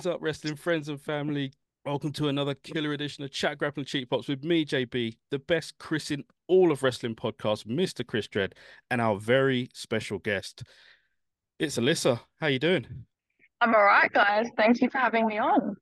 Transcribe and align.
is 0.00 0.06
up, 0.06 0.22
wrestling 0.22 0.56
friends 0.56 0.88
and 0.88 0.98
family? 0.98 1.52
Welcome 1.84 2.10
to 2.12 2.28
another 2.28 2.54
killer 2.54 2.94
edition 2.94 3.22
of 3.22 3.32
Chat 3.32 3.58
Grappling 3.58 3.84
Cheap 3.84 4.08
Pops 4.08 4.28
with 4.28 4.42
me, 4.42 4.64
JB, 4.64 5.18
the 5.30 5.38
best 5.40 5.76
Chris 5.76 6.10
in 6.10 6.24
all 6.48 6.72
of 6.72 6.82
wrestling 6.82 7.14
podcasts, 7.14 7.66
Mr. 7.66 8.06
Chris 8.06 8.26
Dread, 8.26 8.54
and 8.90 8.98
our 8.98 9.18
very 9.18 9.68
special 9.74 10.18
guest. 10.18 10.62
It's 11.58 11.76
Alyssa. 11.76 12.18
How 12.40 12.46
you 12.46 12.58
doing? 12.58 12.86
I'm 13.60 13.74
all 13.74 13.84
right, 13.84 14.10
guys. 14.10 14.46
Thank 14.56 14.80
you 14.80 14.88
for 14.88 14.96
having 14.96 15.26
me 15.26 15.36
on. 15.36 15.76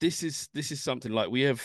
This 0.00 0.22
is 0.22 0.48
this 0.54 0.70
is 0.70 0.80
something 0.80 1.10
like 1.10 1.30
we 1.30 1.40
have, 1.40 1.60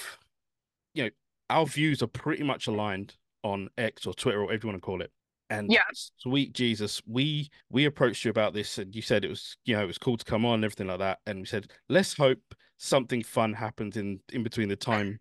you 0.96 1.04
know, 1.04 1.10
our 1.52 1.68
views 1.68 2.02
are 2.02 2.08
pretty 2.08 2.42
much 2.42 2.66
aligned 2.66 3.16
on 3.44 3.70
X 3.78 4.08
or 4.08 4.16
Twitter 4.16 4.40
or 4.40 4.46
whatever 4.46 4.66
you 4.66 4.72
want 4.72 4.82
to 4.82 4.86
call 4.86 5.02
it. 5.04 5.12
And 5.50 5.72
Yeah. 5.72 5.82
sweet 6.18 6.54
Jesus, 6.54 7.02
we 7.08 7.50
we 7.70 7.86
approached 7.86 8.24
you 8.26 8.32
about 8.32 8.54
this, 8.54 8.78
and 8.78 8.96
you 8.96 9.02
said 9.02 9.26
it 9.26 9.30
was 9.30 9.58
you 9.66 9.76
know 9.76 9.84
it 9.84 9.88
was 9.88 9.98
cool 9.98 10.18
to 10.18 10.26
come 10.26 10.46
on 10.46 10.56
and 10.56 10.66
everything 10.66 10.88
like 10.88 11.00
that. 11.00 11.20
And 11.26 11.40
we 11.40 11.46
said 11.46 11.72
let's 11.90 12.14
hope 12.16 12.40
something 12.78 13.24
fun 13.24 13.54
happens 13.54 13.98
in 13.98 14.20
in 14.32 14.44
between 14.44 14.70
the 14.70 14.76
time 14.76 15.20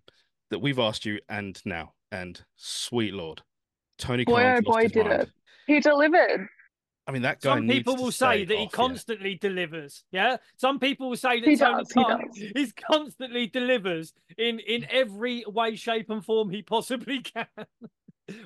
that 0.51 0.59
we've 0.59 0.79
asked 0.79 1.05
you 1.05 1.19
and 1.29 1.61
now. 1.65 1.93
And 2.13 2.43
sweet 2.57 3.15
Lord, 3.15 3.43
Tony 3.99 4.25
Boy, 4.25 4.37
Khan's 4.43 4.65
oh 4.67 4.73
boy, 4.73 4.89
did 4.89 5.07
mind. 5.07 5.23
it. 5.23 5.31
He 5.67 5.81
delivered. 5.81 6.47
I 7.07 7.11
mean, 7.11 7.23
that 7.23 7.41
guy. 7.41 7.57
Some 7.57 7.67
people 7.69 7.97
to 7.97 8.03
will 8.03 8.13
stay 8.13 8.41
say 8.41 8.45
that 8.45 8.55
he 8.59 8.65
off, 8.65 8.71
yeah. 8.73 8.77
constantly 8.77 9.35
delivers. 9.37 10.05
Yeah. 10.13 10.37
Some 10.57 10.79
people 10.79 11.09
will 11.09 11.17
say 11.17 11.41
that 11.41 11.49
He 11.49 11.57
Tony 11.57 11.79
does, 11.79 11.93
Khan 11.93 12.21
does. 12.21 12.43
is 12.55 12.73
constantly 12.73 13.47
delivers 13.47 14.13
in 14.37 14.59
in 14.59 14.87
every 14.91 15.43
way, 15.47 15.75
shape, 15.77 16.11
and 16.11 16.23
form 16.23 16.51
he 16.51 16.61
possibly 16.63 17.21
can. 17.23 17.47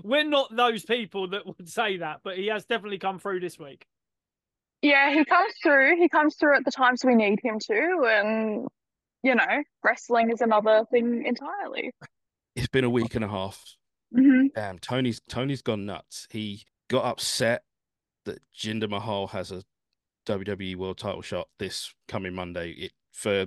We're 0.03 0.25
not 0.25 0.55
those 0.55 0.85
people 0.85 1.29
that 1.29 1.47
would 1.47 1.69
say 1.69 1.99
that, 1.99 2.21
but 2.23 2.37
he 2.37 2.47
has 2.49 2.65
definitely 2.65 2.99
come 2.99 3.19
through 3.19 3.41
this 3.41 3.59
week. 3.59 3.87
Yeah, 4.83 5.13
he 5.13 5.25
comes 5.25 5.53
through. 5.63 5.97
He 5.97 6.09
comes 6.09 6.37
through 6.37 6.57
at 6.57 6.65
the 6.65 6.71
times 6.71 7.05
we 7.05 7.15
need 7.15 7.39
him 7.43 7.59
to, 7.61 8.05
and 8.09 8.67
you 9.23 9.35
know, 9.35 9.63
wrestling 9.85 10.31
is 10.33 10.41
another 10.41 10.85
thing 10.91 11.25
entirely. 11.25 11.93
It's 12.57 12.69
been 12.69 12.85
a 12.85 12.91
week 12.91 13.15
and 13.15 13.25
a 13.25 13.29
half. 13.29 13.65
hmm 14.15 14.49
Damn, 14.55 14.79
Tony's 14.79 15.21
Tony's 15.29 15.63
gone 15.63 15.87
nuts. 15.87 16.27
He 16.31 16.65
got 16.89 17.05
upset 17.05 17.63
that 18.25 18.41
Jinder 18.57 18.91
Mahal 18.91 19.29
has 19.29 19.53
a 19.53 19.63
WWE 20.27 20.77
World 20.77 20.99
Title 20.99 21.23
shot 21.23 21.49
this 21.59 21.95
coming 22.09 22.35
Monday. 22.35 22.71
It 22.73 22.93
for 23.13 23.47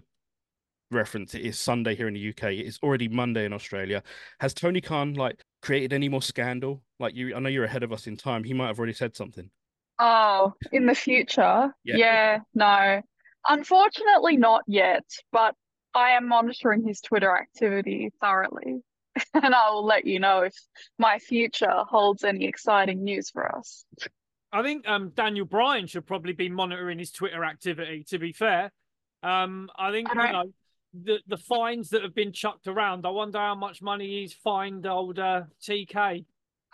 reference, 0.91 1.33
it 1.35 1.41
is 1.41 1.59
Sunday 1.59 1.95
here 1.95 2.07
in 2.07 2.13
the 2.13 2.29
UK. 2.29 2.53
It 2.53 2.65
is 2.65 2.79
already 2.83 3.07
Monday 3.07 3.45
in 3.45 3.53
Australia. 3.53 4.03
Has 4.39 4.53
Tony 4.53 4.81
Khan 4.81 5.13
like 5.13 5.43
created 5.61 5.93
any 5.93 6.09
more 6.09 6.21
scandal? 6.21 6.81
Like 6.99 7.15
you, 7.15 7.35
I 7.35 7.39
know 7.39 7.49
you're 7.49 7.65
ahead 7.65 7.83
of 7.83 7.91
us 7.91 8.07
in 8.07 8.17
time. 8.17 8.43
He 8.43 8.53
might 8.53 8.67
have 8.67 8.77
already 8.77 8.93
said 8.93 9.15
something. 9.15 9.49
Oh, 9.99 10.53
in 10.71 10.85
the 10.85 10.95
future? 10.95 11.73
Yeah. 11.83 11.95
Yeah, 11.95 12.39
no. 12.53 13.01
Unfortunately, 13.47 14.37
not 14.37 14.63
yet, 14.67 15.05
but 15.31 15.55
I 15.93 16.11
am 16.11 16.27
monitoring 16.27 16.85
his 16.85 16.99
Twitter 16.99 17.35
activity 17.35 18.11
thoroughly, 18.19 18.81
and 19.33 19.55
I 19.55 19.69
will 19.69 19.85
let 19.85 20.05
you 20.05 20.19
know 20.19 20.41
if 20.41 20.53
my 20.99 21.19
future 21.19 21.83
holds 21.87 22.23
any 22.23 22.45
exciting 22.45 23.03
news 23.03 23.29
for 23.29 23.55
us. 23.55 23.85
I 24.51 24.63
think 24.63 24.87
um, 24.87 25.11
Daniel 25.15 25.45
Bryan 25.45 25.87
should 25.87 26.05
probably 26.05 26.33
be 26.33 26.49
monitoring 26.49 26.99
his 26.99 27.11
Twitter 27.11 27.43
activity. 27.43 28.05
To 28.09 28.19
be 28.19 28.33
fair, 28.33 28.71
um, 29.23 29.69
I 29.77 29.91
think 29.91 30.09
I 30.09 30.27
you 30.27 30.33
know 30.33 30.53
the 31.03 31.19
the 31.27 31.37
fines 31.37 31.89
that 31.89 32.03
have 32.03 32.15
been 32.15 32.31
chucked 32.31 32.67
around. 32.67 33.05
I 33.05 33.09
wonder 33.09 33.37
how 33.39 33.55
much 33.55 33.81
money 33.81 34.21
he's 34.21 34.33
fined 34.33 34.85
old 34.85 35.19
uh, 35.19 35.43
TK. 35.61 36.25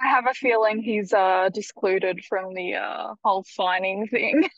I 0.04 0.08
have 0.08 0.26
a 0.28 0.34
feeling 0.34 0.82
he's 0.82 1.14
uh 1.14 1.50
discluded 1.54 2.24
from 2.26 2.54
the 2.54 2.76
uh 2.76 3.14
whole 3.24 3.44
fining 3.44 4.08
thing. 4.08 4.50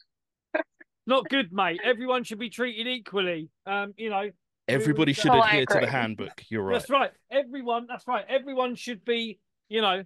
Not 1.05 1.27
good, 1.29 1.51
mate. 1.51 1.81
Everyone 1.83 2.23
should 2.23 2.39
be 2.39 2.49
treated 2.49 2.87
equally. 2.87 3.49
Um, 3.65 3.93
you 3.97 4.09
know, 4.09 4.29
Everybody 4.69 5.09
was- 5.09 5.17
should 5.17 5.31
Oh, 5.31 5.41
adhere 5.41 5.65
to 5.65 5.79
the 5.81 5.87
handbook. 5.87 6.41
You're 6.49 6.63
right. 6.63 6.73
That's 6.79 6.89
right. 6.89 7.11
Everyone, 7.29 7.85
that's 7.89 8.07
right. 8.07 8.23
Everyone 8.29 8.75
should 8.75 9.03
be, 9.03 9.37
you 9.67 9.81
know, 9.81 10.03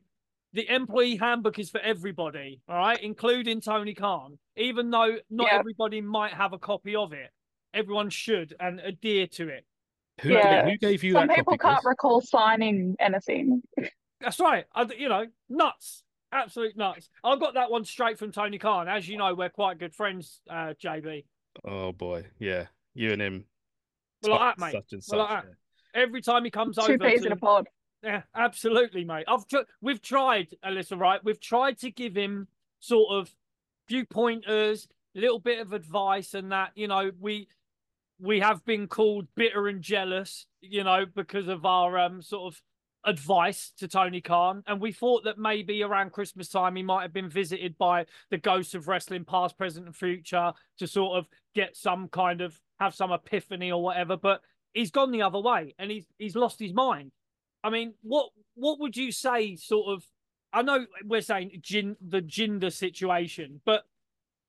the 0.53 0.67
employee 0.73 1.17
handbook 1.17 1.59
is 1.59 1.69
for 1.69 1.79
everybody, 1.81 2.61
all 2.67 2.77
right, 2.77 2.99
including 3.03 3.61
Tony 3.61 3.93
Khan. 3.93 4.39
Even 4.55 4.89
though 4.89 5.17
not 5.29 5.47
Yeah. 5.51 5.59
everybody 5.59 6.01
might 6.01 6.33
have 6.33 6.53
a 6.53 6.57
copy 6.57 6.95
of 6.95 7.13
it, 7.13 7.29
everyone 7.73 8.09
should 8.09 8.55
and 8.59 8.79
adhere 8.79 9.27
to 9.27 9.49
it. 9.49 9.65
Who, 10.21 10.29
Yeah. 10.29 10.63
gave, 10.65 10.71
who 10.71 10.77
gave 10.77 11.03
you 11.03 11.13
Some 11.13 11.27
that 11.27 11.35
people 11.37 11.57
copy, 11.57 11.61
can't 11.69 11.83
Chris? 11.83 11.91
recall 11.91 12.21
signing 12.21 12.95
anything. 12.99 13.61
That's 14.21 14.39
right. 14.39 14.65
I, 14.73 14.83
you 14.97 15.09
know, 15.09 15.25
nuts. 15.49 16.03
Absolute 16.31 16.75
nuts. 16.75 17.09
I 17.23 17.35
got 17.37 17.53
that 17.53 17.71
one 17.71 17.85
straight 17.85 18.17
from 18.19 18.31
Tony 18.31 18.57
Khan. 18.57 18.87
As 18.87 19.07
you 19.07 19.17
know, 19.17 19.33
we're 19.33 19.49
quite 19.49 19.79
good 19.79 19.93
friends, 19.95 20.41
uh, 20.49 20.73
JB. 20.83 21.23
Oh 21.63 21.91
boy, 21.93 22.25
yeah, 22.39 22.65
you 22.95 23.11
and 23.13 23.21
him. 23.21 23.45
Well, 24.23 24.33
like 24.33 24.57
that, 24.57 24.59
mate. 24.59 24.71
Such 24.73 24.91
and 24.93 25.03
Well, 25.09 25.27
such. 25.27 25.45
like 25.45 25.53
Every 25.93 26.21
time 26.21 26.43
he 26.43 26.51
comes 26.51 26.75
Two 26.75 26.81
over 26.93 26.97
peas 26.97 27.21
to, 27.21 27.27
in 27.27 27.31
a 27.31 27.37
pod. 27.37 27.67
Yeah, 28.03 28.23
absolutely, 28.35 29.05
mate. 29.05 29.25
I've 29.27 29.47
tr- 29.47 29.65
we've 29.81 30.01
tried, 30.01 30.53
Alyssa, 30.65 30.99
right? 30.99 31.23
We've 31.23 31.39
tried 31.39 31.77
to 31.79 31.91
give 31.91 32.13
him 32.15 32.47
sort 32.79 33.11
of 33.11 33.33
few 33.87 34.05
pointers, 34.05 34.87
a 35.15 35.19
little 35.19 35.39
bit 35.39 35.59
of 35.59 35.71
advice, 35.73 36.33
and 36.33 36.51
that 36.51 36.71
you 36.75 36.87
know 36.89 37.11
we 37.19 37.47
we 38.19 38.39
have 38.39 38.63
been 38.65 38.87
called 38.87 39.27
bitter 39.35 39.67
and 39.67 39.81
jealous, 39.81 40.45
you 40.61 40.83
know, 40.83 41.05
because 41.05 41.47
of 41.47 41.65
our 41.65 41.97
um 41.97 42.21
sort 42.21 42.53
of 42.53 42.61
advice 43.05 43.71
to 43.77 43.87
Tony 43.87 44.21
Khan, 44.21 44.63
and 44.67 44.81
we 44.81 44.91
thought 44.91 45.23
that 45.23 45.37
maybe 45.37 45.83
around 45.83 46.11
Christmas 46.11 46.49
time 46.49 46.75
he 46.75 46.83
might 46.83 47.03
have 47.03 47.13
been 47.13 47.29
visited 47.29 47.77
by 47.77 48.05
the 48.31 48.37
ghosts 48.37 48.73
of 48.75 48.87
wrestling, 48.87 49.23
past, 49.25 49.57
present, 49.57 49.85
and 49.85 49.95
future, 49.95 50.51
to 50.79 50.87
sort 50.87 51.17
of 51.17 51.27
get 51.55 51.77
some 51.77 52.07
kind 52.09 52.41
of 52.41 52.59
have 52.79 52.93
some 52.95 53.11
epiphany 53.11 53.71
or 53.71 53.81
whatever, 53.81 54.17
but. 54.17 54.41
He's 54.73 54.91
gone 54.91 55.09
the 55.09 55.23
other 55.23 55.39
way, 55.39 55.73
and 55.79 55.89
he's 55.89 56.05
he's 56.19 56.35
lost 56.35 56.59
his 56.59 56.71
mind. 56.71 57.11
I 57.63 57.71
mean, 57.71 57.95
what 58.03 58.29
what 58.53 58.79
would 58.79 58.95
you 58.95 59.11
say? 59.11 59.55
Sort 59.55 59.87
of, 59.87 60.05
I 60.53 60.61
know 60.61 60.85
we're 61.03 61.21
saying 61.21 61.57
gin, 61.61 61.95
the 61.99 62.21
gender 62.21 62.69
situation, 62.69 63.59
but 63.65 63.85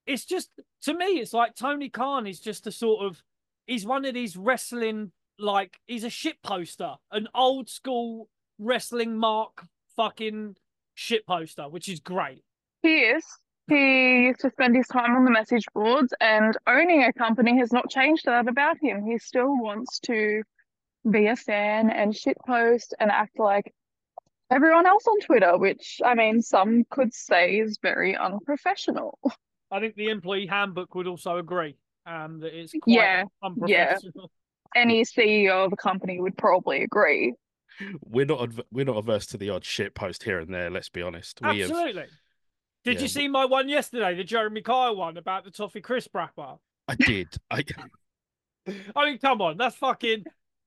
it's 0.07 0.27
just 0.27 0.51
to 0.83 0.93
me, 0.93 1.19
it's 1.21 1.33
like 1.33 1.55
Tony 1.55 1.89
Khan 1.89 2.27
is 2.27 2.41
just 2.41 2.67
a 2.67 2.73
sort 2.73 3.07
of 3.07 3.23
he's 3.69 3.87
one 3.87 4.05
of 4.05 4.15
these 4.15 4.37
wrestling 4.37 5.13
like 5.39 5.79
he's 5.87 6.03
a 6.03 6.11
shit 6.11 6.43
poster, 6.43 6.97
an 7.13 7.29
old 7.33 7.69
school 7.69 8.29
wrestling 8.59 9.17
mark 9.17 9.67
fucking 9.95 10.57
shit 10.95 11.25
poster, 11.27 11.69
which 11.69 11.89
is 11.89 12.01
great. 12.01 12.43
He 12.83 13.01
is. 13.03 13.25
He 13.69 14.25
used 14.25 14.41
to 14.41 14.51
spend 14.51 14.75
his 14.75 14.89
time 14.89 15.15
on 15.15 15.25
the 15.25 15.31
message 15.31 15.67
boards, 15.75 16.13
and 16.21 16.57
owning 16.67 17.05
a 17.05 17.13
company 17.13 17.59
has 17.59 17.71
not 17.71 17.91
changed 17.91 18.25
that 18.25 18.49
about 18.49 18.79
him. 18.81 19.05
He 19.05 19.19
still 19.19 19.55
wants 19.61 20.01
to 20.01 20.43
be 21.09 21.27
a 21.27 21.37
fan 21.37 21.91
and 21.91 22.13
shitpost 22.13 22.95
and 22.99 23.11
act 23.11 23.39
like 23.39 23.73
everyone 24.51 24.87
else 24.87 25.07
on 25.07 25.21
Twitter, 25.21 25.59
which 25.59 26.01
I 26.05 26.15
mean, 26.15 26.41
some 26.41 26.85
could 26.91 27.13
say 27.13 27.59
is 27.59 27.79
very 27.81 28.17
unprofessional. 28.17 29.19
I 29.71 29.81
think 29.81 29.97
the 29.97 30.09
employee 30.09 30.47
handbook 30.47 30.95
would 30.95 31.07
also 31.07 31.37
agree 31.37 31.77
um, 32.09 32.41
that 32.41 32.59
it's 32.59 32.73
quite 32.83 32.95
Yeah, 32.95 33.25
yeah. 33.67 33.99
Any 34.75 35.03
CEO 35.03 35.65
of 35.65 35.73
a 35.73 35.77
company 35.77 36.21
would 36.21 36.37
probably 36.37 36.83
agree. 36.83 37.35
We're 38.05 38.27
not 38.27 38.51
we're 38.73 38.85
not 38.85 38.97
averse 38.97 39.27
to 39.27 39.39
the 39.39 39.51
odd 39.51 39.65
shit 39.65 39.95
post 39.95 40.23
here 40.23 40.41
and 40.41 40.53
there. 40.53 40.71
Let's 40.71 40.89
be 40.89 41.03
honest. 41.03 41.41
We 41.41 41.61
have 41.61 41.71
Absolutely. 41.71 42.05
Did 42.85 42.97
Yeah, 42.97 43.03
you 43.03 43.09
see 43.09 43.29
my 43.29 43.45
one 43.45 43.69
yesterday, 43.69 44.15
the 44.15 44.25
Jeremy 44.25 44.63
Kyle 44.63 44.97
one 44.97 45.17
about 45.17 45.45
the 45.45 45.51
Toffee 45.51 45.81
crisp 45.81 46.15
wrapper? 46.15 46.57
I 46.87 46.95
did. 46.95 47.29
I 47.51 47.65
I 48.97 49.05
mean, 49.05 49.19
come 49.19 49.41
on, 49.41 49.57
that's 49.57 49.77
fucking 49.77 50.25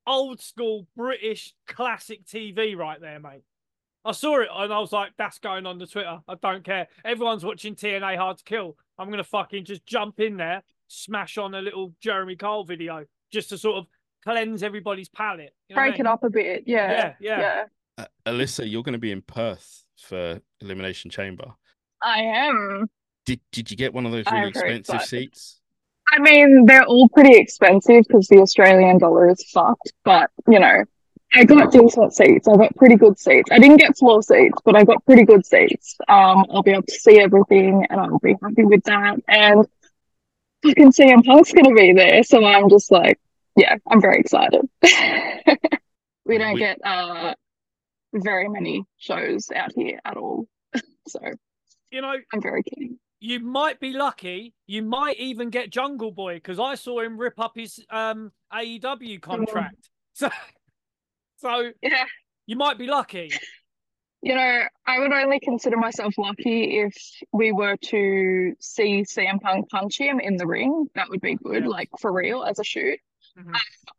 old 0.08 0.42
school 0.42 0.88
British 0.96 1.54
classic 1.68 2.26
TV 2.26 2.76
right 2.76 3.00
there, 3.00 3.20
mate. 3.20 3.44
I 4.04 4.14
saw 4.14 4.40
it 4.40 4.50
and 4.52 4.74
I 4.74 4.80
was 4.80 4.92
like, 4.92 5.12
that's 5.18 5.38
going 5.38 5.68
on 5.68 5.78
the 5.78 5.86
Twitter. 5.86 6.20
I 6.28 6.36
don't 6.36 6.64
care. 6.64 6.88
Everyone's 7.06 7.46
watching 7.46 7.76
TNA 7.76 8.18
Hard 8.18 8.38
to 8.38 8.44
Kill. 8.44 8.76
I'm 8.98 9.10
gonna 9.10 9.24
fucking 9.24 9.66
just 9.66 9.86
jump 9.86 10.20
in 10.20 10.38
there, 10.38 10.64
smash 10.92 11.38
on 11.38 11.54
a 11.56 11.62
little 11.62 11.94
Jeremy 12.02 12.36
Kyle 12.36 12.64
video 12.64 13.06
just 13.32 13.50
to 13.50 13.58
sort 13.58 13.78
of 13.78 13.86
cleanse 14.24 14.62
everybody's 14.64 15.10
palate. 15.10 15.54
You 15.70 15.76
know 15.76 15.82
what 15.82 15.86
I 15.86 15.90
Break 15.90 16.00
it 16.00 16.06
up 16.08 16.24
a 16.24 16.30
bit. 16.30 16.64
Yeah, 16.66 16.92
Yeah, 16.92 17.14
yeah. 17.20 17.40
yeah. 17.40 17.64
uh, 17.98 18.06
Alyssa, 18.32 18.70
you're 18.70 18.84
going 18.84 18.94
to 18.94 19.00
be 19.00 19.12
in 19.12 19.22
Perth 19.22 19.86
for 19.98 20.40
Elimination 20.62 21.10
Chamber. 21.10 21.46
I 22.04 22.20
am. 22.22 22.90
Did 23.26 23.40
Did 23.52 23.72
you 23.72 23.78
get 23.78 23.94
one 23.94 24.06
of 24.06 24.12
those 24.12 24.26
really 24.32 24.50
expensive 24.50 24.96
excited. 24.96 25.08
seats? 25.08 25.62
I 26.14 26.20
mean, 26.20 26.66
they're 26.66 26.84
all 26.84 27.08
pretty 27.10 27.38
expensive 27.38 28.04
because 28.08 28.28
the 28.28 28.40
Australian 28.40 28.98
dollar 28.98 29.30
is 29.30 29.44
fucked, 29.54 29.94
but 30.04 30.30
you 30.48 30.60
know, 30.60 30.84
I 31.34 31.46
got 31.46 31.72
decent 31.72 32.14
seats. 32.14 32.48
I 32.48 32.58
got 32.58 32.76
pretty 32.76 32.98
good 32.98 33.18
seats. 33.18 33.50
I 33.52 33.60
didn't 33.60 33.78
get 33.78 33.98
floor 33.98 34.22
seats, 34.22 34.58
but 34.66 34.76
I 34.76 34.84
got 34.84 35.06
pretty 35.06 35.24
good 35.24 35.46
seats. 35.46 35.96
Um, 36.10 36.46
I'll 36.52 36.64
be 36.64 36.72
able 36.72 36.84
to 36.84 37.00
see 37.00 37.20
everything 37.22 37.86
and 37.90 38.02
I'll 38.02 38.20
be 38.20 38.36
happy 38.42 38.66
with 38.66 38.84
that. 38.84 39.18
And 39.30 39.66
fucking 40.64 40.92
CM 40.92 41.24
Punk's 41.26 41.52
gonna 41.54 41.74
be 41.74 41.94
there, 41.94 42.24
so 42.24 42.44
I'm 42.44 42.70
just 42.70 42.92
like, 42.92 43.20
yeah, 43.56 43.76
I'm 43.90 44.02
very 44.02 44.20
excited. 44.20 44.62
we 46.26 46.38
don't 46.38 46.58
get 46.58 46.80
uh 46.86 47.34
very 48.14 48.50
many 48.50 48.84
shows 48.98 49.48
out 49.56 49.72
here 49.76 50.00
at 50.06 50.18
all, 50.18 50.48
so 51.08 51.20
You 51.92 52.02
know, 52.02 52.16
I'm 52.34 52.42
very 52.42 52.64
keen. 52.64 53.00
you 53.20 53.40
might 53.40 53.80
be 53.80 53.94
lucky. 53.94 54.54
You 54.68 54.84
might 54.84 55.18
even 55.18 55.50
get 55.50 55.70
Jungle 55.70 56.12
Boy 56.12 56.36
because 56.36 56.60
I 56.60 56.76
saw 56.76 57.00
him 57.02 57.18
rip 57.18 57.40
up 57.40 57.54
his 57.56 57.80
um 57.90 58.32
AEW 58.54 59.22
contract. 59.22 59.76
So, 60.14 60.30
so 61.38 61.72
Yeah. 61.82 62.04
you 62.46 62.58
might 62.58 62.78
be 62.78 62.86
lucky. 62.86 63.32
You 64.24 64.36
know, 64.36 64.62
I 64.86 65.00
would 65.00 65.12
only 65.12 65.40
consider 65.40 65.78
myself 65.78 66.16
lucky 66.18 66.80
if 66.80 66.96
we 67.32 67.52
were 67.52 67.76
to 67.78 68.54
see 68.60 69.02
CM 69.04 69.40
Punk 69.42 69.70
punch 69.70 70.00
him 70.00 70.20
in 70.20 70.38
the 70.38 70.46
ring. 70.46 70.88
That 70.94 71.10
would 71.10 71.22
be 71.22 71.36
good, 71.36 71.64
Yeah. 71.64 71.70
like 71.70 71.90
for 72.00 72.12
real 72.12 72.44
as 72.44 72.60
a 72.60 72.64
shoot. 72.64 73.00
Mhm. 73.38 73.56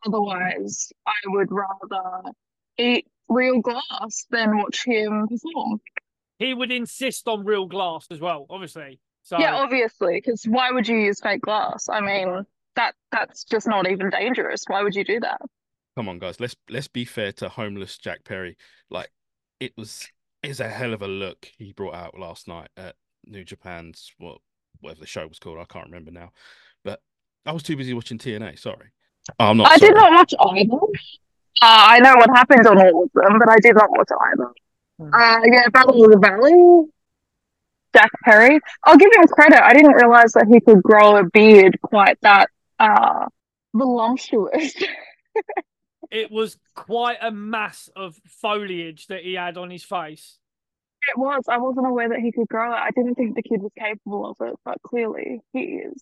Otherwise, 0.07 0.93
I 1.07 1.15
would 1.27 1.49
rather 1.51 2.31
eat 2.79 3.07
real 3.29 3.61
glass 3.61 4.27
than 4.31 4.59
watch 4.59 4.85
him 4.85 5.27
perform. 5.27 5.81
He 6.39 6.55
would 6.55 6.71
insist 6.71 7.27
on 7.27 7.45
real 7.45 7.67
glass 7.67 8.07
as 8.11 8.21
well, 8.21 8.47
obviously. 8.49 9.01
So 9.23 9.39
Yeah, 9.39 9.55
obviously, 9.57 10.15
because 10.17 10.45
why 10.45 10.71
would 10.71 10.87
you 10.87 10.99
use 10.99 11.21
fake 11.21 11.43
glass? 11.43 11.89
I 11.89 12.01
mean, 12.01 12.45
that 12.75 12.95
that's 13.11 13.45
just 13.45 13.67
not 13.67 13.89
even 13.91 14.11
dangerous. 14.11 14.65
Why 14.67 14.83
would 14.83 14.95
you 14.95 15.05
do 15.05 15.19
that? 15.21 15.41
Come 15.97 16.09
on, 16.09 16.19
guys. 16.19 16.41
Let's 16.41 16.57
let's 16.69 16.89
be 16.89 17.05
fair 17.05 17.33
to 17.33 17.49
homeless 17.49 17.99
Jack 17.99 18.25
Perry. 18.25 18.57
Like 18.91 19.11
it 19.63 19.73
was 19.77 20.09
is 20.43 20.59
a 20.59 20.69
hell 20.69 20.93
of 20.93 21.03
a 21.03 21.09
look 21.09 21.49
he 21.57 21.73
brought 21.73 21.95
out 21.95 22.19
last 22.19 22.49
night 22.49 22.69
at 22.77 22.97
New 23.25 23.45
Japan's 23.45 24.13
what 24.19 24.39
whatever 24.81 25.01
the 25.01 25.07
show 25.07 25.27
was 25.27 25.39
called. 25.39 25.59
I 25.59 25.65
can't 25.65 25.87
remember 25.87 26.11
now. 26.11 26.33
But 26.85 27.01
I 27.47 27.53
was 27.53 27.63
too 27.63 27.77
busy 27.77 27.95
watching 27.95 28.19
TNA. 28.19 28.59
Sorry. 28.59 28.91
Oh, 29.39 29.51
I'm 29.51 29.57
not. 29.57 29.71
I 29.71 29.79
did 29.79 29.95
not 29.95 30.11
watch 30.11 30.35
either. 30.41 30.75
Uh, 30.75 31.85
I 31.95 32.01
know 32.01 32.17
what 32.17 32.31
happened 32.35 32.67
on 32.67 32.79
all 32.79 33.05
of 33.05 33.11
them, 33.15 33.39
but 33.39 33.49
I 33.49 33.57
did 33.61 33.77
not 33.77 33.91
watch 33.91 34.09
either. 34.33 34.51
Hmm. 34.99 35.15
Uh, 35.15 35.41
yeah, 35.45 35.69
Battle 35.73 36.05
of 36.05 36.11
the 36.11 36.19
Valley. 36.19 36.89
Jack 37.95 38.11
Perry. 38.25 38.59
I'll 38.85 38.97
give 38.97 39.11
him 39.15 39.29
credit. 39.29 39.63
I 39.63 39.75
didn't 39.75 39.93
realize 39.93 40.33
that 40.33 40.47
he 40.51 40.59
could 40.61 40.83
grow 40.83 41.19
a 41.19 41.25
beard 41.25 41.79
quite 41.83 42.19
that 42.23 42.49
uh 42.81 43.27
voluptuous. 43.75 44.75
it 46.13 46.31
was 46.31 46.59
quite 46.75 47.17
a 47.23 47.31
mass 47.31 47.89
of 47.97 48.21
foliage 48.27 49.07
that 49.09 49.23
he 49.23 49.33
had 49.35 49.57
on 49.57 49.71
his 49.71 49.83
face. 49.83 50.39
It 51.09 51.19
was. 51.19 51.43
I 51.49 51.59
wasn't 51.59 51.87
aware 51.89 52.11
that 52.11 52.21
he 52.21 52.31
could 52.31 52.47
grow 52.49 52.71
it. 52.73 52.77
I 52.77 52.91
didn't 52.95 53.17
think 53.17 53.35
the 53.35 53.43
kid 53.43 53.61
was 53.63 53.73
capable 53.77 54.31
of 54.31 54.37
it, 54.47 54.55
but 54.65 54.81
clearly 54.83 55.41
he 55.53 55.61
is. 55.61 56.01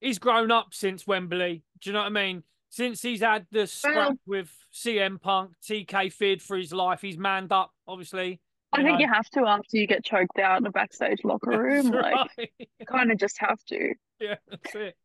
He's 0.00 0.18
grown 0.18 0.50
up 0.50 0.72
since 0.72 1.06
Wembley. 1.06 1.62
Do 1.80 1.90
you 1.90 1.94
know 1.94 2.00
what 2.00 2.06
I 2.06 2.10
mean? 2.10 2.42
Since 2.70 3.02
he's 3.02 3.20
had 3.20 3.46
the 3.50 3.66
scrap 3.66 4.16
with 4.26 4.50
CM 4.72 5.20
Punk, 5.20 5.52
TK 5.62 6.10
feared 6.12 6.40
for 6.40 6.56
his 6.56 6.72
life, 6.72 7.02
he's 7.02 7.18
manned 7.18 7.52
up, 7.52 7.72
obviously. 7.86 8.40
I 8.72 8.78
you 8.80 8.86
think 8.86 9.00
know. 9.00 9.06
you 9.06 9.12
have 9.12 9.28
to 9.30 9.40
after 9.40 9.76
you 9.76 9.86
get 9.86 10.02
choked 10.02 10.38
out 10.38 10.58
in 10.58 10.66
a 10.66 10.70
backstage 10.70 11.22
locker 11.24 11.50
room. 11.50 11.90
That's 11.90 12.02
Like, 12.02 12.14
right. 12.38 12.50
you 12.58 12.86
kind 12.86 13.12
of 13.12 13.18
just 13.18 13.36
have 13.38 13.62
to. 13.68 13.92
yeah, 14.20 14.36
that's 14.48 14.74
it. 14.74 14.96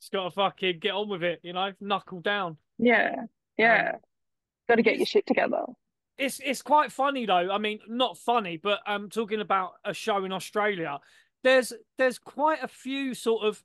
Just 0.00 0.12
got 0.12 0.24
to 0.24 0.30
fucking 0.30 0.78
get 0.78 0.92
on 0.92 1.08
with 1.08 1.24
it, 1.24 1.40
you 1.42 1.52
know, 1.52 1.72
knuckle 1.80 2.20
down. 2.20 2.58
Yeah. 2.78 3.16
Yeah. 3.58 3.92
Got 4.68 4.76
to 4.76 4.82
get 4.82 4.96
your 4.98 5.06
shit 5.06 5.26
together. 5.26 5.62
It's 6.16 6.40
it's 6.44 6.62
quite 6.62 6.90
funny 6.92 7.26
though. 7.26 7.50
I 7.50 7.58
mean, 7.58 7.78
not 7.88 8.18
funny, 8.18 8.56
but 8.56 8.80
um, 8.86 9.08
talking 9.08 9.40
about 9.40 9.72
a 9.84 9.94
show 9.94 10.24
in 10.24 10.32
Australia, 10.32 10.98
there's 11.44 11.72
there's 11.96 12.18
quite 12.18 12.62
a 12.62 12.68
few 12.68 13.14
sort 13.14 13.44
of. 13.44 13.62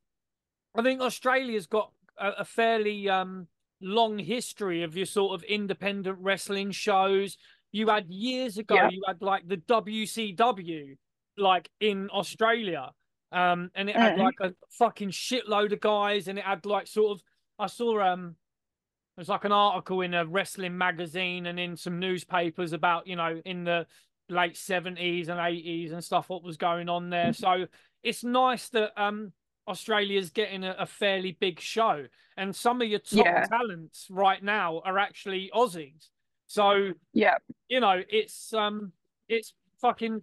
I 0.76 0.82
think 0.82 1.02
Australia's 1.02 1.68
got 1.68 1.92
a, 2.18 2.30
a 2.40 2.46
fairly 2.46 3.10
um 3.10 3.48
long 3.82 4.18
history 4.20 4.84
of 4.84 4.96
your 4.96 5.06
sort 5.06 5.34
of 5.34 5.44
independent 5.44 6.18
wrestling 6.22 6.72
shows. 6.72 7.38
You 7.72 7.88
had 7.90 8.08
years 8.10 8.58
ago, 8.60 8.76
Yeah. 8.76 8.90
you 8.92 9.02
had 9.08 9.22
like 9.22 9.48
the 9.48 9.58
WCW, 9.58 10.96
like 11.38 11.70
in 11.80 12.10
Australia, 12.12 12.92
um, 13.32 13.72
and 13.76 13.90
it 13.90 13.96
had 13.96 14.16
Mm. 14.16 14.20
like 14.24 14.36
a 14.42 14.54
fucking 14.70 15.10
shitload 15.10 15.74
of 15.74 15.80
guys, 15.80 16.28
and 16.28 16.38
it 16.38 16.46
had 16.46 16.66
like 16.66 16.88
sort 16.88 17.18
of. 17.18 17.24
I 17.60 17.68
saw 17.68 18.00
um 18.02 18.36
there's 19.16 19.30
like 19.30 19.46
an 19.46 19.52
article 19.52 20.02
in 20.02 20.14
a 20.14 20.26
wrestling 20.26 20.78
magazine 20.78 21.46
and 21.46 21.60
in 21.60 21.76
some 21.78 22.00
newspapers 22.00 22.74
about, 22.74 23.08
you 23.08 23.16
know, 23.16 23.42
in 23.46 23.64
the 23.64 23.86
late 24.30 24.56
70s 24.56 25.30
and 25.30 25.40
80s 25.40 25.92
and 25.92 26.04
stuff, 26.04 26.30
what 26.30 26.44
was 26.44 26.58
going 26.58 26.90
on 26.90 27.10
there. 27.10 27.34
So 27.34 27.66
it's 28.02 28.24
nice 28.24 28.70
that 28.70 28.92
um 29.02 29.32
Australia's 29.68 30.30
getting 30.30 30.64
a, 30.64 30.76
a 30.80 30.86
fairly 30.86 31.38
big 31.40 31.60
show. 31.60 32.06
And 32.38 32.56
some 32.56 32.82
of 32.82 32.88
your 32.88 33.00
top 33.00 33.26
Yeah. 33.26 33.46
talents 33.48 34.08
right 34.10 34.44
now 34.44 34.82
are 34.84 34.98
actually 34.98 35.52
Aussies. 35.54 36.10
So, 36.48 36.92
Yeah. 37.14 37.38
you 37.70 37.80
know, 37.80 38.02
it's 38.10 38.54
um 38.54 38.92
it's 39.30 39.54
fucking 39.80 40.22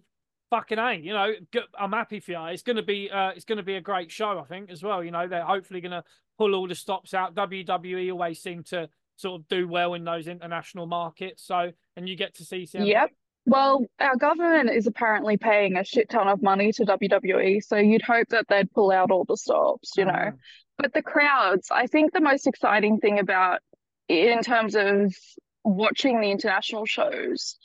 fucking 0.51 0.79
a, 0.79 0.95
you 0.95 1.13
know, 1.13 1.33
I'm 1.79 1.93
happy 1.93 2.19
for 2.19 2.33
you. 2.33 2.45
It's 2.47 2.63
gonna 2.65 2.83
be 2.83 3.09
uh 3.11 3.31
it's 3.31 3.45
gonna 3.45 3.63
be 3.63 3.77
a 3.77 3.81
great 3.81 4.11
show, 4.11 4.39
I 4.39 4.45
think, 4.45 4.71
as 4.71 4.83
well. 4.83 5.03
You 5.05 5.13
know, 5.13 5.29
they're 5.29 5.45
hopefully 5.45 5.81
gonna 5.81 6.05
pull 6.41 6.55
all 6.55 6.67
the 6.67 6.75
stops 6.75 7.13
out. 7.13 7.35
WWE 7.35 8.11
always 8.11 8.41
seem 8.41 8.65
to 8.65 8.89
sort 9.17 9.43
of 9.43 9.49
do 9.49 9.69
well 9.69 9.93
in 9.93 10.05
those 10.05 10.27
international 10.27 10.87
markets. 10.87 11.45
So, 11.45 11.71
and 11.97 12.09
you 12.09 12.17
get 12.17 12.35
to 12.37 12.45
see 12.47 12.65
some. 12.65 12.83
Yep. 12.83 13.11
Well, 13.45 13.85
our 13.99 14.17
government 14.17 14.71
is 14.71 14.87
apparently 14.87 15.37
paying 15.37 15.77
a 15.77 15.85
shit 15.85 16.09
ton 16.09 16.29
of 16.29 16.43
money 16.43 16.73
to 16.73 16.85
WWE, 16.87 17.63
so 17.63 17.77
you'd 17.77 18.01
hope 18.01 18.29
that 18.31 18.47
they'd 18.49 18.71
pull 18.71 18.91
out 18.91 19.11
all 19.11 19.27
the 19.27 19.37
stops, 19.37 19.93
you 19.99 20.07
know. 20.07 20.13
Mhm. 20.13 20.39
But 20.79 20.95
the 20.95 21.03
crowds, 21.03 21.69
I 21.71 21.87
think 21.87 22.13
the 22.13 22.23
most 22.23 22.47
exciting 22.47 23.01
thing 23.01 23.19
about 23.19 23.61
in 24.09 24.41
terms 24.41 24.75
of 24.75 25.15
watching 25.63 26.21
the 26.21 26.31
international 26.31 26.87
shows 26.87 27.59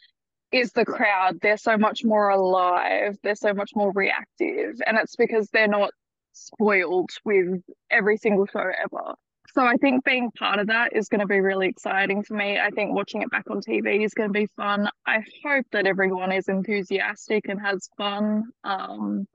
is 0.52 0.74
the 0.74 0.86
crowd. 0.86 1.40
They're 1.42 1.56
so 1.58 1.78
much 1.78 2.04
more 2.04 2.30
alive, 2.30 3.18
they're 3.24 3.36
so 3.36 3.54
much 3.54 3.72
more 3.74 3.94
reactive, 3.94 4.82
and 4.86 4.98
it's 4.98 5.16
because 5.16 5.50
they're 5.50 5.68
not 5.68 5.92
spoiled 6.36 7.10
with 7.24 7.62
every 7.90 8.18
single 8.18 8.46
show 8.46 8.60
ever. 8.84 9.16
So 9.54 9.66
I 9.66 9.76
think 9.78 10.04
being 10.04 10.32
part 10.32 10.60
of 10.60 10.68
that 10.68 10.96
is 10.96 11.08
going 11.08 11.22
to 11.22 11.28
be 11.28 11.40
really 11.40 11.68
exciting 11.68 12.24
for 12.24 12.34
me. 12.34 12.60
I 12.60 12.72
think 12.72 12.94
watching 12.94 13.22
it 13.22 13.32
back 13.32 13.50
on 13.50 13.62
TV 13.62 14.04
is 14.04 14.14
going 14.14 14.28
to 14.28 14.34
be 14.34 14.48
fun. 14.58 14.90
I 15.06 15.24
hope 15.46 15.66
that 15.72 15.88
everyone 15.88 16.34
is 16.34 16.50
enthusiastic 16.50 17.48
and 17.48 17.62
has 17.62 17.90
fun. 17.98 18.44
Um, 18.66 19.28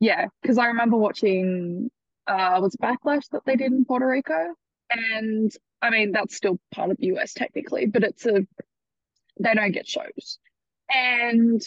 yeah, 0.00 0.26
because 0.42 0.58
I 0.58 0.66
remember 0.66 0.96
watching 0.96 1.90
uh 2.26 2.58
was 2.60 2.76
Backlash 2.76 3.28
that 3.32 3.42
they 3.46 3.56
did 3.56 3.72
in 3.72 3.84
Puerto 3.86 4.06
Rico, 4.06 4.54
and 4.90 5.50
I 5.80 5.90
mean 5.90 6.12
that's 6.12 6.36
still 6.36 6.58
part 6.74 6.90
of 6.90 6.98
the 6.98 7.06
US 7.16 7.32
technically, 7.32 7.86
but 7.86 8.02
it's 8.02 8.26
a 8.26 8.46
they 9.40 9.54
don't 9.54 9.72
get 9.72 9.88
shows, 9.88 10.38
and 10.92 11.62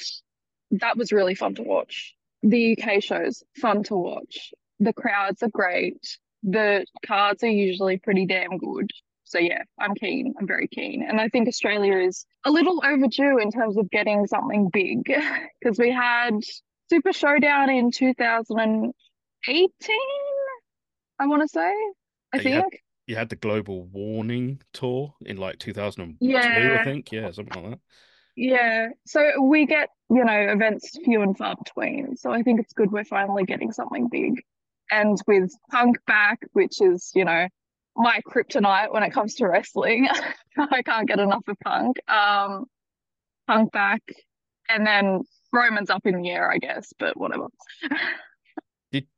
that 0.71 0.97
was 0.97 1.11
really 1.11 1.35
fun 1.35 1.55
to 1.55 1.63
watch. 1.63 2.13
The 2.43 2.77
UK 2.77 3.01
shows 3.01 3.43
fun 3.55 3.83
to 3.83 3.95
watch. 3.95 4.53
The 4.79 4.93
crowds 4.93 5.41
are 5.43 5.49
great. 5.49 6.17
The 6.43 6.85
cards 7.05 7.43
are 7.43 7.47
usually 7.49 7.97
pretty 7.97 8.25
damn 8.25 8.57
good. 8.57 8.89
So 9.23 9.39
yeah, 9.39 9.63
I'm 9.79 9.93
keen. 9.95 10.33
I'm 10.39 10.47
very 10.47 10.67
keen. 10.67 11.03
And 11.07 11.19
I 11.19 11.27
think 11.29 11.47
Australia 11.47 11.97
is 11.97 12.25
a 12.45 12.51
little 12.51 12.81
overdue 12.85 13.39
in 13.39 13.51
terms 13.51 13.77
of 13.77 13.89
getting 13.89 14.25
something 14.27 14.69
big 14.71 15.03
because 15.61 15.77
we 15.77 15.91
had 15.91 16.33
Super 16.89 17.11
Showdown 17.11 17.69
in 17.69 17.91
2018, 17.91 18.93
I 21.19 21.27
want 21.27 21.41
to 21.41 21.47
say. 21.47 21.73
I 22.33 22.37
Yeah, 22.37 22.41
you 22.41 22.51
had- 22.53 22.61
think. 22.63 22.81
You 23.07 23.15
had 23.15 23.29
the 23.29 23.37
global 23.37 23.83
warning 23.85 24.61
tour 24.73 25.13
in 25.25 25.37
like 25.37 25.59
2002, 25.59 26.35
I 26.37 26.83
think. 26.83 27.09
Yeah, 27.13 27.31
something 27.31 27.61
like 27.63 27.71
that. 27.71 27.79
Yeah. 28.35 28.89
So 29.05 29.41
we 29.43 29.65
get, 29.65 29.87
you 30.09 30.25
know, 30.25 30.33
events 30.51 30.91
few 31.05 31.21
and 31.21 31.35
far 31.37 31.55
between. 31.55 32.17
So 32.17 32.31
I 32.33 32.43
think 32.43 32.59
it's 32.59 32.73
good 32.73 32.91
we're 32.91 33.05
finally 33.05 33.45
getting 33.45 33.71
something 33.71 34.09
big. 34.09 34.43
And 34.91 35.17
with 35.27 35.51
Punk 35.71 35.97
back, 36.07 36.39
which 36.53 36.81
is, 36.81 37.11
you 37.13 37.25
know, 37.25 37.47
my 37.95 38.21
kryptonite 38.27 38.93
when 38.93 39.03
it 39.03 39.11
comes 39.11 39.35
to 39.35 39.47
wrestling. 39.47 40.07
I 40.57 40.81
can't 40.83 41.07
get 41.07 41.19
enough 41.19 41.43
of 41.47 41.57
Punk. 41.63 41.97
Um, 42.09 42.65
Punk 43.47 43.71
back. 43.71 44.01
And 44.69 44.85
then 44.85 45.21
Roman's 45.51 45.89
up 45.89 46.05
in 46.05 46.21
the 46.21 46.29
air, 46.29 46.51
I 46.51 46.57
guess, 46.57 46.93
but 46.99 47.17
whatever. 47.17 47.47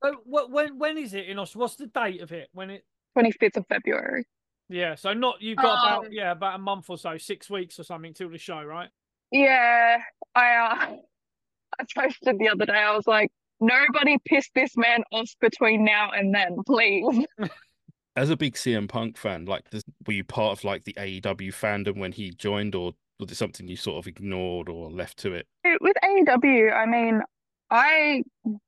So, 0.04 0.16
what, 0.26 0.52
when 0.52 0.78
when 0.80 0.98
is 0.98 1.14
it 1.14 1.28
in 1.28 1.38
Australia? 1.38 1.62
What's 1.62 1.76
the 1.76 1.88
date 1.88 2.22
of 2.22 2.32
it? 2.32 2.50
When 2.52 2.70
it? 2.70 2.84
25th 3.18 3.58
of 3.58 3.68
February. 3.68 4.26
Yeah. 4.68 4.96
So 4.96 5.14
not 5.14 5.42
you've 5.42 5.58
got 5.58 5.88
about 5.88 6.06
Um, 6.06 6.12
yeah 6.12 6.32
about 6.32 6.56
a 6.56 6.58
month 6.58 6.90
or 6.90 6.98
so, 6.98 7.18
six 7.18 7.50
weeks 7.50 7.80
or 7.80 7.84
something 7.84 8.14
till 8.14 8.30
the 8.30 8.38
show, 8.38 8.62
right? 8.64 8.90
Yeah, 9.32 10.00
I 10.36 10.56
uh, 10.56 10.96
I 11.80 11.86
posted 11.96 12.40
the 12.40 12.50
other 12.50 12.66
day. 12.66 12.74
I 12.74 12.96
was 12.96 13.08
like, 13.08 13.32
nobody 13.60 14.18
piss 14.26 14.50
this 14.56 14.76
man 14.78 15.04
off 15.12 15.30
between 15.40 15.86
now 15.86 16.12
and 16.12 16.34
then, 16.34 16.58
please. 16.66 17.26
As 18.16 18.30
a 18.30 18.38
big 18.38 18.56
CM 18.56 18.90
Punk 18.90 19.18
fan, 19.18 19.46
like, 19.46 19.70
this, 19.70 19.84
were 20.06 20.14
you 20.14 20.24
part 20.24 20.58
of 20.58 20.64
like 20.64 20.84
the 20.84 20.94
AEW 20.94 21.54
fandom 21.54 21.98
when 22.00 22.12
he 22.12 22.32
joined, 22.32 22.76
or 22.76 22.94
was 23.20 23.32
it 23.32 23.36
something 23.36 23.68
you 23.68 23.78
sort 23.78 23.98
of 23.98 24.08
ignored 24.08 24.68
or 24.68 24.90
left 24.90 25.18
to 25.20 25.34
it? 25.34 25.48
With 25.80 25.96
AEW, 26.04 26.74
I 26.74 26.86
mean, 26.86 27.22
I 27.70 28.24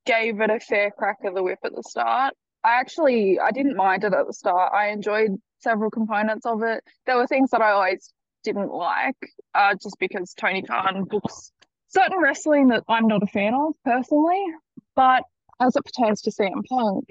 gave 0.05 0.39
it 0.41 0.49
a 0.49 0.59
fair 0.59 0.91
crack 0.91 1.17
of 1.25 1.35
the 1.35 1.43
whip 1.43 1.59
at 1.63 1.75
the 1.75 1.83
start. 1.83 2.33
I 2.63 2.79
actually 2.79 3.39
I 3.39 3.51
didn't 3.51 3.75
mind 3.75 4.03
it 4.03 4.13
at 4.13 4.27
the 4.27 4.33
start. 4.33 4.71
I 4.73 4.89
enjoyed 4.89 5.31
several 5.59 5.89
components 5.89 6.45
of 6.45 6.61
it. 6.63 6.83
There 7.05 7.17
were 7.17 7.27
things 7.27 7.49
that 7.51 7.61
I 7.61 7.71
always 7.71 8.13
didn't 8.43 8.71
like, 8.71 9.17
uh, 9.55 9.73
just 9.81 9.97
because 9.99 10.33
Tony 10.33 10.61
Khan 10.61 11.05
books 11.05 11.51
certain 11.89 12.19
wrestling 12.19 12.69
that 12.69 12.83
I'm 12.87 13.07
not 13.07 13.23
a 13.23 13.27
fan 13.27 13.53
of 13.53 13.73
personally. 13.83 14.43
But 14.95 15.23
as 15.59 15.75
it 15.75 15.85
pertains 15.85 16.21
to 16.21 16.31
CM 16.31 16.63
Punk, 16.69 17.07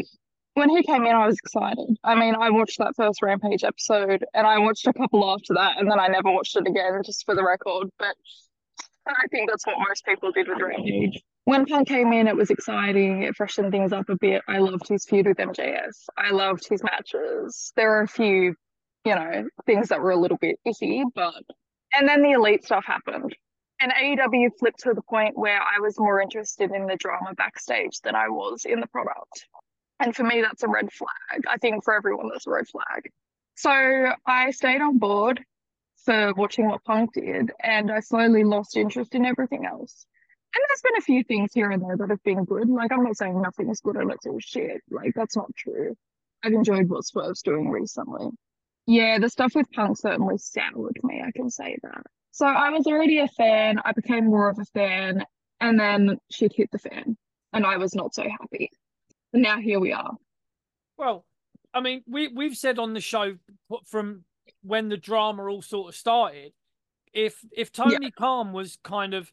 when 0.54 0.68
he 0.68 0.82
came 0.82 1.04
in, 1.04 1.14
I 1.14 1.26
was 1.26 1.38
excited. 1.38 1.96
I 2.04 2.14
mean, 2.14 2.34
I 2.34 2.50
watched 2.50 2.78
that 2.78 2.94
first 2.96 3.22
Rampage 3.22 3.64
episode 3.64 4.24
and 4.34 4.46
I 4.46 4.58
watched 4.58 4.86
a 4.86 4.92
couple 4.92 5.30
after 5.30 5.54
that, 5.54 5.78
and 5.78 5.90
then 5.90 6.00
I 6.00 6.08
never 6.08 6.30
watched 6.30 6.56
it 6.56 6.66
again, 6.66 7.00
just 7.04 7.24
for 7.24 7.34
the 7.34 7.44
record. 7.44 7.88
But 7.98 8.14
I 9.06 9.26
think 9.30 9.48
that's 9.48 9.66
what 9.66 9.76
most 9.88 10.04
people 10.04 10.32
did 10.32 10.48
with 10.48 10.58
Rampage. 10.60 11.22
When 11.44 11.66
Punk 11.66 11.88
came 11.88 12.12
in, 12.12 12.28
it 12.28 12.36
was 12.36 12.50
exciting. 12.50 13.22
It 13.22 13.34
freshened 13.34 13.72
things 13.72 13.92
up 13.92 14.08
a 14.08 14.16
bit. 14.16 14.42
I 14.46 14.58
loved 14.58 14.86
his 14.86 15.04
feud 15.06 15.26
with 15.26 15.38
MJF. 15.38 15.92
I 16.16 16.30
loved 16.30 16.68
his 16.68 16.82
matches. 16.82 17.72
There 17.76 17.88
were 17.88 18.02
a 18.02 18.08
few, 18.08 18.54
you 19.04 19.14
know, 19.14 19.48
things 19.66 19.88
that 19.88 20.00
were 20.00 20.10
a 20.10 20.16
little 20.16 20.38
bit 20.38 20.58
iffy, 20.66 21.04
but. 21.14 21.42
And 21.92 22.08
then 22.08 22.22
the 22.22 22.32
elite 22.32 22.64
stuff 22.64 22.84
happened. 22.84 23.34
And 23.80 23.92
AEW 23.92 24.50
flipped 24.58 24.80
to 24.80 24.92
the 24.92 25.02
point 25.02 25.38
where 25.38 25.60
I 25.60 25.80
was 25.80 25.98
more 25.98 26.20
interested 26.20 26.70
in 26.70 26.86
the 26.86 26.96
drama 26.96 27.34
backstage 27.34 27.98
than 28.04 28.14
I 28.14 28.28
was 28.28 28.66
in 28.66 28.80
the 28.80 28.86
product. 28.88 29.46
And 30.00 30.14
for 30.14 30.22
me, 30.22 30.42
that's 30.42 30.62
a 30.62 30.68
red 30.68 30.92
flag. 30.92 31.44
I 31.48 31.56
think 31.56 31.82
for 31.84 31.94
everyone, 31.94 32.28
that's 32.30 32.46
a 32.46 32.50
red 32.50 32.68
flag. 32.68 33.10
So 33.54 34.12
I 34.26 34.50
stayed 34.50 34.80
on 34.80 34.98
board 34.98 35.42
for 36.04 36.32
watching 36.34 36.66
what 36.68 36.84
Punk 36.84 37.14
did, 37.14 37.52
and 37.62 37.90
I 37.90 38.00
slowly 38.00 38.44
lost 38.44 38.76
interest 38.76 39.14
in 39.14 39.26
everything 39.26 39.66
else. 39.66 40.06
And 40.54 40.64
there's 40.68 40.82
been 40.82 40.96
a 40.98 41.02
few 41.02 41.22
things 41.22 41.52
here 41.54 41.70
and 41.70 41.82
there 41.82 41.96
that 41.96 42.10
have 42.10 42.22
been 42.22 42.44
good. 42.44 42.68
Like, 42.68 42.92
I'm 42.92 43.04
not 43.04 43.16
saying 43.16 43.40
nothing 43.40 43.70
is 43.70 43.80
good 43.80 43.96
and 43.96 44.10
it's 44.10 44.26
all 44.26 44.40
shit. 44.40 44.80
Like, 44.90 45.12
that's 45.14 45.36
not 45.36 45.54
true. 45.56 45.96
I've 46.42 46.52
enjoyed 46.52 46.88
what 46.88 47.04
Swerve's 47.04 47.42
doing 47.42 47.70
recently. 47.70 48.28
Yeah, 48.86 49.18
the 49.18 49.28
stuff 49.28 49.54
with 49.54 49.70
Punk 49.72 49.98
certainly 49.98 50.38
soured 50.38 50.98
me, 51.02 51.22
I 51.24 51.30
can 51.30 51.50
say 51.50 51.76
that. 51.82 52.02
So 52.32 52.46
I 52.46 52.70
was 52.70 52.86
already 52.86 53.18
a 53.18 53.28
fan, 53.28 53.80
I 53.84 53.92
became 53.92 54.26
more 54.26 54.48
of 54.48 54.58
a 54.58 54.64
fan, 54.66 55.24
and 55.60 55.78
then 55.78 56.18
shit 56.30 56.52
hit 56.54 56.70
the 56.70 56.78
fan, 56.78 57.16
and 57.52 57.66
I 57.66 57.76
was 57.76 57.94
not 57.94 58.14
so 58.14 58.22
happy. 58.22 58.70
And 59.32 59.42
now 59.42 59.58
here 59.58 59.80
we 59.80 59.92
are. 59.92 60.12
Well, 60.96 61.24
I 61.72 61.80
mean, 61.80 62.02
we 62.06 62.28
we've 62.28 62.56
said 62.56 62.78
on 62.78 62.94
the 62.94 63.00
show 63.00 63.36
from 63.86 64.24
when 64.62 64.88
the 64.88 64.96
drama 64.96 65.44
all 65.44 65.62
sort 65.62 65.88
of 65.88 65.94
started, 65.96 66.52
if 67.12 67.44
if 67.52 67.72
Tony 67.72 67.98
yeah. 68.00 68.10
Khan 68.16 68.52
was 68.52 68.78
kind 68.82 69.14
of 69.14 69.32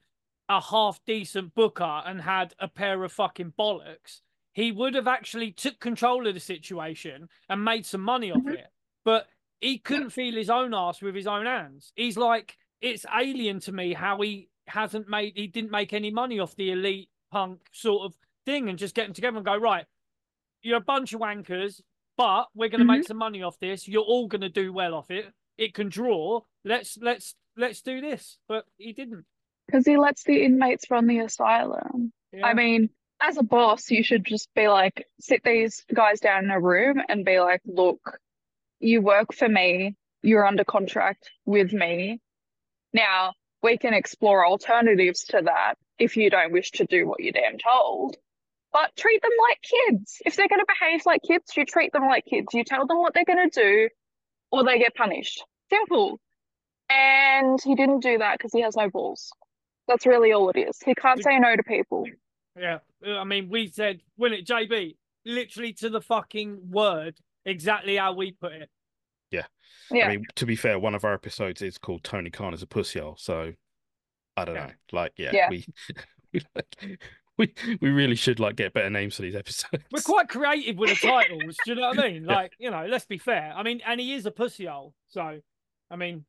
a 0.50 0.62
half 0.62 1.00
decent 1.06 1.54
booker 1.56 2.02
and 2.06 2.22
had 2.22 2.54
a 2.60 2.68
pair 2.68 3.04
of 3.04 3.12
fucking 3.12 3.54
bollocks, 3.60 4.22
he 4.54 4.72
would 4.72 4.96
have 4.96 5.08
actually 5.08 5.52
took 5.52 5.80
control 5.80 6.28
of 6.28 6.34
the 6.34 6.40
situation 6.40 7.28
and 7.50 7.66
made 7.66 7.86
some 7.86 8.02
money 8.02 8.32
off 8.32 8.40
mm-hmm. 8.40 8.54
it. 8.54 8.68
But 9.04 9.28
he 9.60 9.78
couldn't 9.78 10.12
feel 10.12 10.36
his 10.36 10.50
own 10.50 10.74
ass 10.74 11.02
with 11.02 11.16
his 11.16 11.28
own 11.28 11.46
hands. 11.46 11.92
He's 11.96 12.18
like, 12.18 12.58
it's 12.82 13.06
alien 13.14 13.60
to 13.62 13.72
me 13.72 13.94
how 13.94 14.22
he 14.22 14.50
hasn't 14.68 15.08
made, 15.10 15.34
he 15.36 15.48
didn't 15.48 15.72
make 15.72 15.94
any 15.94 16.12
money 16.12 16.40
off 16.40 16.56
the 16.56 16.72
elite 16.72 17.10
punk 17.32 17.60
sort 17.72 18.06
of 18.06 18.16
thing 18.46 18.70
and 18.70 18.78
just 18.78 18.96
get 18.96 19.06
them 19.06 19.14
together 19.14 19.38
and 19.38 19.46
go, 19.46 19.58
right, 19.58 19.86
you're 20.62 20.78
a 20.78 20.82
bunch 20.82 21.14
of 21.14 21.22
wankers, 21.22 21.82
but 22.18 22.48
we're 22.54 22.70
going 22.70 22.80
to 22.80 22.86
mm-hmm. 22.86 23.00
make 23.00 23.08
some 23.08 23.18
money 23.18 23.44
off 23.44 23.60
this. 23.60 23.88
You're 23.88 24.04
all 24.04 24.28
going 24.28 24.42
to 24.42 24.50
do 24.50 24.74
well 24.74 24.94
off 24.94 25.12
it. 25.12 25.26
It 25.58 25.74
can 25.74 25.90
draw. 25.90 26.42
Let's 26.64 26.98
let's 27.02 27.36
let's 27.56 27.82
do 27.82 28.02
this. 28.02 28.38
But 28.48 28.66
he 28.78 28.94
didn't 28.94 29.26
because 29.68 29.86
he 29.86 29.98
lets 29.98 30.24
the 30.24 30.44
inmates 30.44 30.90
run 30.90 31.08
the 31.08 31.20
asylum. 31.20 32.12
Yeah. 32.32 32.46
I 32.46 32.54
mean, 32.54 32.90
as 33.22 33.38
a 33.38 33.44
boss, 33.44 33.90
you 33.90 34.04
should 34.04 34.26
just 34.26 34.50
be 34.56 34.68
like, 34.68 35.08
sit 35.20 35.44
these 35.44 35.84
guys 35.94 36.20
down 36.20 36.46
in 36.46 36.52
a 36.52 36.60
room 36.60 37.02
and 37.08 37.26
be 37.26 37.40
like, 37.40 37.62
look, 37.66 38.20
you 38.80 39.02
work 39.02 39.34
for 39.34 39.50
me. 39.50 39.96
You're 40.22 40.46
under 40.46 40.64
contract 40.64 41.30
with 41.46 41.74
me. 41.74 42.20
Now 42.94 43.34
we 43.64 43.78
can 43.78 43.94
explore 43.94 44.46
alternatives 44.46 45.26
to 45.26 45.42
that 45.44 45.76
if 46.00 46.18
you 46.18 46.30
don't 46.30 46.52
wish 46.52 46.72
to 46.72 46.86
do 46.86 47.08
what 47.08 47.20
you're 47.20 47.34
damn 47.34 47.58
told 47.58 48.18
but 48.78 48.96
treat 48.96 49.22
them 49.22 49.32
like 49.50 49.60
kids. 49.62 50.22
If 50.26 50.36
they're 50.36 50.48
going 50.48 50.62
to 50.62 50.76
behave 50.80 51.02
like 51.06 51.22
kids, 51.24 51.56
you 51.56 51.66
treat 51.66 51.92
them 51.94 52.08
like 52.08 52.26
kids. 52.26 52.48
You 52.54 52.64
tell 52.64 52.86
them 52.86 53.00
what 53.00 53.14
they're 53.14 53.26
going 53.26 53.50
to 53.50 53.62
do 53.62 53.90
or 54.52 54.64
they 54.64 54.78
get 54.78 54.96
punished. 54.96 55.44
Simple. 55.70 56.20
And 56.90 57.60
he 57.64 57.76
didn't 57.76 58.02
do 58.02 58.20
that 58.20 58.38
because 58.38 58.54
he 58.54 58.62
has 58.62 58.76
no 58.76 58.90
balls. 58.90 59.32
That's 59.88 60.06
really 60.06 60.32
all 60.32 60.50
it 60.50 60.58
is. 60.58 60.78
He 60.86 60.96
can't 60.96 61.22
say 61.24 61.40
no 61.40 61.56
to 61.56 61.64
people. 61.64 62.06
Yeah. 62.60 62.80
I 63.06 63.24
mean, 63.24 63.50
we 63.50 63.68
said, 63.68 64.02
win 64.18 64.34
it, 64.34 64.46
JB, 64.46 64.96
literally 65.26 65.74
to 65.74 65.90
the 65.90 66.02
fucking 66.02 66.70
word, 66.70 67.18
exactly 67.46 67.96
how 67.96 68.14
we 68.14 68.32
put 68.32 68.54
it. 68.54 68.70
Yeah. 69.32 69.46
Yeah. 69.92 70.08
I 70.08 70.10
mean, 70.10 70.26
to 70.36 70.46
be 70.46 70.56
fair, 70.56 70.80
one 70.80 70.96
of 70.96 71.04
our 71.04 71.14
episodes 71.14 71.62
is 71.62 71.78
called 71.78 72.04
Tony 72.04 72.30
Khan 72.30 72.54
as 72.54 72.62
a 72.62 72.68
pussyhole. 72.68 73.16
So 73.18 73.54
I 74.36 74.46
don't 74.46 74.56
yeah. 74.56 74.66
know. 74.68 74.74
Like, 74.92 75.14
yeah, 75.18 75.32
yeah. 75.34 75.50
we 75.50 75.66
we 77.38 77.54
we 77.82 77.90
really 77.90 78.16
should 78.16 78.40
like 78.40 78.56
get 78.56 78.74
better 78.74 78.90
names 78.90 79.16
for 79.16 79.22
these 79.22 79.36
episodes. 79.36 79.84
We're 79.92 80.02
quite 80.02 80.30
creative 80.30 80.78
with 80.78 80.90
the 80.90 80.96
titles. 81.08 81.56
do 81.66 81.72
you 81.72 81.76
know 81.76 81.90
what 81.90 82.00
I 82.00 82.10
mean? 82.10 82.26
Like, 82.26 82.54
you 82.60 82.72
know, 82.72 82.86
let's 82.88 83.06
be 83.06 83.18
fair. 83.18 83.54
I 83.56 83.64
mean, 83.64 83.82
and 83.86 84.00
he 84.00 84.14
is 84.14 84.26
a 84.26 84.32
pussyhole. 84.32 84.94
So, 85.08 85.40
I 85.90 85.96
mean, 85.96 86.26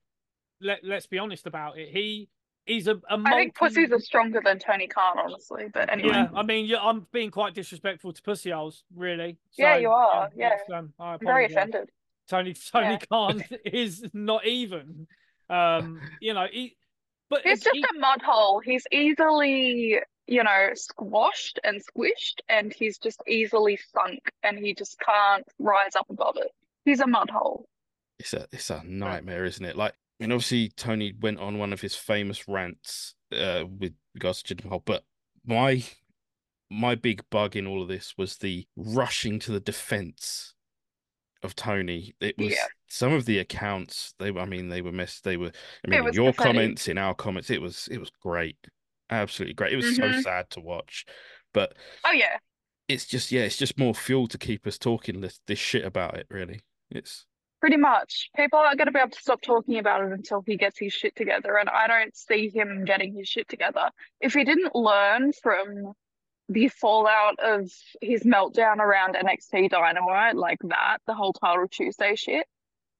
let 0.60 0.80
let's 0.84 1.06
be 1.06 1.18
honest 1.18 1.46
about 1.46 1.78
it. 1.78 1.88
He 1.90 2.28
he's 2.68 2.86
a, 2.86 3.00
a 3.08 3.16
multi... 3.18 3.34
I 3.34 3.38
think 3.40 3.54
pussies 3.54 3.90
are 3.90 3.98
stronger 3.98 4.40
than 4.44 4.58
Tony 4.58 4.86
Khan, 4.86 5.18
honestly. 5.18 5.66
But 5.72 5.90
anyway. 5.90 6.10
Yeah, 6.10 6.28
I 6.34 6.42
mean, 6.42 6.66
yeah, 6.66 6.78
I'm 6.80 7.06
being 7.12 7.30
quite 7.30 7.54
disrespectful 7.54 8.12
to 8.12 8.22
pussy-holes, 8.22 8.84
really. 8.94 9.38
So, 9.50 9.62
yeah, 9.62 9.78
you 9.78 9.90
are. 9.90 10.28
Yeah, 10.36 10.56
um, 10.74 10.92
I'm 11.00 11.18
very 11.20 11.46
offended. 11.46 11.90
Tony 12.28 12.54
Tony 12.73 12.90
yeah. 12.92 12.99
Khan 13.11 13.44
is 13.64 14.04
not 14.12 14.47
even. 14.47 15.06
Um, 15.50 16.00
you 16.20 16.35
know, 16.35 16.47
he. 16.50 16.76
But 17.30 17.42
he's 17.44 17.61
just 17.61 17.76
he... 17.76 17.85
a 17.94 17.99
mud 17.99 18.23
hole. 18.23 18.61
He's 18.61 18.87
easily 18.90 20.00
you 20.28 20.44
know, 20.44 20.68
squashed 20.75 21.58
and 21.64 21.80
squished, 21.80 22.40
and 22.49 22.73
he's 22.73 22.99
just 22.99 23.23
easily 23.26 23.78
sunk, 23.94 24.30
and 24.42 24.58
he 24.58 24.75
just 24.75 25.00
can't 25.00 25.44
rise 25.58 25.97
up 25.97 26.06
above 26.11 26.37
it. 26.37 26.50
He's 26.85 27.00
a 27.00 27.06
mud 27.06 27.30
hole. 27.30 27.66
It's 28.18 28.35
a 28.35 28.47
it's 28.52 28.70
a 28.70 28.82
nightmare, 28.85 29.47
isn't 29.47 29.64
it? 29.64 29.76
Like, 29.76 29.94
and 30.20 30.32
obviously 30.32 30.68
Tony 30.76 31.14
went 31.18 31.40
on 31.40 31.58
one 31.58 31.73
of 31.73 31.80
his 31.80 31.94
famous 31.94 32.47
rants 32.47 33.14
uh, 33.32 33.64
with 33.78 33.94
regards 34.14 34.42
to 34.42 34.54
Jinder 34.54 34.64
Mahal, 34.64 34.82
but 34.85 35.04
my 35.47 35.82
my 36.70 36.94
big 36.94 37.23
bug 37.30 37.56
in 37.56 37.66
all 37.66 37.82
of 37.82 37.88
this 37.88 38.14
was 38.18 38.37
the 38.37 38.66
rushing 38.76 39.38
to 39.40 39.52
the 39.52 39.61
defense 39.61 40.54
of 41.42 41.54
Tony. 41.54 42.14
It 42.21 42.37
was 42.38 42.50
yeah. 42.50 42.66
some 42.88 43.12
of 43.12 43.25
the 43.25 43.38
accounts. 43.38 44.14
They 44.18 44.30
were, 44.30 44.40
I 44.40 44.47
mean, 44.47 44.68
they 44.68 44.83
were 44.83 44.92
missed. 44.92 45.25
They 45.25 45.37
were. 45.37 45.52
I 45.87 45.90
mean, 45.90 46.12
your 46.12 46.33
pathetic. 46.33 46.37
comments, 46.37 46.88
in 46.88 46.99
our 46.99 47.14
comments, 47.14 47.50
it 47.50 47.62
was 47.62 47.88
it 47.90 47.99
was 47.99 48.11
great 48.23 48.57
absolutely 49.11 49.54
great. 49.54 49.73
It 49.73 49.76
was 49.76 49.87
mm-hmm. 49.87 50.14
so 50.14 50.21
sad 50.21 50.50
to 50.50 50.61
watch, 50.61 51.04
but 51.52 51.75
oh 52.04 52.12
yeah, 52.12 52.38
it's 52.88 53.07
just 53.07 53.33
yeah, 53.33 53.42
it's 53.42 53.57
just 53.57 53.78
more 53.78 53.95
fuel 53.95 54.26
to 54.28 54.38
keep 54.38 54.66
us 54.66 54.78
talking 54.78 55.21
this 55.21 55.40
this 55.47 55.59
shit 55.59 55.85
about 55.85 56.16
it. 56.16 56.26
Really, 56.30 56.61
it's 56.90 57.26
pretty 57.61 57.76
much 57.76 58.30
people 58.37 58.59
aren't 58.59 58.78
going 58.78 58.87
to 58.87 58.92
be 58.92 58.99
able 58.99 59.11
to 59.11 59.21
stop 59.21 59.42
talking 59.42 59.78
about 59.78 60.04
it 60.04 60.12
until 60.12 60.42
he 60.47 60.57
gets 60.57 60.78
his 60.78 60.92
shit 60.92 61.16
together, 61.16 61.57
and 61.57 61.68
I 61.68 61.87
don't 61.87 62.16
see 62.16 62.50
him 62.50 62.85
getting 62.85 63.14
his 63.14 63.28
shit 63.28 63.49
together. 63.49 63.90
If 64.21 64.35
he 64.35 64.45
didn't 64.45 64.75
learn 64.75 65.33
from 65.33 65.92
the 66.48 66.68
fallout 66.68 67.38
of 67.42 67.70
his 68.00 68.22
meltdown 68.22 68.78
around 68.78 69.14
NXT 69.14 69.70
Dynamite 69.70 70.36
like 70.36 70.58
that, 70.64 70.98
the 71.06 71.14
whole 71.14 71.32
Title 71.32 71.66
Tuesday 71.68 72.14
shit. 72.14 72.46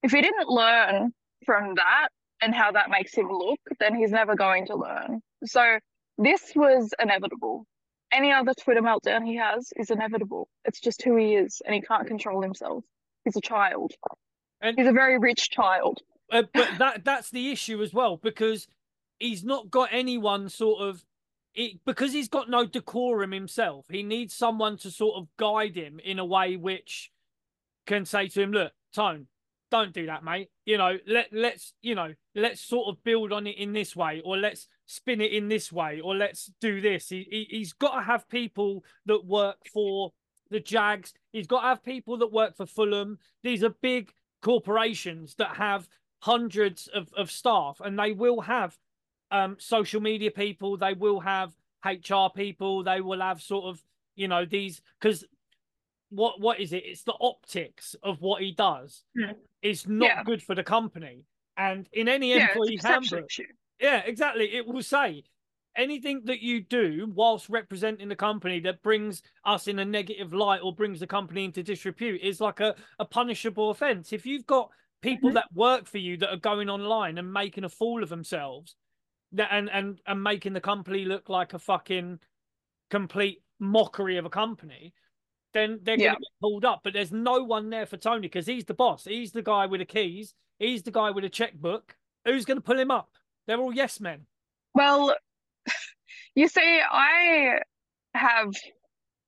If 0.02 0.12
he 0.12 0.20
didn't 0.20 0.48
learn 0.48 1.12
from 1.44 1.74
that 1.76 2.08
and 2.42 2.54
how 2.54 2.72
that 2.72 2.90
makes 2.90 3.14
him 3.14 3.28
look, 3.30 3.60
then 3.80 3.94
he's 3.96 4.10
never 4.10 4.36
going 4.36 4.66
to 4.66 4.76
learn. 4.76 5.20
So 5.44 5.78
this 6.18 6.52
was 6.54 6.92
inevitable. 7.00 7.64
Any 8.12 8.32
other 8.32 8.52
Twitter 8.54 8.82
meltdown 8.82 9.24
he 9.24 9.36
has 9.36 9.72
is 9.76 9.90
inevitable. 9.90 10.48
It's 10.64 10.80
just 10.80 11.02
who 11.02 11.16
he 11.16 11.34
is, 11.34 11.60
and 11.64 11.74
he 11.74 11.80
can't 11.80 12.06
control 12.06 12.42
himself. 12.42 12.84
He's 13.24 13.36
a 13.36 13.40
child. 13.40 13.92
And 14.60 14.78
he's 14.78 14.86
a 14.86 14.92
very 14.92 15.18
rich 15.18 15.50
child. 15.50 16.00
Uh, 16.30 16.42
but 16.52 16.68
that 16.78 17.04
that's 17.04 17.30
the 17.30 17.50
issue 17.50 17.82
as 17.82 17.94
well 17.94 18.16
because 18.16 18.66
he's 19.18 19.44
not 19.44 19.70
got 19.70 19.88
anyone 19.92 20.48
sort 20.48 20.82
of 20.82 21.04
it, 21.58 21.80
because 21.84 22.12
he's 22.12 22.28
got 22.28 22.48
no 22.48 22.64
decorum 22.64 23.32
himself. 23.32 23.86
He 23.90 24.02
needs 24.02 24.32
someone 24.32 24.76
to 24.78 24.90
sort 24.90 25.16
of 25.16 25.28
guide 25.36 25.76
him 25.76 26.00
in 26.02 26.20
a 26.20 26.24
way 26.24 26.56
which 26.56 27.10
can 27.86 28.04
say 28.04 28.28
to 28.28 28.42
him, 28.42 28.52
"Look, 28.52 28.72
Tone, 28.94 29.26
don't 29.70 29.92
do 29.92 30.06
that, 30.06 30.22
mate. 30.22 30.50
You 30.64 30.78
know, 30.78 30.98
let 31.06 31.32
let's 31.32 31.74
you 31.82 31.96
know, 31.96 32.14
let's 32.36 32.60
sort 32.60 32.88
of 32.88 33.02
build 33.02 33.32
on 33.32 33.48
it 33.48 33.58
in 33.58 33.72
this 33.72 33.96
way, 33.96 34.22
or 34.24 34.36
let's 34.36 34.68
spin 34.86 35.20
it 35.20 35.32
in 35.32 35.48
this 35.48 35.72
way, 35.72 36.00
or 36.00 36.14
let's 36.14 36.50
do 36.60 36.80
this. 36.80 37.08
He, 37.08 37.26
he 37.28 37.46
he's 37.50 37.72
got 37.72 37.96
to 37.96 38.02
have 38.02 38.28
people 38.28 38.84
that 39.06 39.26
work 39.26 39.58
for 39.72 40.12
the 40.50 40.60
Jags. 40.60 41.12
He's 41.32 41.48
got 41.48 41.62
to 41.62 41.68
have 41.68 41.84
people 41.84 42.18
that 42.18 42.32
work 42.32 42.56
for 42.56 42.66
Fulham. 42.66 43.18
These 43.42 43.64
are 43.64 43.74
big 43.82 44.12
corporations 44.42 45.34
that 45.38 45.56
have 45.56 45.88
hundreds 46.20 46.86
of, 46.88 47.08
of 47.16 47.32
staff, 47.32 47.80
and 47.84 47.98
they 47.98 48.12
will 48.12 48.42
have 48.42 48.76
um 49.30 49.56
social 49.58 50.00
media 50.00 50.30
people. 50.30 50.76
They 50.76 50.94
will 50.94 51.20
have 51.20 51.52
HR 51.85 52.28
people. 52.35 52.82
They 52.82 53.00
will 53.00 53.20
have 53.20 53.40
sort 53.42 53.64
of 53.66 53.82
you 54.16 54.28
know 54.28 54.44
these 54.44 54.80
because 55.00 55.25
what 56.11 56.40
what 56.40 56.61
is 56.61 56.73
it? 56.73 56.85
It's 56.87 57.02
the 57.02 57.14
optics 57.20 57.94
of 58.02 58.20
what 58.20 58.42
he 58.42 58.52
does. 58.52 59.04
Yeah. 59.14 59.32
It's 59.62 59.87
not 59.87 60.06
yeah. 60.08 60.25
good 60.25 60.42
for 60.42 60.54
the 60.54 60.62
company. 60.62 61.25
And 61.56 61.88
in 61.92 62.08
any 62.08 62.32
employee 62.32 62.78
yeah, 62.82 62.88
handbook, 62.88 63.28
yeah, 63.80 64.02
exactly. 64.06 64.54
It 64.54 64.66
will 64.66 64.82
say 64.82 65.25
anything 65.76 66.23
that 66.25 66.40
you 66.40 66.61
do 66.61 67.11
whilst 67.14 67.49
representing 67.49 68.08
the 68.08 68.16
company 68.16 68.61
that 68.61 68.82
brings 68.82 69.23
us 69.44 69.68
in 69.68 69.78
a 69.78 69.85
negative 69.85 70.32
light 70.32 70.61
or 70.62 70.75
brings 70.75 71.00
the 71.00 71.06
company 71.06 71.44
into 71.44 71.62
disrepute 71.62 72.20
is 72.20 72.40
like 72.40 72.61
a, 72.61 72.75
a 72.99 73.04
punishable 73.04 73.70
offense. 73.70 74.12
If 74.12 74.25
you've 74.26 74.47
got 74.47 74.70
people 75.02 75.30
Mhm. 75.30 75.35
that 75.35 75.52
work 75.52 75.87
for 75.87 75.99
you 75.99 76.16
that 76.16 76.32
are 76.32 76.38
going 76.38 76.68
online 76.68 77.18
and 77.18 77.32
making 77.32 77.64
a 77.64 77.68
fool 77.68 78.02
of 78.02 78.08
themselves 78.08 78.75
and 79.37 79.68
and 79.70 80.00
and 80.06 80.23
making 80.23 80.52
the 80.52 80.61
company 80.61 81.04
look 81.04 81.28
like 81.28 81.52
a 81.54 81.58
fucking 81.58 82.18
complete 82.90 83.42
mockery 83.61 84.16
of 84.16 84.25
a 84.25 84.30
company 84.30 84.94
then 85.54 85.80
they're 85.82 85.99
Yeah. 85.99 86.08
going 86.08 86.16
to 86.16 86.20
get 86.20 86.40
pulled 86.40 86.64
up 86.64 86.80
but 86.85 86.92
there's 86.92 87.12
no 87.12 87.42
one 87.42 87.70
there 87.70 87.87
for 87.87 87.97
tony 87.97 88.20
because 88.23 88.47
he's 88.47 88.64
the 88.64 88.75
boss 88.75 89.04
he's 89.04 89.32
the 89.32 89.42
guy 89.42 89.66
with 89.66 89.80
the 89.80 89.85
keys 89.85 90.35
he's 90.58 90.82
the 90.82 90.90
guy 90.90 91.11
with 91.11 91.25
a 91.25 91.28
checkbook 91.28 91.97
who's 92.25 92.44
going 92.44 92.56
to 92.58 92.62
pull 92.62 92.78
him 92.78 92.90
up 92.90 93.11
they're 93.47 93.58
all 93.61 93.75
yes 93.75 94.00
men 94.00 94.26
Well, 94.75 95.14
you 96.35 96.49
see, 96.49 96.80
I 96.88 97.61
have 98.14 98.52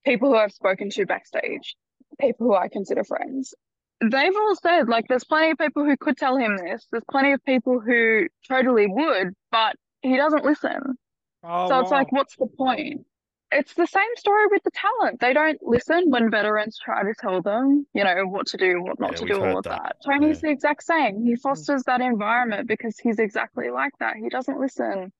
people 0.05 0.29
who 0.31 0.37
I've 0.37 0.53
spoken 0.53 0.91
to 0.91 1.07
backstage, 1.07 1.77
people 2.21 2.47
who 2.47 2.55
I 2.55 2.69
consider 2.69 3.03
friends. 3.05 3.55
They've 4.01 4.35
all 4.35 4.57
said, 4.57 4.89
like, 4.89 5.07
there's 5.09 5.25
plenty 5.25 5.51
of 5.51 5.59
people 5.59 5.85
who 5.85 5.97
could 5.97 6.17
tell 6.17 6.37
him 6.37 6.57
this. 6.57 6.87
There's 6.91 7.03
plenty 7.11 7.33
of 7.33 7.45
people 7.45 7.81
who 7.81 8.27
totally 8.49 8.87
would, 8.87 9.35
but 9.51 9.75
he 10.03 10.17
doesn't 10.17 10.45
listen. 10.45 10.97
oh 11.43 11.69
So 11.69 11.81
it's 11.81 11.91
wow. 11.91 11.99
like, 11.99 12.13
what's 12.13 12.37
the 12.37 12.47
point? 12.47 13.07
It's 13.53 13.75
the 13.75 13.87
same 13.87 14.17
story 14.17 14.47
with 14.51 14.63
the 14.63 14.71
talent. 14.71 15.21
They 15.21 15.33
don't 15.33 15.59
listen 15.61 16.09
when 16.09 16.31
veterans 16.31 16.79
try 16.83 17.03
to 17.03 17.13
tell 17.19 17.43
them, 17.43 17.85
you 17.95 18.05
know, 18.05 18.23
what 18.27 18.47
to 18.49 18.57
do, 18.57 18.81
what 18.81 19.01
not 19.01 19.13
Yeah, 19.13 19.19
to 19.19 19.25
do, 19.27 19.45
all 19.45 19.59
of 19.59 19.65
that. 19.65 19.83
that. 19.83 19.97
Tony's 20.05 20.37
Yeah. 20.37 20.49
the 20.49 20.53
exact 20.53 20.85
same. 20.85 21.25
He 21.25 21.35
fosters 21.35 21.83
that 21.85 22.01
environment 22.01 22.69
because 22.69 22.97
he's 22.99 23.19
exactly 23.19 23.71
like 23.71 23.93
that. 23.99 24.17
He 24.17 24.29
doesn't 24.29 24.61
listen. 24.61 25.13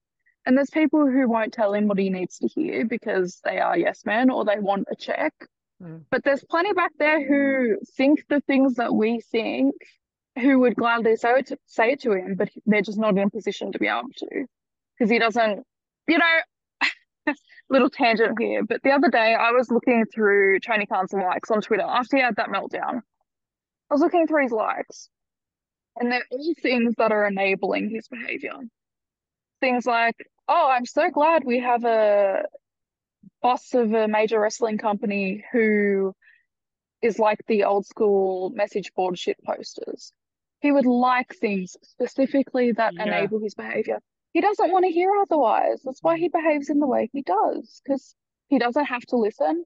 And 0.47 0.57
there's 0.57 0.71
people 0.71 1.07
who 1.07 1.29
won't 1.29 1.53
tell 1.53 1.75
him 1.75 1.89
what 1.89 1.99
he 1.99 2.09
needs 2.09 2.39
to 2.39 2.47
hear 2.47 2.85
because 2.87 3.41
they 3.45 3.59
are 3.59 3.77
yes 3.77 4.07
men 4.07 4.31
or 4.31 4.45
they 4.45 4.59
want 4.61 4.87
a 4.91 4.97
check. 4.97 5.35
Mm. 5.83 6.05
But 6.11 6.23
there's 6.23 6.45
plenty 6.45 6.73
back 6.73 6.93
there 6.99 7.27
who 7.27 7.79
think 7.97 8.25
the 8.29 8.41
things 8.43 8.77
that 8.77 8.95
we 8.95 9.21
think, 9.21 9.75
who 10.39 10.61
would 10.61 10.77
gladly 10.77 11.17
say 11.17 11.41
it 11.41 11.47
to, 11.49 11.59
say 11.67 11.93
it 11.93 12.01
to 12.03 12.13
him, 12.13 12.37
but 12.37 12.49
they're 12.65 12.81
just 12.81 12.99
not 12.99 13.19
in 13.19 13.25
a 13.25 13.31
position 13.31 13.73
to 13.73 13.79
be 13.79 13.89
able 13.89 14.09
to 14.19 14.47
because 15.01 15.11
he 15.11 15.19
doesn't, 15.19 15.65
you 16.07 16.19
know, 16.19 17.35
little 17.71 17.89
tangent 17.89 18.39
here. 18.39 18.63
But 18.65 18.83
the 18.83 18.91
other 18.91 19.09
day 19.09 19.35
I 19.35 19.51
was 19.53 19.71
looking 19.71 20.05
through 20.05 20.61
Tony 20.61 20.85
Khan's 20.85 21.15
likes 21.15 21.51
on 21.51 21.63
Twitter 21.63 21.85
after 21.87 22.19
he 22.19 22.23
had 22.23 22.37
that 22.37 22.51
meltdown. 22.51 23.01
I 23.91 23.95
was 23.95 24.03
looking 24.03 24.27
through 24.27 24.43
his 24.45 24.53
likes, 24.53 25.09
and 25.97 26.13
they're 26.13 26.27
all 26.31 26.55
things 26.63 26.95
that 26.99 27.13
are 27.13 27.27
enabling 27.27 27.91
his 27.91 28.09
behavior. 28.09 28.53
Things 29.61 29.87
like, 29.87 30.17
oh, 30.49 30.69
I'm 30.71 30.87
so 30.87 31.11
glad 31.11 31.45
we 31.45 31.61
have 31.61 31.85
a 31.85 32.45
boss 33.43 33.73
of 33.75 33.93
a 33.95 34.07
major 34.07 34.39
wrestling 34.39 34.79
company 34.79 35.45
who 35.51 36.15
is 37.03 37.19
like 37.19 37.41
the 37.49 37.65
old 37.65 37.87
school 37.87 38.51
message 38.51 38.93
board 38.95 39.19
shit 39.19 39.43
posters. 39.45 40.13
He 40.61 40.71
would 40.71 40.87
like 40.87 41.35
things 41.35 41.75
specifically 41.83 42.73
that 42.73 42.93
Yeah. 42.95 43.05
enable 43.05 43.41
his 43.41 43.55
behavior. 43.55 44.01
He 44.33 44.41
doesn't 44.41 44.71
want 44.71 44.85
to 44.85 44.93
hear 44.93 45.11
otherwise. 45.21 45.81
That's 45.85 46.03
why 46.03 46.19
he 46.19 46.29
mm. 46.29 46.33
behaves 46.33 46.71
in 46.71 46.79
the 46.79 46.87
way 46.87 47.11
he 47.13 47.23
does, 47.23 47.81
because 47.85 48.15
he 48.49 48.59
doesn't 48.59 48.85
have 48.85 49.03
to 49.07 49.17
listen. 49.17 49.65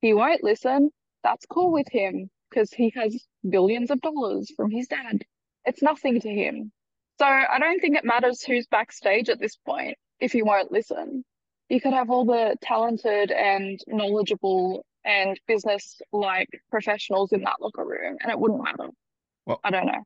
He 0.00 0.12
won't 0.12 0.44
listen. 0.44 0.90
That's 1.22 1.46
cool 1.46 1.72
with 1.72 1.88
him 1.90 2.30
because 2.50 2.72
he 2.72 2.92
has 2.94 3.16
billions 3.48 3.90
of 3.90 4.00
dollars 4.00 4.50
from 4.56 4.70
his 4.70 4.88
dad. 4.88 5.24
It's 5.64 5.82
nothing 5.82 6.20
to 6.20 6.28
him. 6.28 6.72
So 7.18 7.26
I 7.26 7.58
don't 7.58 7.80
think 7.80 7.96
it 7.96 8.04
matters 8.04 8.42
who's 8.42 8.66
backstage 8.66 9.28
at 9.28 9.40
this 9.40 9.56
point 9.56 9.96
if 10.20 10.32
he 10.32 10.42
won't 10.42 10.72
listen. 10.72 11.24
You 11.68 11.80
could 11.80 11.92
have 11.92 12.10
all 12.10 12.24
the 12.24 12.56
talented 12.60 13.30
and 13.30 13.80
knowledgeable 13.86 14.84
and 15.04 15.38
business 15.46 16.00
like 16.12 16.48
professionals 16.70 17.32
in 17.32 17.42
that 17.42 17.60
locker 17.60 17.84
room 17.84 18.16
and 18.20 18.30
it 18.30 18.38
wouldn't 18.38 18.62
matter. 18.62 18.90
Well- 19.46 19.60
I 19.64 19.70
don't 19.70 19.86
know. 19.86 20.02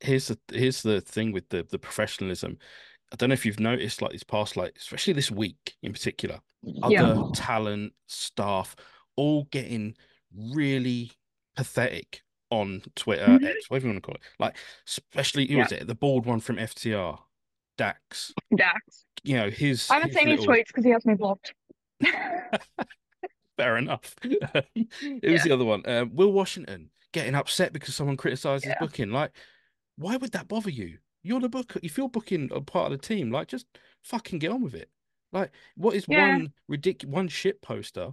here's 0.00 0.28
the 0.28 0.38
here's 0.52 0.82
the 0.82 1.00
thing 1.00 1.32
with 1.32 1.48
the 1.48 1.64
the 1.68 1.78
professionalism. 1.78 2.58
I 3.12 3.16
don't 3.16 3.30
know 3.30 3.34
if 3.34 3.46
you've 3.46 3.60
noticed 3.60 4.02
like 4.02 4.12
this 4.12 4.22
past 4.22 4.56
like 4.56 4.74
especially 4.76 5.14
this 5.14 5.30
week 5.30 5.76
in 5.82 5.92
particular, 5.92 6.40
other 6.82 7.22
talent 7.34 7.92
staff 8.06 8.76
all 9.16 9.44
getting 9.50 9.94
really 10.36 11.12
pathetic 11.56 12.22
on 12.50 12.82
Twitter, 12.96 13.26
Mhm. 13.26 13.44
X, 13.46 13.68
whatever 13.70 13.86
you 13.86 13.92
want 13.92 14.02
to 14.04 14.06
call 14.06 14.14
it. 14.14 14.22
Like 14.38 14.56
especially 14.86 15.46
who 15.46 15.58
was 15.58 15.72
it? 15.72 15.86
The 15.86 15.94
bald 15.94 16.26
one 16.26 16.40
from 16.40 16.56
FTR, 16.56 17.18
Dax. 17.78 18.32
Dax. 18.56 19.04
You 19.24 19.36
know 19.36 19.50
his. 19.50 19.88
I 19.90 19.94
haven't 19.94 20.10
his 20.10 20.18
seen 20.18 20.28
his 20.28 20.40
tweets 20.46 20.66
because 20.68 20.84
he 20.84 20.90
has 20.90 21.04
me 21.06 21.14
blocked. 21.14 21.54
Fair 23.56 23.76
enough. 23.76 24.14
It 24.74 25.32
was 25.32 25.42
the 25.42 25.50
other 25.52 25.64
one? 25.64 25.82
Uh, 25.84 26.04
Will 26.10 26.32
Washington 26.32 26.90
getting 27.12 27.34
upset 27.34 27.72
because 27.72 27.94
someone 27.94 28.16
criticized 28.16 28.64
his 28.64 28.70
Yeah. 28.70 28.78
booking. 28.80 29.10
Like, 29.10 29.32
why 29.96 30.16
would 30.16 30.32
that 30.32 30.46
bother 30.46 30.70
you? 30.70 30.98
You're 31.22 31.40
the 31.40 31.48
book. 31.48 31.76
If 31.82 31.98
you're 31.98 32.08
booking 32.08 32.50
a 32.52 32.60
part 32.60 32.92
of 32.92 33.00
the 33.00 33.06
team, 33.06 33.30
like, 33.30 33.48
just 33.48 33.66
fucking 34.02 34.38
get 34.38 34.50
on 34.52 34.62
with 34.62 34.74
it. 34.74 34.90
Like, 35.32 35.50
what 35.76 35.94
is 35.94 36.06
Yeah. 36.08 36.32
one 36.36 36.52
ridiculous 36.68 37.12
one 37.12 37.28
shit 37.28 37.60
poster 37.60 38.12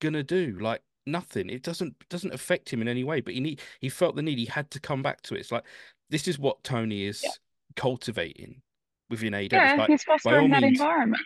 gonna 0.00 0.22
do? 0.22 0.58
Like, 0.60 0.82
nothing. 1.06 1.48
It 1.50 1.62
doesn't 1.62 2.08
doesn't 2.08 2.34
affect 2.34 2.72
him 2.72 2.82
in 2.82 2.88
any 2.88 3.04
way. 3.04 3.20
But 3.20 3.34
he 3.34 3.40
need 3.40 3.60
he 3.80 3.88
felt 3.88 4.16
the 4.16 4.22
need. 4.22 4.38
He 4.38 4.46
had 4.46 4.70
to 4.72 4.80
come 4.80 5.02
back 5.02 5.22
to 5.22 5.34
it. 5.36 5.40
It's 5.40 5.52
like 5.52 5.64
this 6.10 6.26
is 6.26 6.38
what 6.38 6.62
Tony 6.64 7.04
is 7.04 7.22
Yeah. 7.22 7.30
cultivating 7.76 8.62
within. 9.08 9.34
It's 9.34 9.52
Yeah, 9.52 9.74
like, 9.74 9.88
he's 9.90 10.02
fostering 10.02 10.50
that 10.50 10.62
means- 10.62 10.80
environment. 10.80 11.22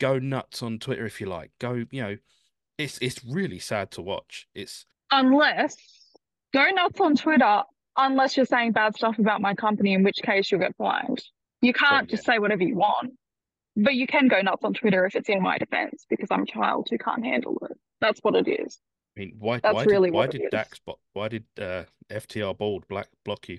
go 0.00 0.18
nuts 0.18 0.62
on 0.64 0.80
Twitter 0.80 1.06
if 1.06 1.20
you 1.20 1.28
like. 1.28 1.52
Go, 1.60 1.84
you 1.92 2.02
know, 2.02 2.16
it's 2.78 2.98
it's 2.98 3.22
really 3.24 3.60
sad 3.60 3.92
to 3.92 4.02
watch. 4.02 4.48
It's 4.54 4.84
Unless 5.12 5.76
go 6.52 6.68
nuts 6.70 7.00
on 7.00 7.14
Twitter 7.14 7.62
unless 7.96 8.36
you're 8.36 8.46
saying 8.46 8.72
bad 8.72 8.94
stuff 8.96 9.18
about 9.18 9.40
my 9.40 9.54
company, 9.54 9.94
in 9.94 10.02
which 10.02 10.18
case 10.22 10.50
you'll 10.50 10.60
get 10.60 10.76
fined. 10.76 11.22
You 11.60 11.72
can't 11.72 12.08
just 12.08 12.24
say 12.24 12.38
whatever 12.38 12.62
you 12.62 12.76
want. 12.76 13.12
But 13.76 13.94
you 13.94 14.06
can 14.06 14.28
go 14.28 14.40
nuts 14.42 14.64
on 14.64 14.74
Twitter 14.74 15.06
if 15.06 15.14
it's 15.14 15.28
in 15.28 15.42
my 15.42 15.56
defense 15.56 16.04
because 16.10 16.28
I'm 16.30 16.42
a 16.42 16.46
child 16.46 16.88
who 16.90 16.98
can't 16.98 17.24
handle 17.24 17.56
it. 17.70 17.78
That's 18.00 18.20
what 18.20 18.34
it 18.34 18.48
is. 18.48 18.78
I 19.16 19.20
mean, 19.20 19.34
why 19.38 19.60
That's 19.60 19.74
why 19.74 19.84
really 19.84 20.10
did, 20.10 20.16
why 20.16 20.26
did. 20.26 20.42
Dax 20.50 20.80
why 21.12 21.28
did 21.28 21.44
uh, 21.58 21.84
FTR 22.10 22.56
Bold 22.56 22.86
black 22.88 23.08
block 23.24 23.48
you? 23.48 23.58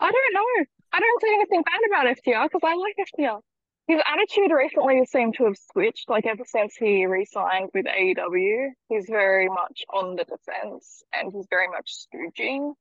I 0.00 0.10
don't 0.10 0.34
know. 0.34 0.64
I 0.92 1.00
don't 1.00 1.22
say 1.22 1.28
anything 1.34 1.62
bad 1.62 1.80
about 1.88 2.16
FTR 2.16 2.44
because 2.44 2.60
I 2.62 2.74
like 2.74 2.96
FTR. 2.98 3.40
His 3.86 4.00
attitude 4.06 4.50
recently 4.50 5.04
seemed 5.04 5.34
to 5.36 5.44
have 5.44 5.56
switched, 5.72 6.08
like 6.08 6.24
ever 6.24 6.44
since 6.46 6.74
he 6.74 7.04
re-signed 7.04 7.70
with 7.74 7.84
AEW. 7.84 8.70
He's 8.88 9.06
very 9.08 9.48
much 9.48 9.84
on 9.92 10.16
the 10.16 10.24
defense 10.24 11.02
and 11.12 11.30
he's 11.32 11.46
very 11.50 11.68
much 11.68 11.92
stooging. 11.92 12.72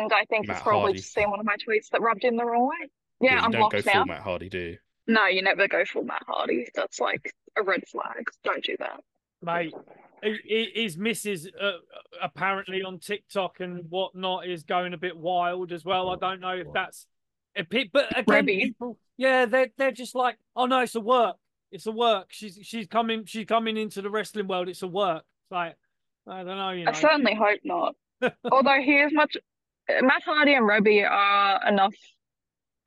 And 0.00 0.12
I 0.12 0.24
think 0.24 0.46
Matt 0.48 0.56
he's 0.56 0.62
probably 0.62 0.80
Hardy. 0.82 0.98
just 0.98 1.12
seen 1.14 1.30
one 1.30 1.40
of 1.40 1.46
my 1.46 1.56
tweets 1.56 1.88
that 1.92 2.00
rubbed 2.00 2.24
in 2.24 2.36
the 2.36 2.44
wrong 2.44 2.66
way. 2.68 2.88
Yeah, 3.20 3.32
you 3.34 3.38
I'm 3.38 3.50
don't 3.50 3.62
go 3.62 3.68
blocked 3.70 3.86
now. 3.86 3.92
full 3.92 4.04
Matt 4.06 4.22
Hardy, 4.22 4.48
do 4.48 4.58
you? 4.58 4.78
No, 5.06 5.26
you 5.26 5.42
never 5.42 5.68
go 5.68 5.84
full 5.84 6.04
Matt 6.04 6.22
Hardy. 6.26 6.66
That's 6.74 7.00
like 7.00 7.32
a 7.56 7.62
red 7.62 7.86
flag. 7.88 8.24
Don't 8.44 8.64
do 8.64 8.76
that. 8.78 9.00
mate. 9.42 9.72
he- 10.22 10.38
he- 10.74 10.82
His 10.82 10.96
missus 10.96 11.48
uh, 11.60 11.72
apparently 12.22 12.82
on 12.82 12.98
TikTok 12.98 13.60
and 13.60 13.84
whatnot 13.90 14.46
is 14.48 14.64
going 14.64 14.94
a 14.94 14.98
bit 14.98 15.16
wild 15.16 15.72
as 15.72 15.84
well. 15.84 16.10
I 16.10 16.16
don't 16.16 16.40
know 16.40 16.56
if 16.56 16.66
that's, 16.72 17.06
if 17.54 17.68
pe- 17.68 17.90
but 17.92 18.18
again, 18.18 18.46
Reby. 18.46 18.62
people, 18.62 18.98
yeah, 19.16 19.46
they're 19.46 19.68
they're 19.78 19.92
just 19.92 20.14
like, 20.14 20.36
oh 20.56 20.66
no, 20.66 20.80
it's 20.80 20.94
a 20.94 21.00
work, 21.00 21.36
it's 21.70 21.86
a 21.86 21.92
work. 21.92 22.26
She's 22.30 22.58
she's 22.62 22.86
coming, 22.86 23.24
she's 23.26 23.46
coming 23.46 23.76
into 23.76 24.02
the 24.02 24.10
wrestling 24.10 24.48
world. 24.48 24.68
It's 24.68 24.82
a 24.82 24.88
work. 24.88 25.22
It's 25.44 25.52
like 25.52 25.76
I 26.26 26.38
don't 26.42 26.56
know, 26.56 26.70
you 26.70 26.84
know. 26.84 26.90
I 26.90 26.94
certainly 26.94 27.34
hope 27.34 27.60
not. 27.64 27.94
Although 28.50 28.80
he 28.82 28.96
is 28.96 29.12
much, 29.12 29.36
Matt 29.88 30.22
Hardy 30.24 30.54
and 30.54 30.66
Robbie 30.66 31.04
are 31.04 31.66
enough 31.68 31.94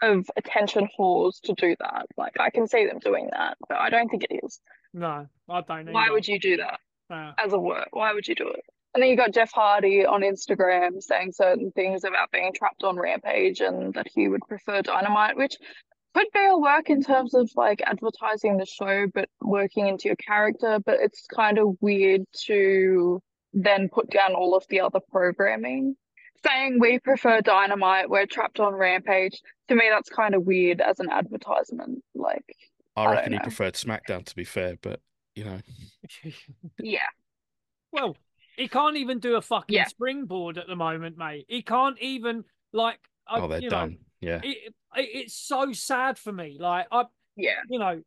of 0.01 0.29
attention 0.38 0.88
whores 0.97 1.39
to 1.41 1.53
do 1.53 1.75
that. 1.79 2.05
Like 2.17 2.39
I 2.39 2.49
can 2.49 2.67
see 2.67 2.85
them 2.85 2.99
doing 2.99 3.29
that, 3.31 3.57
but 3.67 3.77
I 3.77 3.89
don't 3.89 4.09
think 4.09 4.23
it 4.29 4.39
is. 4.43 4.59
No, 4.93 5.27
I 5.49 5.62
don't. 5.62 5.93
Why 5.93 6.09
would 6.09 6.27
you 6.27 6.39
do 6.39 6.57
that 6.57 6.79
Uh, 7.09 7.33
as 7.38 7.53
a 7.53 7.59
work? 7.59 7.89
Why 7.91 8.13
would 8.13 8.27
you 8.27 8.35
do 8.35 8.47
it? 8.49 8.63
And 8.93 9.03
then 9.03 9.09
you 9.09 9.15
got 9.15 9.33
Jeff 9.33 9.51
Hardy 9.51 10.05
on 10.05 10.21
Instagram 10.21 11.01
saying 11.01 11.33
certain 11.33 11.71
things 11.71 12.03
about 12.03 12.31
being 12.31 12.51
trapped 12.53 12.83
on 12.83 12.97
Rampage 12.97 13.62
and 13.62 13.93
that 13.93 14.07
he 14.13 14.27
would 14.27 14.41
prefer 14.47 14.81
Dynamite, 14.81 15.38
which 15.38 15.57
could 16.15 16.25
be 16.33 16.43
a 16.43 16.57
work 16.57 16.89
in 16.89 17.03
terms 17.03 17.35
of 17.35 17.51
like 17.55 17.81
advertising 17.85 18.57
the 18.57 18.65
show, 18.65 19.05
but 19.13 19.29
working 19.41 19.88
into 19.88 20.07
your 20.07 20.15
character. 20.15 20.79
But 20.83 20.99
it's 21.01 21.27
kind 21.27 21.59
of 21.59 21.77
weird 21.81 22.21
to 22.45 23.21
then 23.53 23.89
put 23.89 24.09
down 24.09 24.33
all 24.33 24.55
of 24.55 24.65
the 24.69 24.81
other 24.81 24.99
programming. 25.12 25.95
Saying 26.45 26.80
we 26.80 26.99
prefer 26.99 27.41
Dynamite, 27.41 28.10
we're 28.10 28.25
trapped 28.25 28.60
on 28.60 28.73
Rampage. 28.73 29.41
To 29.67 29.75
me, 29.75 29.86
that's 29.89 30.10
kind 30.10 30.36
of 30.36 30.43
weird 30.45 30.82
as 30.82 30.99
an 30.99 31.10
advertisement. 31.10 32.04
Like, 32.15 32.45
I 32.95 33.04
don't 33.06 33.13
reckon 33.13 33.34
he 33.34 33.39
preferred 33.39 33.73
SmackDown 33.73 34.25
to 34.25 34.36
be 34.36 34.45
fair, 34.45 34.75
but 34.82 35.02
you 35.36 35.45
know, 35.45 35.60
yeah, 36.80 36.99
well, 37.91 38.15
he 38.56 38.67
can't 38.67 38.97
even 38.97 39.19
do 39.19 39.36
a 39.36 39.41
fucking 39.41 39.75
Yeah. 39.75 39.88
springboard 39.88 40.58
at 40.58 40.67
the 40.67 40.75
moment, 40.75 41.17
mate. 41.17 41.45
He 41.47 41.62
can't 41.62 41.97
even 41.99 42.43
like. 42.73 42.99
I- 43.28 43.39
oh, 43.39 43.47
they're 43.47 43.60
you 43.60 43.69
know, 43.69 43.78
done. 43.78 43.97
Yeah, 44.21 44.41
it, 44.43 44.73
it, 44.95 45.10
it's 45.13 45.34
so 45.36 45.71
sad 45.73 46.17
for 46.17 46.32
me. 46.32 46.58
Like 46.60 46.88
I, 46.91 47.06
yeah. 47.36 47.60
you 47.69 47.80
know, 47.80 48.02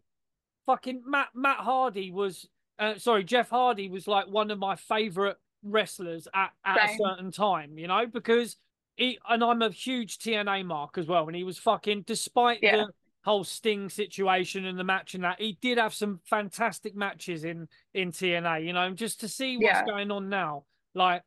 fucking 0.67 1.03
Matt 1.07 1.29
Matt 1.35 1.59
Hardy 1.59 2.11
was 2.11 2.47
uh, 2.79 2.99
sorry, 2.99 3.25
Jeff 3.25 3.51
Hardy 3.51 3.89
was 3.89 4.07
like 4.09 4.27
one 4.27 4.51
of 4.51 4.59
my 4.59 4.77
favorite 4.77 5.37
wrestlers 5.63 6.29
at, 6.35 6.51
at 6.65 6.91
a 6.91 6.97
certain 6.97 7.31
time, 7.31 7.79
you 7.79 7.87
know, 7.87 8.07
because 8.07 8.57
he 8.97 9.19
and 9.29 9.43
I'm 9.43 9.63
a 9.63 9.71
huge 9.71 10.19
TNA 10.19 10.65
mark 10.67 10.99
as 10.99 11.07
well. 11.07 11.27
And 11.27 11.37
he 11.37 11.45
was 11.45 11.59
fucking 11.59 12.03
despite 12.07 12.61
Yeah. 12.63 12.77
the 12.77 12.89
whole 13.25 13.45
Sting 13.45 13.89
situation 13.89 14.65
and 14.65 14.79
the 14.79 14.85
match 14.85 15.15
and 15.15 15.25
that, 15.25 15.41
he 15.41 15.57
did 15.61 15.79
have 15.79 15.95
some 15.95 16.21
fantastic 16.25 16.95
matches 16.95 17.45
in 17.45 17.69
in 17.95 18.11
TNA, 18.13 18.65
you 18.67 18.73
know, 18.73 18.83
and 18.83 18.97
just 18.97 19.21
to 19.21 19.29
see 19.29 19.57
what's 19.57 19.67
Yeah. 19.67 19.85
going 19.87 20.11
on 20.11 20.29
now. 20.29 20.65
Like, 20.95 21.23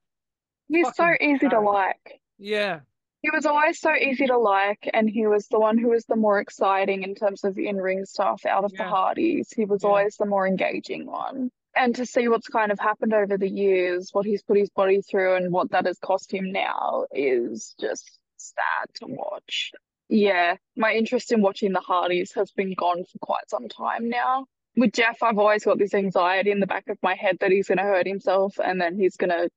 He's 0.68 0.88
so 0.96 1.14
easy 1.22 1.48
to 1.50 1.60
like. 1.60 2.20
yeah. 2.38 2.80
He 3.22 3.32
was 3.32 3.48
always 3.48 3.80
so 3.80 3.92
easy 3.96 4.28
to 4.28 4.38
like, 4.38 4.88
and 4.94 5.10
he 5.10 5.26
was 5.26 5.48
the 5.48 5.58
one 5.60 5.80
who 5.80 5.90
was 5.90 6.06
the 6.06 6.16
more 6.16 6.40
exciting 6.40 7.02
in 7.02 7.16
terms 7.16 7.44
of 7.44 7.58
in-ring 7.58 8.06
stuff 8.06 8.46
out 8.46 8.64
of 8.64 8.72
the 8.74 8.84
Yeah. 8.84 8.90
Hardys. 8.90 9.52
He 9.52 9.66
was 9.66 9.84
always 9.84 10.16
the 10.18 10.28
more 10.28 10.46
engaging 10.46 11.08
one. 11.08 11.50
And 11.76 11.96
to 11.96 12.06
see 12.06 12.28
what's 12.28 12.48
kind 12.48 12.72
of 12.72 12.80
happened 12.80 13.14
over 13.14 13.38
the 13.38 13.50
years, 13.50 14.10
what 14.14 14.26
he's 14.26 14.44
put 14.44 14.58
his 14.58 14.70
body 14.70 15.02
through, 15.02 15.36
and 15.36 15.52
what 15.52 15.72
that 15.72 15.86
has 15.86 16.00
cost 16.00 16.34
him 16.34 16.52
now 16.52 17.06
is 17.12 17.76
just 17.80 18.18
sad 18.38 18.88
to 18.96 19.08
watch. 19.08 19.72
Yeah, 20.08 20.56
my 20.78 20.94
interest 20.94 21.32
in 21.32 21.42
watching 21.42 21.74
the 21.74 21.80
Hardys 21.80 22.32
has 22.34 22.52
been 22.52 22.74
gone 22.76 23.04
for 23.04 23.20
quite 23.20 23.50
some 23.50 23.68
time 23.68 24.10
now. 24.10 24.46
With 24.78 24.94
Jeff, 24.94 25.24
I've 25.24 25.38
always 25.38 25.66
got 25.66 25.78
this 25.78 25.94
anxiety 25.94 26.52
in 26.52 26.60
the 26.60 26.68
back 26.68 26.88
of 26.90 26.98
my 27.02 27.16
head 27.16 27.38
that 27.40 27.52
he's 27.52 27.68
going 27.68 27.78
to 27.78 27.84
hurt 27.84 28.08
himself 28.08 28.60
and 28.64 28.80
then 28.80 28.98
he's 28.98 29.16
going 29.16 29.30
to, 29.30 29.50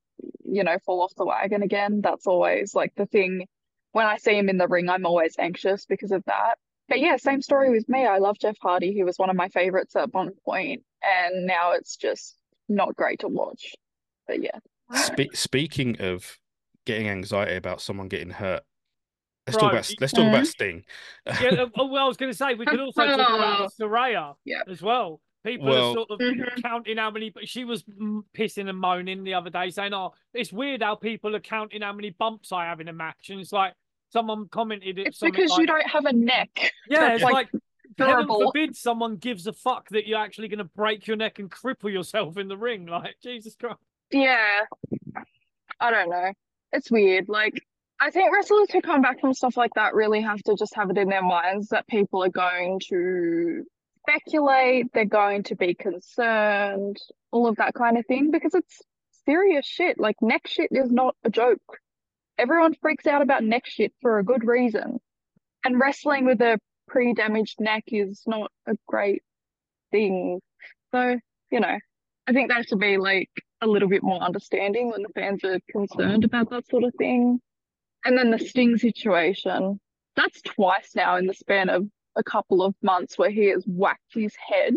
you 0.44 0.64
know, 0.64 0.78
fall 0.86 1.02
off 1.02 1.14
the 1.16 1.26
wagon 1.26 1.62
again. 1.62 2.00
That's 2.00 2.26
always 2.26 2.74
like 2.74 2.94
the 2.96 3.06
thing 3.06 3.46
when 3.92 4.06
I 4.06 4.16
see 4.18 4.36
him 4.36 4.48
in 4.48 4.58
the 4.58 4.68
ring, 4.68 4.88
I'm 4.88 5.06
always 5.06 5.34
anxious 5.38 5.84
because 5.86 6.12
of 6.12 6.24
that. 6.26 6.56
But 6.88 7.00
yeah, 7.00 7.16
same 7.16 7.42
story 7.42 7.70
with 7.70 7.88
me. 7.88 8.06
I 8.06 8.18
love 8.18 8.38
Jeff 8.38 8.56
Hardy. 8.60 8.92
He 8.92 9.04
was 9.04 9.18
one 9.18 9.30
of 9.30 9.36
my 9.36 9.48
favorites 9.48 9.96
at 9.96 10.12
one 10.12 10.30
point, 10.44 10.82
and 11.02 11.46
now 11.46 11.72
it's 11.72 11.96
just 11.96 12.36
not 12.68 12.94
great 12.96 13.20
to 13.20 13.28
watch. 13.28 13.74
But 14.26 14.42
yeah. 14.42 14.58
Spe- 14.94 15.34
speaking 15.34 16.00
of 16.00 16.38
getting 16.86 17.08
anxiety 17.08 17.56
about 17.56 17.80
someone 17.80 18.08
getting 18.08 18.30
hurt, 18.30 18.62
let's 19.46 19.56
Bro, 19.58 19.68
talk 19.68 19.72
about 19.72 19.90
let's 20.00 20.12
talk 20.12 20.24
Mhm. 20.24 20.28
about 20.30 20.46
Sting. 20.46 20.84
Yeah, 21.26 21.48
uh, 21.62 21.66
oh, 21.76 21.86
well, 21.86 22.04
I 22.04 22.08
was 22.08 22.16
going 22.16 22.32
to 22.32 22.36
say 22.36 22.54
we 22.54 22.66
could 22.66 22.80
also 22.80 23.04
talk 23.06 23.14
about 23.18 23.72
Saraya 23.80 24.34
Yeah. 24.44 24.62
as 24.68 24.82
well. 24.82 25.20
People 25.44 25.68
Well- 25.68 25.90
are 25.90 25.94
sort 25.94 26.10
of 26.10 26.18
Mhm. 26.20 26.62
counting 26.62 26.96
how 26.96 27.10
many. 27.10 27.30
But 27.30 27.48
she 27.48 27.64
was 27.64 27.82
mm, 27.84 28.22
pissing 28.36 28.68
and 28.68 28.78
moaning 28.78 29.24
the 29.24 29.34
other 29.34 29.50
day, 29.50 29.70
saying, 29.70 29.94
"Oh, 29.94 30.12
it's 30.34 30.52
weird 30.52 30.82
how 30.82 30.94
people 30.96 31.34
are 31.36 31.40
counting 31.40 31.82
how 31.82 31.92
many 31.92 32.10
bumps 32.10 32.50
I 32.52 32.64
have 32.64 32.80
in 32.80 32.88
a 32.88 32.92
match." 32.92 33.30
And 33.30 33.40
it's 33.40 33.52
like 33.52 33.74
someone 34.10 34.48
commented, 34.48 34.98
it 34.98 35.06
It's 35.08 35.20
because 35.20 35.50
like, 35.50 35.60
you 35.60 35.66
don't 35.66 35.86
have 35.86 36.06
a 36.06 36.12
neck. 36.12 36.72
Yeah, 36.88 37.12
it's 37.14 37.22
like, 37.22 37.32
like, 37.52 37.62
heaven 38.06 38.26
forbid 38.26 38.76
someone 38.76 39.16
gives 39.16 39.46
a 39.46 39.52
fuck 39.52 39.88
that 39.90 40.06
you're 40.06 40.20
actually 40.20 40.48
going 40.48 40.58
to 40.58 40.64
break 40.64 41.06
your 41.06 41.16
neck 41.16 41.38
and 41.38 41.50
cripple 41.50 41.92
yourself 41.92 42.36
in 42.36 42.48
the 42.48 42.56
ring. 42.56 42.86
Like 42.86 43.16
Jesus 43.22 43.54
Christ. 43.56 43.78
Yeah. 44.10 44.62
I 45.80 45.90
don't 45.90 46.10
know. 46.10 46.32
It's 46.72 46.90
weird. 46.90 47.28
Like, 47.28 47.54
I 48.00 48.10
think 48.10 48.32
wrestlers 48.32 48.70
who 48.70 48.80
come 48.80 49.02
back 49.02 49.20
from 49.20 49.34
stuff 49.34 49.56
like 49.56 49.74
that 49.74 49.94
really 49.94 50.20
have 50.20 50.42
to 50.44 50.54
just 50.56 50.74
have 50.74 50.90
it 50.90 50.98
in 50.98 51.08
their 51.08 51.22
minds 51.22 51.68
that 51.68 51.86
people 51.86 52.22
are 52.24 52.28
going 52.28 52.80
to 52.88 53.64
speculate, 54.08 54.86
they're 54.92 55.04
going 55.04 55.42
to 55.44 55.56
be 55.56 55.74
concerned, 55.74 56.96
all 57.32 57.46
of 57.46 57.56
that 57.56 57.74
kind 57.74 57.98
of 57.98 58.06
thing, 58.06 58.30
because 58.30 58.54
it's 58.54 58.82
serious 59.24 59.66
shit. 59.66 59.98
Like, 59.98 60.16
neck 60.22 60.46
shit 60.46 60.68
is 60.70 60.90
not 60.90 61.16
a 61.24 61.30
joke. 61.30 61.78
Everyone 62.38 62.74
freaks 62.80 63.06
out 63.06 63.22
about 63.22 63.42
neck 63.42 63.64
shit 63.66 63.92
for 64.00 64.18
a 64.18 64.24
good 64.24 64.46
reason. 64.46 65.00
And 65.64 65.78
wrestling 65.78 66.24
with 66.24 66.40
a 66.40 66.58
pre 66.88 67.14
damaged 67.14 67.60
neck 67.60 67.84
is 67.88 68.22
not 68.26 68.50
a 68.66 68.74
great 68.86 69.22
thing. 69.90 70.40
So, 70.92 71.16
you 71.50 71.60
know, 71.60 71.78
I 72.26 72.32
think 72.32 72.50
there 72.50 72.62
should 72.62 72.80
be 72.80 72.98
like 72.98 73.30
a 73.60 73.66
little 73.66 73.88
bit 73.88 74.02
more 74.02 74.20
understanding 74.20 74.90
when 74.90 75.02
the 75.02 75.08
fans 75.14 75.42
are 75.44 75.60
concerned 75.70 76.24
about 76.24 76.50
that 76.50 76.66
sort 76.68 76.84
of 76.84 76.94
thing. 76.98 77.40
And 78.04 78.16
then 78.16 78.30
the 78.30 78.38
Sting 78.38 78.76
situation, 78.76 79.80
that's 80.16 80.40
twice 80.42 80.92
now 80.94 81.16
in 81.16 81.26
the 81.26 81.34
span 81.34 81.68
of 81.68 81.86
a 82.16 82.22
couple 82.22 82.62
of 82.62 82.74
months 82.82 83.18
where 83.18 83.30
he 83.30 83.46
has 83.46 83.64
whacked 83.66 84.14
his 84.14 84.34
head 84.36 84.74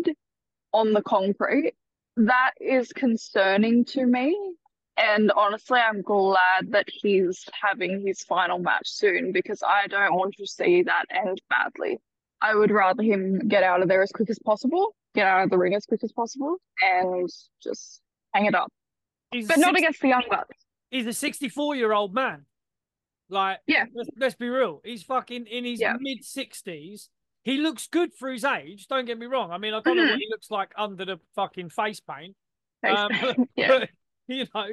on 0.72 0.92
the 0.92 1.02
concrete. 1.02 1.74
That 2.16 2.52
is 2.60 2.92
concerning 2.92 3.84
to 3.86 4.04
me. 4.04 4.36
And 5.02 5.32
honestly, 5.32 5.80
I'm 5.80 6.00
glad 6.02 6.70
that 6.70 6.86
he's 6.88 7.44
having 7.60 8.06
his 8.06 8.22
final 8.22 8.58
match 8.58 8.88
soon 8.88 9.32
because 9.32 9.62
I 9.66 9.88
don't 9.88 10.14
want 10.14 10.34
to 10.36 10.46
see 10.46 10.82
that 10.84 11.06
end 11.10 11.40
badly. 11.50 11.98
I 12.40 12.54
would 12.54 12.70
rather 12.70 13.02
him 13.02 13.48
get 13.48 13.62
out 13.64 13.82
of 13.82 13.88
there 13.88 14.02
as 14.02 14.12
quick 14.12 14.30
as 14.30 14.38
possible, 14.38 14.94
get 15.14 15.26
out 15.26 15.42
of 15.44 15.50
the 15.50 15.58
ring 15.58 15.74
as 15.74 15.86
quick 15.86 16.04
as 16.04 16.12
possible, 16.12 16.56
and 16.82 17.28
just 17.62 18.00
hang 18.32 18.46
it 18.46 18.54
up. 18.54 18.70
He's 19.32 19.48
But 19.48 19.58
not 19.58 19.76
against 19.76 20.00
the 20.00 20.08
young 20.08 20.24
bucks. 20.30 20.56
he's 20.90 21.06
a 21.06 21.12
64 21.12 21.74
year 21.74 21.92
old 21.92 22.14
man. 22.14 22.46
Like, 23.28 23.58
Yeah. 23.66 23.86
let's, 23.94 24.10
let's 24.16 24.34
be 24.36 24.48
real. 24.48 24.80
He's 24.84 25.02
fucking 25.02 25.46
in 25.46 25.64
his 25.64 25.80
Yeah. 25.80 25.94
mid 25.98 26.18
60s. 26.24 27.08
He 27.44 27.58
looks 27.58 27.88
good 27.88 28.12
for 28.14 28.30
his 28.30 28.44
age. 28.44 28.86
Don't 28.86 29.04
get 29.04 29.18
me 29.18 29.26
wrong. 29.26 29.50
I 29.50 29.58
mean, 29.58 29.74
I 29.74 29.80
don't 29.80 29.96
know 29.96 30.04
Mhm. 30.04 30.10
what 30.10 30.18
he 30.20 30.28
looks 30.30 30.50
like 30.50 30.72
under 30.76 31.04
the 31.04 31.18
fucking 31.34 31.70
face 31.70 31.98
paint. 32.00 32.36
Um, 32.84 33.08
but, 33.20 33.36
yeah, 33.56 33.68
but, 33.68 33.90
you 34.28 34.46
know, 34.54 34.68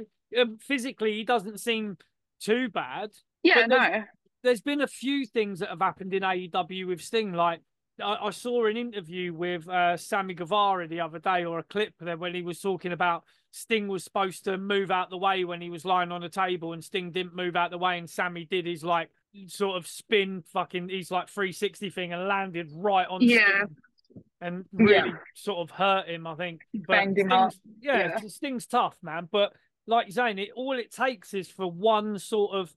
physically, 0.61 1.13
he 1.13 1.23
doesn't 1.23 1.59
seem 1.59 1.97
too 2.39 2.69
bad. 2.69 3.11
yeah, 3.43 3.61
but 3.67 3.69
there's- 3.69 3.91
no, 3.99 4.03
There's 4.43 4.61
been 4.61 4.81
a 4.81 4.87
few 4.87 5.25
things 5.25 5.59
that 5.59 5.69
have 5.69 5.81
happened 5.81 6.13
in 6.13 6.23
AEW 6.23 6.87
with 6.87 7.01
Sting. 7.01 7.33
Like, 7.33 7.61
I, 8.01 8.29
saw 8.29 8.65
an 8.67 8.77
interview 8.77 9.33
with 9.33 9.67
uh, 9.67 9.97
Sammy 9.97 10.33
Guevara 10.33 10.87
the 10.87 11.01
other 11.01 11.19
day, 11.19 11.43
or 11.43 11.59
a 11.59 11.63
clip 11.63 11.93
there 11.99 12.15
when 12.15 12.33
he 12.33 12.41
was 12.41 12.61
talking 12.61 12.93
about 12.93 13.25
Sting 13.51 13.89
was 13.89 14.05
supposed 14.05 14.45
to 14.45 14.57
move 14.57 14.89
out 14.91 15.09
the 15.09 15.17
way 15.17 15.43
when 15.43 15.59
he 15.59 15.69
was 15.69 15.83
lying 15.83 16.11
on 16.13 16.23
a 16.23 16.29
table, 16.29 16.71
and 16.71 16.81
Sting 16.81 17.11
didn't 17.11 17.35
move 17.35 17.57
out 17.57 17.71
the 17.71 17.77
way, 17.77 17.97
and 17.97 18.09
Sammy 18.09 18.45
did 18.45 18.65
his 18.65 18.83
like 18.85 19.09
sort 19.47 19.75
of 19.75 19.85
spin, 19.85 20.43
fucking, 20.53 20.87
he's 20.87 21.11
like 21.11 21.27
360 21.27 21.89
thing, 21.89 22.13
and 22.13 22.25
landed 22.27 22.69
right 22.73 23.07
on 23.09 23.21
Yeah. 23.21 23.63
Sting, 23.97 24.23
and 24.39 24.65
Yeah. 24.71 24.85
really 24.85 25.13
sort 25.35 25.57
of 25.59 25.75
hurt 25.75 26.07
him. 26.07 26.25
I 26.25 26.35
think 26.35 26.61
But 26.73 26.87
banged 26.87 27.17
him 27.17 27.33
up. 27.33 27.51
Yeah, 27.81 28.17
Yeah. 28.21 28.27
Sting's 28.29 28.65
tough, 28.67 28.95
man. 29.01 29.27
But 29.29 29.51
like 29.89 30.07
you're 30.07 30.13
saying, 30.13 30.37
it 30.37 30.49
all 30.55 30.77
it 30.77 30.91
takes 30.91 31.33
is 31.33 31.49
for 31.49 31.69
one 31.69 32.19
sort 32.19 32.55
of 32.55 32.73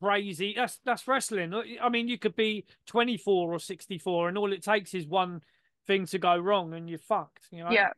crazy. 0.00 0.54
That's 0.56 0.78
that's 0.84 1.06
wrestling. 1.06 1.52
Uh, 1.52 1.62
I 1.82 1.88
mean, 1.88 2.08
you 2.08 2.18
could 2.18 2.36
be 2.36 2.64
24 2.86 3.52
or 3.52 3.58
64, 3.58 4.28
and 4.28 4.38
all 4.38 4.52
it 4.52 4.62
takes 4.62 4.94
is 4.94 5.06
one 5.06 5.42
thing 5.86 6.06
to 6.06 6.18
go 6.18 6.36
wrong, 6.36 6.74
and 6.74 6.88
you're 6.88 6.98
fucked. 6.98 7.46
You 7.50 7.64
know. 7.64 7.70
Yeah. 7.70 7.90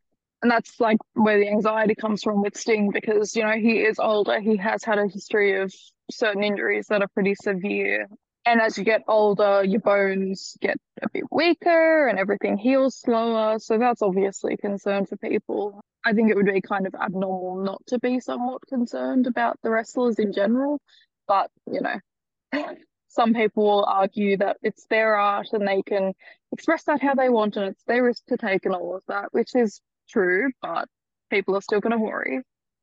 And 0.42 0.50
that's 0.50 0.80
like 0.80 0.96
where 1.12 1.38
the 1.38 1.48
anxiety 1.48 1.94
comes 1.94 2.22
from 2.22 2.40
with 2.40 2.56
Sting 2.56 2.90
because, 2.90 3.36
you 3.36 3.42
know, 3.42 3.58
he 3.58 3.80
is 3.80 3.98
older. 3.98 4.40
He 4.40 4.56
has 4.56 4.82
had 4.82 4.98
a 4.98 5.06
history 5.06 5.60
of 5.60 5.70
certain 6.10 6.42
injuries 6.42 6.86
that 6.88 7.02
are 7.02 7.08
pretty 7.08 7.34
severe. 7.34 8.08
And 8.46 8.58
as 8.58 8.78
you 8.78 8.84
get 8.84 9.02
older, 9.06 9.62
your 9.62 9.82
bones 9.82 10.56
get 10.62 10.78
a 11.02 11.10
bit 11.12 11.24
weaker 11.30 12.08
and 12.08 12.18
everything 12.18 12.56
heals 12.56 12.96
slower. 12.96 13.58
So 13.58 13.76
that's 13.76 14.00
obviously 14.00 14.54
a 14.54 14.56
concern 14.56 15.04
for 15.04 15.18
people. 15.18 15.82
I 16.04 16.12
think 16.12 16.30
it 16.30 16.36
would 16.36 16.46
be 16.46 16.60
kind 16.60 16.86
of 16.86 16.94
abnormal 16.94 17.62
not 17.62 17.82
to 17.88 17.98
be 17.98 18.20
somewhat 18.20 18.66
concerned 18.66 19.26
about 19.26 19.58
the 19.62 19.70
wrestlers 19.70 20.18
in 20.18 20.32
general. 20.32 20.80
But, 21.28 21.50
you 21.70 21.80
know, 21.80 22.74
some 23.08 23.34
people 23.34 23.64
will 23.64 23.84
argue 23.84 24.36
that 24.38 24.56
it's 24.62 24.86
their 24.86 25.14
art 25.14 25.48
and 25.52 25.66
they 25.66 25.82
can 25.82 26.14
express 26.52 26.84
that 26.84 27.02
how 27.02 27.14
they 27.14 27.28
want 27.28 27.56
and 27.56 27.66
it's 27.66 27.84
their 27.84 28.04
risk 28.04 28.24
to 28.26 28.36
take 28.36 28.64
and 28.64 28.74
all 28.74 28.96
of 28.96 29.02
that, 29.08 29.32
which 29.32 29.54
is 29.54 29.80
true, 30.08 30.50
but 30.62 30.88
people 31.30 31.54
are 31.56 31.62
still 31.62 31.80
going 31.80 31.96
to 31.96 31.98
worry. 31.98 32.40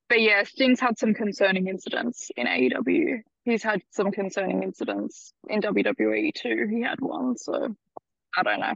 But 0.09 0.21
yeah, 0.21 0.43
Sting's 0.43 0.79
had 0.79 0.97
some 0.97 1.13
concerning 1.13 1.67
incidents 1.67 2.29
in 2.37 2.47
AEW. 2.47 3.21
He's 3.43 3.63
had 3.63 3.81
some 3.91 4.11
concerning 4.11 4.63
incidents 4.63 5.33
in 5.49 5.61
WWE 5.61 6.33
too. 6.33 6.67
He 6.69 6.81
had 6.81 6.99
one, 7.01 7.37
so 7.37 7.75
I 8.37 8.43
don't 8.43 8.59
know. 8.59 8.73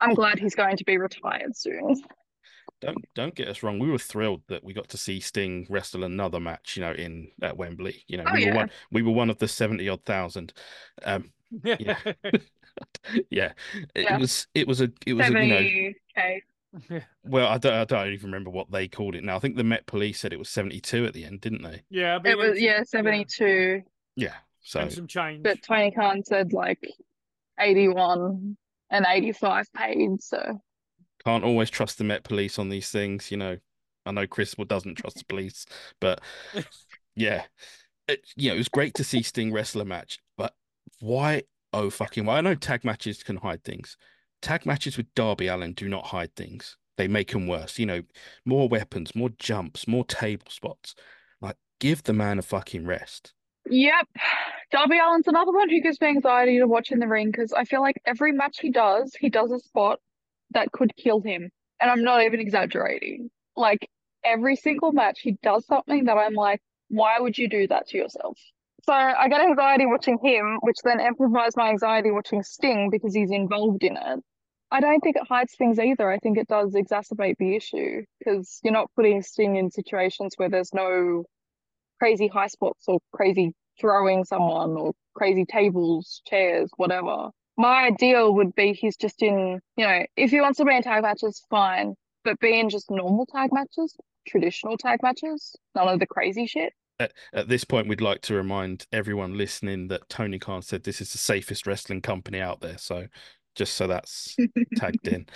I'm 0.00 0.14
glad 0.14 0.38
he's 0.38 0.54
going 0.54 0.76
to 0.76 0.84
be 0.84 0.98
retired 0.98 1.56
soon. 1.56 2.02
Don't 2.84 3.04
don't 3.14 3.34
get 3.34 3.48
us 3.48 3.62
wrong. 3.62 3.78
We 3.78 3.90
were 3.90 3.98
thrilled 3.98 4.42
that 4.48 4.64
we 4.64 4.72
got 4.72 4.88
to 4.90 4.96
see 4.96 5.20
Sting 5.20 5.66
wrestle 5.70 6.04
another 6.04 6.40
match, 6.40 6.76
you 6.76 6.82
know, 6.82 6.92
in 6.92 7.30
at 7.42 7.56
Wembley. 7.56 8.04
You 8.08 8.18
know, 8.18 8.24
Oh, 8.26 8.32
we 8.34 8.44
yeah. 8.44 8.50
were 8.50 8.56
one 8.56 8.70
we 8.92 9.02
were 9.02 9.12
one 9.12 9.30
of 9.30 9.38
the 9.38 9.48
seventy 9.48 9.88
odd 9.88 10.04
thousand. 10.04 10.52
Um, 11.04 11.32
Yeah. 11.62 11.76
Yeah. 11.78 11.96
yeah, 13.30 13.52
it 13.94 14.04
Yeah. 14.04 14.18
was 14.18 14.46
it 14.54 14.66
was 14.66 14.80
a 14.80 14.90
it 15.06 15.12
was 15.14 15.28
a, 15.28 15.32
you 15.32 15.46
know 15.48 15.60
70k. 16.18 16.40
well 17.24 17.46
I 17.46 17.58
don't 17.58 17.74
I 17.74 17.84
don't 17.84 18.12
even 18.12 18.26
remember 18.30 18.50
what 18.50 18.70
they 18.70 18.88
called 18.88 19.14
it 19.14 19.22
now. 19.24 19.36
I 19.36 19.38
think 19.38 19.56
the 19.56 19.64
Met 19.64 19.86
Police 19.86 20.18
said 20.20 20.32
it 20.32 20.38
was 20.38 20.48
seventy 20.48 20.80
two 20.80 21.06
at 21.06 21.14
the 21.14 21.24
end, 21.24 21.40
didn't 21.40 21.62
they? 21.62 21.82
yeah. 21.90 22.18
but 22.18 22.32
It 22.32 22.38
was, 22.38 22.60
yeah, 22.60 22.82
72. 22.82 23.82
Yeah. 24.16 24.34
So 24.62 24.80
And 24.80 24.92
some 24.92 25.06
change. 25.06 25.42
But 25.42 25.62
Tony 25.62 25.90
Khan 25.92 26.24
said 26.24 26.52
like 26.52 26.80
81 27.60 28.56
and 28.90 29.06
85 29.08 29.72
paid, 29.72 30.22
so 30.22 30.60
can't 31.24 31.44
always 31.44 31.70
trust 31.70 31.98
the 31.98 32.04
Met 32.04 32.24
Police 32.24 32.58
on 32.58 32.68
these 32.68 32.90
things. 32.90 33.30
You 33.30 33.36
know, 33.38 33.56
I 34.06 34.12
know 34.12 34.26
Chris 34.26 34.54
doesn't 34.54 34.96
trust 34.96 35.18
the 35.18 35.24
police, 35.24 35.66
but 36.00 36.20
yeah, 37.16 37.44
it, 38.08 38.24
you 38.36 38.48
know, 38.48 38.54
it 38.54 38.58
was 38.58 38.68
great 38.68 38.94
to 38.94 39.04
see 39.04 39.22
Sting 39.22 39.52
wrestle 39.52 39.80
a 39.80 39.84
match, 39.84 40.18
but 40.36 40.54
why? 41.00 41.42
Oh 41.72 41.90
fucking! 41.90 42.24
Well, 42.26 42.36
I 42.36 42.40
know 42.40 42.54
tag 42.54 42.84
matches 42.84 43.22
can 43.22 43.36
hide 43.36 43.64
things. 43.64 43.96
tag 44.42 44.66
matches 44.66 44.96
with 44.96 45.12
Darby 45.14 45.48
Allin 45.48 45.72
do 45.72 45.88
not 45.88 46.06
hide 46.06 46.34
things. 46.36 46.76
They 46.96 47.08
make 47.08 47.32
them 47.32 47.48
worse. 47.48 47.78
You 47.78 47.86
know, 47.86 48.02
more 48.44 48.68
weapons, 48.68 49.14
more 49.14 49.30
jumps, 49.38 49.88
more 49.88 50.04
table 50.04 50.46
spots. 50.50 50.94
Like, 51.40 51.56
give 51.80 52.04
the 52.04 52.12
man 52.12 52.38
a 52.38 52.42
fucking 52.42 52.86
rest. 52.86 53.32
Yep. 53.68 54.06
Darby 54.70 54.98
Allin's 54.98 55.26
another 55.26 55.52
one 55.52 55.70
who 55.70 55.80
gives 55.80 56.00
me 56.00 56.08
anxiety 56.08 56.58
to 56.58 56.66
watch 56.66 56.92
in 56.92 56.98
the 56.98 57.08
ring 57.08 57.30
because 57.30 57.52
I 57.52 57.64
feel 57.64 57.80
like 57.80 58.00
every 58.06 58.32
match 58.32 58.60
he 58.60 58.70
does, 58.70 59.14
he 59.18 59.30
does 59.30 59.50
a 59.50 59.58
spot 59.58 60.00
that 60.54 60.72
could 60.72 60.94
kill 60.96 61.20
him. 61.20 61.50
And 61.80 61.90
I'm 61.90 62.02
not 62.02 62.22
even 62.22 62.40
exaggerating. 62.40 63.30
Like 63.56 63.88
every 64.24 64.56
single 64.56 64.92
match, 64.92 65.20
he 65.20 65.36
does 65.42 65.66
something 65.66 66.04
that 66.04 66.16
I'm 66.16 66.34
like, 66.34 66.60
why 66.88 67.18
would 67.18 67.36
you 67.36 67.48
do 67.48 67.66
that 67.68 67.88
to 67.88 67.98
yourself? 67.98 68.38
So 68.84 68.92
I 68.92 69.28
get 69.28 69.40
anxiety 69.40 69.86
watching 69.86 70.18
him, 70.22 70.58
which 70.62 70.76
then 70.84 71.00
amplifies 71.00 71.56
my 71.56 71.70
anxiety 71.70 72.10
watching 72.10 72.42
Sting 72.42 72.90
because 72.90 73.14
he's 73.14 73.30
involved 73.30 73.82
in 73.82 73.96
it. 73.96 74.20
I 74.70 74.80
don't 74.80 75.00
think 75.00 75.16
it 75.16 75.26
hides 75.28 75.54
things 75.56 75.78
either. 75.78 76.10
I 76.10 76.18
think 76.18 76.36
it 76.36 76.48
does 76.48 76.74
exacerbate 76.74 77.36
the 77.38 77.54
issue 77.56 78.02
because 78.18 78.60
you're 78.62 78.72
not 78.72 78.90
putting 78.96 79.22
Sting 79.22 79.56
in 79.56 79.70
situations 79.70 80.34
where 80.36 80.50
there's 80.50 80.74
no 80.74 81.24
crazy 81.98 82.28
high 82.28 82.48
spots 82.48 82.84
or 82.88 82.98
crazy 83.12 83.54
throwing 83.80 84.24
someone 84.24 84.70
or 84.72 84.92
crazy 85.14 85.44
tables, 85.44 86.20
chairs, 86.26 86.70
whatever. 86.76 87.30
My 87.56 87.84
ideal 87.86 88.34
would 88.34 88.54
be 88.54 88.72
he's 88.72 88.96
just 88.96 89.22
in, 89.22 89.60
you 89.76 89.86
know, 89.86 90.04
if 90.16 90.30
he 90.30 90.40
wants 90.40 90.58
to 90.58 90.64
be 90.64 90.74
in 90.74 90.82
tag 90.82 91.02
matches, 91.02 91.42
fine, 91.50 91.94
but 92.24 92.38
be 92.40 92.58
in 92.58 92.68
just 92.68 92.90
normal 92.90 93.26
tag 93.26 93.50
matches, 93.52 93.96
traditional 94.26 94.76
tag 94.76 95.00
matches, 95.02 95.54
none 95.74 95.88
of 95.88 96.00
the 96.00 96.06
crazy 96.06 96.46
shit. 96.46 96.72
At, 96.98 97.12
at 97.32 97.48
this 97.48 97.64
point, 97.64 97.88
we'd 97.88 98.00
like 98.00 98.22
to 98.22 98.34
remind 98.34 98.86
everyone 98.92 99.36
listening 99.36 99.88
that 99.88 100.08
Tony 100.08 100.38
Khan 100.38 100.62
said 100.62 100.82
this 100.84 101.00
is 101.00 101.12
the 101.12 101.18
safest 101.18 101.66
wrestling 101.66 102.00
company 102.00 102.40
out 102.40 102.60
there. 102.60 102.78
So 102.78 103.06
just 103.54 103.74
so 103.74 103.86
that's 103.86 104.36
tagged 104.76 105.06
in. 105.06 105.26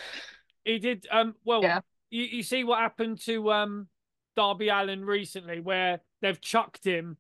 He 0.65 0.79
did. 0.79 1.07
Um. 1.11 1.35
Well, 1.45 1.63
Yeah. 1.63 1.81
you, 2.11 2.25
you 2.25 2.43
see 2.43 2.65
what 2.65 2.79
happened 2.81 3.21
to 3.23 3.53
um 3.53 3.89
Darby 4.37 4.69
Allin 4.69 5.05
recently, 5.05 5.61
where 5.61 6.01
they've 6.21 6.41
chucked 6.41 6.85
him, 6.85 7.17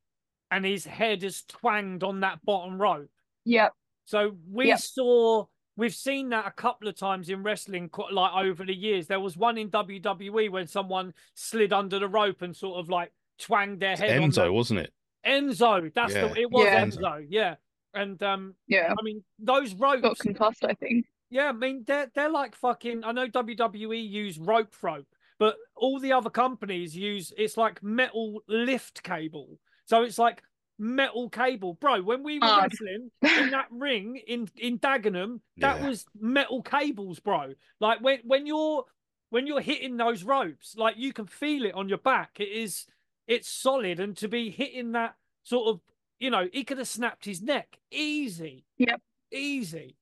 and 0.51 0.65
his 0.65 0.85
head 0.85 1.23
has 1.23 1.43
twanged 1.49 2.03
on 2.05 2.21
that 2.21 2.45
bottom 2.45 2.81
rope. 2.81 3.11
Yep. 3.45 3.73
So 4.09 4.35
we 4.51 4.69
Yep. 4.69 4.79
saw. 4.79 5.45
We've 5.77 5.95
seen 5.95 6.31
that 6.31 6.47
a 6.47 6.51
couple 6.51 6.89
of 6.89 6.97
times 6.97 7.29
in 7.29 7.43
wrestling, 7.43 7.91
quite 7.91 8.11
like 8.13 8.33
over 8.35 8.65
the 8.65 8.75
years. 8.75 9.07
There 9.07 9.21
was 9.21 9.37
one 9.37 9.59
in 9.59 9.71
WWE 9.71 10.49
when 10.51 10.67
someone 10.67 11.13
slid 11.35 11.75
under 11.75 11.99
the 11.99 12.09
rope 12.09 12.41
and 12.41 12.57
sort 12.57 12.81
of 12.81 12.89
like 12.89 13.13
twanged 13.39 13.81
their 13.81 13.97
head. 13.97 14.19
Enzo, 14.21 14.47
the... 14.47 14.53
wasn't 14.53 14.81
it? 14.81 14.95
Enzo, 15.27 15.93
that's 15.95 16.15
Yeah. 16.15 16.29
the 16.29 16.41
it 16.41 16.51
was 16.51 16.65
Yeah. 16.65 16.85
Enzo, 16.87 17.27
yeah. 17.29 17.55
And 17.93 18.21
um, 18.23 18.55
Yeah. 18.67 18.95
I 18.99 19.03
mean 19.03 19.23
those 19.39 19.75
ropes, 19.75 20.01
Got 20.03 20.19
concussed, 20.19 20.65
I 20.65 20.73
think. 20.73 21.05
yeah. 21.29 21.51
I 21.51 21.53
mean 21.53 21.85
they're 21.87 22.11
they're 22.15 22.31
like 22.31 22.57
fucking. 22.57 23.05
I 23.05 23.13
know 23.13 23.29
WWE 23.29 24.09
use 24.09 24.39
rope 24.39 24.75
rope, 24.83 25.07
but 25.39 25.55
all 25.77 26.01
the 26.01 26.13
other 26.15 26.31
companies 26.31 26.97
use 26.97 27.31
it's 27.37 27.59
like 27.59 27.83
metal 27.83 28.43
lift 28.49 29.03
cable. 29.03 29.61
So 29.85 30.03
it's 30.03 30.19
like 30.19 30.43
metal 30.79 31.29
cable, 31.29 31.75
bro. 31.75 32.03
When 32.03 32.23
we 32.23 32.39
were 32.39 32.47
Hard. 32.47 32.73
wrestling 32.73 33.11
in 33.23 33.51
that 33.51 33.67
ring 33.71 34.17
in 34.27 34.49
in 34.57 34.79
Dagenham, 34.79 35.41
that 35.59 35.81
Yeah. 35.81 35.89
was 35.89 36.07
metal 36.19 36.63
cables, 36.63 37.19
bro. 37.21 37.55
Like 37.81 38.01
when 38.01 38.21
when 38.25 38.47
you're 38.47 38.85
when 39.31 39.47
you're 39.47 39.61
hitting 39.61 39.97
those 39.97 40.23
ropes, 40.25 40.75
like 40.77 40.97
you 40.97 41.13
can 41.13 41.27
feel 41.27 41.65
it 41.65 41.75
on 41.75 41.89
your 41.89 41.99
back. 41.99 42.39
It 42.41 42.49
is 42.49 42.87
it's 43.27 43.49
solid, 43.49 44.01
and 44.01 44.17
to 44.19 44.29
be 44.29 44.51
hitting 44.51 44.93
that 44.93 45.15
sort 45.43 45.69
of, 45.69 45.81
you 46.19 46.31
know, 46.31 46.49
he 46.53 46.65
could 46.65 46.79
have 46.79 46.89
snapped 46.89 47.25
his 47.25 47.43
neck 47.43 47.79
easy. 47.91 48.65
Yep. 48.79 49.01
easy. 49.33 49.97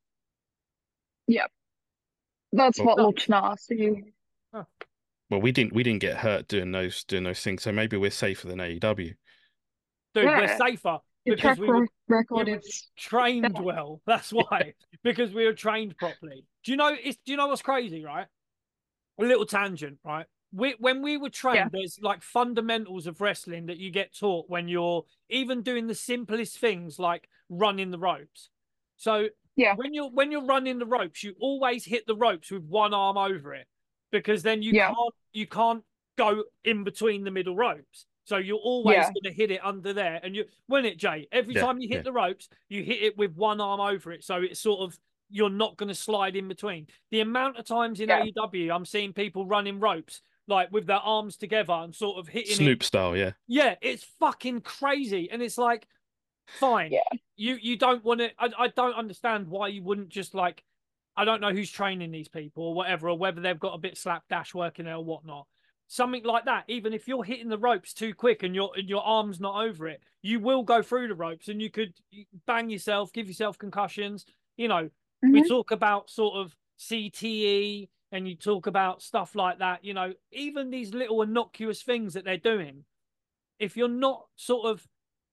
Yep. 1.28 1.50
That's 2.52 2.78
Well- 2.78 2.86
what 2.86 2.98
looked 2.98 3.28
nasty. 3.28 4.12
Well, 5.28 5.40
we 5.40 5.50
didn't 5.50 5.72
we 5.72 5.82
didn't 5.82 6.00
get 6.02 6.18
hurt 6.18 6.46
doing 6.46 6.70
those 6.70 7.02
doing 7.02 7.24
those 7.24 7.42
things, 7.42 7.64
so 7.64 7.72
maybe 7.72 7.96
we're 7.96 8.12
safer 8.12 8.46
than 8.46 8.60
AEW. 8.60 9.16
Dude, 10.22 10.30
we're 10.30 10.56
safer 10.58 10.98
because 11.24 11.58
we 11.58 11.66
were 11.68 11.86
record 12.08 12.46
we 12.46 12.52
were 12.54 12.60
trained 12.96 13.52
Yeah. 13.56 13.60
well. 13.62 14.00
That's 14.06 14.30
why, 14.32 14.74
because 15.02 15.32
we 15.32 15.44
were 15.44 15.52
trained 15.52 15.96
properly. 15.96 16.44
Do 16.64 16.70
you 16.72 16.76
know? 16.76 16.94
It's, 17.02 17.18
do 17.24 17.32
you 17.32 17.36
know 17.36 17.48
what's 17.48 17.62
crazy, 17.62 18.04
right? 18.04 18.26
A 19.20 19.24
little 19.24 19.46
tangent, 19.46 19.98
right? 20.04 20.26
We, 20.52 20.76
when 20.78 21.02
we 21.02 21.16
were 21.16 21.30
trained, 21.30 21.56
Yeah. 21.56 21.68
there's 21.72 21.98
like 22.00 22.22
fundamentals 22.22 23.06
of 23.06 23.20
wrestling 23.20 23.66
that 23.66 23.78
you 23.78 23.90
get 23.90 24.16
taught 24.16 24.48
when 24.48 24.68
you're 24.68 25.04
even 25.28 25.62
doing 25.62 25.86
the 25.86 25.94
simplest 25.94 26.58
things 26.58 26.98
like 26.98 27.28
running 27.48 27.90
the 27.90 27.98
ropes. 27.98 28.50
So 28.96 29.28
Yeah. 29.56 29.74
when 29.74 29.92
you're 29.94 30.10
when 30.10 30.30
you're 30.30 30.44
running 30.46 30.78
the 30.78 30.86
ropes, 30.86 31.22
you 31.24 31.34
always 31.40 31.84
hit 31.84 32.06
the 32.06 32.16
ropes 32.16 32.50
with 32.50 32.62
one 32.64 32.94
arm 32.94 33.16
over 33.18 33.54
it 33.54 33.66
because 34.12 34.42
then 34.42 34.62
you 34.62 34.72
Yeah. 34.72 34.88
can't 34.94 35.14
you 35.32 35.46
can't 35.46 35.82
go 36.16 36.44
in 36.64 36.84
between 36.84 37.24
the 37.24 37.30
middle 37.30 37.56
ropes. 37.56 38.06
So 38.26 38.38
you're 38.38 38.58
always 38.58 38.96
Yeah. 38.96 39.04
going 39.04 39.22
to 39.24 39.32
hit 39.32 39.50
it 39.50 39.64
under 39.64 39.92
there, 39.92 40.20
and 40.22 40.34
you 40.34 40.44
when 40.66 40.84
it 40.84 40.98
Jay 40.98 41.28
every 41.32 41.54
Yeah, 41.54 41.62
time 41.62 41.78
you 41.78 41.88
hit 41.88 41.98
yeah. 41.98 42.02
the 42.02 42.12
ropes, 42.12 42.48
you 42.68 42.82
hit 42.82 43.02
it 43.02 43.16
with 43.16 43.34
one 43.36 43.60
arm 43.60 43.80
over 43.80 44.12
it, 44.12 44.24
so 44.24 44.42
it's 44.42 44.60
sort 44.60 44.80
of 44.80 44.98
you're 45.30 45.50
not 45.50 45.76
going 45.76 45.88
to 45.88 45.94
slide 45.94 46.36
in 46.36 46.46
between. 46.48 46.86
The 47.10 47.20
amount 47.20 47.56
of 47.56 47.64
times 47.64 48.00
in 48.00 48.08
Yeah. 48.08 48.24
AEW 48.24 48.70
I'm 48.74 48.84
seeing 48.84 49.12
people 49.12 49.46
running 49.46 49.80
ropes 49.80 50.22
like 50.48 50.70
with 50.70 50.86
their 50.86 50.98
arms 50.98 51.36
together 51.36 51.72
and 51.72 51.92
sort 51.94 52.18
of 52.18 52.28
hitting 52.28 52.52
it 52.52 52.56
Snoop 52.56 52.82
style, 52.84 53.16
yeah. 53.16 53.32
yeah, 53.48 53.74
it's 53.80 54.04
fucking 54.20 54.60
crazy, 54.60 55.28
and 55.30 55.42
it's 55.42 55.58
like, 55.58 55.86
fine. 56.46 56.92
Yeah. 56.92 57.00
You 57.36 57.56
you 57.60 57.76
don't 57.76 58.04
want 58.04 58.20
to. 58.20 58.30
I 58.38 58.50
I 58.58 58.68
don't 58.68 58.94
understand 58.94 59.46
why 59.48 59.68
you 59.68 59.82
wouldn't 59.82 60.08
just 60.08 60.34
like. 60.34 60.64
I 61.16 61.24
don't 61.24 61.40
know 61.40 61.50
who's 61.52 61.70
training 61.70 62.10
these 62.10 62.28
people 62.28 62.64
or 62.64 62.74
whatever, 62.74 63.08
or 63.08 63.16
whether 63.16 63.40
they've 63.40 63.58
got 63.58 63.72
a 63.74 63.78
bit 63.78 63.96
slapdash 63.96 64.52
working 64.54 64.84
there 64.84 64.96
or 64.96 65.04
whatnot. 65.04 65.46
Something 65.88 66.24
like 66.24 66.44
that. 66.46 66.64
Even 66.68 66.92
if 66.92 67.06
you're 67.06 67.22
hitting 67.24 67.48
the 67.48 67.58
ropes 67.58 67.94
too 67.94 68.12
quick 68.14 68.42
and 68.42 68.54
your 68.54 68.72
and 68.76 68.88
your 68.88 69.02
arm's 69.02 69.38
not 69.40 69.64
over 69.64 69.86
it, 69.86 70.02
you 70.22 70.40
will 70.40 70.62
go 70.64 70.82
through 70.82 71.08
the 71.08 71.14
ropes 71.14 71.48
and 71.48 71.62
you 71.62 71.70
could 71.70 71.94
bang 72.46 72.68
yourself, 72.68 73.12
give 73.12 73.28
yourself 73.28 73.56
concussions. 73.58 74.24
You 74.56 74.68
know, 74.68 74.90
we 75.22 75.42
Mhm. 75.42 75.48
talk 75.48 75.70
about 75.70 76.10
sort 76.10 76.34
of 76.36 76.56
CTE 76.78 77.88
and 78.12 78.26
you 78.28 78.34
talk 78.34 78.66
about 78.66 79.00
stuff 79.02 79.34
like 79.34 79.58
that, 79.58 79.84
you 79.84 79.94
know, 79.94 80.12
even 80.32 80.70
these 80.70 80.92
little 80.92 81.22
innocuous 81.22 81.82
things 81.82 82.14
that 82.14 82.24
they're 82.24 82.36
doing, 82.36 82.84
if 83.58 83.76
you're 83.76 83.88
not 83.88 84.26
sort 84.36 84.66
of 84.66 84.86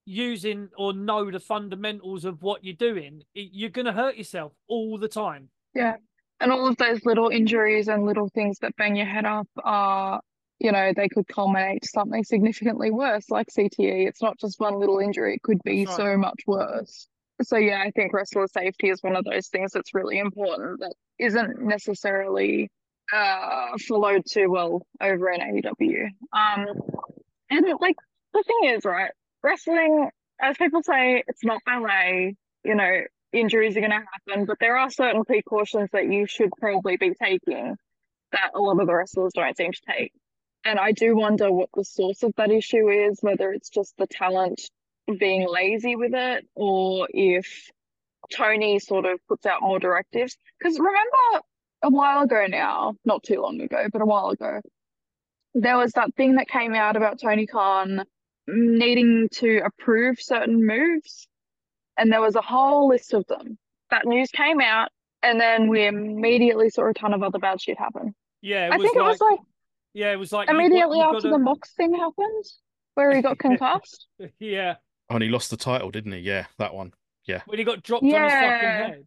using 0.05 0.69
or 0.77 0.93
know 0.93 1.31
the 1.31 1.39
fundamentals 1.39 2.25
of 2.25 2.43
what 2.43 2.63
you're 2.63 2.75
doing, 2.75 3.23
it- 3.33 3.51
you're 3.53 3.69
going 3.69 3.85
to 3.85 3.91
hurt 3.93 4.17
yourself 4.17 4.53
all 4.67 4.97
the 4.97 5.07
time. 5.07 5.49
Yeah. 5.73 5.97
And 6.39 6.51
all 6.51 6.67
of 6.67 6.75
those 6.77 7.05
little 7.05 7.29
injuries 7.29 7.87
and 7.87 8.05
little 8.05 8.27
things 8.29 8.59
that 8.59 8.75
bang 8.75 8.95
your 8.95 9.05
head 9.05 9.25
up 9.25 9.47
are, 9.63 10.21
you 10.59 10.71
know, 10.71 10.93
they 10.95 11.09
could 11.09 11.27
culminate 11.27 11.85
something 11.85 12.23
significantly 12.23 12.91
worse, 12.91 13.29
like 13.29 13.47
CTE. 13.47 14.07
It's 14.07 14.21
not 14.21 14.39
just 14.39 14.59
one 14.59 14.79
little 14.79 14.99
injury, 14.99 15.35
it 15.35 15.43
could 15.43 15.61
be 15.63 15.85
That's 15.85 15.97
so 15.97 16.17
much 16.17 16.41
worse. 16.47 17.07
So, 17.41 17.57
yeah, 17.57 17.81
I 17.85 17.91
think 17.91 18.13
wrestler 18.13 18.47
safety 18.47 18.89
is 18.89 19.01
one 19.01 19.15
of 19.15 19.25
those 19.25 19.47
things 19.47 19.71
that's 19.71 19.93
really 19.93 20.19
important 20.19 20.79
that 20.79 20.93
isn't 21.19 21.61
necessarily 21.61 22.69
uh, 23.13 23.77
followed 23.87 24.23
too 24.29 24.49
well 24.49 24.85
over 25.01 25.29
in 25.31 25.41
AEW. 25.41 26.05
Um, 26.31 26.65
and 27.49 27.65
like 27.79 27.95
the 28.33 28.43
thing 28.43 28.73
is, 28.75 28.85
right, 28.85 29.11
wrestling, 29.43 30.09
as 30.41 30.57
people 30.57 30.83
say, 30.83 31.23
it's 31.27 31.43
not 31.43 31.61
ballet, 31.65 32.35
you 32.63 32.75
know, 32.75 33.01
injuries 33.33 33.75
are 33.75 33.81
going 33.81 33.91
to 33.91 34.05
happen, 34.27 34.45
but 34.45 34.57
there 34.59 34.77
are 34.77 34.89
certain 34.89 35.25
precautions 35.25 35.89
that 35.91 36.05
you 36.05 36.25
should 36.27 36.49
probably 36.59 36.97
be 36.97 37.13
taking 37.21 37.75
that 38.31 38.51
a 38.55 38.59
lot 38.59 38.79
of 38.79 38.87
the 38.87 38.93
wrestlers 38.93 39.33
don't 39.35 39.57
seem 39.57 39.71
to 39.71 39.81
take. 39.87 40.11
And 40.65 40.79
I 40.79 40.91
do 40.91 41.15
wonder 41.15 41.51
what 41.51 41.69
the 41.73 41.83
source 41.83 42.23
of 42.23 42.33
that 42.37 42.51
issue 42.51 42.89
is, 42.89 43.19
whether 43.21 43.51
it's 43.51 43.69
just 43.69 43.95
the 43.97 44.07
talent 44.07 44.61
being 45.19 45.47
lazy 45.47 45.95
with 45.95 46.13
it, 46.13 46.47
or 46.55 47.07
if 47.13 47.69
Tony 48.33 48.79
sort 48.79 49.05
of 49.05 49.19
puts 49.27 49.45
out 49.45 49.61
more 49.61 49.79
directives. 49.79 50.37
Because 50.57 50.79
remember 50.79 51.45
a 51.81 51.89
while 51.89 52.23
ago 52.23 52.45
now, 52.47 52.93
not 53.03 53.23
too 53.23 53.41
long 53.41 53.59
ago, 53.59 53.87
but 53.91 54.01
a 54.01 54.05
while 54.05 54.29
ago, 54.29 54.61
there 55.53 55.77
was 55.77 55.91
that 55.93 56.15
thing 56.15 56.35
that 56.35 56.47
came 56.47 56.73
out 56.73 56.95
about 56.95 57.19
Tony 57.19 57.45
Khan 57.45 58.05
needing 58.47 59.27
to 59.33 59.61
approve 59.65 60.21
certain 60.21 60.65
moves 60.65 61.27
and 61.97 62.11
there 62.11 62.21
was 62.21 62.35
a 62.35 62.41
whole 62.41 62.87
list 62.87 63.13
of 63.13 63.25
them. 63.27 63.57
That 63.89 64.05
news 64.05 64.29
came 64.31 64.59
out, 64.59 64.89
and 65.21 65.39
then 65.39 65.67
we 65.69 65.85
immediately 65.85 66.69
saw 66.69 66.89
a 66.89 66.93
ton 66.93 67.13
of 67.13 67.21
other 67.21 67.39
bad 67.39 67.61
shit 67.61 67.77
happen. 67.77 68.15
Yeah, 68.41 68.67
it 68.67 68.73
I 68.73 68.77
was 68.77 68.85
think 68.85 68.97
it 68.97 69.01
was 69.01 69.21
like 69.21 69.39
yeah, 69.93 70.11
it 70.11 70.17
was 70.17 70.31
like 70.31 70.49
immediately 70.49 70.97
you've 70.97 71.05
after 71.07 71.29
gotta- 71.29 71.29
the 71.29 71.37
Mox 71.39 71.71
thing 71.73 71.93
happened, 71.93 72.45
where 72.95 73.15
he 73.15 73.21
got 73.21 73.37
concussed. 73.39 74.07
yeah, 74.39 74.75
Oh, 75.09 75.15
and 75.15 75.23
he 75.23 75.29
lost 75.29 75.49
the 75.49 75.57
title, 75.57 75.91
didn't 75.91 76.13
he? 76.13 76.19
Yeah, 76.19 76.45
that 76.59 76.73
one. 76.73 76.93
Yeah. 77.25 77.41
When 77.45 77.57
he 77.59 77.63
got 77.65 77.83
dropped 77.83 78.03
on 78.03 78.09
his 78.09 78.31
fucking 78.31 78.67
head. 78.69 79.05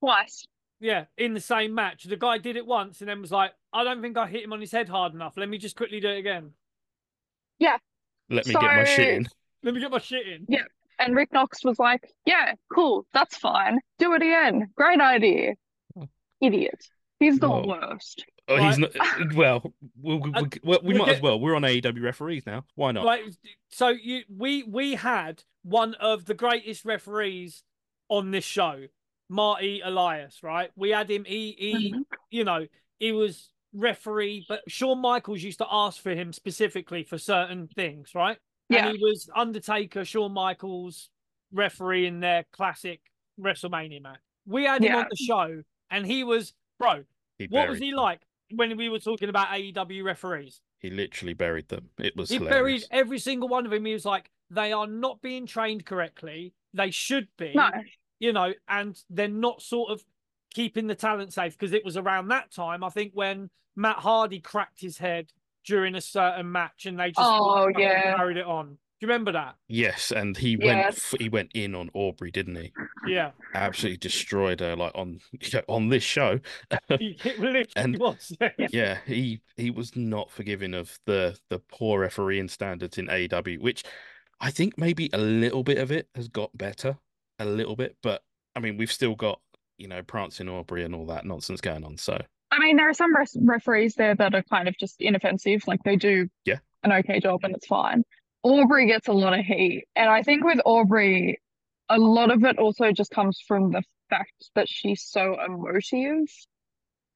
Twice. 0.00 0.44
Yeah, 0.80 1.06
in 1.16 1.34
the 1.34 1.40
same 1.40 1.74
match. 1.74 2.04
The 2.04 2.16
guy 2.16 2.38
did 2.38 2.56
it 2.56 2.64
once 2.66 3.00
and 3.00 3.08
then 3.08 3.20
was 3.20 3.32
like, 3.32 3.52
I 3.72 3.82
don't 3.82 4.00
think 4.00 4.16
I 4.16 4.28
hit 4.28 4.44
him 4.44 4.52
on 4.52 4.60
his 4.60 4.70
head 4.70 4.88
hard 4.88 5.12
enough. 5.14 5.34
Let 5.36 5.48
me 5.48 5.58
just 5.58 5.74
quickly 5.76 5.98
do 5.98 6.08
it 6.08 6.18
again. 6.18 6.52
Yeah. 7.58 7.78
Let 8.30 8.46
me 8.46 8.52
get 8.52 8.62
my 8.62 8.84
shit 8.84 9.08
in. 9.08 9.26
Let 9.64 9.74
me 9.74 9.80
get 9.80 9.90
my 9.90 9.98
shit 9.98 10.26
in. 10.28 10.46
Yeah. 10.48 10.62
And 11.00 11.16
Rick 11.16 11.32
Knox 11.32 11.64
was 11.64 11.78
like, 11.80 12.08
Yeah, 12.26 12.52
cool, 12.72 13.06
that's 13.12 13.36
fine. 13.36 13.80
Do 13.98 14.12
it 14.14 14.22
again. 14.22 14.68
Great 14.76 15.00
idea. 15.00 15.54
Hmm. 15.96 16.04
idiot. 16.40 16.80
He's 17.18 17.38
the 17.40 17.48
Oh. 17.48 17.66
worst. 17.66 18.24
Oh, 18.48 18.56
he's 18.56 18.78
not. 18.78 18.90
Well, 19.34 19.72
we, 20.00 20.16
we, 20.16 20.32
Uh, 20.32 20.42
we, 20.42 20.60
we 20.62 20.78
we 20.82 20.94
might 20.98 21.08
as 21.10 21.20
well. 21.20 21.38
We're 21.38 21.54
on 21.54 21.62
AEW 21.62 22.02
referees 22.02 22.46
now. 22.46 22.64
Why 22.74 22.92
not? 22.92 23.04
Like, 23.04 23.22
so 23.68 23.88
you 23.88 24.22
we 24.34 24.62
we 24.62 24.94
had 24.94 25.42
one 25.62 25.94
of 25.94 26.24
the 26.24 26.34
greatest 26.34 26.84
referees 26.84 27.62
on 28.08 28.30
this 28.30 28.44
show, 28.44 28.86
Marty 29.28 29.80
Elias. 29.84 30.42
Right, 30.42 30.70
we 30.76 30.90
had 30.90 31.10
him. 31.10 31.24
He 31.24 31.54
he, 31.58 31.92
Mhm. 31.92 32.02
you 32.30 32.44
know, 32.44 32.66
he 32.98 33.12
was 33.12 33.50
referee, 33.74 34.46
but 34.48 34.62
Shawn 34.68 34.98
Michaels 35.00 35.42
used 35.42 35.58
to 35.58 35.66
ask 35.70 36.00
for 36.02 36.10
him 36.14 36.32
specifically 36.32 37.02
for 37.04 37.18
certain 37.18 37.68
things. 37.68 38.14
Right, 38.14 38.38
Yeah. 38.70 38.86
and 38.88 38.96
he 38.96 39.04
was 39.04 39.28
Undertaker, 39.36 40.04
Shawn 40.06 40.32
Michaels 40.32 41.10
referee 41.52 42.06
in 42.06 42.20
their 42.20 42.44
classic 42.52 43.00
WrestleMania 43.38 44.02
match. 44.02 44.20
We 44.46 44.64
had 44.64 44.82
him 44.82 44.94
on 44.96 45.06
the 45.10 45.16
show, 45.16 45.62
and 45.90 46.06
he 46.06 46.24
was 46.24 46.54
bro. 46.78 47.04
He 47.38 47.46
What 47.46 47.68
was 47.68 47.78
he 47.78 47.92
like 47.92 48.20
when 48.54 48.76
we 48.76 48.88
were 48.88 48.98
talking 48.98 49.28
about 49.28 49.48
AEW 49.48 50.04
referees? 50.04 50.60
He 50.80 50.90
literally 50.90 51.34
buried 51.34 51.68
them. 51.68 51.88
It 51.98 52.16
was 52.16 52.30
He 52.30 52.38
buried 52.38 52.84
every 52.90 53.18
single 53.18 53.48
one 53.48 53.64
of 53.64 53.70
them. 53.72 53.84
He 53.84 53.92
was 53.92 54.04
like, 54.04 54.30
they 54.50 54.72
are 54.72 54.86
not 54.86 55.20
being 55.20 55.46
trained 55.46 55.84
correctly. 55.84 56.54
They 56.74 56.90
should 56.90 57.28
be, 57.36 57.52
No. 57.54 57.70
you 58.20 58.32
know, 58.32 58.52
and 58.68 58.96
they're 59.10 59.28
not 59.28 59.60
sort 59.62 59.90
of 59.90 60.02
keeping 60.54 60.86
the 60.86 60.94
talent 60.94 61.32
safe 61.32 61.58
because 61.58 61.72
it 61.72 61.84
was 61.84 61.96
around 61.96 62.28
that 62.28 62.50
time, 62.52 62.82
I 62.84 62.88
think, 62.90 63.12
when 63.14 63.50
Matt 63.76 63.96
Hardy 63.98 64.40
cracked 64.40 64.80
his 64.80 64.98
head 64.98 65.30
during 65.64 65.94
a 65.94 66.00
certain 66.00 66.50
match 66.50 66.86
and 66.86 66.98
they 66.98 67.08
just 67.08 67.18
Oh, 67.20 67.66
fucking 67.66 67.80
yeah. 67.80 68.16
carried 68.16 68.36
it 68.38 68.46
on. 68.46 68.78
Do 69.00 69.06
you 69.06 69.12
remember 69.12 69.30
that? 69.32 69.54
Yes, 69.68 70.10
and 70.10 70.36
he 70.36 70.56
went. 70.56 70.78
Yes. 70.78 71.12
f- 71.14 71.20
He 71.20 71.28
went 71.28 71.52
in 71.54 71.76
on 71.76 71.88
Aubrey, 71.94 72.32
didn't 72.32 72.56
he? 72.56 72.72
Yeah. 73.06 73.30
Absolutely 73.54 73.98
destroyed 73.98 74.58
her, 74.58 74.74
like 74.74 74.90
on 74.96 75.20
on 75.68 75.88
this 75.88 76.02
show. 76.02 76.40
He, 76.98 77.16
literally 77.38 77.66
And- 77.76 77.98
was. 77.98 78.36
yeah, 78.70 78.98
he 79.06 79.40
he 79.56 79.70
was 79.70 79.94
not 79.94 80.32
forgiving 80.32 80.74
of 80.74 80.98
the 81.06 81.38
the 81.48 81.60
poor 81.60 82.00
refereeing 82.00 82.48
standards 82.48 82.98
in 82.98 83.06
AEW, 83.06 83.60
which 83.60 83.84
I 84.40 84.50
think 84.50 84.76
maybe 84.76 85.10
a 85.12 85.18
little 85.18 85.62
bit 85.62 85.78
of 85.78 85.92
it 85.92 86.08
has 86.16 86.26
got 86.28 86.56
better, 86.58 86.98
a 87.38 87.44
little 87.44 87.76
bit, 87.76 87.96
but 88.02 88.22
I 88.56 88.60
mean 88.60 88.76
we've 88.78 88.90
still 88.92 89.14
got 89.14 89.40
you 89.78 89.86
know 89.86 90.02
prancing 90.02 90.48
Aubrey 90.48 90.82
and 90.82 90.92
all 90.92 91.06
that 91.06 91.24
nonsense 91.24 91.60
going 91.60 91.84
on. 91.84 91.98
So 91.98 92.20
I 92.50 92.58
mean, 92.58 92.76
there 92.76 92.88
are 92.88 92.94
some 92.94 93.12
referees 93.44 93.94
there 93.94 94.16
that 94.16 94.34
are 94.34 94.42
kind 94.42 94.66
of 94.66 94.76
just 94.76 94.96
inoffensive. 95.00 95.62
Like 95.68 95.80
they 95.84 95.94
do 95.96 96.28
Yeah. 96.44 96.58
an 96.82 96.92
okay 96.94 97.20
job 97.20 97.40
and 97.44 97.54
it's 97.54 97.66
fine. 97.66 98.02
Aubrey 98.48 98.86
gets 98.86 99.08
a 99.08 99.12
lot 99.12 99.38
of 99.38 99.44
heat. 99.44 99.84
And 99.94 100.08
I 100.08 100.22
think 100.22 100.44
with 100.44 100.60
Aubrey, 100.64 101.38
a 101.88 101.98
lot 101.98 102.30
of 102.30 102.44
it 102.44 102.58
also 102.58 102.92
just 102.92 103.10
comes 103.10 103.40
from 103.46 103.72
the 103.72 103.82
fact 104.08 104.50
that 104.54 104.68
she's 104.68 105.02
so 105.02 105.36
emotive 105.38 106.28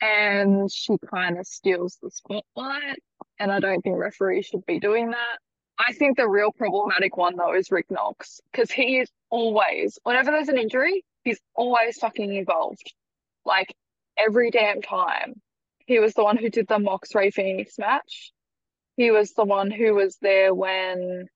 and 0.03 0.71
she 0.71 0.97
kind 1.11 1.39
of 1.39 1.47
steals 1.47 1.99
the 2.03 2.11
spotlight. 2.11 2.99
And 3.39 3.51
I 3.51 3.61
don't 3.61 3.81
think 3.81 3.97
referees 3.97 4.47
should 4.47 4.67
be 4.67 4.79
doing 4.79 5.11
that. 5.11 5.39
I 5.79 5.95
think 5.95 6.17
the 6.17 6.29
real 6.29 6.53
problematic 6.53 7.17
one 7.17 7.37
though 7.37 7.55
is 7.55 7.71
Rick 7.71 7.87
Knox 7.91 8.41
because 8.53 8.71
he 8.71 8.99
is 8.99 9.09
always, 9.31 9.99
whenever 10.03 10.31
there's 10.31 10.49
an 10.49 10.59
injury, 10.59 11.03
he's 11.25 11.41
always 11.55 11.97
fucking 11.97 12.35
involved. 12.35 12.93
Like 13.45 13.75
every 14.19 14.51
damn 14.51 14.83
time. 14.83 15.41
He 15.87 15.99
was 15.99 16.15
the 16.15 16.25
one 16.25 16.37
who 16.37 16.49
did 16.49 16.69
the 16.69 16.79
Mox 16.79 17.15
Rey 17.15 17.31
Fenix 17.31 17.79
match. 17.79 18.33
He 18.97 19.11
was 19.11 19.33
the 19.33 19.45
one 19.45 19.71
who 19.71 19.95
was 19.95 20.19
there 20.21 20.55
when 20.55 21.27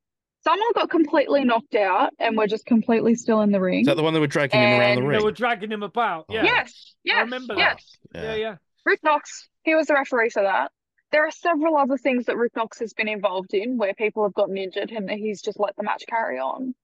someone 0.45 0.73
got 0.75 0.91
completely 0.91 1.45
knocked 1.45 1.75
out 1.75 2.13
and 2.19 2.37
were 2.37 2.47
just 2.47 2.67
completely 2.67 3.15
still 3.15 3.41
in 3.41 3.51
the 3.51 3.61
ring. 3.61 3.81
is 3.81 3.87
that 3.87 3.97
the 3.97 4.03
one 4.03 4.15
that 4.15 4.21
were 4.21 4.27
dragging 4.27 4.61
him 4.61 4.81
around 4.81 4.97
the 4.97 5.03
And 5.03 5.15
They 5.15 5.25
were 5.25 5.33
dragging 5.33 5.73
him 5.73 5.83
about. 5.83 6.27
Oh. 6.29 6.35
Yeah. 6.35 6.45
Yes, 6.45 6.95
yes, 7.03 7.25
remember 7.25 7.55
that. 7.55 7.61
yes. 7.61 7.97
Yeah. 8.15 8.35
Yeah. 8.35 8.57
Rick 8.85 9.01
Knox, 9.03 9.49
he 9.65 9.75
was 9.75 9.89
the 9.89 9.95
referee 9.95 10.31
for 10.31 10.43
that. 10.43 10.71
There 11.13 11.27
are 11.27 11.31
several 11.31 11.77
other 11.77 11.97
things 11.97 12.27
that 12.27 12.37
Rick 12.37 12.55
Knox 12.57 12.79
has 12.81 12.93
been 12.93 13.09
involved 13.09 13.55
in 13.55 13.79
where 13.79 13.95
people 13.95 14.23
have 14.25 14.35
gotten 14.35 14.57
injured 14.57 14.91
and 14.91 15.11
he's 15.11 15.43
just 15.43 15.59
let 15.59 15.75
the 15.77 15.83
match 15.83 16.05
carry 16.09 16.39
on. 16.39 16.75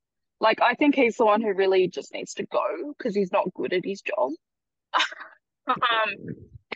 Like, 0.40 0.61
I 0.61 0.74
think 0.74 0.96
he's 0.96 1.16
the 1.16 1.24
one 1.24 1.40
who 1.40 1.52
really 1.52 1.87
just 1.87 2.12
needs 2.12 2.35
to 2.35 2.46
go 2.46 2.94
because 2.96 3.14
he's 3.14 3.30
not 3.30 3.52
good 3.54 3.72
at 3.72 3.85
his 3.85 4.02
job. 4.02 4.30
um, 5.68 5.76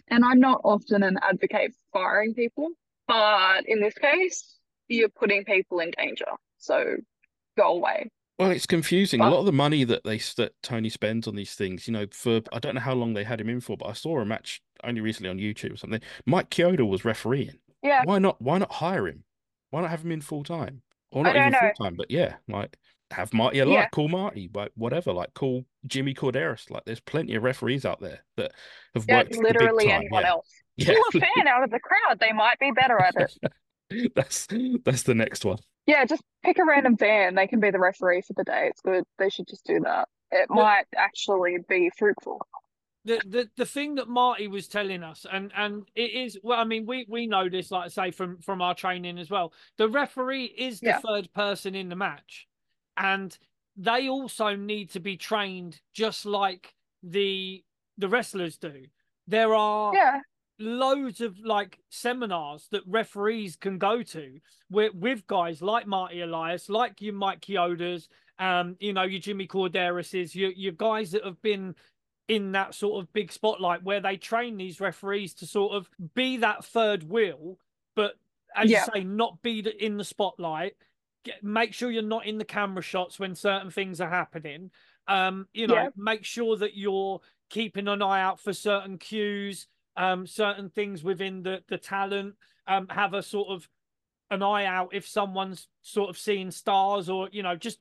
and 0.09 0.25
I'm 0.25 0.39
not 0.39 0.61
often 0.63 1.03
an 1.03 1.19
advocate 1.21 1.73
for 1.73 2.01
firing 2.01 2.35
people, 2.35 2.69
but 3.09 3.65
in 3.67 3.81
this 3.81 3.95
case, 3.95 4.59
you're 4.89 5.09
putting 5.09 5.45
people 5.45 5.81
in 5.81 5.91
danger. 5.97 6.27
So 6.59 6.97
go 7.57 7.77
away. 7.77 8.11
Well, 8.39 8.51
it's 8.51 8.67
confusing. 8.67 9.21
A 9.21 9.31
lot 9.31 9.41
of 9.41 9.47
the 9.47 9.53
money 9.53 9.85
that 9.85 10.05
they 10.05 10.19
that 10.37 10.53
Tony 10.63 10.91
spends 10.91 11.27
on 11.27 11.37
these 11.37 11.55
things, 11.55 11.87
you 11.89 11.93
know, 11.93 12.07
for 12.13 12.43
I 12.53 12.59
don't 12.59 12.75
know 12.75 12.83
how 12.83 12.93
long 12.95 13.15
they 13.15 13.25
had 13.25 13.41
him 13.41 13.49
in 13.49 13.61
for, 13.61 13.79
but 13.79 13.87
I 13.87 13.95
saw 13.95 14.21
a 14.21 14.27
match 14.27 14.61
only 14.85 15.01
recently 15.01 15.31
on 15.31 15.39
YouTube 15.39 15.73
or 15.73 15.77
something. 15.77 16.03
Mike 16.27 16.51
Chioda 16.51 16.87
was 16.87 17.05
refereeing. 17.05 17.59
Yeah. 17.83 18.03
Why 18.05 18.19
not? 18.19 18.41
Why 18.43 18.59
not 18.59 18.73
hire 18.73 19.09
him? 19.09 19.25
Why 19.71 19.81
not 19.81 19.91
have 19.91 20.05
him 20.05 20.13
in 20.13 20.21
full 20.21 20.45
time? 20.45 20.83
Or 21.13 21.23
not 21.25 21.35
even 21.37 21.55
full 21.55 21.73
time, 21.87 21.95
but 21.97 22.11
yeah, 22.11 22.35
like 22.47 22.77
have 23.11 23.33
Marty 23.33 23.61
Elias, 23.61 23.85
Yeah. 23.85 23.89
call 23.89 24.09
Marty, 24.09 24.51
like 24.53 24.73
whatever, 24.75 25.13
like 25.13 25.33
call 25.33 25.65
Jimmy 25.87 26.13
Korderas. 26.13 26.71
Like 26.71 26.85
there's 26.85 27.01
plenty 27.01 27.37
of 27.37 27.43
referees 27.43 27.87
out 27.87 28.01
there 28.01 28.25
that 28.37 28.53
have 28.95 29.07
Yeah, 29.09 29.19
worked 29.19 29.37
literally 29.37 29.91
anyone 29.91 30.23
yeah. 30.23 30.29
else. 30.29 30.51
Yeah, 30.77 30.95
Pull 30.95 31.21
a 31.23 31.25
fan 31.25 31.49
out 31.49 31.63
of 31.65 31.71
the 31.71 31.81
crowd. 31.81 32.21
They 32.21 32.33
might 32.33 32.59
be 32.59 32.71
better 32.71 33.01
at 33.01 33.15
it. 33.17 34.13
that's 34.15 34.47
that's 34.85 35.03
the 35.05 35.15
next 35.15 35.45
one. 35.45 35.59
Yeah, 35.87 36.05
just 36.05 36.23
pick 36.45 36.59
a 36.59 36.65
random 36.65 36.97
fan. 36.97 37.35
They 37.35 37.47
can 37.47 37.61
be 37.61 37.71
the 37.71 37.79
referee 37.79 38.23
for 38.23 38.33
the 38.35 38.45
day. 38.45 38.67
It's 38.71 38.81
good. 38.81 39.05
They 39.19 39.31
should 39.31 39.47
just 39.49 39.65
do 39.65 39.81
that. 39.85 40.09
It 40.33 40.47
But- 40.49 40.55
might 40.57 40.85
actually 40.97 41.59
be 41.69 41.91
fruitful. 41.97 42.41
the 43.05 43.21
the 43.25 43.49
the 43.57 43.65
thing 43.65 43.95
that 43.95 44.09
Marty 44.09 44.49
was 44.49 44.67
telling 44.69 45.03
us, 45.05 45.25
and 45.31 45.53
and 45.57 45.89
it 45.95 46.11
is 46.11 46.39
well, 46.43 46.59
I 46.59 46.65
mean, 46.65 46.85
we 46.87 47.07
we 47.09 47.27
know 47.27 47.49
this, 47.49 47.71
like 47.71 47.85
I 47.85 47.89
say, 47.89 48.11
from 48.11 48.39
from 48.43 48.61
our 48.61 48.75
training 48.75 49.19
as 49.19 49.31
well. 49.31 49.53
The 49.79 49.89
referee 49.89 50.47
is 50.47 50.81
the 50.81 50.89
Yeah. 50.89 50.99
third 51.01 51.33
person 51.33 51.75
in 51.77 51.89
the 51.89 51.97
match, 51.97 52.47
and 52.97 53.39
they 53.77 54.09
also 54.09 54.57
need 54.57 54.91
to 54.91 55.01
be 55.01 55.17
trained 55.17 55.81
just 55.95 56.27
like 56.27 56.75
the 57.03 57.65
the 57.97 58.09
wrestlers 58.09 58.59
do. 58.59 58.87
There 59.29 59.55
are 59.55 59.95
Yeah, 59.95 60.21
loads 60.59 61.21
of 61.21 61.39
like 61.39 61.79
seminars 61.91 62.69
that 62.71 62.83
referees 62.87 63.57
can 63.57 63.79
go 63.79 64.03
to 64.03 64.41
with, 64.71 64.95
with 64.95 65.27
guys 65.27 65.61
like 65.63 65.87
Marty 65.87 66.21
Elias, 66.23 66.69
like 66.69 67.01
you 67.01 67.13
Mike 67.13 67.41
Chiodas, 67.41 68.09
um, 68.39 68.77
you 68.81 68.93
know, 68.93 69.03
your 69.03 69.21
Jimmy 69.21 69.47
Korderases, 69.47 70.35
your 70.35 70.51
your 70.51 70.73
guys 70.73 71.11
that 71.13 71.25
have 71.25 71.41
been 71.43 71.75
in 72.29 72.53
that 72.53 72.75
sort 72.75 73.03
of 73.03 73.13
big 73.13 73.31
spotlight 73.31 73.83
where 73.85 74.01
they 74.01 74.17
train 74.17 74.57
these 74.57 74.81
referees 74.81 75.33
to 75.35 75.47
sort 75.47 75.73
of 75.75 75.89
be 76.15 76.39
that 76.39 76.65
third 76.65 77.03
wheel, 77.09 77.59
but 77.95 78.15
as 78.55 78.71
Yeah. 78.71 78.85
you 78.87 78.93
say, 78.95 79.05
not 79.05 79.41
be 79.43 79.61
the, 79.63 79.85
in 79.85 79.97
the 79.97 80.05
spotlight. 80.05 80.75
Get, 81.25 81.43
make 81.45 81.73
sure 81.73 81.91
you're 81.91 82.03
not 82.03 82.27
in 82.27 82.39
the 82.39 82.45
camera 82.45 82.83
shots 82.83 83.19
when 83.19 83.35
certain 83.35 83.71
things 83.71 84.01
are 84.01 84.09
happening. 84.09 84.71
Um, 85.07 85.47
you 85.53 85.67
know, 85.67 85.75
Yeah. 85.75 85.89
make 85.97 86.25
sure 86.25 86.57
that 86.57 86.77
you're 86.77 87.21
keeping 87.49 87.87
an 87.89 88.03
eye 88.03 88.23
out 88.23 88.41
for 88.41 88.53
certain 88.53 88.99
cues, 88.99 89.69
um, 89.97 90.27
certain 90.27 90.71
things 90.71 91.03
within 91.03 91.43
the 91.43 91.63
the 91.69 91.79
talent. 91.79 92.35
Um, 92.69 92.89
have 92.89 93.15
a 93.15 93.23
sort 93.23 93.49
of 93.49 93.69
an 94.31 94.43
eye 94.43 94.65
out 94.65 94.89
if 94.93 95.07
someone's 95.07 95.69
sort 95.83 96.11
of 96.11 96.19
seeing 96.19 96.51
stars 96.51 97.09
or 97.09 97.29
you 97.31 97.45
know 97.45 97.55
just 97.55 97.79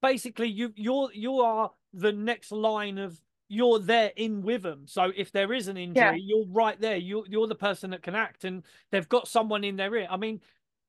basically 0.00 0.48
you 0.48 0.72
you're 0.76 1.10
you 1.12 1.40
are 1.40 1.70
the 1.92 2.12
next 2.12 2.50
line 2.50 2.96
of 2.96 3.20
you're 3.48 3.78
there 3.78 4.10
in 4.16 4.40
with 4.40 4.62
them 4.62 4.84
so 4.86 5.12
if 5.14 5.30
there 5.30 5.52
is 5.52 5.68
an 5.68 5.76
injury 5.76 6.02
Yeah. 6.02 6.14
you're 6.16 6.46
right 6.48 6.80
there. 6.80 6.96
You're 6.96 7.24
you're 7.28 7.46
the 7.46 7.54
person 7.54 7.90
that 7.90 8.02
can 8.02 8.14
act 8.14 8.44
and 8.44 8.62
they've 8.90 9.08
got 9.08 9.28
someone 9.28 9.62
in 9.62 9.76
their 9.76 9.94
ear. 9.94 10.08
I 10.10 10.16
mean 10.16 10.40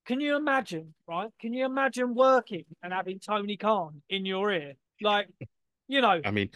can 0.05 0.21
you 0.21 0.37
imagine 0.37 0.93
right? 1.07 1.29
Can 1.41 1.51
you 1.51 1.65
imagine 1.65 2.15
working 2.15 2.63
and 2.81 2.93
having 2.93 3.19
tony 3.19 3.57
khan 3.57 4.01
in 4.09 4.25
your 4.25 4.49
ear? 4.53 4.75
Like 5.01 5.27
you 5.89 5.99
know. 5.99 6.21
I 6.23 6.31
mean, 6.31 6.49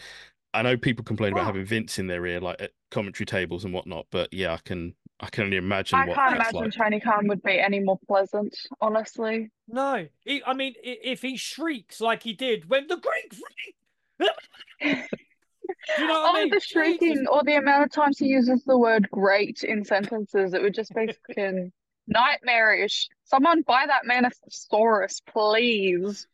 I 0.54 0.62
know 0.62 0.76
people 0.78 1.04
complain 1.04 1.32
about 1.34 1.44
having 1.44 1.64
Vince 1.64 1.98
in 1.98 2.06
their 2.06 2.24
ear, 2.26 2.40
like 2.40 2.62
at 2.62 2.70
commentary 2.90 3.26
tables 3.26 3.64
and 3.64 3.72
whatnot, 3.74 4.06
but 4.10 4.32
yeah, 4.32 4.52
I 4.54 4.58
can 4.58 4.94
I 5.20 5.26
can 5.26 5.44
only 5.44 5.56
imagine 5.56 5.98
I 5.98 6.06
what 6.06 6.16
can't 6.16 6.34
imagine 6.34 6.60
like. 6.60 6.72
Tony 6.72 7.00
Khan 7.00 7.28
would 7.28 7.42
be 7.42 7.58
any 7.60 7.80
more 7.80 7.98
pleasant, 8.06 8.56
honestly. 8.80 9.50
no 9.68 10.06
he, 10.24 10.42
i 10.44 10.52
mean 10.52 10.74
if 10.82 11.22
he 11.22 11.36
shrieks 11.36 12.00
like 12.00 12.22
he 12.22 12.32
did 12.32 12.68
when 12.68 12.86
the 12.88 12.96
greek 12.96 13.34
you 15.98 16.06
know 16.06 16.20
what 16.20 16.36
I 16.36 16.40
oh, 16.40 16.42
mean? 16.42 16.50
the 16.50 16.60
shrieking 16.60 17.26
or 17.26 17.42
the 17.44 17.56
amount 17.56 17.84
of 17.84 17.92
times 17.92 18.18
he 18.18 18.26
uses 18.26 18.64
the 18.64 18.76
word 18.76 19.08
great 19.10 19.62
in 19.62 19.84
sentences, 19.84 20.54
it 20.54 20.62
would 20.62 20.74
just 20.74 20.92
be 20.94 21.12
fucking 21.28 21.72
nightmarish. 22.06 23.08
Someone 23.24 23.62
buy 23.62 23.84
that 23.86 24.04
man 24.04 24.24
a 24.24 24.30
thesaurus, 24.30 25.20
please. 25.20 26.26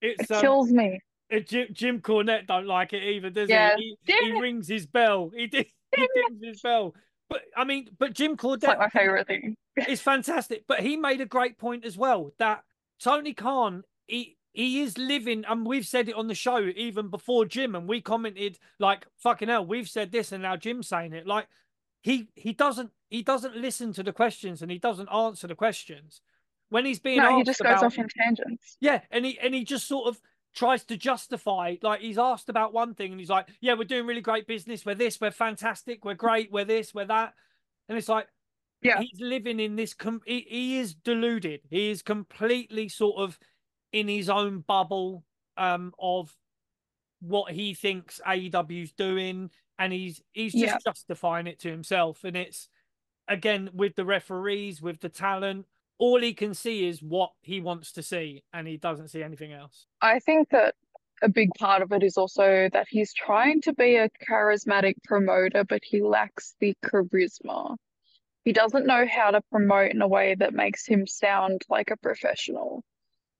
it's 0.00 0.30
It 0.30 0.34
um, 0.34 0.40
kills 0.40 0.70
me. 0.70 1.00
Uh, 1.32 1.40
Jim, 1.40 1.68
Jim 1.72 2.00
Cornette 2.00 2.46
don't 2.46 2.66
like 2.66 2.92
it 2.92 3.02
either, 3.02 3.30
does 3.30 3.48
Yeah. 3.48 3.76
he? 3.76 3.96
He, 4.04 4.12
he 4.12 4.32
rings 4.40 4.68
his 4.68 4.86
bell. 4.86 5.30
He 5.34 5.46
did. 5.46 5.66
He 5.94 6.08
dings 6.14 6.40
his 6.42 6.60
bell. 6.60 6.94
But 7.28 7.42
I 7.56 7.64
mean, 7.64 7.88
but 7.98 8.14
Jim 8.14 8.36
It's 8.38 8.62
like 8.64 8.78
my 8.78 8.88
favorite 8.88 9.26
thing. 9.26 9.56
is 9.88 10.00
fantastic. 10.00 10.64
But 10.66 10.80
he 10.80 10.96
made 10.96 11.20
a 11.20 11.26
great 11.26 11.58
point 11.58 11.84
as 11.84 11.96
well 11.96 12.32
that 12.38 12.62
Tony 13.02 13.34
Khan, 13.34 13.82
he 14.06 14.36
he 14.52 14.80
is 14.80 14.96
living, 14.96 15.44
and 15.46 15.66
we've 15.66 15.86
said 15.86 16.08
it 16.08 16.14
on 16.14 16.28
the 16.28 16.34
show 16.34 16.58
even 16.76 17.08
before 17.08 17.44
Jim, 17.44 17.74
and 17.74 17.88
we 17.88 18.00
commented 18.00 18.58
like, 18.78 19.06
"Fucking 19.18 19.48
hell, 19.48 19.66
we've 19.66 19.88
said 19.88 20.12
this," 20.12 20.32
and 20.32 20.42
now 20.42 20.56
Jim's 20.56 20.88
saying 20.88 21.12
it. 21.12 21.26
Like 21.26 21.48
he 22.02 22.28
he 22.36 22.52
doesn't 22.52 22.90
he 23.10 23.22
doesn't 23.22 23.56
listen 23.56 23.92
to 23.92 24.02
the 24.02 24.12
questions 24.12 24.62
and 24.62 24.70
he 24.70 24.78
doesn't 24.78 25.08
answer 25.08 25.46
the 25.46 25.54
questions 25.54 26.20
when 26.68 26.84
he's 26.84 26.98
being 26.98 27.18
no, 27.18 27.30
asked 27.30 27.36
he 27.38 27.42
just 27.44 27.60
goes 27.60 27.72
about, 27.72 27.84
off 27.84 27.98
in 27.98 28.08
tangents. 28.08 28.76
yeah, 28.80 29.00
and 29.10 29.24
he 29.24 29.38
and 29.40 29.54
he 29.54 29.64
just 29.64 29.86
sort 29.86 30.08
of 30.08 30.20
tries 30.56 30.84
to 30.86 30.96
justify 30.96 31.76
like 31.82 32.00
he's 32.00 32.18
asked 32.18 32.48
about 32.48 32.72
one 32.72 32.94
thing 32.94 33.12
and 33.12 33.20
he's 33.20 33.30
like, 33.30 33.46
yeah, 33.60 33.74
we're 33.74 33.84
doing 33.84 34.06
really 34.06 34.22
great 34.22 34.46
business. 34.48 34.84
We're 34.84 34.94
this, 34.96 35.20
we're 35.20 35.30
fantastic, 35.30 36.04
we're 36.04 36.14
great, 36.14 36.50
we're 36.50 36.64
this, 36.64 36.92
we're 36.94 37.04
that, 37.04 37.34
and 37.88 37.96
it's 37.96 38.08
like, 38.08 38.26
Yeah. 38.82 39.00
he's 39.00 39.20
living 39.20 39.60
in 39.60 39.76
this. 39.76 39.94
Com- 39.94 40.22
he, 40.26 40.40
he 40.48 40.78
is 40.78 40.94
deluded. 40.94 41.60
He 41.70 41.90
is 41.90 42.02
completely 42.02 42.88
sort 42.88 43.18
of 43.18 43.38
in 43.92 44.08
his 44.08 44.28
own 44.28 44.60
bubble 44.60 45.22
um 45.58 45.92
of 45.98 46.34
what 47.20 47.52
he 47.52 47.74
thinks 47.74 48.20
AEW's 48.26 48.92
doing, 48.92 49.50
and 49.78 49.92
he's 49.92 50.22
he's 50.32 50.52
just 50.52 50.64
Yeah. 50.64 50.78
justifying 50.84 51.46
it 51.46 51.60
to 51.60 51.70
himself, 51.70 52.24
and 52.24 52.36
it's 52.36 52.68
again 53.28 53.70
with 53.74 53.94
the 53.94 54.04
referees, 54.04 54.80
with 54.82 55.00
the 55.00 55.08
talent. 55.10 55.66
All 55.98 56.20
he 56.20 56.34
can 56.34 56.54
see 56.54 56.86
is 56.88 57.02
what 57.02 57.30
he 57.40 57.60
wants 57.60 57.92
to 57.92 58.02
see, 58.02 58.42
and 58.52 58.68
he 58.68 58.76
doesn't 58.76 59.08
see 59.08 59.22
anything 59.22 59.52
else. 59.52 59.86
I 60.02 60.18
think 60.18 60.50
that 60.50 60.74
a 61.22 61.28
big 61.28 61.50
part 61.58 61.82
of 61.82 61.92
it 61.92 62.02
is 62.02 62.18
also 62.18 62.68
that 62.72 62.86
he's 62.90 63.14
trying 63.14 63.62
to 63.62 63.72
be 63.72 63.96
a 63.96 64.10
charismatic 64.30 64.96
promoter, 65.04 65.64
but 65.64 65.82
he 65.82 66.02
lacks 66.02 66.54
the 66.60 66.74
charisma. 66.84 67.76
He 68.44 68.52
doesn't 68.52 68.86
know 68.86 69.06
how 69.10 69.30
to 69.30 69.40
promote 69.50 69.92
in 69.92 70.02
a 70.02 70.08
way 70.08 70.34
that 70.34 70.54
makes 70.54 70.86
him 70.86 71.06
sound 71.06 71.62
like 71.68 71.90
a 71.90 71.96
professional. 71.96 72.84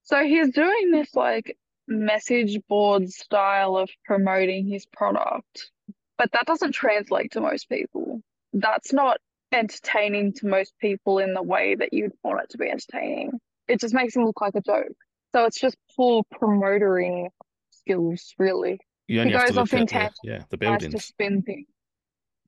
So 0.02 0.24
he's 0.24 0.50
doing 0.50 0.90
this 0.90 1.14
like 1.14 1.56
message 1.86 2.58
board 2.68 3.10
style 3.10 3.76
of 3.76 3.90
promoting 4.04 4.66
his 4.66 4.86
product, 4.86 5.70
but 6.18 6.32
that 6.32 6.46
doesn't 6.46 6.72
translate 6.72 7.32
to 7.32 7.40
most 7.40 7.68
people. 7.68 8.22
That's 8.52 8.92
not 8.92 9.18
entertaining 9.52 10.32
to 10.34 10.46
most 10.46 10.74
people 10.80 11.18
in 11.18 11.34
the 11.34 11.42
way 11.42 11.74
that 11.74 11.92
you'd 11.92 12.12
want 12.22 12.40
it 12.42 12.50
to 12.50 12.58
be 12.58 12.68
entertaining. 12.68 13.32
It 13.68 13.80
just 13.80 13.94
makes 13.94 14.14
him 14.14 14.24
look 14.24 14.40
like 14.40 14.54
a 14.54 14.60
joke. 14.60 14.92
So 15.34 15.44
it's 15.44 15.60
just 15.60 15.76
poor 15.96 16.22
promoting 16.30 17.28
skills, 17.70 18.34
really. 18.38 18.80
You 19.08 19.22
He 19.22 19.30
goes 19.30 19.56
off 19.56 19.72
in 19.72 19.80
the, 19.80 19.86
tangents, 19.86 20.20
yeah, 20.24 20.42
the 20.50 20.56
Tries 20.56 20.82
to 20.88 20.98
spin 20.98 21.42
things. 21.42 21.66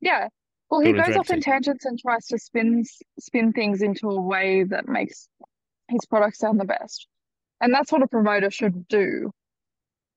Yeah. 0.00 0.28
Well, 0.70 0.80
he 0.80 0.92
goes 0.92 1.16
off 1.16 1.30
in 1.30 1.40
tangents 1.40 1.84
and 1.86 1.98
tries 1.98 2.26
to 2.26 2.38
spin 2.38 2.84
spin 3.18 3.52
things 3.52 3.80
into 3.80 4.10
a 4.10 4.20
way 4.20 4.64
that 4.64 4.86
makes 4.86 5.28
his 5.88 6.04
product 6.06 6.36
sound 6.36 6.60
the 6.60 6.64
best. 6.64 7.06
And 7.60 7.72
that's 7.72 7.90
what 7.90 8.02
a 8.02 8.06
promoter 8.06 8.50
should 8.50 8.86
do. 8.88 9.32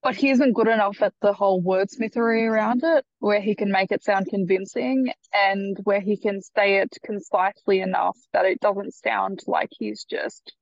But 0.04 0.16
he 0.16 0.32
isn't 0.32 0.54
good 0.54 0.68
enough 0.68 1.02
at 1.02 1.14
the 1.22 1.32
whole 1.32 1.62
wordsmithery 1.62 2.50
around 2.50 2.82
it, 2.84 3.06
where 3.20 3.40
he 3.40 3.54
can 3.54 3.72
make 3.72 3.92
it 3.92 4.04
sound 4.04 4.28
convincing 4.30 5.12
and 5.32 5.78
where 5.84 6.02
he 6.02 6.18
can 6.18 6.42
say 6.42 6.78
it 6.78 6.98
concisely 7.06 7.82
enough 7.82 8.18
that 8.34 8.46
it 8.46 8.60
doesn't 8.62 8.96
sound 8.96 9.42
like 9.46 9.70
he's 9.72 10.04
just 10.04 10.54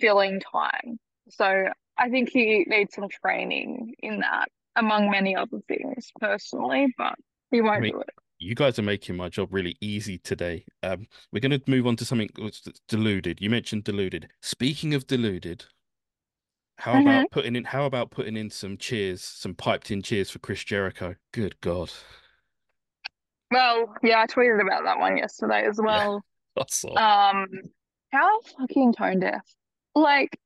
filling 0.00 0.40
time. 0.40 0.98
So 1.30 1.64
I 1.98 2.08
think 2.08 2.30
he 2.30 2.64
needs 2.68 2.94
some 2.94 3.08
training 3.08 3.94
in 3.98 4.20
that, 4.20 4.48
among 4.76 5.10
many 5.10 5.34
other 5.36 5.58
things, 5.66 6.10
personally, 6.20 6.86
but 6.96 7.14
he 7.50 7.60
won't 7.60 7.82
mean, 7.82 7.92
do 7.92 8.00
it. 8.00 8.10
You 8.38 8.54
guys 8.54 8.78
are 8.78 8.82
making 8.82 9.16
my 9.16 9.28
job 9.28 9.52
really 9.52 9.76
easy 9.80 10.18
today. 10.18 10.64
Um, 10.82 11.06
we're 11.32 11.40
going 11.40 11.58
to 11.58 11.70
move 11.70 11.86
on 11.86 11.96
to 11.96 12.04
something 12.04 12.28
that's 12.40 12.62
deluded. 12.88 13.40
You 13.40 13.50
mentioned 13.50 13.84
deluded. 13.84 14.30
Speaking 14.40 14.94
of 14.94 15.06
deluded, 15.06 15.64
how 16.82 16.94
Mhm. 16.94 17.00
about 17.02 17.30
putting 17.30 17.54
in? 17.56 17.64
How 17.64 17.86
about 17.86 18.10
putting 18.10 18.36
in 18.36 18.50
some 18.50 18.76
cheers, 18.76 19.22
some 19.22 19.54
piped 19.54 19.90
in 19.92 20.02
cheers 20.02 20.30
for 20.30 20.40
Chris 20.40 20.64
Jericho? 20.64 21.14
Good 21.32 21.60
God, 21.60 21.90
Well, 23.50 23.94
yeah, 24.02 24.20
I 24.22 24.26
tweeted 24.26 24.60
about 24.60 24.84
that 24.84 24.98
one 24.98 25.16
yesterday 25.16 25.66
as 25.68 25.78
well. 25.82 26.24
that's 26.56 26.84
all. 26.84 26.98
Um, 26.98 27.48
how 28.10 28.40
fucking 28.58 28.94
tone 28.94 29.20
deaf. 29.20 29.42
Like, 29.94 30.38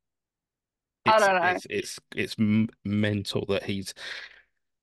I 1.07 1.19
don't 1.21 1.41
know. 1.41 1.49
It's 1.51 1.67
it's 1.71 2.01
it's 2.17 2.37
mental 2.85 3.47
that 3.47 3.63
he's 3.63 3.95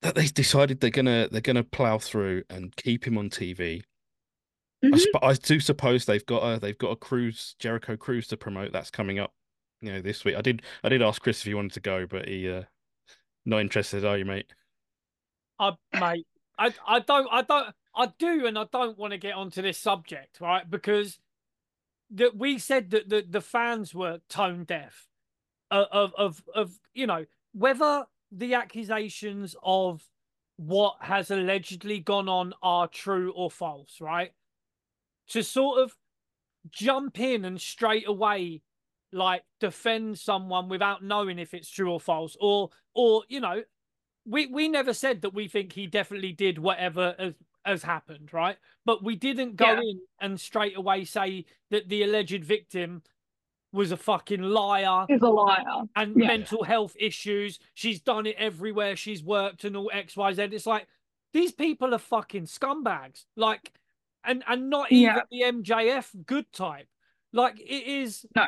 that 0.01 0.15
they 0.15 0.25
decided 0.27 0.79
they're 0.79 0.89
gonna 0.89 1.27
they're 1.31 1.41
gonna 1.41 1.63
plow 1.65 1.97
through 1.97 2.43
and 2.49 2.73
keep 2.77 3.05
him 3.05 3.17
on 3.17 3.29
TV. 3.29 3.83
I, 4.83 4.87
Mhm. 4.87 4.99
sp- 4.99 5.21
I 5.23 5.33
do 5.33 5.59
suppose 5.59 6.05
they've 6.05 6.25
got 6.25 6.39
a 6.43 6.59
they've 6.59 6.77
got 6.77 6.91
a 6.91 6.95
cruise 6.95 7.55
Jericho 7.59 7.95
cruise 7.97 8.27
to 8.29 8.37
promote 8.37 8.71
that's 8.71 8.89
coming 8.89 9.19
up, 9.19 9.33
you 9.84 9.91
know, 9.91 10.01
this 10.01 10.23
week. 10.23 10.36
I 10.36 10.41
did 10.41 10.61
I 10.84 10.89
did 10.89 11.01
ask 11.01 11.21
Chris 11.21 11.41
if 11.41 11.45
he 11.45 11.53
wanted 11.53 11.73
to 11.73 11.79
go, 11.81 12.07
but 12.07 12.27
he 12.27 12.49
uh 12.49 12.63
not 13.45 13.59
interested, 13.59 14.05
are 14.05 14.17
you, 14.17 14.25
mate? 14.25 14.47
I 15.59 15.73
mate, 15.99 16.25
I 16.57 16.73
I 16.88 16.99
don't 16.99 17.27
I 17.31 17.41
don't 17.41 17.75
I 17.95 18.11
do 18.17 18.47
and 18.47 18.57
I 18.57 18.65
don't 18.71 18.97
want 18.97 19.11
to 19.11 19.17
get 19.17 19.36
onto 19.36 19.61
this 19.61 19.77
subject, 19.77 20.39
right? 20.39 20.67
Because 20.67 21.19
that 22.11 22.36
we 22.36 22.57
said 22.57 22.91
that 22.91 23.09
the, 23.09 23.25
the 23.27 23.41
fans 23.41 23.93
were 23.93 24.19
tone 24.29 24.63
deaf 24.63 25.07
of, 25.69 25.88
of 25.91 26.13
of 26.17 26.43
of 26.55 26.79
you 26.93 27.05
know 27.05 27.25
whether 27.53 28.05
the 28.31 28.53
accusations 28.53 29.55
of 29.61 30.01
what 30.55 30.95
has 31.01 31.29
allegedly 31.29 31.99
gone 31.99 32.29
on 32.29 32.53
are 32.63 32.88
true 32.88 33.34
or 33.36 33.51
false, 33.51 33.97
right? 33.99 34.31
To 35.29 35.43
sort 35.43 35.81
of 35.81 35.95
jump 36.71 37.19
in 37.19 37.43
and 37.43 37.59
straight 37.59 38.07
away 38.07 38.61
like 39.14 39.43
defend 39.59 40.18
someone 40.20 40.68
without 40.70 41.03
knowing 41.03 41.39
if 41.39 41.53
it's 41.53 41.70
true 41.70 41.91
or 41.91 41.99
false 41.99 42.36
or 42.41 42.70
or 42.93 43.24
you 43.30 43.39
know 43.39 43.64
we 44.26 44.47
we 44.47 44.68
never 44.70 44.93
said 44.93 45.22
that 45.22 45.34
we 45.34 45.47
think 45.47 45.74
he 45.74 45.86
definitely 45.88 46.32
did 46.34 46.57
whatever 46.59 47.16
has 47.20 47.34
has 47.66 47.82
happened, 47.84 48.34
right? 48.34 48.57
But 48.86 49.03
we 49.03 49.16
didn't 49.16 49.55
go 49.55 49.66
Yeah. 49.66 49.80
in 49.82 50.01
and 50.20 50.39
straight 50.39 50.76
away 50.76 51.05
say 51.05 51.45
that 51.70 51.88
the 51.88 52.03
alleged 52.03 52.43
victim 52.43 53.03
was 53.72 53.91
a 53.93 53.97
fucking 53.97 54.41
liar 54.41 55.05
He's 55.07 55.22
a 55.22 55.30
liar. 55.30 55.84
and 55.95 56.14
Yeah. 56.16 56.28
mental 56.28 56.64
health 56.64 56.95
issues. 56.99 57.59
She's 57.74 58.01
done 58.01 58.26
it 58.28 58.36
everywhere 58.38 58.95
she's 58.97 59.24
worked 59.24 59.64
and 59.64 59.78
all 59.78 59.89
X, 59.93 60.16
Y, 60.18 60.34
Z. 60.34 60.43
It's 60.51 60.66
like 60.66 60.88
these 61.32 61.53
people 61.53 61.95
are 61.95 61.99
fucking 61.99 62.47
scumbags. 62.47 63.26
Like, 63.38 63.72
and 64.26 64.43
and 64.47 64.70
not 64.70 64.91
even 64.91 65.16
Yeah. 65.16 65.22
the 65.32 65.43
MJF 65.43 66.14
good 66.26 66.51
type. 66.51 66.88
Like 67.32 67.59
it 67.61 67.88
is 67.88 68.26
No. 68.36 68.45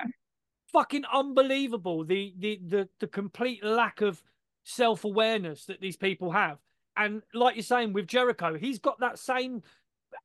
Fucking 0.72 1.03
unbelievable 1.11 2.03
the 2.03 2.34
the 2.38 2.59
the 2.66 2.89
the 2.99 3.07
complete 3.07 3.63
lack 3.63 4.01
of 4.01 4.22
self 4.63 5.03
awareness 5.03 5.66
that 5.66 5.82
these 5.82 5.97
people 5.97 6.32
have. 6.32 6.59
And 6.97 7.24
like 7.34 7.55
you're 7.55 7.63
saying 7.63 7.93
with 7.93 8.07
Jericho, 8.07 8.57
he's 8.57 8.80
got 8.80 8.99
that 8.99 9.20
same 9.20 9.63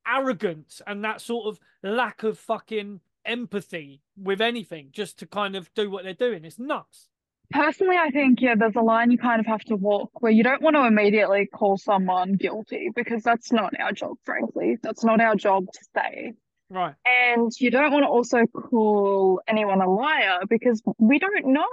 arrogance 0.07 0.81
and 0.87 1.05
that 1.05 1.21
sort 1.21 1.47
of 1.47 1.61
lack 1.83 2.23
of 2.23 2.39
fucking 2.39 3.01
empathy 3.25 4.03
with 4.17 4.41
anything 4.41 4.89
just 4.93 5.19
to 5.19 5.27
kind 5.27 5.57
of 5.57 5.73
do 5.75 5.91
what 5.91 6.05
they're 6.05 6.15
doing. 6.15 6.45
It's 6.45 6.59
nuts. 6.59 7.09
Personally, 7.51 7.97
I 7.97 8.11
think, 8.11 8.41
yeah, 8.41 8.55
there's 8.55 8.77
a 8.77 8.81
line 8.81 9.11
you 9.11 9.19
kind 9.19 9.41
of 9.41 9.47
have 9.47 9.65
to 9.65 9.75
walk 9.75 10.23
where 10.23 10.31
you 10.31 10.45
don't 10.45 10.63
want 10.63 10.77
to 10.77 10.87
immediately 10.87 11.47
call 11.47 11.77
someone 11.77 12.35
guilty 12.35 12.91
because 12.95 13.25
that's 13.25 13.51
not 13.51 13.73
our 13.81 13.91
job, 13.91 14.17
frankly. 14.23 14.79
That's 14.83 15.03
not 15.03 15.21
our 15.21 15.35
job 15.35 15.67
to 15.73 15.81
say. 15.97 16.35
Right. 16.71 16.95
And 17.05 17.51
you 17.59 17.71
don't 17.73 17.93
want 17.93 18.05
to 18.05 18.09
also 18.09 18.47
call 18.47 19.41
anyone 19.49 19.81
a 19.81 19.91
liar 19.91 20.41
because 20.49 20.81
we 20.99 21.19
don't 21.19 21.47
know. 21.47 21.67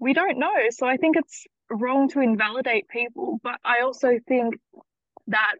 We 0.00 0.12
don't 0.12 0.38
know. 0.38 0.52
So 0.70 0.88
I 0.88 0.96
think 0.96 1.16
it's 1.16 1.46
wrong 1.70 2.08
to 2.10 2.20
invalidate 2.20 2.88
people. 2.88 3.38
But 3.44 3.60
I 3.64 3.82
also 3.82 4.18
think 4.26 4.56
that 5.28 5.58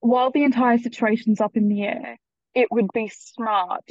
while 0.00 0.30
the 0.30 0.44
entire 0.44 0.78
situation's 0.78 1.42
up 1.42 1.56
in 1.56 1.68
the 1.68 1.82
air, 1.82 2.16
it 2.54 2.68
would 2.70 2.88
be 2.94 3.12
smart 3.14 3.84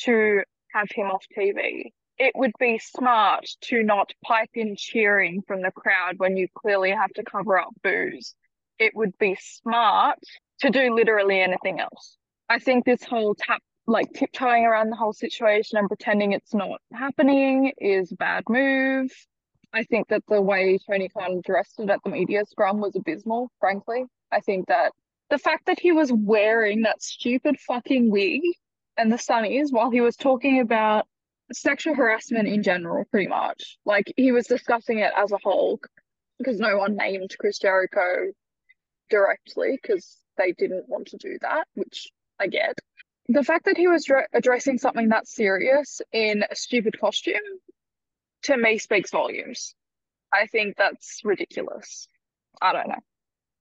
to 0.00 0.42
have 0.72 0.88
him 0.90 1.08
off 1.08 1.24
TV. 1.36 1.92
It 2.18 2.32
would 2.34 2.52
be 2.58 2.78
smart 2.78 3.46
to 3.62 3.82
not 3.82 4.12
pipe 4.24 4.50
in 4.54 4.74
cheering 4.76 5.42
from 5.46 5.60
the 5.60 5.70
crowd 5.70 6.14
when 6.16 6.36
you 6.38 6.48
clearly 6.54 6.90
have 6.90 7.12
to 7.14 7.24
cover 7.24 7.58
up 7.58 7.74
boos. 7.82 8.34
It 8.78 8.92
would 8.94 9.16
be 9.18 9.36
smart 9.38 10.18
to 10.60 10.70
do 10.70 10.94
literally 10.94 11.40
anything 11.40 11.78
else. 11.78 12.16
I 12.48 12.58
think 12.58 12.84
this 12.84 13.02
whole 13.02 13.34
tap 13.34 13.62
like 13.86 14.12
tiptoeing 14.14 14.64
around 14.64 14.90
the 14.90 14.96
whole 14.96 15.12
situation 15.12 15.78
and 15.78 15.88
pretending 15.88 16.32
it's 16.32 16.54
not 16.54 16.80
happening 16.92 17.72
is 17.78 18.12
a 18.12 18.16
bad 18.16 18.44
move. 18.48 19.10
I 19.72 19.84
think 19.84 20.08
that 20.08 20.22
the 20.28 20.40
way 20.40 20.78
Tony 20.86 21.08
Khan 21.08 21.38
addressed 21.38 21.80
it 21.80 21.90
at 21.90 22.00
the 22.04 22.10
media 22.10 22.44
scrum 22.44 22.80
was 22.80 22.94
abysmal, 22.94 23.50
frankly. 23.58 24.04
I 24.30 24.40
think 24.40 24.68
that 24.68 24.92
the 25.30 25.38
fact 25.38 25.66
that 25.66 25.80
he 25.80 25.92
was 25.92 26.12
wearing 26.12 26.82
that 26.82 27.02
stupid 27.02 27.58
fucking 27.58 28.10
wig 28.10 28.42
and 28.98 29.10
the 29.10 29.16
sunnies 29.16 29.72
while 29.72 29.90
he 29.90 30.00
was 30.00 30.16
talking 30.16 30.60
about 30.60 31.06
sexual 31.52 31.94
harassment 31.94 32.48
in 32.48 32.62
general, 32.62 33.04
pretty 33.10 33.28
much. 33.28 33.78
Like 33.84 34.12
he 34.16 34.32
was 34.32 34.46
discussing 34.46 34.98
it 34.98 35.12
as 35.16 35.32
a 35.32 35.38
whole 35.42 35.80
because 36.38 36.58
no 36.58 36.76
one 36.76 36.96
named 36.96 37.34
Chris 37.38 37.58
Jericho 37.58 38.32
directly 39.10 39.78
because 39.80 40.18
they 40.38 40.52
didn't 40.52 40.88
want 40.88 41.08
to 41.08 41.16
do 41.16 41.38
that, 41.40 41.66
which 41.74 42.10
I 42.38 42.46
get. 42.46 42.78
The 43.28 43.44
fact 43.44 43.66
that 43.66 43.76
he 43.76 43.88
was 43.88 44.04
dre- 44.04 44.26
addressing 44.32 44.78
something 44.78 45.08
that 45.10 45.28
serious 45.28 46.00
in 46.12 46.44
a 46.50 46.56
stupid 46.56 46.98
costume 47.00 47.34
to 48.44 48.56
me 48.56 48.78
speaks 48.78 49.10
volumes. 49.10 49.74
I 50.32 50.46
think 50.46 50.76
that's 50.76 51.20
ridiculous. 51.24 52.08
I 52.60 52.72
don't 52.72 52.88
know. 52.88 53.00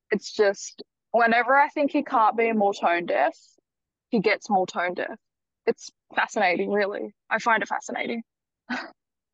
It's 0.09 0.31
just 0.31 0.81
whenever 1.11 1.55
I 1.55 1.69
think 1.69 1.91
he 1.91 2.03
can't 2.03 2.37
be 2.37 2.51
more 2.53 2.73
tone 2.73 3.05
deaf, 3.05 3.37
he 4.09 4.19
gets 4.19 4.49
more 4.49 4.65
tone 4.65 4.93
deaf. 4.93 5.17
It's 5.67 5.91
fascinating, 6.15 6.71
really. 6.71 7.13
I 7.29 7.39
find 7.39 7.61
it 7.61 7.69
fascinating. 7.69 8.23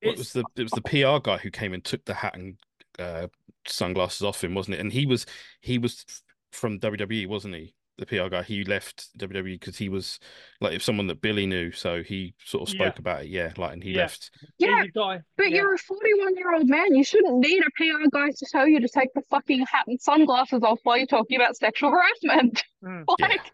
It 0.02 0.18
was 0.18 0.34
the 0.34 0.44
it 0.56 0.64
was 0.64 0.72
the 0.74 0.82
PR 0.82 1.20
guy 1.24 1.38
who 1.38 1.50
came 1.50 1.74
and 1.74 1.84
took 1.84 2.06
the 2.06 2.14
hat 2.14 2.36
and 2.36 2.58
uh, 3.00 3.28
sunglasses 3.66 4.22
off 4.22 4.44
him, 4.44 4.54
wasn't 4.54 4.76
it? 4.76 4.80
And 4.80 4.92
he 4.94 5.06
was 5.06 5.26
he 5.62 5.78
was 5.78 6.06
from 6.52 6.80
WWE, 6.80 7.28
wasn't 7.28 7.56
he? 7.56 7.74
The 7.98 8.06
PR 8.06 8.28
guy. 8.30 8.44
He 8.44 8.64
left 8.64 9.08
WWE 9.18 9.60
because 9.60 9.78
he 9.78 9.90
was 9.90 10.20
like 10.62 10.74
if 10.74 10.84
someone 10.84 11.08
that 11.08 11.20
Billy 11.22 11.46
knew, 11.48 11.72
so 11.72 12.04
he 12.04 12.34
sort 12.46 12.64
of 12.64 12.70
spoke 12.70 12.96
Yeah. 12.96 13.00
about 13.00 13.22
it. 13.24 13.30
Yeah, 13.30 13.54
like 13.58 13.74
and 13.74 13.84
he 13.84 13.92
Yeah. 13.92 14.02
left. 14.02 14.30
Yeah, 14.60 14.82
He's 14.84 14.90
a 14.90 14.92
guy. 15.00 15.22
but 15.36 15.50
yeah. 15.50 15.56
you're 15.58 15.74
a 15.74 15.78
41 15.80 16.36
year 16.38 16.54
old 16.54 16.70
man. 16.70 16.94
You 16.96 17.04
shouldn't 17.04 17.40
need 17.40 17.62
a 17.64 17.72
PR 17.76 18.08
guy 18.12 18.30
to 18.30 18.46
tell 18.52 18.68
you 18.68 18.80
to 18.80 18.88
take 18.88 19.14
the 19.16 19.24
fucking 19.30 19.62
hat 19.66 19.86
and 19.88 20.00
sunglasses 20.00 20.62
off 20.64 20.80
while 20.84 20.98
you're 20.98 21.08
talking 21.08 21.38
about 21.38 21.58
sexual 21.58 21.90
harassment. 21.92 22.64
Mm. 22.84 23.04
Like, 23.20 23.32
Yeah. 23.32 23.50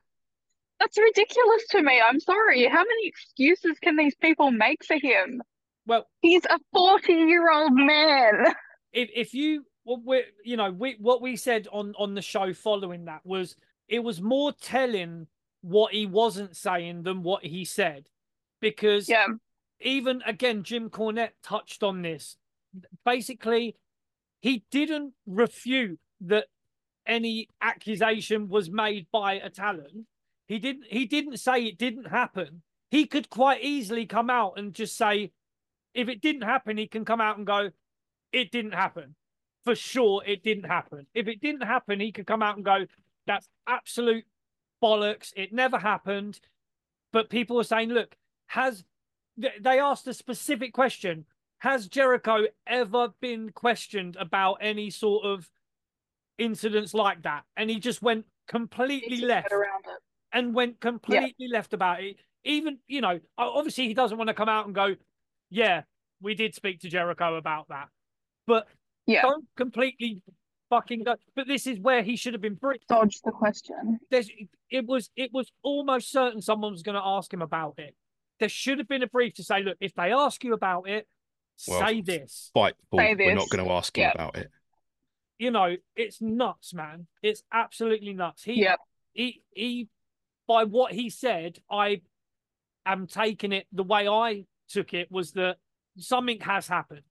that's 0.80 0.98
ridiculous 0.98 1.68
to 1.70 1.82
me. 1.82 2.02
I'm 2.02 2.20
sorry. 2.20 2.66
How 2.66 2.84
many 2.84 3.08
excuses 3.08 3.78
can 3.82 3.96
these 3.96 4.16
people 4.16 4.52
make 4.52 4.84
for 4.84 4.98
him? 5.02 5.42
Well, 5.86 6.06
He's 6.22 6.44
a 6.46 6.60
40 6.74 7.14
year 7.14 7.50
old 7.52 7.74
man. 7.74 8.46
if 8.92 9.10
if 9.16 9.34
you 9.34 9.66
what 9.86 10.02
we 10.06 10.24
you 10.46 10.56
know 10.58 10.72
we 10.72 10.96
what 11.00 11.22
we 11.22 11.36
said 11.36 11.68
on 11.72 11.94
on 11.98 12.14
the 12.14 12.22
show 12.22 12.54
following 12.54 13.06
that 13.06 13.20
was 13.26 13.56
it 13.88 14.00
was 14.00 14.22
more 14.22 14.52
telling 14.52 15.28
what 15.62 15.94
he 15.94 16.06
wasn't 16.06 16.56
saying 16.56 17.04
than 17.04 17.24
what 17.24 17.44
he 17.44 17.66
said. 17.66 18.08
Because 18.60 19.08
Yeah. 19.10 19.28
even 19.80 20.22
again 20.26 20.64
Jim 20.64 20.90
Cornette 20.90 21.34
touched 21.42 21.84
on 21.84 22.02
this. 22.02 22.38
Basically 23.06 23.76
he 24.42 24.66
didn't 24.72 25.14
refute 25.26 26.00
that 26.22 26.48
any 27.06 27.50
accusation 27.62 28.48
was 28.50 28.70
made 28.70 29.08
by 29.12 29.34
a 29.34 29.50
talent. 29.50 30.08
He 30.48 30.60
didn't 30.60 30.86
he 30.90 31.06
didn't 31.06 31.38
say 31.38 31.66
it 31.66 31.78
didn't 31.78 32.06
happen. 32.06 32.64
He 32.92 33.06
could 33.08 33.30
quite 33.30 33.62
easily 33.64 34.06
come 34.06 34.30
out 34.30 34.58
and 34.58 34.74
just 34.74 34.96
say 34.98 35.32
if 35.94 36.10
it 36.10 36.22
didn't 36.22 36.44
happen 36.44 36.78
he 36.78 36.88
can 36.88 37.06
come 37.06 37.22
out 37.22 37.38
and 37.38 37.46
go 37.48 37.72
it 38.32 38.52
didn't 38.52 38.74
happen. 38.74 39.16
For 39.64 39.76
sure 39.76 40.24
it 40.26 40.44
didn't 40.44 40.66
happen. 40.66 41.08
If 41.14 41.28
it 41.28 41.40
didn't 41.42 41.64
happen 41.64 42.00
he 42.00 42.12
could 42.12 42.28
come 42.28 42.44
out 42.44 42.56
and 42.58 42.66
go 42.66 42.86
that's 43.28 43.48
absolute 43.68 44.26
bollocks 44.82 45.32
it 45.36 45.54
never 45.54 45.78
happened 45.78 46.40
but 47.12 47.30
people 47.30 47.56
were 47.56 47.64
saying 47.64 47.90
look 47.90 48.16
has 48.48 48.84
they 49.38 49.80
asked 49.80 50.08
a 50.08 50.14
specific 50.14 50.74
question 50.74 51.26
has 51.60 51.88
jericho 51.88 52.46
ever 52.68 53.10
been 53.22 53.52
questioned 53.52 54.16
about 54.20 54.58
any 54.62 54.90
sort 54.90 55.26
of 55.26 55.50
incidents 56.38 56.94
like 56.94 57.22
that 57.24 57.44
and 57.56 57.70
he 57.70 57.80
just 57.80 58.02
went 58.02 58.26
completely 58.48 59.22
left 59.22 59.52
around 59.52 59.84
it. 59.86 60.02
and 60.32 60.54
went 60.54 60.80
completely 60.80 61.48
left 61.52 61.74
about 61.74 62.04
it. 62.04 62.18
Even, 62.44 62.80
you 62.88 63.02
know, 63.02 63.20
obviously 63.38 63.88
he 63.88 63.94
doesn't 63.94 64.18
want 64.18 64.28
to 64.28 64.34
come 64.34 64.50
out 64.50 64.66
and 64.66 64.76
go, 64.76 64.96
yeah, 65.50 65.84
we 66.22 66.36
did 66.36 66.54
speak 66.54 66.82
to 66.82 66.90
Jericho 66.90 67.36
about 67.36 67.70
that. 67.70 67.90
But 68.48 68.68
Yeah. 69.06 69.22
don't 69.22 69.46
completely 69.56 70.22
fucking 70.74 71.04
go. 71.04 71.16
But 71.36 71.48
this 71.48 71.68
is 71.68 71.80
where 71.80 72.04
he 72.04 72.16
should 72.16 72.34
have 72.34 72.42
been 72.42 72.56
briefed. 72.56 72.88
Dodge 72.88 73.22
the 73.24 73.32
question. 73.32 74.00
There's, 74.10 74.30
it 74.70 74.86
was, 74.86 75.10
it 75.16 75.32
was 75.34 75.52
almost 75.64 76.12
certain 76.12 76.42
someone 76.42 76.72
was 76.72 76.84
going 76.84 76.96
to 76.96 77.06
ask 77.06 77.34
him 77.34 77.42
about 77.42 77.76
it. 77.78 77.96
There 78.40 78.50
should 78.50 78.80
have 78.80 78.88
been 78.88 79.04
a 79.04 79.08
brief 79.08 79.36
to 79.36 79.44
say, 79.44 79.62
look, 79.64 79.78
if 79.80 79.94
they 79.94 80.12
ask 80.12 80.44
you 80.44 80.54
about 80.54 80.88
it, 80.90 81.08
Well, 81.68 81.86
say 81.88 82.02
this. 82.02 82.52
Fight. 82.54 82.74
Say 82.96 83.16
We're 83.16 83.36
not 83.36 83.50
going 83.50 83.66
to 83.66 83.72
ask 83.72 83.98
him 83.98 84.04
Yep. 84.04 84.16
about 84.16 84.38
it. 84.38 84.50
You 85.38 85.52
know, 85.52 85.76
it's 85.96 86.22
nuts, 86.22 86.74
man. 86.74 87.08
It's 87.22 87.44
absolutely 87.52 88.14
nuts. 88.14 88.44
He, 88.44 88.62
Yep. 88.62 88.80
he 89.14 89.44
he 89.52 89.88
by 90.48 90.66
what 90.66 90.92
he 90.92 91.10
said 91.10 91.58
i 91.72 92.02
am 92.86 93.08
taking 93.08 93.52
it 93.54 93.66
the 93.72 93.84
way 93.84 94.08
i 94.10 94.44
took 94.68 94.94
it 94.94 95.10
was 95.12 95.32
that 95.32 95.56
something 95.98 96.40
has 96.42 96.68
happened 96.68 97.04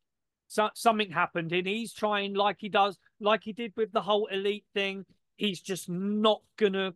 so, 0.48 0.68
something 0.74 1.10
happened 1.10 1.52
and 1.52 1.66
he's 1.66 1.94
trying 1.94 2.34
like 2.34 2.56
he 2.58 2.68
does 2.68 2.98
like 3.22 3.44
he 3.44 3.52
did 3.52 3.72
with 3.76 3.92
the 3.92 4.02
whole 4.02 4.26
elite 4.26 4.64
thing 4.74 5.04
he's 5.36 5.60
just 5.60 5.88
not 5.88 6.40
gonna 6.58 6.92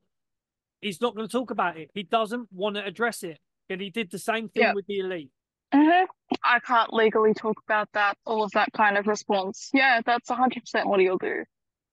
he's 0.81 1.01
not 1.01 1.14
gonna 1.14 1.29
talk 1.29 1.51
about 1.51 1.77
it 1.77 1.91
he 1.95 2.03
doesn't 2.03 2.49
want 2.53 2.77
to 2.77 2.85
address 2.85 3.22
it 3.22 3.39
and 3.70 3.81
he 3.81 3.91
did 3.91 4.11
the 4.11 4.18
same 4.18 4.49
thing 4.49 4.62
Yep. 4.64 4.74
with 4.74 4.87
the 4.87 4.99
elite 4.99 5.31
Mhm. 5.74 6.07
I 6.45 6.61
can't 6.61 6.93
legally 6.93 7.35
talk 7.35 7.61
about 7.68 7.89
that, 7.93 8.16
all 8.24 8.43
of 8.45 8.51
that 8.53 8.72
kind 8.72 8.97
of 8.97 9.07
response. 9.09 9.68
Yeah, 9.74 10.01
that's 10.07 10.31
100% 10.31 10.87
what 10.87 11.01
he'll 11.01 11.18
do. 11.18 11.45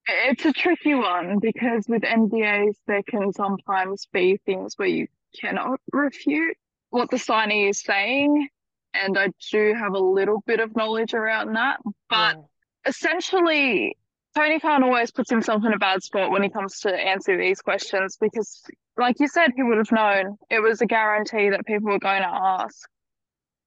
It's 0.08 0.46
a 0.46 0.54
tricky 0.54 0.94
one 0.94 1.40
because 1.40 1.88
with 1.88 2.04
NDAs, 2.04 2.76
there 2.86 3.02
can 3.04 3.34
sometimes 3.34 4.08
be 4.14 4.38
things 4.46 4.76
where 4.78 4.88
you 4.88 5.08
cannot 5.40 5.80
refute 5.92 6.56
what 6.92 7.10
the 7.10 7.18
signee 7.18 7.70
is 7.70 7.82
saying. 7.82 8.48
And 8.94 9.18
I 9.18 9.30
do 9.52 9.74
have 9.74 9.94
a 9.94 10.00
little 10.00 10.44
bit 10.46 10.60
of 10.60 10.76
knowledge 10.76 11.14
around 11.16 11.54
that. 11.54 11.80
But 12.10 12.36
Yeah. 12.38 12.42
essentially, 12.86 13.98
Tony 14.36 14.60
Khan 14.60 14.84
always 14.84 15.12
puts 15.12 15.30
himself 15.30 15.64
in 15.64 15.74
a 15.74 15.78
bad 15.78 16.02
spot 16.02 16.32
when 16.32 16.42
he 16.42 16.50
comes 16.50 16.80
to 16.82 16.94
answer 16.94 17.38
these 17.38 17.62
questions 17.62 18.18
because, 18.20 18.64
like 18.98 19.20
you 19.20 19.28
said, 19.28 19.52
he 19.56 19.62
would 19.62 19.78
have 19.78 19.92
known 19.92 20.38
it 20.50 20.60
was 20.60 20.82
a 20.82 20.88
guarantee 20.88 21.50
that 21.50 21.66
people 21.68 21.92
were 21.92 22.00
going 22.00 22.24
to 22.24 22.28
ask. 22.28 22.90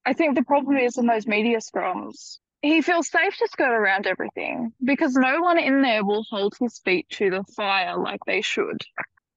I 0.04 0.12
think 0.12 0.34
the 0.34 0.44
problem 0.44 0.76
is 0.76 0.98
in 0.98 1.06
those 1.06 1.26
media 1.26 1.58
scrums. 1.58 2.38
He 2.62 2.82
feels 2.82 3.08
safe 3.08 3.36
to 3.36 3.48
skirt 3.48 3.72
around 3.76 4.06
everything 4.06 4.72
because 4.82 5.14
no 5.14 5.40
one 5.40 5.58
in 5.58 5.82
there 5.82 6.04
will 6.04 6.24
hold 6.28 6.54
his 6.58 6.78
feet 6.80 7.08
to 7.10 7.30
the 7.30 7.44
fire 7.54 7.96
like 7.96 8.20
they 8.26 8.40
should. 8.40 8.80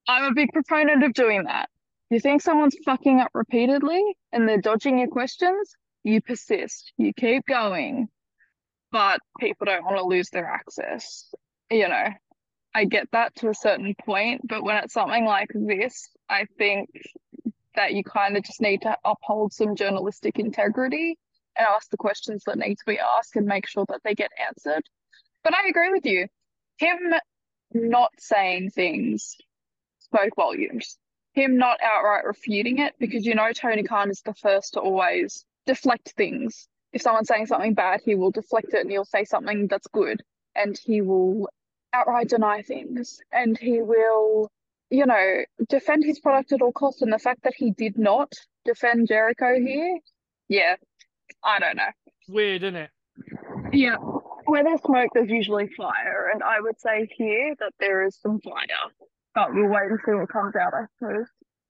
I'm 0.07 0.23
a 0.23 0.33
big 0.33 0.51
proponent 0.51 1.03
of 1.03 1.13
doing 1.13 1.43
that. 1.43 1.69
You 2.09 2.19
think 2.19 2.41
someone's 2.41 2.77
fucking 2.83 3.19
up 3.19 3.29
repeatedly 3.35 4.03
and 4.31 4.49
they're 4.49 4.61
dodging 4.61 4.97
your 4.97 5.09
questions? 5.09 5.75
You 6.03 6.21
persist, 6.21 6.91
you 6.97 7.13
keep 7.13 7.45
going, 7.45 8.09
but 8.91 9.19
people 9.39 9.65
don't 9.65 9.85
want 9.85 9.97
to 9.97 10.03
lose 10.03 10.29
their 10.29 10.45
access. 10.45 11.33
You 11.69 11.87
know, 11.87 12.07
I 12.73 12.85
get 12.85 13.07
that 13.11 13.35
to 13.37 13.49
a 13.49 13.53
certain 13.53 13.95
point, 14.05 14.41
but 14.47 14.63
when 14.63 14.77
it's 14.77 14.93
something 14.93 15.25
like 15.25 15.49
this, 15.53 16.09
I 16.29 16.45
think 16.57 16.89
that 17.75 17.93
you 17.93 18.03
kind 18.03 18.37
of 18.37 18.43
just 18.43 18.61
need 18.61 18.81
to 18.81 18.97
uphold 19.05 19.53
some 19.53 19.75
journalistic 19.75 20.39
integrity 20.39 21.17
and 21.57 21.67
ask 21.67 21.89
the 21.89 21.97
questions 21.97 22.43
that 22.45 22.57
need 22.57 22.75
to 22.75 22.85
be 22.85 22.99
asked 22.99 23.35
and 23.35 23.45
make 23.45 23.67
sure 23.67 23.85
that 23.89 24.01
they 24.03 24.15
get 24.15 24.31
answered. 24.47 24.83
But 25.43 25.55
I 25.55 25.67
agree 25.67 25.89
with 25.89 26.05
you. 26.05 26.27
Him 26.77 27.13
not 27.73 28.11
saying 28.17 28.71
things 28.71 29.35
spoke 29.99 30.35
volumes. 30.35 30.97
Him 31.33 31.57
not 31.57 31.79
outright 31.81 32.25
refuting 32.25 32.79
it, 32.79 32.95
because 32.99 33.25
you 33.25 33.35
know 33.35 33.51
Tony 33.53 33.83
Khan 33.83 34.09
is 34.09 34.21
the 34.21 34.33
first 34.33 34.73
to 34.73 34.79
always 34.79 35.45
deflect 35.65 36.13
things. 36.17 36.67
If 36.93 37.01
someone's 37.01 37.27
saying 37.27 37.47
something 37.47 37.73
bad, 37.73 38.01
he 38.03 38.15
will 38.15 38.31
deflect 38.31 38.73
it 38.73 38.81
and 38.81 38.91
he'll 38.91 39.05
say 39.05 39.23
something 39.25 39.67
that's 39.67 39.87
good. 39.87 40.21
And 40.55 40.77
he 40.83 41.01
will 41.01 41.49
outright 41.93 42.29
deny 42.29 42.61
things. 42.61 43.19
And 43.31 43.57
he 43.57 43.81
will 43.81 44.49
you 44.89 45.05
know, 45.05 45.43
defend 45.67 46.03
his 46.03 46.19
product 46.19 46.51
at 46.51 46.61
all 46.61 46.71
costs. 46.71 47.01
And 47.01 47.13
the 47.13 47.19
fact 47.19 47.43
that 47.43 47.53
he 47.55 47.71
did 47.71 47.97
not 47.97 48.33
defend 48.65 49.07
Jericho 49.07 49.55
here, 49.59 49.99
yeah, 50.47 50.75
I 51.43 51.59
don't 51.59 51.77
know. 51.77 51.91
weird 52.27 52.63
isn't 52.63 52.75
it 52.75 52.89
Yeah. 53.71 53.97
Where 54.45 54.63
there's 54.63 54.81
smoke, 54.81 55.11
there's 55.13 55.29
usually 55.29 55.69
fire. 55.77 56.31
And 56.33 56.41
I 56.41 56.59
would 56.59 56.79
say 56.79 57.07
here 57.15 57.53
that 57.59 57.73
there 57.79 58.05
is 58.05 58.17
some 58.19 58.39
fire. 58.41 58.65
But 59.35 59.53
we'll 59.53 59.69
wait 59.69 59.91
and 59.91 59.99
see 60.03 60.13
what 60.13 60.29
comes 60.29 60.55
out, 60.55 60.73
I 60.73 60.85
suppose. 60.97 61.27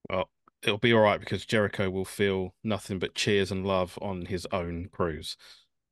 Well, 0.09 0.30
it'll 0.64 0.78
be 0.78 0.93
all 0.93 1.01
right 1.01 1.20
because 1.20 1.45
Jericho 1.45 1.89
will 1.89 2.05
feel 2.05 2.53
nothing 2.64 2.99
but 2.99 3.16
cheers 3.16 3.51
and 3.51 3.66
love 3.66 3.97
on 4.01 4.26
his 4.26 4.47
own 4.51 4.89
cruise. 4.91 5.38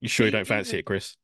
You 0.02 0.10
sure 0.10 0.26
you 0.26 0.32
don't 0.32 0.48
fancy 0.48 0.80
it, 0.80 0.86
Chris? 0.86 1.16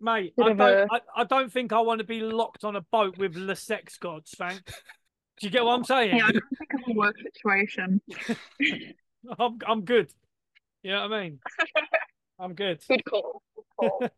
mate 0.00 0.32
I 0.40 0.52
don't, 0.52 0.60
a- 0.60 0.86
I, 0.92 1.00
I 1.16 1.24
don't 1.24 1.52
think 1.52 1.72
i 1.72 1.80
want 1.80 1.98
to 1.98 2.06
be 2.06 2.20
locked 2.20 2.62
on 2.62 2.76
a 2.76 2.80
boat 2.80 3.18
with 3.18 3.34
the 3.34 3.56
sex 3.56 3.96
gods 3.98 4.32
thanks 4.38 4.62
do 5.40 5.46
you 5.46 5.50
get 5.50 5.64
what 5.64 5.74
i'm 5.74 5.82
saying 5.82 6.16
Yeah, 6.16 6.26
I 6.26 6.30
don't 6.30 6.44
think 6.56 6.70
of 6.74 6.80
a 6.88 6.92
work 6.94 7.16
situation. 7.20 8.00
I'm 9.38 9.58
I'm 9.66 9.84
good. 9.84 10.12
You 10.84 10.92
know 10.92 11.08
what 11.08 11.12
I 11.12 11.22
mean? 11.22 11.40
I'm 12.38 12.54
good. 12.54 12.80
Good 12.88 13.04
call. 13.04 13.42
Good 13.56 13.64
call. 13.76 14.10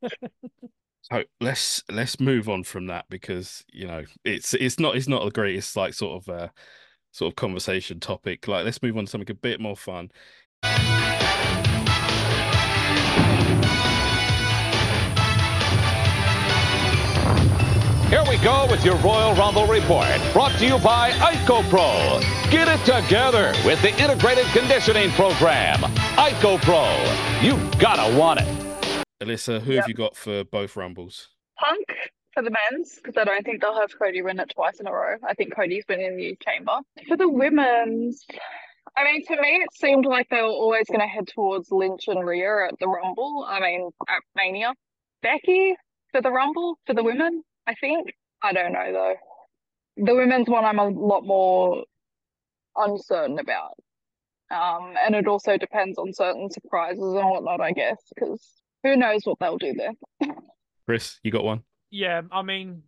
So 1.02 1.24
let's 1.40 1.82
let's 1.90 2.20
move 2.20 2.48
on 2.50 2.62
from 2.64 2.88
that 2.88 3.06
because 3.08 3.64
you 3.72 3.86
know 3.86 4.04
it's 4.24 4.52
it's 4.52 4.78
not 4.78 4.96
it's 4.96 5.08
not 5.08 5.24
the 5.24 5.30
greatest 5.30 5.74
like 5.76 5.94
sort 5.94 6.22
of 6.22 6.28
uh 6.28 6.48
sort 7.12 7.32
of 7.32 7.36
conversation 7.36 8.00
topic. 8.00 8.46
Like 8.48 8.64
let's 8.64 8.82
move 8.82 8.96
on 8.96 9.04
to 9.06 9.10
something 9.10 9.30
a 9.30 9.34
bit 9.34 9.60
more 9.60 9.76
fun. 9.76 10.10
Here 18.08 18.24
we 18.28 18.38
go 18.38 18.66
with 18.68 18.84
your 18.84 18.96
Royal 18.96 19.34
Rumble 19.36 19.66
report, 19.68 20.08
brought 20.32 20.50
to 20.58 20.66
you 20.66 20.78
by 20.80 21.12
ICOPRO. 21.12 22.50
Get 22.50 22.66
it 22.66 22.80
together 22.84 23.52
with 23.64 23.80
the 23.82 23.90
integrated 24.02 24.46
conditioning 24.46 25.10
program. 25.12 25.78
ICOPRO. 26.18 27.40
You 27.40 27.56
gotta 27.78 28.16
want 28.18 28.40
it. 28.40 29.04
Alyssa, 29.22 29.60
who 29.60 29.74
Yep. 29.74 29.82
have 29.82 29.88
you 29.88 29.94
got 29.94 30.16
for 30.16 30.42
both 30.42 30.74
rumbles? 30.74 31.28
Punk 31.56 31.86
for 32.34 32.42
the 32.42 32.50
men's 32.50 32.96
because 32.96 33.16
I 33.16 33.24
don't 33.24 33.44
think 33.44 33.60
they'll 33.60 33.78
have 33.78 33.90
Cody 33.98 34.22
win 34.22 34.40
it 34.40 34.52
twice 34.54 34.80
in 34.80 34.86
a 34.86 34.92
row. 34.92 35.16
I 35.26 35.34
think 35.34 35.54
Cody's 35.54 35.84
been 35.84 36.00
in 36.00 36.16
the 36.16 36.36
chamber. 36.42 36.78
For 37.08 37.16
the 37.16 37.28
women's, 37.28 38.24
I 38.96 39.04
mean, 39.04 39.24
to 39.26 39.40
me, 39.40 39.48
it 39.56 39.72
seemed 39.72 40.06
like 40.06 40.28
they 40.30 40.42
were 40.42 40.48
always 40.48 40.86
going 40.86 41.00
to 41.00 41.06
head 41.06 41.28
towards 41.28 41.70
Lynch 41.70 42.08
and 42.08 42.24
Rhea 42.24 42.68
at 42.68 42.78
the 42.78 42.88
Rumble. 42.88 43.46
I 43.48 43.60
mean, 43.60 43.90
at 44.08 44.22
Mania. 44.36 44.74
Becky 45.22 45.74
for 46.12 46.22
the 46.22 46.30
Rumble 46.30 46.78
for 46.86 46.94
the 46.94 47.02
women, 47.02 47.42
I 47.66 47.74
think. 47.74 48.14
I 48.42 48.52
don't 48.52 48.72
know 48.72 48.92
though. 48.92 49.14
The 49.96 50.14
women's 50.14 50.48
one, 50.48 50.64
I'm 50.64 50.78
a 50.78 50.88
lot 50.88 51.24
more 51.24 51.84
uncertain 52.76 53.38
about. 53.38 53.74
Um, 54.50 54.94
and 55.04 55.14
it 55.14 55.28
also 55.28 55.56
depends 55.56 55.98
on 55.98 56.12
certain 56.12 56.50
surprises 56.50 57.02
and 57.02 57.28
whatnot, 57.28 57.60
I 57.60 57.72
guess, 57.72 57.98
because 58.14 58.44
who 58.82 58.96
knows 58.96 59.20
what 59.24 59.38
they'll 59.38 59.58
do 59.58 59.74
there. 59.74 59.92
Chris, 60.86 61.20
you 61.22 61.30
got 61.30 61.44
one? 61.44 61.62
Yeah, 61.90 62.22
I 62.30 62.42
mean, 62.42 62.82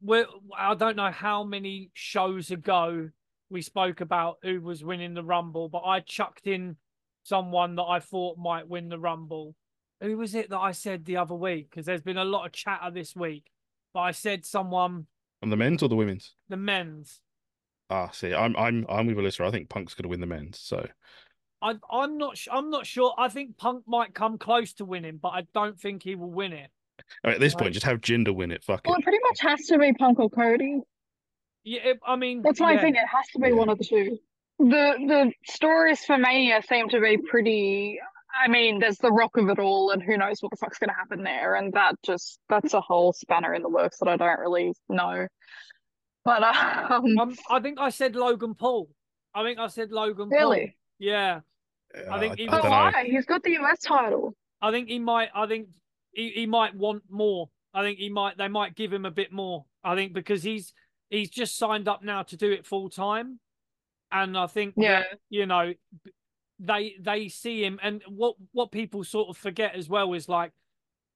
we're, 0.00 0.26
I 0.56 0.74
don't 0.74 0.96
know 0.96 1.10
how 1.10 1.44
many 1.44 1.90
shows 1.92 2.50
ago 2.50 3.10
we 3.50 3.62
spoke 3.62 4.00
about 4.00 4.38
who 4.42 4.60
was 4.60 4.84
winning 4.84 5.14
the 5.14 5.22
Rumble, 5.24 5.68
but 5.68 5.82
I 5.84 6.00
chucked 6.00 6.46
in 6.46 6.76
someone 7.22 7.76
that 7.76 7.84
I 7.84 8.00
thought 8.00 8.38
might 8.38 8.68
win 8.68 8.88
the 8.88 8.98
Rumble. 8.98 9.54
Who 10.00 10.16
was 10.16 10.34
it 10.34 10.50
that 10.50 10.58
I 10.58 10.72
said 10.72 11.04
the 11.04 11.16
other 11.18 11.34
week? 11.34 11.70
Because 11.70 11.86
there's 11.86 12.02
been 12.02 12.18
a 12.18 12.24
lot 12.24 12.46
of 12.46 12.52
chatter 12.52 12.90
this 12.90 13.14
week, 13.16 13.50
but 13.94 14.00
I 14.00 14.10
said 14.10 14.44
someone, 14.44 15.06
On 15.42 15.50
the 15.50 15.56
men's 15.56 15.82
or 15.82 15.88
the 15.88 15.96
women's? 15.96 16.34
the 16.48 16.56
men's. 16.56 17.20
Ah, 17.88 18.10
see, 18.10 18.34
I'm 18.34 18.56
I'm 18.56 18.84
I'm 18.88 19.06
with 19.06 19.16
Alyssa. 19.16 19.46
I 19.46 19.50
think 19.52 19.68
Punk's 19.68 19.94
gonna 19.94 20.08
win 20.08 20.20
the 20.20 20.26
men's. 20.26 20.58
So 20.58 20.86
I, 21.62 21.74
I'm 21.90 22.18
not. 22.18 22.36
I'm 22.50 22.68
not 22.68 22.84
sure. 22.84 23.14
I 23.16 23.28
think 23.28 23.56
Punk 23.56 23.84
might 23.86 24.12
come 24.12 24.38
close 24.38 24.72
to 24.74 24.84
winning, 24.84 25.18
but 25.22 25.28
I 25.28 25.46
don't 25.54 25.78
think 25.80 26.02
he 26.02 26.16
will 26.16 26.32
win 26.32 26.52
it. 26.52 26.70
I 27.24 27.30
at 27.32 27.40
this 27.40 27.54
Right. 27.54 27.62
point, 27.62 27.74
just 27.74 27.86
have 27.86 28.00
Jinder 28.00 28.34
win 28.34 28.50
it. 28.50 28.62
Fuck 28.64 28.82
Well, 28.86 28.94
it. 28.96 29.00
it 29.00 29.02
pretty 29.04 29.18
much 29.22 29.40
has 29.40 29.66
to 29.66 29.78
be 29.78 29.92
Punk 29.92 30.18
or 30.18 30.30
Cody. 30.30 30.80
Yeah, 31.64 31.80
it- 31.82 32.00
I 32.06 32.16
mean, 32.16 32.42
That's 32.42 32.60
my 32.60 32.72
yeah. 32.74 32.80
thing. 32.80 32.94
It 32.94 33.06
has 33.06 33.26
to 33.32 33.38
be 33.40 33.48
Yeah. 33.48 33.54
one 33.54 33.68
of 33.68 33.78
the 33.78 33.84
two. 33.84 34.18
The 34.58 34.94
the 35.06 35.32
stories 35.44 36.04
for 36.04 36.16
Mania 36.16 36.62
seem 36.62 36.88
to 36.90 37.00
be 37.00 37.18
pretty. 37.18 38.00
I 38.38 38.48
mean, 38.48 38.78
there's 38.80 38.98
the 38.98 39.10
rock 39.12 39.36
of 39.36 39.48
it 39.48 39.58
all, 39.58 39.90
and 39.90 40.02
who 40.02 40.16
knows 40.16 40.42
what 40.42 40.50
the 40.50 40.56
fuck's 40.56 40.78
going 40.78 40.88
to 40.90 40.94
happen 40.94 41.22
there. 41.22 41.54
And 41.56 41.72
that 41.72 41.94
just 42.02 42.38
that's 42.48 42.74
a 42.74 42.80
whole 42.80 43.12
spanner 43.12 43.52
in 43.54 43.62
the 43.62 43.68
works 43.68 43.98
that 43.98 44.08
I 44.08 44.16
don't 44.16 44.38
really 44.40 44.72
know. 44.88 45.26
But 46.24 46.42
um, 46.42 47.18
Um, 47.18 47.36
I 47.50 47.60
think 47.60 47.78
I 47.78 47.90
said 47.90 48.16
Logan 48.16 48.54
Paul. 48.54 48.88
I 49.34 49.42
think 49.42 49.58
I 49.58 49.66
said 49.68 49.90
Logan 49.92 50.28
Paul. 50.30 50.38
really, 50.38 50.76
Yeah. 50.98 51.40
I 52.10 52.18
think 52.18 52.32
Uh, 52.32 52.36
he 52.36 52.48
I 52.48 52.50
but 52.50 52.56
was- 52.56 52.62
don't 52.62 52.70
know. 52.70 52.98
why? 53.00 53.04
He's 53.04 53.26
got 53.26 53.42
the 53.42 53.52
US 53.58 53.80
title. 53.80 54.34
I 54.60 54.70
think 54.70 54.88
he 54.88 54.98
might. 54.98 55.30
I 55.34 55.46
think 55.46 55.68
he, 56.16 56.30
he 56.30 56.46
might 56.46 56.74
want 56.74 57.02
more. 57.08 57.48
I 57.72 57.82
think 57.82 57.98
he 57.98 58.08
might. 58.08 58.36
They 58.38 58.48
might 58.48 58.74
give 58.74 58.92
him 58.92 59.04
a 59.04 59.10
bit 59.10 59.30
more. 59.32 59.66
I 59.84 59.94
think 59.94 60.12
because 60.12 60.42
he's 60.42 60.72
he's 61.10 61.30
just 61.30 61.56
signed 61.58 61.86
up 61.88 62.02
now 62.02 62.22
to 62.24 62.36
do 62.36 62.50
it 62.50 62.66
full 62.66 62.88
time, 62.90 63.38
and 64.10 64.36
I 64.36 64.46
think 64.46 64.74
Yeah. 64.76 65.00
that, 65.00 65.20
you 65.30 65.46
know 65.46 65.74
they 66.58 66.94
they 67.00 67.28
see 67.28 67.62
him. 67.64 67.78
And 67.82 68.02
what 68.08 68.36
what 68.52 68.72
people 68.72 69.04
sort 69.04 69.28
of 69.28 69.36
forget 69.36 69.74
as 69.74 69.88
well 69.88 70.12
is 70.14 70.28
like 70.28 70.52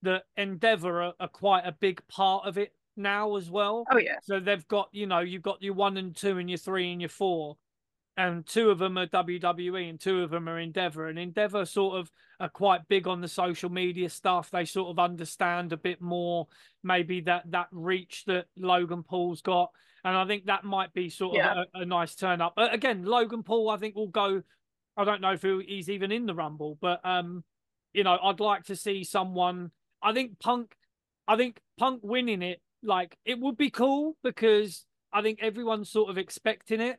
the 0.03 0.23
Endeavor 0.37 1.03
are, 1.03 1.15
are 1.19 1.29
quite 1.29 1.67
a 1.67 1.73
big 1.73 2.07
part 2.09 2.47
of 2.47 2.59
it 2.59 2.75
now 2.97 3.37
as 3.37 3.51
well. 3.51 3.87
Oh 3.91 3.99
yeah. 3.99 4.17
So 4.23 4.39
they've 4.41 4.67
got, 4.69 4.89
you 4.93 5.07
know, 5.07 5.21
you've 5.21 5.43
got 5.43 5.63
your 5.63 5.75
one 5.75 5.97
and 5.97 6.15
two 6.15 6.39
and 6.39 6.49
your 6.49 6.59
three 6.59 6.93
and 6.93 7.01
your 7.01 7.09
four. 7.11 7.57
And 8.17 8.45
two 8.45 8.71
of 8.71 8.79
them 8.79 8.99
are 8.99 9.07
WWE 9.07 9.89
and 9.89 9.99
two 9.99 10.23
of 10.23 10.31
them 10.31 10.49
are 10.49 10.59
Endeavor. 10.59 11.09
And 11.09 11.19
Endeavor 11.19 11.65
sort 11.65 11.99
of 11.99 12.11
are 12.39 12.49
quite 12.51 12.87
big 12.89 13.07
on 13.07 13.21
the 13.21 13.29
social 13.29 13.71
media 13.71 14.11
stuff. 14.11 14.51
They 14.51 14.65
sort 14.65 14.91
of 14.91 14.99
understand 14.99 15.73
a 15.73 15.77
bit 15.79 16.03
more 16.03 16.49
maybe 16.83 17.21
that 17.23 17.51
that 17.51 17.69
reach 17.71 18.25
that 18.27 18.47
Logan 18.57 19.03
Paul's 19.05 19.41
got. 19.43 19.71
And 20.05 20.17
I 20.17 20.27
think 20.27 20.47
that 20.47 20.65
might 20.65 20.93
be 20.93 21.09
sort 21.09 21.37
Yeah. 21.37 21.53
of 21.63 21.67
a, 21.75 21.79
a 21.81 21.85
nice 21.87 22.15
turn 22.15 22.41
up. 22.41 22.55
Uh, 22.57 22.69
again, 22.71 23.05
Logan 23.05 23.43
Paul, 23.43 23.71
I 23.71 23.77
think 23.77 23.95
will 23.95 24.09
go. 24.09 24.43
I 24.97 25.05
don't 25.05 25.21
know 25.21 25.33
if 25.33 25.43
he's 25.43 25.89
even 25.89 26.13
in 26.13 26.27
the 26.27 26.35
Rumble, 26.35 26.77
but 26.81 27.01
um, 27.05 27.45
you 27.93 28.05
know, 28.05 28.19
I'd 28.23 28.41
like 28.41 28.65
to 28.65 28.77
see 28.77 29.05
someone. 29.05 29.71
I 30.03 30.13
think 30.13 30.39
Punk. 30.41 30.75
I 31.29 31.37
think 31.37 31.59
Punk 31.79 32.01
winning 32.03 32.43
it, 32.43 32.61
like 32.83 33.17
it 33.25 33.39
would 33.39 33.57
be 33.57 33.71
cool 33.71 34.17
because 34.25 34.85
I 35.13 35.23
think 35.23 35.39
everyone's 35.43 35.91
sort 35.91 36.11
of 36.11 36.19
expecting 36.19 36.81
it, 36.81 36.99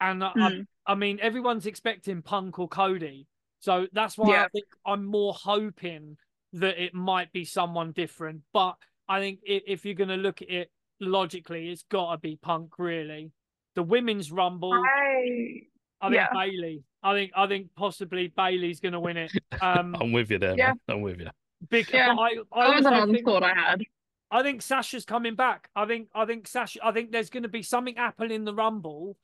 and 0.00 0.22
I, 0.24 0.28
I, 0.28 0.32
Mm. 0.50 0.66
I 0.86 0.94
mean 0.94 1.18
everyone's 1.20 1.66
expecting 1.66 2.22
Punk 2.22 2.58
or 2.58 2.68
Cody, 2.68 3.26
so 3.60 3.86
that's 3.92 4.16
why 4.16 4.44
I 4.44 4.48
think 4.48 4.66
I'm 4.86 5.04
more 5.04 5.34
hoping 5.34 6.16
that 6.54 6.82
it 6.82 6.94
might 6.94 7.30
be 7.32 7.44
someone 7.44 7.92
different. 7.92 8.40
But 8.52 8.76
I 9.08 9.20
think 9.20 9.40
if, 9.44 9.62
if 9.66 9.84
you're 9.84 9.94
going 9.94 10.08
to 10.08 10.16
look 10.16 10.40
at 10.42 10.48
it 10.50 10.70
logically, 11.00 11.70
it's 11.70 11.84
got 11.90 12.12
to 12.12 12.18
be 12.18 12.36
Punk 12.40 12.78
really. 12.78 13.32
The 13.74 13.82
women's 13.82 14.32
Rumble, 14.32 14.72
I 14.72 15.60
I 16.00 16.08
think 16.08 16.14
yeah. 16.14 16.28
Bayley. 16.32 16.82
I 17.02 17.12
think 17.14 17.32
I 17.36 17.46
think 17.46 17.68
possibly 17.76 18.28
Bayley's 18.36 18.80
going 18.80 18.92
to 18.94 19.00
win 19.00 19.16
it. 19.16 19.32
Um, 19.60 19.96
I'm 20.00 20.12
with 20.12 20.30
you 20.30 20.38
there, 20.38 20.54
Yeah. 20.56 20.68
man. 20.68 20.78
I'm 20.88 21.00
with 21.02 21.20
you. 21.20 21.28
because 21.68 21.92
Yeah. 21.94 22.14
I, 22.18 22.36
I 22.52 22.68
that 22.68 22.76
was 22.76 22.86
also 22.86 22.88
another 22.88 23.12
think, 23.12 23.26
thought 23.26 23.42
I 23.42 23.54
had. 23.54 23.82
I 24.30 24.42
think 24.42 24.62
Sasha's 24.62 25.04
coming 25.04 25.34
back. 25.34 25.68
I 25.74 25.84
think 25.86 26.08
I 26.14 26.24
think 26.26 26.46
Sasha. 26.46 26.78
I 26.84 26.92
think 26.92 27.10
there's 27.12 27.30
going 27.30 27.42
to 27.44 27.48
be 27.48 27.62
something 27.62 27.96
happen 27.96 28.30
in 28.30 28.44
the 28.44 28.54
Rumble. 28.54 29.16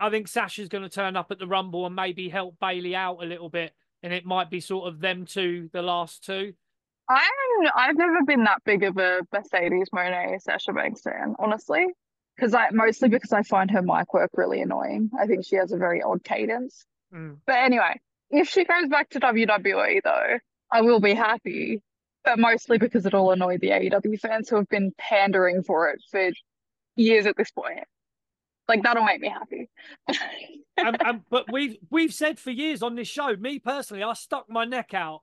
I 0.00 0.10
think 0.10 0.28
Sasha's 0.28 0.68
going 0.68 0.82
to 0.82 0.90
turn 0.90 1.16
up 1.16 1.30
at 1.30 1.38
the 1.38 1.46
Rumble 1.46 1.86
and 1.86 1.94
maybe 1.94 2.28
help 2.28 2.56
Bayley 2.60 2.96
out 2.96 3.22
a 3.22 3.26
little 3.26 3.48
bit, 3.48 3.72
and 4.02 4.12
it 4.12 4.26
might 4.26 4.50
be 4.50 4.60
sort 4.60 4.88
of 4.88 5.00
them 5.00 5.24
two, 5.24 5.70
the 5.72 5.82
last 5.82 6.24
two. 6.24 6.54
I'm 7.08 7.70
I've 7.74 7.96
never 7.96 8.24
been 8.24 8.44
that 8.44 8.62
big 8.64 8.82
of 8.82 8.96
a 8.96 9.20
Mercedes 9.32 9.90
Moné 9.94 10.40
Sasha 10.40 10.72
Banks 10.72 11.02
fan, 11.02 11.34
honestly. 11.38 11.86
Because 12.34 12.54
I 12.54 12.70
mostly 12.72 13.08
because 13.08 13.32
I 13.32 13.42
find 13.42 13.70
her 13.70 13.82
mic 13.82 14.12
work 14.12 14.30
really 14.34 14.60
annoying. 14.60 15.10
I 15.20 15.26
think 15.26 15.46
she 15.46 15.56
has 15.56 15.70
a 15.70 15.76
very 15.76 16.02
odd 16.02 16.24
cadence. 16.24 16.84
Mm. 17.14 17.38
But 17.46 17.56
anyway, 17.56 18.00
if 18.30 18.48
she 18.48 18.64
goes 18.64 18.88
back 18.88 19.10
to 19.10 19.20
WWE 19.20 20.00
though, 20.02 20.38
I 20.72 20.80
will 20.80 21.00
be 21.00 21.14
happy. 21.14 21.82
But 22.24 22.38
mostly 22.38 22.78
because 22.78 23.06
it'll 23.06 23.30
annoy 23.30 23.58
the 23.58 23.68
AEW 23.68 24.18
fans 24.18 24.48
who 24.48 24.56
have 24.56 24.68
been 24.68 24.92
pandering 24.98 25.62
for 25.62 25.90
it 25.90 26.00
for 26.10 26.30
years 26.96 27.26
at 27.26 27.36
this 27.36 27.50
point. 27.50 27.84
Like 28.68 28.82
that'll 28.82 29.04
make 29.04 29.20
me 29.20 29.28
happy. 29.28 29.68
and, 30.76 30.96
and 31.04 31.20
but 31.30 31.52
we've 31.52 31.76
we've 31.90 32.14
said 32.14 32.38
for 32.38 32.50
years 32.50 32.82
on 32.82 32.94
this 32.94 33.08
show. 33.08 33.36
Me 33.36 33.58
personally, 33.58 34.02
I 34.02 34.12
stuck 34.14 34.48
my 34.48 34.64
neck 34.64 34.94
out 34.94 35.22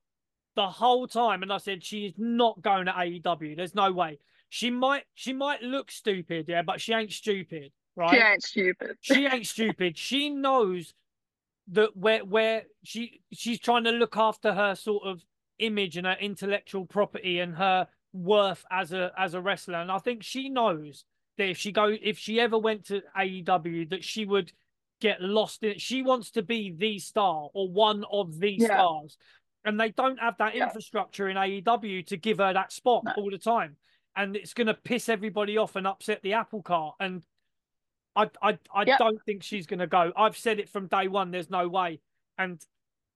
the 0.56 0.68
whole 0.68 1.08
time, 1.08 1.44
and 1.44 1.52
I 1.52 1.58
said 1.58 1.84
she 1.84 2.06
is 2.06 2.14
not 2.18 2.62
going 2.62 2.86
to 2.86 2.92
AEW. 2.92 3.56
There's 3.56 3.76
no 3.76 3.92
way. 3.92 4.20
She 4.50 4.70
might 4.70 5.06
she 5.16 5.34
might 5.34 5.64
look 5.64 5.92
stupid, 5.92 6.46
yeah, 6.48 6.62
but 6.62 6.82
she 6.82 6.94
ain't 6.94 7.12
stupid, 7.12 7.72
right? 7.96 8.12
She 8.14 8.22
ain't 8.22 8.44
stupid. 8.44 8.98
she 9.02 9.26
ain't 9.26 9.48
stupid. 9.48 9.98
She 9.98 10.30
knows 10.30 10.94
that 11.72 11.96
where 11.96 12.24
where 12.26 12.64
she 12.84 13.22
she's 13.32 13.60
trying 13.60 13.86
to 13.86 13.92
look 13.92 14.18
after 14.18 14.54
her 14.54 14.76
sort 14.76 15.04
of 15.06 15.24
image 15.60 15.96
and 15.98 16.06
her 16.06 16.18
intellectual 16.20 16.86
property 16.86 17.39
and 17.39 17.56
her 17.56 17.88
worth 18.14 18.66
as 18.70 18.92
a 18.92 19.12
as 19.18 19.34
a 19.34 19.42
wrestler. 19.42 19.80
And 19.80 19.92
I 19.92 20.00
think 20.00 20.24
she 20.24 20.50
knows 20.50 21.06
that 21.38 21.49
if 21.49 21.57
she 21.57 21.71
go 21.71 21.95
if 22.01 22.17
she 22.17 22.39
ever 22.39 22.57
went 22.57 22.86
to 22.88 23.01
AEW 23.17 23.89
that 23.89 24.03
she 24.03 24.25
would 24.25 24.51
get 24.99 25.21
lost 25.21 25.63
in 25.63 25.71
it. 25.71 25.82
She 25.82 26.03
wants 26.03 26.32
to 26.32 26.43
be 26.43 26.71
the 26.77 26.99
star 26.99 27.49
or 27.53 27.67
one 27.67 28.03
of 28.11 28.39
the 28.39 28.51
Yeah. 28.51 28.67
stars. 28.67 29.17
And 29.65 29.79
they 29.79 29.89
don't 29.89 30.17
have 30.19 30.38
that 30.38 30.55
Yeah. 30.55 30.65
infrastructure 30.65 31.27
in 31.29 31.38
AEW 31.38 32.03
to 32.03 32.17
give 32.17 32.38
her 32.38 32.53
that 32.53 32.71
spot 32.71 33.03
No. 33.05 33.11
all 33.17 33.32
the 33.32 33.38
time. 33.39 33.77
And 34.15 34.36
it's 34.36 34.53
gonna 34.53 34.73
piss 34.75 35.09
everybody 35.09 35.57
off 35.57 35.75
and 35.75 35.88
upset 35.88 36.21
the 36.21 36.34
apple 36.34 36.61
cart. 36.61 36.95
And 36.99 37.25
I 38.15 38.29
I 38.41 38.59
I 38.73 38.84
Yep. 38.86 38.99
don't 38.99 39.23
think 39.25 39.41
she's 39.43 39.65
gonna 39.65 39.88
go. 39.88 40.11
I've 40.15 40.38
said 40.38 40.59
it 40.59 40.69
from 40.69 40.88
day 40.88 41.07
one. 41.07 41.32
There's 41.32 41.49
no 41.49 41.67
way. 41.67 41.99
And 42.38 42.63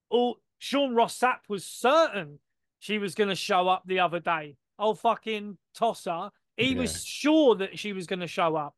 all 0.09 0.39
Sean 0.57 0.95
Ross 0.95 1.17
Sapp 1.19 1.47
was 1.49 1.65
certain 1.65 2.39
she 2.79 2.97
was 2.97 3.13
gonna 3.13 3.35
show 3.35 3.67
up 3.67 3.83
the 3.85 3.99
other 3.99 4.19
day. 4.19 4.57
Oh 4.79 4.93
fucking 4.95 5.57
tosser. 5.73 6.31
He 6.57 6.73
Yeah. 6.73 6.81
was 6.81 7.05
sure 7.05 7.55
that 7.55 7.77
she 7.77 7.93
was 7.93 8.07
gonna 8.07 8.27
show 8.27 8.55
up. 8.55 8.73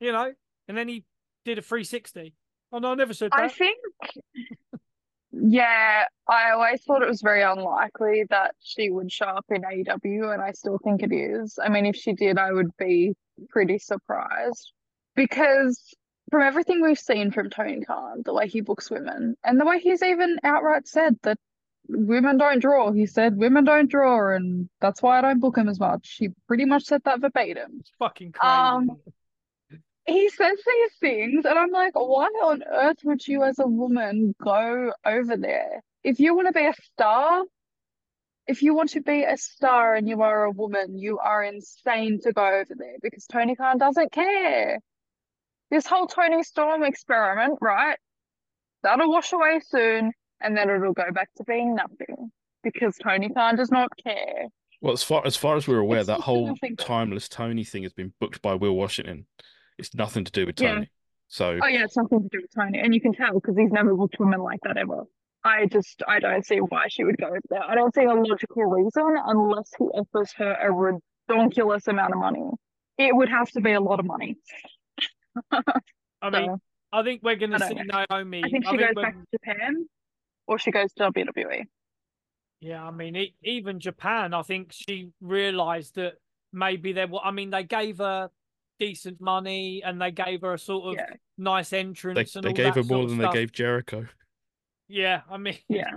You 0.00 0.12
know, 0.12 0.32
and 0.68 0.76
then 0.76 0.88
he 0.88 1.04
did 1.44 1.58
a 1.58 1.62
360. 1.62 2.34
Oh 2.72 2.78
no, 2.78 2.92
I 2.92 2.94
never 2.94 3.14
said 3.14 3.30
that. 3.30 3.40
I 3.40 3.48
think, 3.48 3.78
yeah, 5.32 6.04
I 6.28 6.50
always 6.50 6.82
thought 6.82 7.02
it 7.02 7.08
was 7.08 7.22
very 7.22 7.42
unlikely 7.42 8.24
that 8.30 8.54
she 8.60 8.90
would 8.90 9.10
show 9.10 9.26
up 9.26 9.46
in 9.50 9.62
AEW, 9.62 10.32
and 10.32 10.42
I 10.42 10.52
still 10.52 10.78
think 10.82 11.02
it 11.02 11.12
is. 11.12 11.58
I 11.62 11.68
mean, 11.68 11.86
if 11.86 11.96
she 11.96 12.12
did, 12.12 12.38
I 12.38 12.52
would 12.52 12.76
be 12.76 13.14
pretty 13.48 13.78
surprised 13.78 14.72
because 15.14 15.94
from 16.30 16.42
everything 16.42 16.82
we've 16.82 16.98
seen 16.98 17.30
from 17.30 17.50
Tony 17.50 17.80
Khan, 17.84 18.22
the 18.24 18.32
way 18.34 18.48
he 18.48 18.60
books 18.60 18.90
women, 18.90 19.36
and 19.44 19.60
the 19.60 19.64
way 19.64 19.78
he's 19.78 20.02
even 20.02 20.38
outright 20.42 20.86
said 20.88 21.16
that 21.22 21.38
women 21.88 22.38
don't 22.38 22.60
draw. 22.60 22.92
He 22.92 23.06
said 23.06 23.36
women 23.36 23.64
don't 23.64 23.90
draw, 23.90 24.34
and 24.34 24.68
that's 24.80 25.02
why 25.02 25.18
I 25.18 25.20
don't 25.22 25.40
book 25.40 25.56
him 25.56 25.68
as 25.68 25.80
much. 25.80 26.16
He 26.18 26.30
pretty 26.46 26.64
much 26.64 26.84
said 26.84 27.02
that 27.04 27.20
verbatim. 27.20 27.78
It's 27.80 27.92
fucking 27.98 28.32
crazy. 28.32 28.54
Um, 28.54 28.90
he 30.06 30.28
says 30.28 30.58
these 30.66 30.92
things, 31.00 31.44
and 31.46 31.58
I'm 31.58 31.70
like, 31.70 31.94
why 31.94 32.26
on 32.26 32.62
earth 32.62 32.98
would 33.04 33.26
you, 33.26 33.42
as 33.42 33.58
a 33.58 33.66
woman, 33.66 34.34
go 34.42 34.92
over 35.04 35.36
there? 35.36 35.82
If 36.02 36.20
you 36.20 36.34
want 36.34 36.48
to 36.48 36.52
be 36.52 36.66
a 36.66 36.74
star, 36.92 37.42
if 38.46 38.62
you 38.62 38.74
want 38.74 38.90
to 38.90 39.00
be 39.00 39.24
a 39.24 39.38
star 39.38 39.94
and 39.94 40.06
you 40.06 40.20
are 40.20 40.44
a 40.44 40.50
woman, 40.50 40.98
you 40.98 41.18
are 41.18 41.42
insane 41.42 42.20
to 42.22 42.32
go 42.32 42.44
over 42.44 42.74
there 42.76 42.96
because 43.02 43.26
Tony 43.26 43.56
Khan 43.56 43.78
doesn't 43.78 44.12
care. 44.12 44.78
This 45.70 45.86
whole 45.86 46.06
Toni 46.06 46.42
Storm 46.42 46.82
experiment, 46.82 47.58
right? 47.62 47.96
That'll 48.82 49.10
wash 49.10 49.32
away 49.32 49.60
soon, 49.66 50.12
and 50.44 50.56
then 50.56 50.70
it'll 50.70 50.92
go 50.92 51.10
back 51.12 51.30
to 51.36 51.44
being 51.44 51.74
nothing 51.74 52.30
because 52.62 52.96
Tony 53.02 53.28
Khan 53.30 53.56
does 53.56 53.70
not 53.70 53.90
care. 54.02 54.46
Well, 54.80 54.92
as 54.92 55.02
far 55.02 55.26
as 55.26 55.36
far 55.36 55.56
as 55.56 55.66
we're 55.66 55.78
aware, 55.78 56.00
It's 56.00 56.06
that 56.08 56.20
whole 56.20 56.54
timeless 56.78 57.28
Toni 57.28 57.64
thing 57.64 57.82
has 57.84 57.92
been 57.92 58.12
booked 58.20 58.42
by 58.42 58.54
Will 58.54 58.74
Washington. 58.76 59.26
It's 59.78 59.94
nothing 59.94 60.24
to 60.24 60.30
do 60.32 60.46
with 60.46 60.60
Yeah. 60.60 60.74
Tony. 60.74 60.90
So 61.28 61.58
Oh 61.62 61.66
yeah, 61.66 61.84
it's 61.84 61.96
nothing 61.96 62.22
to 62.22 62.28
do 62.30 62.38
with 62.42 62.50
Tony, 62.54 62.78
and 62.80 62.94
you 62.94 63.00
can 63.00 63.12
tell 63.14 63.32
because 63.34 63.56
he's 63.56 63.72
never 63.72 63.94
booked 63.94 64.16
women 64.20 64.40
like 64.40 64.60
that 64.64 64.76
ever. 64.76 65.04
I 65.42 65.66
just 65.66 66.02
I 66.06 66.20
don't 66.20 66.44
see 66.44 66.58
why 66.58 66.84
she 66.88 67.04
would 67.04 67.16
go 67.18 67.26
over 67.28 67.40
there. 67.50 67.62
I 67.64 67.74
don't 67.74 67.94
see 67.94 68.04
a 68.04 68.12
logical 68.14 68.64
reason 68.64 69.16
unless 69.26 69.70
he 69.78 69.84
offers 69.86 70.32
her 70.36 70.52
a 70.60 70.70
ridiculous 71.28 71.86
amount 71.88 72.12
of 72.12 72.18
money. 72.20 72.44
It 72.98 73.14
would 73.16 73.28
have 73.28 73.50
to 73.52 73.60
be 73.60 73.72
a 73.72 73.80
lot 73.80 74.00
of 74.00 74.06
money. 74.06 74.36
I 75.50 76.30
mean, 76.30 76.46
So 76.46 76.60
I 76.92 77.02
think 77.02 77.22
we're 77.22 77.36
going 77.36 77.50
to 77.52 77.58
don't 77.58 77.68
see 77.76 77.82
Naomi. 78.10 78.42
I 78.44 78.48
think 78.48 78.64
she 78.66 78.76
goes 78.76 78.88
we're- 78.94 79.02
back 79.02 79.14
to 79.14 79.26
Japan, 79.38 79.86
or 80.46 80.58
she 80.58 80.70
goes 80.70 80.92
to. 80.94 81.10
WWE. 81.10 81.64
Yeah, 82.60 82.82
I 82.84 82.90
mean, 82.90 83.16
e 83.16 83.34
even 83.42 83.78
Japan, 83.80 84.32
I 84.34 84.42
think 84.42 84.72
she 84.72 85.10
realised 85.20 85.96
that 85.96 86.14
maybe 86.52 86.92
there 86.92 87.06
were. 87.06 87.20
I 87.20 87.30
mean, 87.30 87.50
they 87.50 87.64
gave 87.64 87.98
her 87.98 88.30
decent 88.78 89.20
money 89.20 89.82
and 89.84 90.00
they 90.00 90.10
gave 90.10 90.40
her 90.42 90.54
a 90.54 90.58
sort 90.58 90.84
of 90.86 90.94
Yeah, 90.94 91.14
nice 91.38 91.70
they, 91.70 91.80
entrance. 91.80 92.34
and 92.36 92.44
they 92.44 92.48
all 92.48 92.54
gave 92.54 92.74
that 92.74 92.76
her 92.76 92.82
more 92.84 93.06
than 93.06 93.18
stuff. 93.18 93.32
they 93.32 93.40
gave 93.40 93.52
Jericho. 93.52 94.06
Yeah, 94.88 95.22
I 95.30 95.36
mean, 95.36 95.58
yeah. 95.68 95.90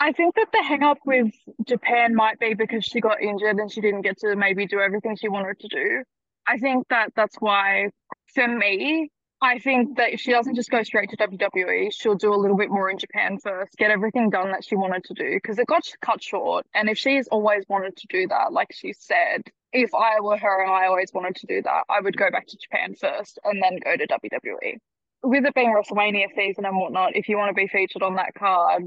I 0.00 0.12
think 0.12 0.34
that 0.34 0.48
the 0.52 0.62
hang 0.62 0.82
up 0.82 0.98
with 1.06 1.32
Japan 1.66 2.14
might 2.14 2.38
be 2.38 2.54
because 2.54 2.84
she 2.84 3.00
got 3.00 3.20
injured 3.22 3.56
and 3.58 3.70
she 3.70 3.80
didn't 3.80 4.02
get 4.02 4.18
to 4.18 4.34
maybe 4.36 4.66
do 4.66 4.80
everything 4.80 5.16
she 5.16 5.28
wanted 5.28 5.60
to 5.60 5.68
do. 5.68 6.02
I 6.46 6.58
think 6.58 6.88
that 6.88 7.12
that's 7.16 7.36
why, 7.36 7.90
for 8.34 8.46
me, 8.48 9.10
I 9.44 9.58
think 9.58 9.98
that 9.98 10.14
if 10.14 10.20
she 10.22 10.32
doesn't 10.32 10.54
just 10.54 10.70
go 10.70 10.82
straight 10.82 11.10
to 11.10 11.18
WWE, 11.18 11.92
she'll 11.92 12.14
do 12.14 12.32
a 12.32 12.34
little 12.34 12.56
bit 12.56 12.70
more 12.70 12.88
in 12.88 12.96
Japan 12.96 13.36
first, 13.38 13.76
get 13.76 13.90
everything 13.90 14.30
done 14.30 14.52
that 14.52 14.64
she 14.64 14.74
wanted 14.74 15.04
to 15.04 15.12
do 15.12 15.34
because 15.34 15.58
it 15.58 15.66
got 15.66 15.86
cut 16.00 16.22
short. 16.22 16.64
And 16.74 16.88
if 16.88 16.96
she's 16.96 17.28
always 17.28 17.64
wanted 17.68 17.94
to 17.98 18.06
do 18.08 18.26
that, 18.28 18.54
like 18.54 18.72
she 18.72 18.94
said, 18.94 19.42
if 19.70 19.94
I 19.94 20.22
were 20.22 20.38
her 20.38 20.62
and 20.62 20.72
I 20.72 20.86
always 20.86 21.10
wanted 21.12 21.36
to 21.36 21.46
do 21.46 21.60
that, 21.60 21.84
I 21.90 22.00
would 22.00 22.16
go 22.16 22.30
back 22.30 22.46
to 22.46 22.56
Japan 22.56 22.94
first 22.94 23.38
and 23.44 23.62
then 23.62 23.80
go 23.84 23.94
to 23.94 24.06
WWE. 24.06 24.78
With 25.22 25.44
it 25.44 25.54
being 25.54 25.74
WrestleMania 25.74 26.34
season 26.34 26.64
and 26.64 26.78
whatnot, 26.78 27.14
if 27.14 27.28
you 27.28 27.36
want 27.36 27.50
to 27.50 27.54
be 27.54 27.68
featured 27.68 28.02
on 28.02 28.14
that 28.16 28.32
card, 28.32 28.84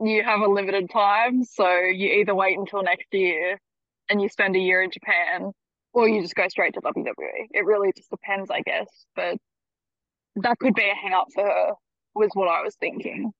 you 0.00 0.22
have 0.22 0.40
a 0.40 0.46
limited 0.46 0.88
time. 0.90 1.42
So 1.42 1.68
you 1.68 2.20
either 2.20 2.34
wait 2.34 2.56
until 2.56 2.84
next 2.84 3.08
year 3.10 3.58
and 4.08 4.22
you 4.22 4.28
spend 4.28 4.54
a 4.54 4.60
year 4.60 4.84
in 4.84 4.92
Japan, 4.92 5.50
or 5.92 6.08
you 6.08 6.22
just 6.22 6.36
go 6.36 6.46
straight 6.46 6.74
to 6.74 6.80
WWE. 6.80 7.48
It 7.50 7.64
really 7.64 7.90
just 7.96 8.10
depends, 8.10 8.52
I 8.52 8.60
guess. 8.60 8.86
But 9.16 9.38
that 10.42 10.58
could 10.58 10.74
be 10.74 10.88
a 10.88 10.94
hang 10.94 11.12
up 11.12 11.28
for 11.34 11.44
her, 11.44 11.72
was 12.14 12.30
what 12.34 12.48
I 12.48 12.62
was 12.62 12.74
thinking. 12.76 13.32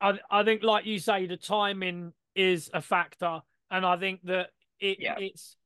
I 0.00 0.18
I 0.30 0.42
think, 0.44 0.62
like 0.62 0.86
you 0.86 0.98
say, 0.98 1.26
the 1.26 1.36
timing 1.36 2.12
is 2.34 2.70
a 2.74 2.80
factor, 2.82 3.40
and 3.70 3.84
I 3.86 3.96
think 3.96 4.20
that 4.24 4.50
it 4.80 4.98
Yeah. 5.00 5.18
it's 5.18 5.56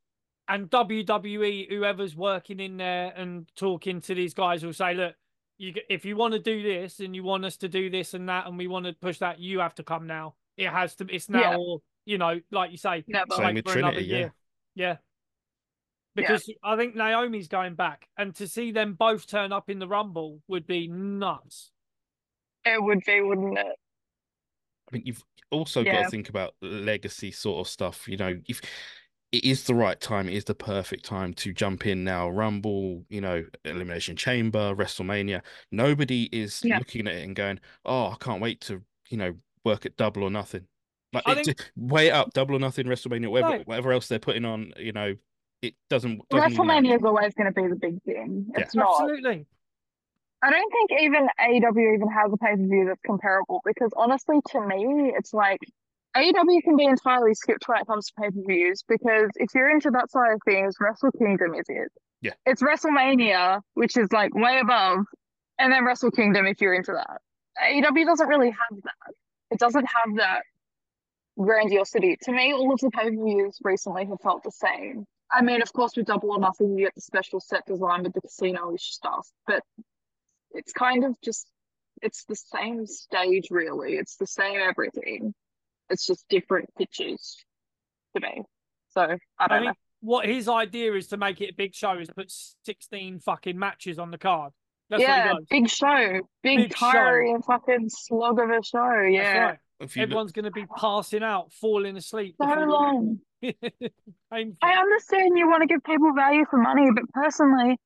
and 0.49 0.71
WWE, 0.71 1.69
whoever's 1.69 2.15
working 2.15 2.61
in 2.61 2.77
there 2.77 3.13
and 3.17 3.51
talking 3.57 4.01
to 4.03 4.15
these 4.15 4.35
guys, 4.35 4.65
will 4.65 4.73
say, 4.73 4.95
look. 4.95 5.15
You, 5.59 5.73
if 5.89 6.05
you 6.05 6.17
want 6.17 6.35
to 6.35 6.39
do 6.39 6.63
this 6.63 7.01
and 7.01 7.17
you 7.17 7.23
want 7.25 7.47
us 7.47 7.57
to 7.57 7.69
do 7.71 7.89
this 7.89 8.13
and 8.13 8.29
that 8.29 8.47
and 8.47 8.59
we 8.59 8.67
want 8.67 8.85
to 8.85 8.93
push 8.93 9.21
that, 9.21 9.39
you 9.39 9.61
have 9.61 9.75
to 9.77 9.83
come 9.83 10.07
now. 10.07 10.35
It 10.59 10.69
has 10.69 10.95
to. 10.97 11.07
It's 11.11 11.31
now, 11.31 11.53
Yeah. 11.53 11.57
or 11.57 11.79
you 12.05 12.19
know, 12.19 12.39
like 12.51 12.73
you 12.73 12.77
say, 12.77 13.05
Never. 13.09 13.35
Same 13.37 13.45
wait 13.47 13.55
with 13.65 13.73
for 13.73 13.79
another 13.79 13.93
Trinity, 13.95 14.11
yeah. 14.13 14.19
year. 14.19 14.35
Yeah. 14.75 14.97
Because 16.17 16.51
I 16.65 16.77
think 16.77 16.97
Naomi's 16.97 17.47
going 17.49 17.75
back, 17.75 18.09
and 18.17 18.35
to 18.37 18.49
see 18.49 18.73
them 18.73 18.95
both 18.95 19.27
turn 19.27 19.53
up 19.53 19.71
in 19.71 19.79
the 19.79 19.87
Rumble 19.89 20.41
would 20.49 20.67
be 20.67 20.89
nuts. 20.89 21.71
It 22.65 22.83
would 22.83 23.01
be, 23.07 23.21
wouldn't 23.21 23.59
it? 23.59 23.67
I 23.67 24.91
mean, 24.97 25.03
you've 25.07 25.23
also 25.51 25.85
got 25.85 26.03
to 26.03 26.09
think 26.09 26.29
about 26.29 26.55
legacy 26.63 27.31
sort 27.31 27.65
of 27.65 27.71
stuff. 27.71 28.09
You 28.09 28.17
know, 28.17 28.39
if 28.49 28.61
it 29.33 29.45
is 29.45 29.65
the 29.65 29.75
right 29.75 30.01
time, 30.01 30.29
it 30.29 30.35
is 30.35 30.45
the 30.45 30.55
perfect 30.55 31.05
time 31.05 31.35
to 31.35 31.53
jump 31.53 31.87
in 31.87 32.03
now. 32.05 32.29
Rumble, 32.31 33.05
you 33.09 33.21
know, 33.21 33.45
Elimination 33.65 34.17
Chamber, 34.17 34.75
WrestleMania. 34.75 35.43
Nobody 35.71 36.25
is 36.33 36.63
Yeah. 36.65 36.79
looking 36.79 37.07
at 37.07 37.15
it 37.15 37.25
and 37.25 37.37
going, 37.37 37.61
"Oh, 37.85 38.09
I 38.11 38.17
can't 38.19 38.41
wait 38.41 38.61
to, 38.63 38.83
you 39.11 39.17
know, 39.19 39.35
work 39.65 39.85
at 39.87 39.97
Double 39.97 40.23
or 40.23 40.31
Nothing." 40.31 40.67
Like, 41.13 41.25
I 41.27 41.33
it, 41.33 41.45
think- 41.45 41.59
just- 41.59 42.11
up, 42.13 42.33
Double 42.33 42.57
or 42.57 42.59
Nothing, 42.59 42.87
WrestleMania, 42.87 43.29
whatever, 43.31 43.59
No. 43.59 43.65
whatever 43.65 43.93
else 43.93 44.09
they're 44.09 44.19
putting 44.19 44.45
on. 44.45 44.73
You 44.79 44.93
know, 44.93 45.15
it 45.63 45.75
doesn't. 45.89 46.21
doesn't 46.29 46.57
WrestleMania 46.57 46.97
is 46.97 47.05
always 47.05 47.35
going 47.35 47.53
to 47.53 47.61
be 47.61 47.69
the 47.69 47.77
big 47.77 48.03
thing. 48.03 48.47
Yeah. 48.57 48.65
Not. 48.75 49.01
Absolutely. 49.01 49.47
I 50.43 50.51
don't 50.51 50.73
think 50.73 51.03
even 51.03 51.29
AEW 51.41 51.95
even 51.95 52.09
has 52.09 52.33
a 52.33 52.37
pay 52.37 52.57
per 52.57 52.67
view 52.67 52.85
that's 52.87 53.01
comparable 53.07 53.63
because 53.65 53.93
honestly, 53.97 54.37
to 54.51 54.61
me, 54.61 55.13
it's 55.17 55.33
like 55.33 55.61
AEW 56.17 56.63
can 56.63 56.77
be 56.77 56.85
entirely 56.85 57.35
skipped 57.35 57.67
when 57.67 57.79
it 57.79 57.87
comes 57.87 58.07
to 58.07 58.13
pay 58.21 58.31
per 58.31 58.43
views 58.47 58.85
because 58.87 59.31
if 59.37 59.49
you're 59.55 59.71
into 59.71 59.91
that 59.93 60.11
side 60.11 60.33
of 60.33 60.41
things, 60.45 60.77
Wrestle 60.81 61.11
Kingdom 61.13 61.55
is 61.55 61.65
it. 61.69 61.91
Yeah. 62.21 62.33
It's 62.45 62.63
WrestleMania, 62.63 63.61
which 63.75 63.97
is 63.97 64.13
like 64.13 64.35
way 64.35 64.59
above, 64.61 65.05
and 65.59 65.73
then 65.73 65.85
Wrestle 65.85 66.11
Kingdom 66.11 66.47
if 66.47 66.61
you're 66.61 66.75
into 66.75 66.93
that. 66.93 67.21
AEW 67.63 68.05
doesn't 68.05 68.29
really 68.29 68.51
have 68.51 68.83
that. 68.83 69.15
It 69.51 69.59
doesn't 69.59 69.87
have 69.87 70.17
that 70.17 70.43
grandiosity. 71.39 72.17
To 72.23 72.33
me, 72.33 72.53
all 72.53 72.73
of 72.73 72.81
the 72.81 72.91
pay 72.91 73.11
per 73.11 73.11
views 73.11 73.59
recently 73.63 74.05
have 74.07 74.21
felt 74.23 74.43
the 74.43 74.51
same. 74.51 75.07
I 75.31 75.43
mean, 75.43 75.61
of 75.63 75.73
course, 75.73 75.97
with 75.97 76.07
Double 76.07 76.31
or 76.33 76.39
Nothing, 76.39 76.79
you 76.79 76.85
get 76.85 76.95
the 76.95 77.01
special 77.01 77.41
set 77.41 77.65
design 77.67 78.05
with 78.05 78.13
the 78.13 78.21
casino-ish 78.21 78.85
stuff, 78.93 79.29
but 79.47 79.63
it's 80.53 80.73
kind 80.73 81.05
of 81.05 81.15
just 81.23 81.49
it's 82.03 82.25
the 82.25 82.37
same 82.37 82.87
stage 82.87 83.49
really 83.51 83.95
it's 83.95 84.17
the 84.17 84.27
same 84.27 84.59
everything 84.61 85.33
it's 85.91 86.07
just 86.07 86.25
different 86.29 86.69
pictures 86.77 87.37
to 88.15 88.21
me 88.21 88.43
so 88.89 89.01
i 89.01 89.17
I 89.39 89.49
don't 89.49 89.65
know 89.65 89.73
what 90.01 90.27
his 90.27 90.47
idea 90.49 90.93
is 90.95 91.09
to 91.09 91.17
make 91.17 91.41
it 91.41 91.51
a 91.51 91.55
big 91.55 91.75
show 91.75 91.99
is 91.99 92.09
put 92.15 92.31
16 92.65 93.19
fucking 93.21 93.59
matches 93.59 93.99
on 93.99 94.11
the 94.11 94.19
card. 94.19 94.53
That's 94.91 95.03
yeah 95.03 95.33
what 95.33 95.43
he 95.51 95.61
big 95.63 95.71
show 95.71 96.21
big, 96.43 96.59
Big 96.59 96.77
show. 96.77 96.93
tiring 96.93 97.43
fucking 97.43 97.89
slog 97.89 98.39
of 98.39 98.51
a 98.51 98.63
show 98.63 98.79
That's 99.03 99.13
yeah 99.15 99.39
right. 99.39 99.59
If 99.81 99.97
you 99.97 100.03
look- 100.03 100.09
Everyone's 100.11 100.33
going 100.33 100.45
to 100.45 100.51
be 100.51 100.67
passing 100.79 101.23
out, 101.23 101.53
falling 101.53 101.97
asleep. 101.97 102.37
so 102.41 102.47
before 102.47 102.65
the- 102.67 102.73
long 102.73 103.19
I 104.33 104.73
understand 104.73 105.39
you 105.39 105.49
want 105.49 105.63
to 105.63 105.67
give 105.67 105.83
people 105.85 106.13
value 106.15 106.45
for 106.51 106.59
money 106.59 106.89
but 106.95 107.05
personally 107.13 107.79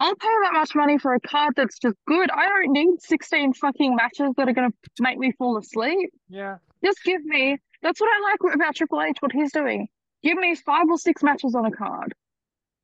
I'll 0.00 0.14
pay 0.14 0.28
that 0.44 0.52
much 0.52 0.74
money 0.74 0.96
for 0.98 1.14
a 1.14 1.20
card 1.20 1.54
that's 1.56 1.76
just 1.76 1.96
good. 2.06 2.30
I 2.30 2.46
don't 2.46 2.70
need 2.72 3.00
16 3.00 3.54
fucking 3.54 3.96
matches 3.96 4.30
that 4.36 4.48
are 4.48 4.52
going 4.52 4.70
to 4.70 5.02
make 5.02 5.18
me 5.18 5.32
fall 5.32 5.58
asleep. 5.58 6.10
Yeah. 6.28 6.58
Just 6.84 7.02
give 7.02 7.24
me. 7.24 7.58
That's 7.82 8.00
what 8.00 8.08
I 8.08 8.20
like 8.30 8.54
about 8.54 8.76
Triple 8.76 9.02
H. 9.02 9.16
What 9.18 9.32
he's 9.32 9.50
doing. 9.50 9.88
Give 10.22 10.38
me 10.38 10.54
five 10.54 10.84
or 10.88 10.98
six 10.98 11.24
matches 11.24 11.56
on 11.56 11.64
a 11.64 11.72
card. 11.72 12.14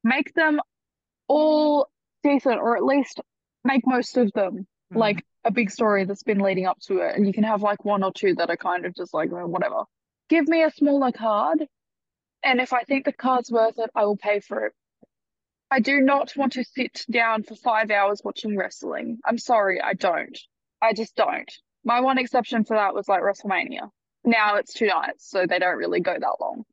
Make 0.02 0.34
them 0.34 0.60
all 1.28 1.88
decent, 2.24 2.56
or 2.60 2.76
at 2.76 2.84
least 2.84 3.20
make 3.62 3.86
most 3.86 4.16
of 4.16 4.32
them 4.32 4.66
Mhm. 4.92 4.96
like 4.96 5.24
a 5.44 5.52
big 5.52 5.70
story 5.70 6.04
that's 6.04 6.24
been 6.24 6.40
leading 6.40 6.66
up 6.66 6.80
to 6.86 6.98
it. 6.98 7.14
And 7.14 7.24
you 7.28 7.32
can 7.32 7.44
have 7.44 7.62
like 7.62 7.84
one 7.84 8.02
or 8.02 8.12
two 8.12 8.34
that 8.34 8.50
are 8.50 8.56
kind 8.56 8.84
of 8.86 8.94
just 8.96 9.14
like 9.14 9.30
whatever. 9.30 9.84
Give 10.28 10.48
me 10.48 10.64
a 10.64 10.70
smaller 10.72 11.12
card, 11.12 11.68
and 12.44 12.60
if 12.60 12.72
I 12.72 12.82
think 12.82 13.04
the 13.04 13.12
card's 13.12 13.50
worth 13.50 13.78
it, 13.78 13.90
I 13.94 14.04
will 14.04 14.16
pay 14.16 14.40
for 14.40 14.66
it. 14.66 14.72
I 15.70 15.80
do 15.80 16.00
not 16.00 16.36
want 16.36 16.52
to 16.52 16.64
sit 16.64 17.04
down 17.10 17.42
for 17.42 17.56
five 17.56 17.90
hours 17.90 18.20
watching 18.22 18.56
wrestling. 18.56 19.18
I'm 19.24 19.38
sorry, 19.38 19.80
I 19.80 19.94
don't. 19.94 20.38
I 20.80 20.92
just 20.92 21.16
don't. 21.16 21.50
My 21.84 22.00
one 22.00 22.18
exception 22.18 22.64
for 22.64 22.76
that 22.76 22.94
was 22.94 23.08
like 23.08 23.22
WrestleMania. 23.22 23.90
Now 24.24 24.56
it's 24.56 24.72
two 24.72 24.86
nights, 24.86 25.28
so 25.28 25.46
they 25.46 25.58
don't 25.58 25.76
really 25.76 26.00
go 26.00 26.14
that 26.18 26.36
long. 26.40 26.64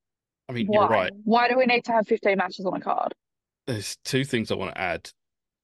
I 0.48 0.54
mean, 0.54 0.68
Why? 0.68 0.82
you're 0.82 0.90
right. 0.90 1.12
Why 1.24 1.50
do 1.50 1.58
we 1.58 1.66
need 1.66 1.86
to 1.86 1.94
have 1.94 2.08
15 2.08 2.38
matches 2.38 2.66
on 2.66 2.76
a 2.76 2.82
card? 2.82 3.14
There's 3.68 3.98
two 4.04 4.24
things 4.24 4.52
I 4.52 4.56
want 4.56 4.76
to 4.76 4.82
add. 4.82 5.10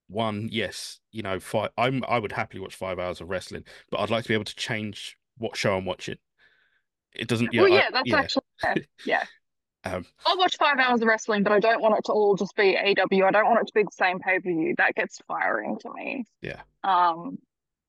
One, 0.08 0.48
yes, 0.52 1.00
you 1.12 1.22
know, 1.22 1.40
five. 1.40 1.72
I'm 1.78 2.04
I 2.08 2.20
would 2.20 2.32
happily 2.32 2.62
watch 2.62 2.76
five 2.76 2.98
hours 2.98 3.20
of 3.20 3.30
wrestling, 3.30 3.66
but 3.92 4.00
I'd 4.00 4.10
like 4.10 4.24
to 4.24 4.30
be 4.30 4.34
able 4.34 4.46
to 4.46 4.56
change 4.56 5.18
what 5.38 5.58
show 5.58 5.76
I'm 5.76 5.86
watching. 5.86 6.16
It 7.14 7.28
doesn't. 7.28 7.54
well, 7.54 7.66
I- 7.66 7.76
yeah, 7.76 7.90
that's 7.92 8.10
yeah. 8.10 8.18
actually 8.18 8.44
fair. 8.62 8.76
Yeah. 9.06 9.24
Um, 9.96 10.06
I'll 10.26 10.38
watch 10.38 10.58
five 10.58 10.78
hours 10.80 11.02
of 11.02 11.08
wrestling, 11.08 11.44
but 11.44 11.52
I 11.52 11.60
don't 11.60 11.82
want 11.82 11.98
it 11.98 12.06
to 12.06 12.12
all 12.12 12.36
just 12.36 12.56
be 12.56 12.78
AW. 12.78 13.26
I 13.26 13.32
don't 13.32 13.46
want 13.46 13.60
it 13.62 13.68
to 13.68 13.74
be 13.74 13.84
the 13.84 13.90
same 13.92 14.20
pay 14.20 14.40
per 14.40 14.50
view. 14.50 14.76
That 14.78 14.96
gets 14.96 15.20
tiring 15.30 15.78
to 15.80 15.94
me. 15.94 16.26
Yeah. 16.42 16.62
Um, 16.84 17.38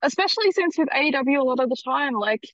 especially 0.03 0.53
since 0.53 0.79
with 0.79 0.89
AEW 0.89 1.41
a 1.41 1.45
lot 1.45 1.61
of 1.61 1.69
the 1.69 1.77
time, 1.85 2.15
like 2.15 2.45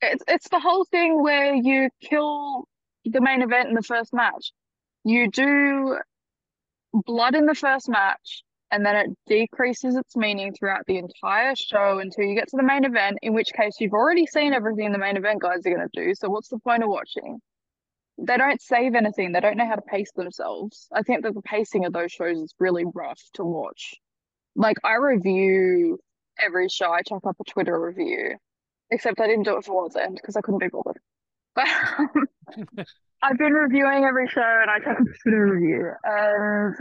it's 0.00 0.24
it's 0.28 0.48
the 0.48 0.60
whole 0.60 0.84
thing 0.84 1.22
where 1.22 1.54
you 1.54 1.88
kill 2.02 2.66
the 3.04 3.20
main 3.20 3.42
event 3.42 3.68
in 3.68 3.74
the 3.74 3.82
first 3.82 4.12
match. 4.12 4.52
You 5.04 5.30
do 5.30 5.98
blood 6.92 7.34
in 7.34 7.46
the 7.46 7.54
first 7.54 7.88
match, 7.88 8.44
and 8.70 8.84
then 8.84 8.96
it 8.96 9.10
decreases 9.26 9.96
its 9.96 10.16
meaning 10.16 10.52
throughout 10.52 10.84
the 10.86 10.98
entire 10.98 11.54
show 11.54 11.98
until 11.98 12.24
you 12.24 12.34
get 12.34 12.48
to 12.48 12.56
the 12.56 12.62
main 12.62 12.84
event, 12.84 13.18
in 13.22 13.34
which 13.34 13.52
case 13.52 13.76
you've 13.80 13.92
already 13.92 14.26
seen 14.26 14.52
everything 14.52 14.92
the 14.92 14.98
main 14.98 15.16
event 15.16 15.40
guys 15.40 15.66
are 15.66 15.74
going 15.74 15.88
to 15.88 16.04
do. 16.04 16.14
So 16.14 16.28
what's 16.28 16.48
the 16.48 16.58
point 16.58 16.82
of 16.82 16.88
watching? 16.88 17.40
They 18.22 18.36
don't 18.36 18.60
save 18.62 18.94
anything. 18.94 19.32
They 19.32 19.40
don't 19.40 19.56
know 19.56 19.66
how 19.66 19.74
to 19.74 19.82
pace 19.82 20.12
themselves. 20.14 20.88
I 20.92 21.02
think 21.02 21.22
that 21.22 21.34
the 21.34 21.42
pacing 21.42 21.84
of 21.84 21.92
those 21.92 22.12
shows 22.12 22.38
is 22.38 22.54
really 22.58 22.84
rough 22.94 23.20
to 23.34 23.44
watch. 23.44 23.94
Like 24.54 24.76
I 24.84 24.94
review 24.94 25.98
every 26.42 26.68
show. 26.68 26.90
I 26.90 27.02
chuck 27.02 27.22
up 27.26 27.36
a 27.40 27.44
Twitter 27.50 27.78
review, 27.80 28.36
except 28.90 29.20
I 29.20 29.26
didn't 29.26 29.44
do 29.44 29.56
it 29.56 29.64
for 29.64 29.76
World's 29.76 29.96
End 29.96 30.14
because 30.14 30.36
I 30.36 30.40
couldn't 30.40 30.60
be 30.60 30.68
bothered. 30.68 30.98
But 31.54 32.86
I've 33.22 33.36
been 33.36 33.52
reviewing 33.52 34.04
every 34.04 34.26
show 34.26 34.40
and 34.40 34.70
I 34.70 34.78
chuck 34.78 35.00
up 35.00 35.06
a 35.06 35.18
Twitter 35.22 35.46
review, 35.46 35.92
and 36.02 36.74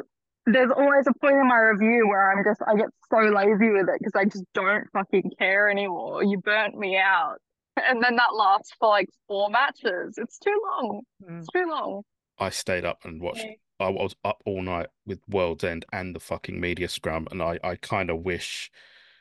there's 0.45 0.71
always 0.71 1.05
a 1.07 1.13
point 1.19 1.35
in 1.35 1.47
my 1.47 1.57
review 1.57 2.07
where 2.07 2.31
I'm 2.31 2.43
just 2.43 2.61
I 2.65 2.75
get 2.75 2.89
so 3.09 3.17
lazy 3.17 3.69
with 3.69 3.89
it 3.89 3.99
because 3.99 4.13
I 4.15 4.25
just 4.25 4.45
don't 4.53 4.85
fucking 4.93 5.31
care 5.37 5.69
anymore. 5.69 6.23
You 6.23 6.37
burnt 6.39 6.77
me 6.77 6.97
out. 6.97 7.37
And 7.77 8.03
then 8.03 8.15
that 8.17 8.33
lasts 8.35 8.71
for 8.79 8.89
like 8.89 9.09
four 9.27 9.49
matches. 9.49 10.15
It's 10.17 10.37
too 10.39 10.59
long. 10.71 11.01
Mm. 11.23 11.39
It's 11.39 11.47
too 11.49 11.65
long. 11.69 12.01
I 12.39 12.49
stayed 12.49 12.85
up 12.85 12.99
and 13.05 13.21
watched. 13.21 13.45
Yeah. 13.45 13.53
I 13.79 13.89
was 13.89 14.15
up 14.23 14.41
all 14.45 14.61
night 14.61 14.87
with 15.05 15.19
World's 15.27 15.63
End 15.63 15.85
and 15.91 16.15
the 16.15 16.19
fucking 16.19 16.59
media 16.59 16.87
scrum, 16.87 17.27
and 17.31 17.41
I, 17.41 17.59
I 17.63 17.75
kind 17.77 18.09
of 18.09 18.19
wish. 18.19 18.69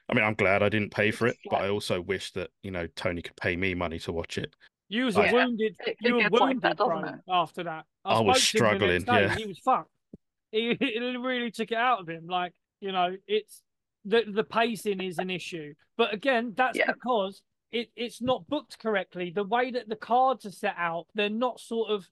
I 0.09 0.15
mean, 0.15 0.25
I'm 0.25 0.35
glad 0.35 0.63
I 0.63 0.69
didn't 0.69 0.91
pay 0.91 1.13
for 1.13 1.29
it, 1.29 1.37
but 1.49 1.63
I 1.63 1.69
also 1.69 2.01
wish 2.01 2.33
that 2.33 2.51
you 2.63 2.71
know 2.71 2.87
Tony 2.97 3.23
could 3.23 3.37
pay 3.37 3.57
me 3.57 3.75
money 3.75 3.99
to 4.01 4.13
watch 4.13 4.37
it. 4.37 4.55
You 4.89 5.05
was 5.05 5.17
Yeah. 5.17 5.33
wounded. 5.33 5.77
It- 5.87 5.97
you 6.01 6.15
were 6.15 6.21
gets 6.23 6.33
like 6.33 6.41
wounded, 6.41 6.63
that, 6.63 6.77
bro. 6.77 7.03
After 7.31 7.63
that, 7.65 7.85
I 8.05 8.21
was 8.21 8.43
spoke 8.43 8.61
to 8.61 8.71
him 8.71 8.79
the 8.81 8.87
next 8.87 9.03
struggling, 9.05 9.05
day, 9.05 9.27
yeah. 9.29 9.35
He 9.37 9.47
was 9.47 9.59
fucked. 9.61 9.91
He, 10.53 10.71
it 10.81 11.21
really 11.21 11.53
took 11.53 11.71
it 11.71 11.79
out 11.79 12.01
of 12.01 12.09
him. 12.09 12.27
Like 12.27 12.53
you 12.81 12.91
know, 12.91 13.15
it's 13.29 13.63
the 14.05 14.25
the 14.27 14.43
pacing 14.45 15.01
is 15.01 15.19
an 15.19 15.31
issue. 15.31 15.75
But 15.97 16.13
again, 16.13 16.55
that's 16.57 16.77
Yeah. 16.77 16.91
because 16.93 17.41
it 17.73 17.91
it's 17.97 18.21
not 18.21 18.47
booked 18.49 18.79
correctly. 18.79 19.31
The 19.31 19.45
way 19.45 19.71
that 19.71 19.89
the 19.89 19.97
cards 19.97 20.47
are 20.47 20.51
set 20.51 20.75
out, 20.77 21.07
they're 21.15 21.29
not 21.31 21.61
sort 21.61 21.91
of. 21.91 22.09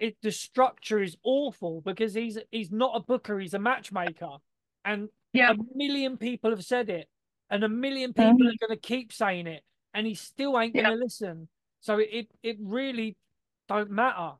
It 0.00 0.16
the 0.22 0.32
structure 0.32 1.00
is 1.02 1.16
awful 1.22 1.80
because 1.80 2.14
he's 2.14 2.38
he's 2.50 2.72
not 2.72 2.96
a 2.96 3.00
booker. 3.00 3.38
He's 3.38 3.54
a 3.54 3.58
matchmaker, 3.58 4.38
and 4.84 5.08
Yeah. 5.32 5.52
a 5.52 5.56
million 5.74 6.16
people 6.16 6.50
have 6.50 6.64
said 6.64 6.90
it, 6.90 7.08
and 7.50 7.62
a 7.62 7.68
million 7.68 8.12
Mhm. 8.12 8.36
people 8.36 8.48
are 8.48 8.66
going 8.66 8.76
to 8.80 8.88
keep 8.88 9.12
saying 9.12 9.46
it, 9.46 9.62
and 9.94 10.06
he 10.06 10.14
still 10.14 10.58
ain't 10.58 10.74
Yeah. 10.74 10.90
to 10.90 10.96
listen. 10.96 11.48
So 11.80 11.98
it, 11.98 12.08
it 12.12 12.28
it 12.42 12.56
really 12.60 13.16
don't 13.68 13.90
matter. 13.90 14.32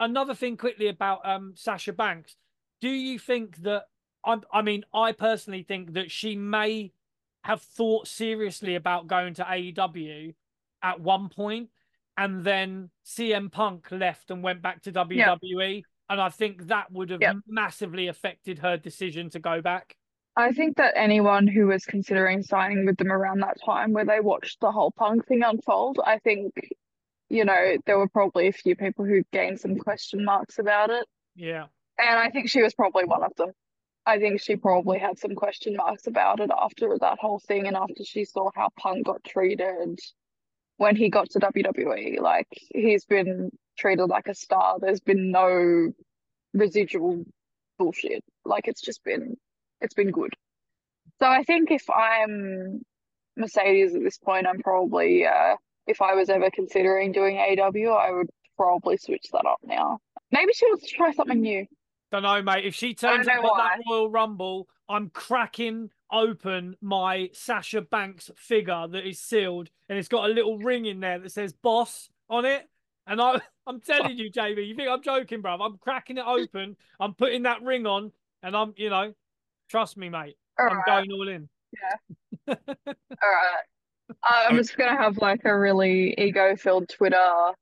Another 0.00 0.34
thing 0.34 0.56
quickly 0.56 0.88
about 0.88 1.26
um 1.26 1.54
Sasha 1.56 1.92
Banks, 1.92 2.36
do 2.80 2.88
you 2.88 3.18
think 3.18 3.56
that 3.58 3.84
I 4.24 4.36
I 4.52 4.62
mean 4.62 4.84
I 4.92 5.12
personally 5.12 5.62
think 5.62 5.94
that 5.94 6.10
she 6.10 6.36
may 6.36 6.92
have 7.48 7.62
thought 7.62 8.06
seriously 8.06 8.74
about 8.74 9.06
going 9.06 9.34
to 9.34 9.42
AEW 9.42 10.34
at 10.82 11.00
one 11.00 11.28
point, 11.30 11.70
and 12.16 12.44
then 12.44 12.90
CM 13.04 13.50
Punk 13.50 13.90
left 13.90 14.30
and 14.30 14.42
went 14.42 14.60
back 14.62 14.82
to 14.82 14.92
WWE, 14.92 15.82
and 16.10 16.20
I 16.20 16.28
think 16.28 16.66
that 16.66 16.92
would 16.92 17.10
have 17.10 17.22
Yep. 17.22 17.36
massively 17.46 18.08
affected 18.08 18.58
her 18.58 18.76
decision 18.76 19.30
to 19.30 19.38
go 19.38 19.62
back. 19.62 19.96
I 20.36 20.52
think 20.52 20.76
that 20.76 20.92
anyone 20.94 21.48
who 21.48 21.66
was 21.66 21.84
considering 21.84 22.42
signing 22.42 22.84
with 22.86 22.96
them 22.98 23.10
around 23.10 23.40
that 23.40 23.56
time 23.64 23.92
where 23.92 24.04
they 24.04 24.20
watched 24.20 24.60
the 24.60 24.70
whole 24.70 24.92
punk 24.92 25.26
thing 25.26 25.42
unfold, 25.42 25.98
I 26.04 26.18
think, 26.18 26.52
you 27.30 27.44
know, 27.44 27.76
there 27.86 27.98
were 27.98 28.08
probably 28.08 28.46
a 28.48 28.52
few 28.52 28.76
people 28.76 29.04
who 29.04 29.22
gained 29.32 29.58
some 29.58 29.76
question 29.76 30.24
marks 30.24 30.58
about 30.58 30.90
it. 30.90 31.06
Yeah. 31.34 31.66
And 31.98 32.18
I 32.20 32.30
think 32.30 32.50
she 32.50 32.62
was 32.62 32.74
probably 32.74 33.04
one 33.04 33.24
of 33.24 33.34
them. 33.36 33.50
I 34.08 34.18
think 34.18 34.40
she 34.40 34.56
probably 34.56 34.98
had 34.98 35.18
some 35.18 35.34
question 35.34 35.76
marks 35.76 36.06
about 36.06 36.40
it 36.40 36.48
after 36.58 36.96
that 36.98 37.18
whole 37.20 37.40
thing 37.40 37.66
and 37.66 37.76
after 37.76 38.02
she 38.04 38.24
saw 38.24 38.48
how 38.54 38.70
Punk 38.80 39.04
got 39.04 39.22
treated 39.22 39.98
when 40.78 40.96
he 40.96 41.10
got 41.10 41.28
to 41.32 41.38
WWE. 41.38 42.18
Like, 42.18 42.48
he's 42.70 43.04
been 43.04 43.50
treated 43.76 44.06
like 44.06 44.28
a 44.28 44.34
star. 44.34 44.78
There's 44.80 45.00
been 45.00 45.30
no 45.30 45.92
residual 46.54 47.22
bullshit. 47.78 48.24
Like, 48.46 48.66
it's 48.66 48.80
just 48.80 49.04
been, 49.04 49.36
it's 49.82 49.92
been 49.92 50.10
good. 50.10 50.32
So 51.18 51.26
I 51.26 51.42
think 51.42 51.70
if 51.70 51.84
I'm 51.90 52.80
Mercedes 53.36 53.94
at 53.94 54.02
this 54.02 54.16
point, 54.16 54.46
I'm 54.46 54.60
probably, 54.60 55.26
uh, 55.26 55.56
if 55.86 56.00
I 56.00 56.14
was 56.14 56.30
ever 56.30 56.50
considering 56.50 57.12
doing 57.12 57.36
AW, 57.36 57.92
I 57.92 58.10
would 58.10 58.30
probably 58.56 58.96
switch 58.96 59.26
that 59.32 59.44
up 59.44 59.58
now. 59.64 59.98
Maybe 60.32 60.54
she 60.54 60.64
wants 60.64 60.88
to 60.88 60.96
try 60.96 61.12
something 61.12 61.42
new. 61.42 61.66
Don't 62.10 62.22
know, 62.22 62.42
mate. 62.42 62.64
If 62.64 62.74
she 62.74 62.94
turns 62.94 63.28
up 63.28 63.36
at 63.36 63.42
that. 63.42 63.78
Royal 63.88 64.10
Rumble, 64.10 64.68
I'm 64.88 65.10
cracking 65.10 65.90
open 66.10 66.74
my 66.80 67.28
Sasha 67.32 67.82
Banks 67.82 68.30
figure 68.36 68.86
that 68.88 69.06
is 69.06 69.20
sealed, 69.20 69.68
and 69.88 69.98
it's 69.98 70.08
got 70.08 70.28
a 70.28 70.32
little 70.32 70.58
ring 70.58 70.86
in 70.86 71.00
there 71.00 71.18
that 71.18 71.32
says 71.32 71.52
"Boss" 71.52 72.08
on 72.30 72.44
it. 72.44 72.66
And 73.06 73.20
I, 73.20 73.40
I'm 73.66 73.80
telling 73.80 74.18
you, 74.18 74.30
JB, 74.30 74.66
you 74.66 74.74
think 74.74 74.88
I'm 74.88 75.02
joking, 75.02 75.42
bruv? 75.42 75.60
I'm 75.60 75.78
cracking 75.78 76.18
it 76.18 76.24
open. 76.26 76.76
I'm 76.98 77.14
putting 77.14 77.42
that 77.42 77.62
ring 77.62 77.86
on, 77.86 78.12
and 78.42 78.56
I'm, 78.56 78.72
you 78.76 78.90
know, 78.90 79.12
trust 79.68 79.96
me, 79.96 80.08
mate. 80.08 80.36
All 80.58 80.68
I'm 80.70 80.76
right, 80.76 80.86
going 80.86 81.12
all 81.12 81.28
in. 81.28 81.48
Yeah. 81.72 82.54
all 82.56 82.74
right. 82.76 83.64
I'm 84.24 84.54
oh. 84.54 84.56
just 84.56 84.76
gonna 84.76 84.96
have 84.96 85.18
like 85.18 85.42
a 85.44 85.56
really 85.56 86.14
ego-filled 86.16 86.88
Twitter, 86.88 87.52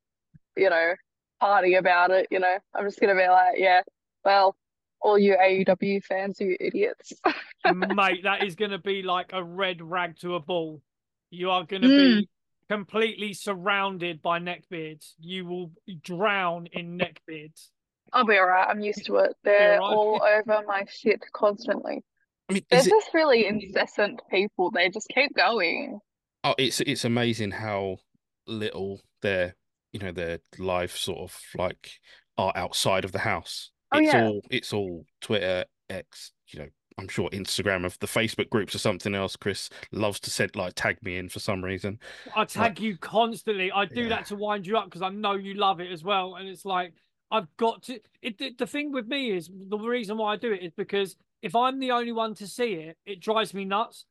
you 0.57 0.71
know, 0.71 0.95
party 1.41 1.75
about 1.75 2.13
it. 2.13 2.29
You 2.31 2.39
know, 2.39 2.57
I'm 2.75 2.87
just 2.87 3.01
gonna 3.01 3.17
be 3.17 3.27
like, 3.27 3.57
yeah, 3.57 3.83
well, 4.27 4.57
all 5.01 5.17
you 5.17 5.37
AEW 5.37 6.03
fans, 6.05 6.41
you 6.41 6.57
idiots. 6.59 7.13
mate, 7.75 8.25
that 8.25 8.43
is 8.45 8.57
going 8.57 8.73
to 8.73 8.79
be 8.79 9.03
like 9.03 9.31
a 9.33 9.43
red 9.43 9.81
rag 9.81 10.19
to 10.19 10.35
a 10.35 10.41
bull. 10.41 10.83
You 11.31 11.51
are 11.51 11.65
going 11.65 11.83
to 11.83 11.89
Mm. 11.89 11.97
be 11.97 12.29
completely 12.69 13.33
surrounded 13.33 14.21
by 14.21 14.41
neckbeards. 14.41 15.13
You 15.21 15.47
will 15.47 15.71
drown 16.03 16.67
in 16.73 16.99
neckbeards. 16.99 17.69
I'll 18.13 18.25
be 18.27 18.37
all 18.37 18.47
right. 18.49 18.67
I'm 18.69 18.81
used 18.81 19.07
to 19.07 19.17
it. 19.19 19.37
They're 19.45 19.81
all 19.81 19.89
right. 19.91 19.97
all 19.97 20.23
over 20.57 20.67
my 20.67 20.85
shit 20.91 21.23
constantly. 21.33 22.03
I 22.49 22.53
mean, 22.55 22.65
There's 22.71 22.83
is 22.83 22.87
it? 22.89 22.91
just 22.91 23.15
really 23.15 23.47
incessant 23.47 24.21
people. 24.31 24.73
They 24.73 24.91
just 24.91 25.09
keep 25.09 25.35
going. 25.37 26.01
Oh, 26.43 26.55
it's 26.59 26.81
it's 26.81 27.05
amazing 27.05 27.53
how 27.53 27.99
little 28.47 29.01
their 29.23 29.55
you 29.93 30.01
know 30.01 30.13
their 30.13 30.39
life 30.59 30.97
sort 30.97 31.19
of 31.19 31.39
like 31.57 31.91
are 32.39 32.53
outside 32.57 33.05
of 33.05 33.13
the 33.13 33.21
house. 33.21 33.71
Oh, 33.93 33.99
it's 33.99 34.13
yeah. 34.13 34.27
all 34.27 34.41
it's 34.51 34.73
all 34.73 35.05
Twitter, 35.21 35.65
X, 35.91 36.33
you 36.49 36.59
know, 36.61 36.69
I'm 36.99 37.09
sure 37.09 37.29
Instagram 37.31 37.85
of 37.85 37.99
the 37.99 38.07
Facebook 38.07 38.49
groups 38.51 38.75
or 38.75 38.79
something 38.79 39.15
else. 39.15 39.37
Chris 39.37 39.69
loves 39.93 40.19
to 40.21 40.31
send 40.31 40.57
like 40.57 40.73
tag 40.75 40.97
me 41.03 41.19
in 41.19 41.29
for 41.29 41.39
some 41.41 41.63
reason. 41.65 41.99
I 42.35 42.45
tag 42.47 42.81
you 42.81 42.97
constantly. 42.97 43.71
I 43.71 43.85
do 43.85 44.03
Yeah. 44.03 44.09
that 44.11 44.27
to 44.27 44.37
wind 44.37 44.67
you 44.67 44.77
up 44.77 44.87
because 44.87 45.03
I 45.03 45.11
know 45.11 45.35
you 45.35 45.55
love 45.55 45.81
it 45.81 45.91
as 45.93 46.03
well. 46.03 46.37
And 46.37 46.49
it's 46.49 46.65
like 46.65 46.95
I've 47.31 47.49
got 47.57 47.83
to. 47.85 48.01
It, 48.23 48.39
the- 48.39 48.55
the 48.57 48.67
thing 48.67 48.93
with 48.93 49.07
me 49.09 49.31
is 49.33 49.51
the 49.53 49.79
reason 49.79 50.17
why 50.17 50.33
I 50.33 50.37
do 50.37 50.53
it 50.53 50.63
is 50.63 50.73
because 50.77 51.17
if 51.43 51.55
I'm 51.55 51.79
the 51.81 51.91
only 51.91 52.13
one 52.13 52.35
to 52.37 52.47
see 52.47 52.75
it, 52.75 52.97
it 53.05 53.21
drives 53.21 53.53
me 53.53 53.65
nuts. 53.65 54.05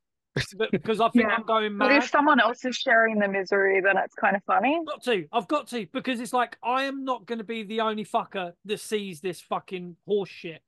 But 0.57 0.71
because 0.71 0.99
I 0.99 1.09
think 1.09 1.25
Yeah. 1.27 1.35
I'm 1.35 1.43
going 1.45 1.77
mad. 1.77 1.87
But 1.87 1.95
if 1.97 2.09
someone 2.09 2.39
else 2.41 2.65
is 2.65 2.75
sharing 2.75 3.19
the 3.19 3.27
misery, 3.27 3.79
then 3.81 3.97
it's 3.97 4.13
kind 4.15 4.35
of 4.35 4.43
funny. 4.43 4.77
I've 4.79 4.85
got 4.85 5.03
to. 5.03 5.25
I've 5.31 5.47
got 5.47 5.67
to 5.69 5.87
because 5.93 6.19
it's 6.19 6.33
like 6.33 6.57
I 6.63 6.83
am 6.83 7.05
not 7.05 7.25
going 7.25 7.37
to 7.39 7.45
be 7.45 7.63
the 7.63 7.81
only 7.81 8.03
fucker 8.05 8.51
that 8.65 8.79
sees 8.79 9.21
this 9.21 9.39
fucking 9.41 9.95
horse 10.05 10.29
shit. 10.29 10.61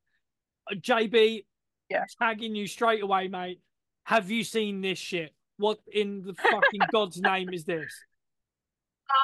Uh, 0.71 0.75
JB, 0.75 1.45
Yeah. 1.89 2.05
tagging 2.19 2.55
you 2.55 2.65
straight 2.67 3.03
away, 3.03 3.27
mate. 3.27 3.59
Have 4.05 4.31
you 4.31 4.43
seen 4.45 4.79
this 4.81 4.99
shit? 4.99 5.33
What 5.57 5.79
in 5.91 6.21
the 6.23 6.33
fucking 6.33 6.81
God's 6.91 7.19
name 7.19 7.49
is 7.51 7.65
this? 7.65 7.93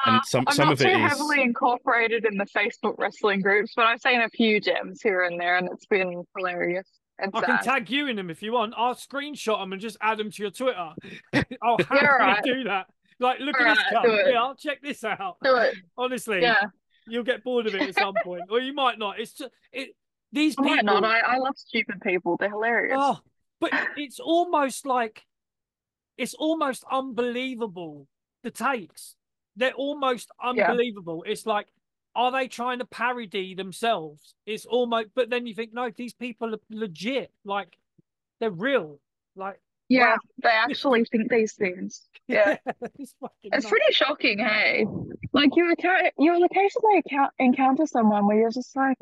And 0.06 0.16
Uh, 0.16 0.20
some 0.24 0.44
I'm 0.46 0.54
some 0.54 0.66
not 0.68 0.72
of 0.74 0.80
it 0.80 0.84
too 0.84 0.90
is 0.90 1.10
heavily 1.10 1.42
incorporated 1.42 2.24
in 2.26 2.36
the 2.36 2.46
Facebook 2.46 2.96
wrestling 2.98 3.40
groups, 3.40 3.72
but 3.76 3.86
I've 3.86 4.00
seen 4.00 4.20
a 4.20 4.28
few 4.30 4.60
gems 4.60 5.00
here 5.02 5.22
and 5.22 5.40
there, 5.40 5.56
and 5.56 5.68
it's 5.72 5.86
been 5.86 6.24
hilarious 6.36 6.88
I 7.20 7.40
can 7.40 7.62
tag 7.62 7.90
you 7.90 8.06
in 8.08 8.16
them 8.16 8.30
if 8.30 8.42
you 8.42 8.52
want. 8.52 8.74
I'll 8.76 8.94
screenshot 8.94 9.60
them 9.60 9.72
and 9.72 9.80
just 9.80 9.96
add 10.00 10.18
them 10.18 10.30
to 10.30 10.42
your 10.42 10.50
Twitter. 10.50 10.90
Oh, 11.34 11.42
I'll 11.62 11.76
happily 11.78 12.00
alright. 12.08 12.44
do 12.44 12.64
that. 12.64 12.86
Like, 13.20 13.38
look 13.40 13.58
at 13.60 13.74
this 13.76 13.84
Alright, 13.92 14.04
do 14.04 14.10
cunt. 14.10 14.26
it. 14.26 14.32
Yeah, 14.32 14.42
I'll 14.42 14.54
check 14.56 14.82
this 14.82 15.04
out. 15.04 15.36
Do 15.42 15.56
it. 15.56 15.74
Honestly, 15.96 16.42
Yeah, 16.42 16.60
you'll 17.06 17.22
get 17.22 17.44
bored 17.44 17.66
of 17.66 17.74
it 17.74 17.82
at 17.82 17.94
some 17.94 18.14
point, 18.24 18.42
or 18.50 18.60
you 18.60 18.74
might 18.74 18.98
not. 18.98 19.20
It's 19.20 19.32
just 19.34 19.50
it. 19.72 19.90
These 20.32 20.56
I 20.58 20.62
people. 20.62 20.74
might 20.76 20.84
not. 20.84 21.04
I, 21.04 21.20
I 21.20 21.36
love 21.38 21.54
stupid 21.56 22.00
people. 22.02 22.36
They're 22.38 22.50
hilarious. 22.50 22.96
Oh, 22.98 23.18
but 23.60 23.70
it's 23.96 24.18
almost 24.18 24.84
like 24.84 25.22
it's 26.18 26.34
almost 26.34 26.84
unbelievable. 26.90 28.06
The 28.42 28.50
takes, 28.50 29.16
they're 29.56 29.72
almost 29.72 30.28
Yeah. 30.54 30.68
unbelievable. 30.70 31.24
It's 31.26 31.46
like, 31.46 31.66
are 32.14 32.30
they 32.32 32.48
trying 32.48 32.78
to 32.78 32.84
parody 32.84 33.54
themselves? 33.54 34.34
It's 34.46 34.66
almost, 34.66 35.08
but 35.14 35.30
then 35.30 35.46
you 35.46 35.54
think, 35.54 35.72
no, 35.72 35.90
these 35.90 36.14
people 36.14 36.54
are 36.54 36.58
legit. 36.70 37.32
Like, 37.44 37.76
they're 38.40 38.50
real. 38.50 39.00
Like, 39.36 39.60
yeah, 39.88 40.16
they 40.42 40.48
actually 40.48 41.04
think 41.04 41.30
these 41.30 41.52
things. 41.54 42.02
Yeah. 42.26 42.56
it's 42.98 43.14
It's 43.42 43.68
pretty 43.68 43.92
shocking, 43.92 44.38
hey? 44.38 44.86
Like 45.34 45.50
you 45.56 45.70
account, 45.70 46.06
you'll 46.18 46.42
occasionally 46.42 46.98
account, 47.04 47.32
encounter 47.38 47.84
someone 47.86 48.26
where 48.26 48.38
you're 48.38 48.50
just 48.50 48.74
like, 48.74 48.96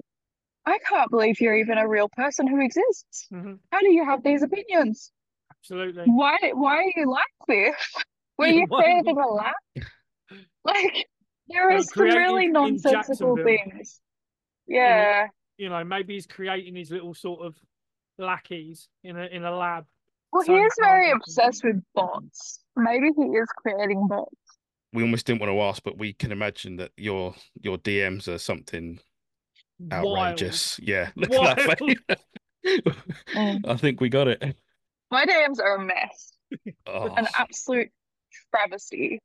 I 0.66 0.78
can't 0.88 1.08
believe 1.08 1.40
you're 1.40 1.54
even 1.56 1.78
a 1.78 1.86
real 1.88 2.08
person 2.08 2.48
who 2.48 2.60
exists. 2.60 3.28
Mhm, 3.32 3.60
How 3.70 3.78
do 3.80 3.92
you 3.92 4.04
have 4.04 4.24
these 4.24 4.42
opinions? 4.42 5.12
absolutely. 5.52 6.04
Why, 6.06 6.36
why 6.54 6.78
are 6.78 6.92
you 6.96 7.08
like 7.08 7.24
this? 7.46 7.76
Were 8.38 8.46
you 8.48 8.66
why- 8.66 8.82
created 8.82 9.06
in 9.06 9.18
a 9.18 9.28
lab? 9.28 9.54
Like, 10.64 11.06
There 11.48 11.70
uh, 11.70 11.82
some 11.82 12.04
really 12.04 12.48
nonsensical 12.48 13.36
things. 13.42 14.00
Yeah. 14.66 15.26
You 15.58 15.68
know, 15.68 15.84
maybe 15.84 16.14
he's 16.14 16.26
creating 16.26 16.76
his 16.76 16.90
little 16.90 17.14
sort 17.14 17.44
of 17.44 17.56
lackeys 18.18 18.88
in 19.04 19.16
a 19.18 19.24
in 19.26 19.44
a 19.44 19.54
lab. 19.54 19.84
Well, 20.32 20.44
So 20.44 20.54
he 20.54 20.60
is 20.60 20.72
very 20.80 21.10
obsessed 21.10 21.62
with 21.64 21.82
bots. 21.94 22.60
Maybe 22.76 23.10
he 23.16 23.22
is 23.24 23.48
creating 23.58 24.06
bots. 24.08 24.34
We 24.94 25.02
almost 25.02 25.26
didn't 25.26 25.40
want 25.40 25.52
to 25.52 25.60
ask, 25.62 25.82
but 25.82 25.98
we 25.98 26.12
can 26.14 26.32
imagine 26.32 26.76
that 26.76 26.92
your 26.96 27.34
your 27.60 27.76
DMs 27.78 28.28
are 28.28 28.38
something 28.38 28.98
Wild. 29.78 30.06
outrageous. 30.16 30.78
Yeah, 30.82 31.10
look 31.16 31.32
at 31.32 31.56
that 31.56 31.80
Wild. 31.80 31.98
face. 32.64 32.86
Mm. 33.34 33.66
I 33.68 33.76
think 33.76 34.00
we 34.00 34.08
got 34.08 34.28
it. 34.28 34.56
My 35.10 35.26
DMs 35.26 35.58
are 35.60 35.76
a 35.76 35.84
mess, 35.84 36.32
Oh, 36.86 37.14
an 37.14 37.26
absolute 37.36 37.90
travesty. 38.50 39.20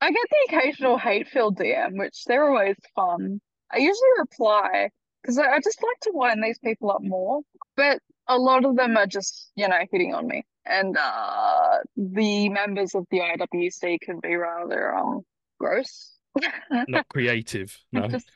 I 0.00 0.10
get 0.10 0.26
the 0.30 0.56
occasional 0.56 0.98
hate-filled 0.98 1.56
DM, 1.58 1.98
which 1.98 2.24
they're 2.26 2.48
always 2.48 2.76
fun. 2.94 3.40
I 3.72 3.78
usually 3.78 4.10
reply 4.18 4.90
because 5.22 5.38
I, 5.38 5.46
I 5.54 5.60
just 5.60 5.82
like 5.82 6.00
to 6.02 6.10
wind 6.14 6.42
these 6.44 6.58
people 6.58 6.90
up 6.90 7.02
more, 7.02 7.40
but 7.76 7.98
a 8.28 8.36
lot 8.38 8.64
of 8.64 8.76
them 8.76 8.96
are 8.96 9.06
just, 9.06 9.50
you 9.56 9.66
know, 9.68 9.78
hitting 9.90 10.14
on 10.14 10.26
me. 10.26 10.44
And 10.66 10.96
uh, 10.96 11.78
the 11.96 12.48
members 12.48 12.94
of 12.94 13.06
the 13.10 13.20
IWC 13.20 14.00
can 14.00 14.20
be 14.20 14.34
rather 14.34 14.94
um 14.94 15.22
gross. 15.58 16.12
not 16.88 17.08
creative. 17.08 17.76
No. 17.92 18.08
Just 18.08 18.30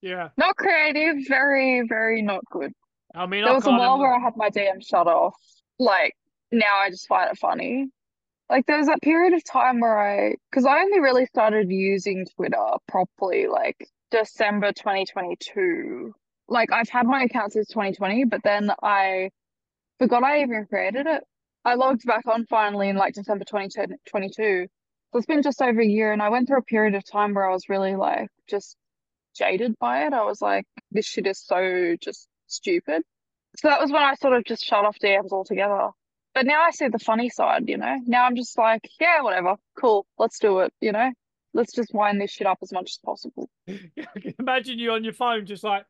Yeah. 0.00 0.30
not 0.38 0.56
creative, 0.56 1.16
very, 1.28 1.82
very 1.86 2.22
not 2.22 2.44
good. 2.50 2.72
I 3.14 3.26
mean, 3.26 3.44
There 3.44 3.52
I 3.52 3.56
was 3.56 3.66
a 3.66 3.70
while 3.70 3.94
im- 3.94 4.00
where 4.00 4.14
I 4.14 4.20
had 4.20 4.36
my 4.36 4.48
DM 4.50 4.80
shut 4.80 5.06
off. 5.06 5.34
Like 5.78 6.14
now 6.50 6.78
I 6.80 6.90
just 6.90 7.06
find 7.08 7.30
it 7.30 7.38
funny. 7.38 7.88
Like 8.52 8.66
there 8.66 8.76
was 8.76 8.88
that 8.88 9.00
period 9.00 9.32
of 9.32 9.42
time 9.44 9.80
where 9.80 9.98
I, 9.98 10.34
because 10.50 10.66
I 10.66 10.80
only 10.80 11.00
really 11.00 11.24
started 11.24 11.70
using 11.70 12.26
Twitter 12.36 12.76
properly 12.86 13.46
like 13.46 13.88
December 14.10 14.72
2022. 14.72 16.12
Like 16.48 16.70
I've 16.70 16.90
had 16.90 17.06
my 17.06 17.22
account 17.22 17.54
since 17.54 17.68
2020, 17.68 18.24
but 18.26 18.42
then 18.44 18.70
I 18.82 19.30
forgot 19.98 20.22
I 20.22 20.42
even 20.42 20.66
created 20.66 21.06
it. 21.06 21.24
I 21.64 21.76
logged 21.76 22.04
back 22.04 22.26
on 22.26 22.44
finally 22.44 22.90
in 22.90 22.96
like 22.96 23.14
December 23.14 23.46
2022. 23.46 24.66
So 25.12 25.18
it's 25.18 25.26
been 25.26 25.40
just 25.40 25.62
over 25.62 25.80
a 25.80 25.86
year, 25.86 26.12
and 26.12 26.20
I 26.20 26.28
went 26.28 26.46
through 26.46 26.58
a 26.58 26.62
period 26.62 26.94
of 26.94 27.10
time 27.10 27.32
where 27.32 27.48
I 27.48 27.54
was 27.54 27.70
really 27.70 27.96
like 27.96 28.28
just 28.50 28.76
jaded 29.34 29.78
by 29.78 30.04
it. 30.04 30.12
I 30.12 30.24
was 30.24 30.42
like, 30.42 30.66
this 30.90 31.06
shit 31.06 31.26
is 31.26 31.42
so 31.42 31.96
just 32.02 32.28
stupid. 32.48 33.00
So 33.56 33.68
that 33.68 33.80
was 33.80 33.90
when 33.90 34.02
I 34.02 34.12
sort 34.16 34.34
of 34.34 34.44
just 34.44 34.62
shut 34.62 34.84
off 34.84 34.98
DMs 34.98 35.32
altogether. 35.32 35.88
But 36.34 36.46
now 36.46 36.62
I 36.62 36.70
see 36.70 36.88
the 36.88 36.98
funny 36.98 37.28
side, 37.28 37.68
you 37.68 37.76
know? 37.76 37.98
Now 38.06 38.24
I'm 38.24 38.36
just 38.36 38.56
like, 38.56 38.88
yeah, 39.00 39.20
whatever. 39.20 39.56
Cool. 39.78 40.06
Let's 40.18 40.38
do 40.38 40.60
it, 40.60 40.72
you 40.80 40.92
know? 40.92 41.12
Let's 41.52 41.72
just 41.72 41.92
wind 41.92 42.20
this 42.20 42.30
shit 42.30 42.46
up 42.46 42.58
as 42.62 42.72
much 42.72 42.92
as 42.92 42.98
possible. 43.04 43.50
Imagine 44.38 44.78
you 44.78 44.92
on 44.92 45.04
your 45.04 45.12
phone, 45.12 45.44
just 45.44 45.64
like, 45.64 45.84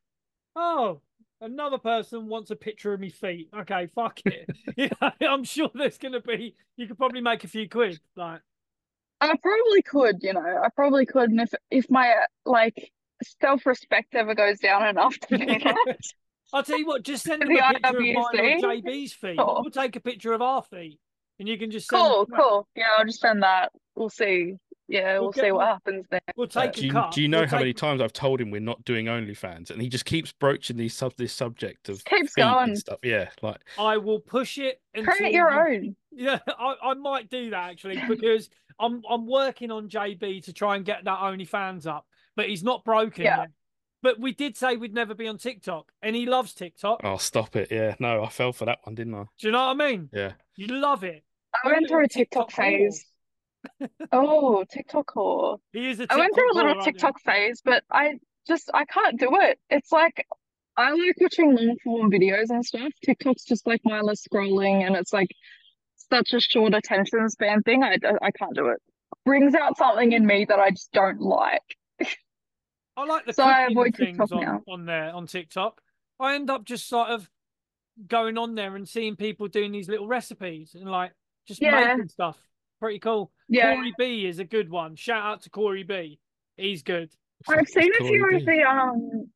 oh, 0.57 1.01
another 1.41 1.79
person 1.79 2.29
wants 2.29 2.51
a 2.51 2.57
picture 2.57 2.93
of 2.93 3.01
me 3.01 3.11
feet. 3.11 3.49
Okay, 3.57 3.87
fuck 3.87 4.21
it. 4.25 4.49
yeah, 4.77 5.11
I'm 5.21 5.45
sure 5.45 5.71
there's 5.75 5.99
gonna 5.99 6.21
be. 6.21 6.57
You 6.77 6.89
could 6.89 6.99
probably 6.99 7.21
make 7.21 7.45
a 7.45 7.49
few 7.49 7.69
quid. 7.69 8.01
Like, 8.17 8.41
I 9.21 9.37
probably 9.37 9.83
could, 9.83 10.23
you 10.23 10.33
know, 10.33 10.41
I 10.41 10.69
probably 10.75 11.07
could. 11.07 11.31
And 11.31 11.41
if 11.41 11.55
if 11.71 11.91
my 11.91 12.13
like 12.45 12.93
self-respect 13.41 14.15
ever 14.15 14.35
goes 14.35 14.59
down 14.59 14.89
enough 14.89 15.17
to 15.17 15.39
do 15.39 15.47
that, 15.47 15.97
I'll 16.53 16.63
tell 16.63 16.79
you 16.79 16.87
what. 16.87 17.03
Just 17.03 17.25
send 17.25 17.43
The 17.43 17.47
them 17.47 17.57
a 17.57 17.73
picture 17.75 17.89
of 17.99 18.03
mine 18.03 18.17
or 18.17 18.73
JB's 18.83 19.13
feet. 19.13 19.37
Sure. 19.37 19.59
We'll 19.63 19.71
take 19.71 19.97
a 19.97 20.01
picture 20.01 20.33
of 20.33 20.43
our 20.43 20.63
feet, 20.63 20.99
and 21.39 21.49
you 21.49 21.57
can 21.59 21.71
just 21.71 21.89
send. 21.89 22.01
cool, 22.03 22.27
cool. 22.27 22.69
Yeah, 22.77 22.85
I'll 22.99 23.05
just 23.05 23.21
send 23.21 23.43
that. 23.43 23.73
We'll 23.97 24.11
see. 24.11 24.55
Yeah, 24.89 25.15
We'll 25.15 25.23
we'll 25.23 25.33
get- 25.33 25.45
see 25.45 25.53
what 25.53 25.67
happens 25.69 26.05
there. 26.11 26.21
We'll 26.37 26.49
uh, 26.55 26.63
take 26.67 26.73
do 26.75 26.81
a 26.83 26.85
you, 26.85 26.93
cut. 26.93 27.13
do 27.13 27.23
you 27.23 27.29
know 27.29 27.39
We'll 27.41 27.47
how 27.49 27.59
many 27.59 27.73
times 27.73 28.03
I've 28.03 28.13
told 28.13 28.41
him 28.41 28.51
we're 28.51 28.61
not 28.61 28.85
doing 28.85 29.07
OnlyFans, 29.07 29.71
and 29.71 29.81
he 29.81 29.89
just 29.89 30.05
keeps 30.05 30.33
broaching 30.33 30.77
these 30.77 30.93
sub 30.95 31.15
this 31.17 31.33
subject 31.33 31.89
of 31.89 32.05
Keeps 32.05 32.35
feet 32.35 32.43
going. 32.43 32.71
and 32.71 32.79
stuff. 32.79 32.99
Yeah, 33.03 33.29
like 33.41 33.59
I 33.79 33.97
will 33.97 34.21
push 34.21 34.59
it 34.59 34.83
until 34.95 35.15
Create 35.15 35.33
your 35.33 35.51
you- 35.51 35.77
own. 35.77 35.97
Yeah, 36.15 36.41
I, 36.47 36.75
I 36.83 36.93
might 36.95 37.31
do 37.31 37.49
that 37.51 37.71
actually 37.71 37.99
because 38.07 38.51
I'm 38.79 39.01
I'm 39.09 39.27
working 39.27 39.71
on 39.71 39.89
JB 39.89 40.45
to 40.45 40.53
try 40.53 40.77
and 40.77 40.85
get 40.85 41.05
that 41.05 41.19
OnlyFans 41.21 41.87
up, 41.87 42.05
but 42.37 42.51
he's 42.51 42.63
not 42.63 42.85
broken 42.85 43.25
Yeah. 43.25 43.39
yet. 43.39 43.49
But 44.03 44.19
we 44.19 44.33
did 44.33 44.57
say 44.57 44.77
we'd 44.77 44.95
never 44.95 45.15
be 45.15 45.29
on 45.29 45.39
TikTok, 45.39 45.93
and 46.03 46.17
he 46.17 46.27
loves 46.27 46.53
TikTok. 46.55 47.01
oh, 47.05 47.17
stop 47.19 47.55
it. 47.55 47.69
Yeah, 47.71 47.95
no, 48.01 48.25
I 48.25 48.29
fell 48.29 48.53
for 48.53 48.65
that 48.65 48.81
one, 48.83 48.97
didn't 48.97 49.15
I? 49.15 49.25
Do 49.39 49.47
you 49.47 49.53
know 49.53 49.67
what 49.67 49.81
I 49.83 49.91
mean? 49.91 50.11
Yeah. 50.13 50.33
You 50.57 50.67
love 50.67 51.05
it. 51.05 51.23
I 51.65 51.69
went 51.69 51.89
through 51.89 52.05
a 52.05 52.09
TikTok 52.09 52.51
whore. 52.51 52.57
phase. 52.57 53.05
Oh, 54.11 54.65
TikTok 54.69 55.07
whore. 55.15 55.59
He 55.73 55.89
is 55.91 56.01
a 56.01 56.07
I 56.13 56.17
went 56.17 56.35
through 56.35 56.53
a 56.53 56.55
little 56.55 56.73
whore, 56.73 56.77
aren't? 56.77 56.85
TikTok 56.85 57.21
phase, 57.21 57.63
but 57.65 57.85
I 57.91 58.15
just 58.47 58.71
I 58.75 58.85
can't 58.87 59.21
do 59.21 59.39
it. 59.41 59.61
It's 59.71 59.93
like 59.93 60.27
I 60.77 60.91
like 60.91 61.17
watching 61.21 61.55
long 61.55 61.77
form 61.85 62.11
videos 62.11 62.51
and 62.51 62.65
stuff. 62.65 62.93
TikTok's 63.05 63.45
just 63.45 63.67
like 63.67 63.81
mindless 63.85 64.27
scrolling, 64.27 64.85
and 64.85 64.97
it's 64.97 65.13
like 65.13 65.31
such 66.11 66.33
a 66.33 66.41
short 66.41 66.75
attention 66.75 67.29
span 67.29 67.63
thing. 67.63 67.85
I 67.85 67.99
I 68.21 68.31
can't 68.33 68.55
do 68.55 68.69
it. 68.69 68.81
Brings 69.25 69.55
out 69.55 69.77
something 69.79 70.11
in 70.13 70.27
me 70.27 70.45
that 70.47 70.59
I 70.59 70.71
just 70.71 70.91
don't 70.93 71.21
like. 71.21 71.77
I 72.97 73.05
like 73.05 73.25
the 73.27 73.33
So 73.33 73.45
I 73.45 73.65
cooking 73.65 73.77
avoid 73.77 73.97
things 73.97 74.19
TikTok 74.19 74.33
on, 74.33 74.41
now. 74.45 74.63
on 74.69 74.85
there 74.87 75.13
on 75.15 75.27
TikTok. 75.27 75.81
I 76.21 76.35
end 76.35 76.51
up 76.51 76.65
just 76.65 76.89
sort 76.89 77.09
of 77.09 77.29
going 78.09 78.39
on 78.39 78.55
there 78.55 78.77
and 78.77 78.89
seeing 78.89 79.17
people 79.17 79.49
doing 79.49 79.73
these 79.73 79.89
little 79.89 80.07
recipes 80.09 80.75
and 80.75 80.91
like 80.91 81.13
just 81.47 81.61
Yeah. 81.63 81.95
making 81.95 82.09
stuff. 82.09 82.39
Pretty 82.81 82.99
cool. 82.99 83.31
Yeah, 83.49 83.75
Corey 83.77 83.93
B 83.99 84.27
is 84.27 84.39
a 84.39 84.45
good 84.45 84.69
one. 84.71 84.97
Shout 84.97 85.23
out 85.25 85.43
to 85.43 85.51
Corey 85.51 85.85
B. 85.85 86.19
He's 86.57 86.83
good. 86.83 87.11
I've 87.49 87.69
seen 87.69 87.91
a 88.01 88.05
few 88.05 88.37
of 88.37 88.45
the 88.45 88.63
um 88.63 89.31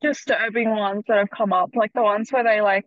disturbing 0.00 0.70
ones 0.70 1.04
that 1.08 1.18
have 1.18 1.30
come 1.30 1.52
up, 1.52 1.70
like 1.74 1.92
the 1.94 2.02
ones 2.02 2.30
where 2.30 2.44
they 2.44 2.60
like 2.60 2.86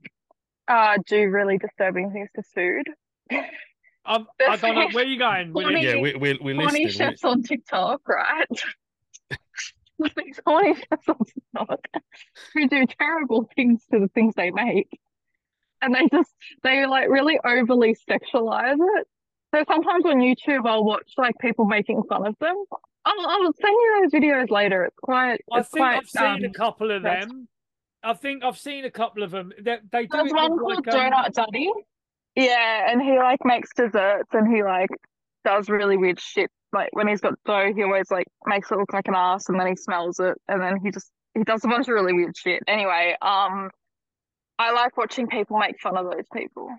uh 0.67 0.97
do 1.07 1.29
really 1.29 1.57
disturbing 1.57 2.11
things 2.11 2.29
to 2.35 2.43
food. 2.43 2.89
The 3.29 3.37
I 4.05 4.17
don't 4.57 4.75
know 4.75 4.85
fish- 4.87 4.95
where 4.95 5.05
you 5.05 5.17
going 5.17 5.53
with 5.53 5.65
Horny- 5.65 5.85
it. 5.85 5.95
Yeah, 5.95 6.01
we, 6.01 6.13
we're 6.15 6.37
we're 6.41 6.55
horny 6.55 6.85
listening. 6.85 6.89
chefs 7.11 7.23
on 7.23 7.41
TikTok, 7.43 8.01
right? 8.07 8.47
These 10.15 10.39
on 10.45 10.75
who 12.53 12.67
do 12.67 12.85
terrible 12.85 13.49
things 13.55 13.85
to 13.91 13.99
the 13.99 14.07
things 14.09 14.33
they 14.35 14.51
make. 14.51 14.99
And 15.81 15.93
they 15.93 16.07
just 16.11 16.33
they 16.63 16.85
like 16.85 17.09
really 17.09 17.39
overly 17.43 17.95
sexualize 18.09 18.77
it. 18.79 19.07
So 19.53 19.63
sometimes 19.67 20.05
on 20.05 20.17
YouTube 20.17 20.65
I'll 20.65 20.83
watch 20.83 21.13
like 21.17 21.37
people 21.39 21.65
making 21.65 22.03
fun 22.09 22.25
of 22.25 22.37
them. 22.39 22.55
I'll 23.05 23.27
I'll 23.27 23.53
send 23.53 23.73
you 23.73 24.01
those 24.01 24.21
videos 24.21 24.49
later. 24.49 24.85
It's 24.85 24.99
quite 25.01 25.41
I 25.51 25.59
it's 25.59 25.69
think 25.69 25.81
quite 25.81 25.97
I've 25.97 26.09
seen 26.09 26.45
a 26.45 26.47
um 26.47 26.53
couple 26.53 26.91
of 26.91 27.03
them. 27.03 27.47
I 28.03 28.13
think 28.13 28.43
I've 28.43 28.57
seen 28.57 28.85
a 28.85 28.91
couple 28.91 29.23
of 29.23 29.31
them. 29.31 29.53
They, 29.61 29.77
they 29.91 30.03
do 30.03 30.17
There's 30.17 30.33
one 30.33 30.57
called 30.57 30.85
like, 30.85 30.95
um, 30.95 31.11
Donut 31.11 31.33
Daddy. 31.33 31.71
Yeah, 32.35 32.91
and 32.91 33.01
he 33.01 33.17
like 33.17 33.39
makes 33.45 33.69
desserts 33.75 34.29
and 34.33 34.53
he 34.53 34.63
like 34.63 34.89
does 35.43 35.69
really 35.69 35.97
weird 35.97 36.19
shit. 36.19 36.49
Like 36.71 36.89
when 36.93 37.07
he's 37.07 37.21
got 37.21 37.33
dough, 37.45 37.71
he 37.75 37.83
always 37.83 38.09
like 38.09 38.25
makes 38.45 38.71
it 38.71 38.77
look 38.77 38.91
like 38.93 39.07
an 39.07 39.15
ass 39.15 39.49
and 39.49 39.59
then 39.59 39.67
he 39.67 39.75
smells 39.75 40.19
it 40.19 40.35
and 40.47 40.61
then 40.61 40.77
he 40.83 40.91
just 40.91 41.11
he 41.35 41.43
does 41.43 41.63
a 41.63 41.67
bunch 41.67 41.87
of 41.87 41.93
really 41.93 42.13
weird 42.13 42.35
shit. 42.35 42.61
Anyway, 42.67 43.15
um 43.21 43.69
I 44.59 44.71
like 44.71 44.97
watching 44.97 45.27
people 45.27 45.57
make 45.59 45.79
fun 45.81 45.97
of 45.97 46.05
those 46.05 46.25
people. 46.33 46.69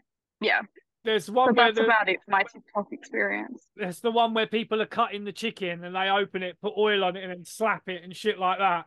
Yeah. 0.40 0.60
There's 1.04 1.30
one 1.30 1.54
where 1.54 1.66
that's 1.66 1.78
the, 1.78 1.84
about 1.84 2.08
it 2.08 2.18
for 2.24 2.30
my 2.30 2.42
TikTok 2.44 2.86
experience. 2.92 3.62
there's 3.76 4.00
the 4.00 4.10
one 4.10 4.32
where 4.32 4.46
people 4.46 4.80
are 4.80 4.86
cutting 4.86 5.24
the 5.24 5.32
chicken 5.32 5.84
and 5.84 5.94
they 5.94 6.08
open 6.08 6.42
it, 6.42 6.56
put 6.62 6.72
oil 6.78 7.04
on 7.04 7.16
it, 7.16 7.22
and 7.24 7.30
then 7.32 7.44
slap 7.44 7.88
it 7.88 8.02
and 8.02 8.16
shit 8.16 8.38
like 8.38 8.58
that. 8.58 8.86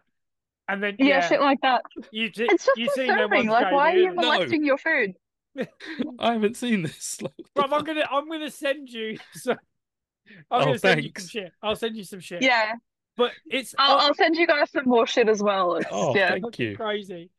And 0.67 0.82
then 0.84 0.95
Yeah, 0.99 1.05
yeah, 1.07 1.28
shit 1.28 1.39
like 1.41 1.61
that. 1.61 1.84
you 2.11 2.30
t- 2.32 2.45
It's 2.49 2.65
just 2.65 2.78
you 2.78 2.89
seen 2.95 3.07
them 3.07 3.17
disturbing. 3.30 3.47
ones, 3.49 3.63
Like 3.63 3.71
why 3.71 3.91
are 3.93 3.97
you 3.97 4.07
isn't? 4.09 4.15
No. 4.15 4.32
molesting 4.34 4.65
your 4.65 4.78
food? 4.78 5.13
I 6.20 6.34
haven't 6.34 6.58
seen 6.58 6.84
this. 6.84 7.22
Like, 7.22 7.32
Bruv, 7.58 7.74
I'm 7.78 7.84
gonna 7.84 8.08
I'm 8.12 8.30
gonna 8.30 8.51
send 8.51 8.89
you 8.89 9.18
so 9.34 9.51
I'm 9.51 9.58
Oh, 10.51 10.66
gonna 10.66 10.80
send 10.80 11.03
you 11.03 11.08
some 11.10 11.14
thanks. 11.14 11.30
shit. 11.30 11.51
I'll 11.64 11.76
send 11.76 11.95
you 11.97 12.03
some 12.03 12.20
shit. 12.20 12.41
Yeah. 12.41 12.74
But 13.16 13.32
it's 13.49 13.74
I'll, 13.80 13.95
on- 13.97 14.01
I'll 14.01 14.14
send 14.16 14.36
you 14.36 14.45
guys 14.45 14.70
some 14.72 14.86
more 14.86 15.08
shit 15.08 15.28
as 15.30 15.41
well. 15.41 15.76
It's, 15.76 15.88
Oh, 15.91 16.16
yeah. 16.16 16.32
thank 16.32 16.60
you. 16.60 16.76
crazy. 16.76 17.30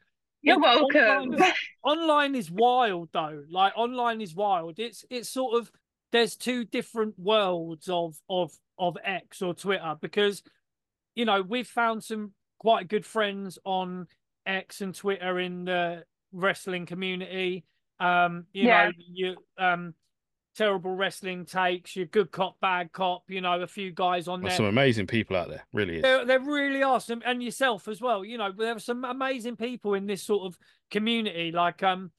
You're 0.42 0.56
It's 0.56 0.62
welcome. 0.62 1.00
online- 1.32 1.52
online 1.84 2.34
is 2.34 2.50
wild 2.50 3.10
though. 3.12 3.44
Like 3.50 3.72
online 3.76 4.20
is 4.20 4.34
wild. 4.34 4.78
It's 4.78 5.04
it's 5.10 5.28
sort 5.28 5.60
of 5.60 5.70
there's 6.12 6.36
two 6.36 6.64
different 6.64 7.18
worlds 7.18 7.88
of 7.88 8.16
of 8.30 8.52
of 8.78 8.96
X 9.04 9.42
or 9.42 9.52
Twitter 9.54 9.96
because 10.00 10.42
you 11.14 11.24
know 11.24 11.42
we've 11.42 11.66
found 11.66 12.02
some 12.04 12.32
quite 12.58 12.88
good 12.88 13.04
friends 13.04 13.58
on 13.64 14.06
X 14.46 14.80
and 14.80 14.94
Twitter 14.94 15.38
in 15.38 15.64
the 15.64 16.04
wrestling 16.32 16.86
community. 16.86 17.64
Um, 18.00 18.46
you 18.52 18.66
Yeah. 18.66 18.86
know, 18.86 18.92
you 19.12 19.36
um 19.58 19.94
terrible 20.56 20.90
wrestling 20.94 21.44
takes, 21.44 21.94
your 21.94 22.06
good 22.06 22.32
cop, 22.32 22.58
bad 22.60 22.90
cop, 22.92 23.22
you 23.28 23.40
know, 23.40 23.60
a 23.60 23.66
few 23.66 23.92
guys 23.92 24.26
on 24.26 24.40
There's 24.40 24.52
there. 24.52 24.56
some 24.56 24.66
amazing 24.66 25.06
people 25.06 25.36
out 25.36 25.48
there. 25.48 25.64
Really 25.72 25.96
is. 25.98 26.02
There, 26.02 26.24
there 26.24 26.40
really 26.40 26.82
are 26.82 26.98
some, 27.00 27.22
and 27.24 27.40
yourself 27.40 27.86
as 27.86 28.00
well. 28.00 28.24
You 28.24 28.38
know, 28.38 28.50
there 28.50 28.74
are 28.74 28.80
some 28.80 29.04
amazing 29.04 29.54
people 29.54 29.94
in 29.94 30.06
this 30.06 30.20
sort 30.24 30.46
of 30.46 30.58
community. 30.90 31.52
Like, 31.52 31.84
um, 31.84 32.10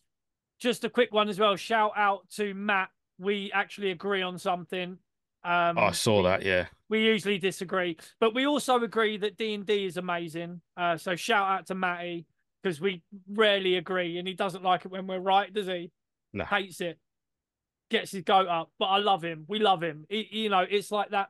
just 0.58 0.86
a 0.86 0.90
quick 0.90 1.12
one 1.12 1.28
as 1.28 1.38
well. 1.38 1.58
Shout 1.58 1.92
out 1.98 2.30
to 2.38 2.54
Matt. 2.54 2.90
We 3.18 3.52
actually 3.54 3.92
agree 3.92 4.22
on 4.22 4.38
something. 4.38 4.98
Um, 5.44 5.78
Oh, 5.78 5.84
I 5.88 5.92
saw 5.92 6.24
that. 6.24 6.44
Yeah. 6.44 6.68
we 6.88 7.04
usually 7.04 7.40
disagree, 7.40 7.98
but 8.22 8.34
we 8.34 8.46
also 8.48 8.82
agree 8.82 9.18
that 9.18 9.38
D 9.38 9.54
and 9.54 9.66
D 9.66 9.86
is 9.86 9.98
amazing. 9.98 10.62
Uh, 10.78 10.96
so 10.96 11.16
shout 11.18 11.48
out 11.60 11.66
to 11.68 11.76
Matty 11.76 12.26
because 12.62 12.80
we 12.82 13.02
rarely 13.32 13.76
agree, 13.76 14.18
and 14.18 14.28
he 14.28 14.34
doesn't 14.34 14.64
like 14.64 14.86
it 14.86 14.92
when 14.92 15.08
we're 15.08 15.20
right, 15.20 15.54
does 15.54 15.68
he? 15.68 15.92
No. 16.34 16.46
Hates 16.46 16.82
it. 16.82 17.00
Gets 17.90 18.12
his 18.12 18.24
goat 18.24 18.48
up, 18.48 18.70
but 18.78 18.86
I 18.86 18.98
love 19.00 19.24
him. 19.24 19.46
We 19.48 19.58
love 19.60 19.82
him. 19.82 20.06
He- 20.10 20.28
you 20.44 20.50
know, 20.50 20.66
it's 20.70 20.92
like 20.92 21.10
that 21.10 21.30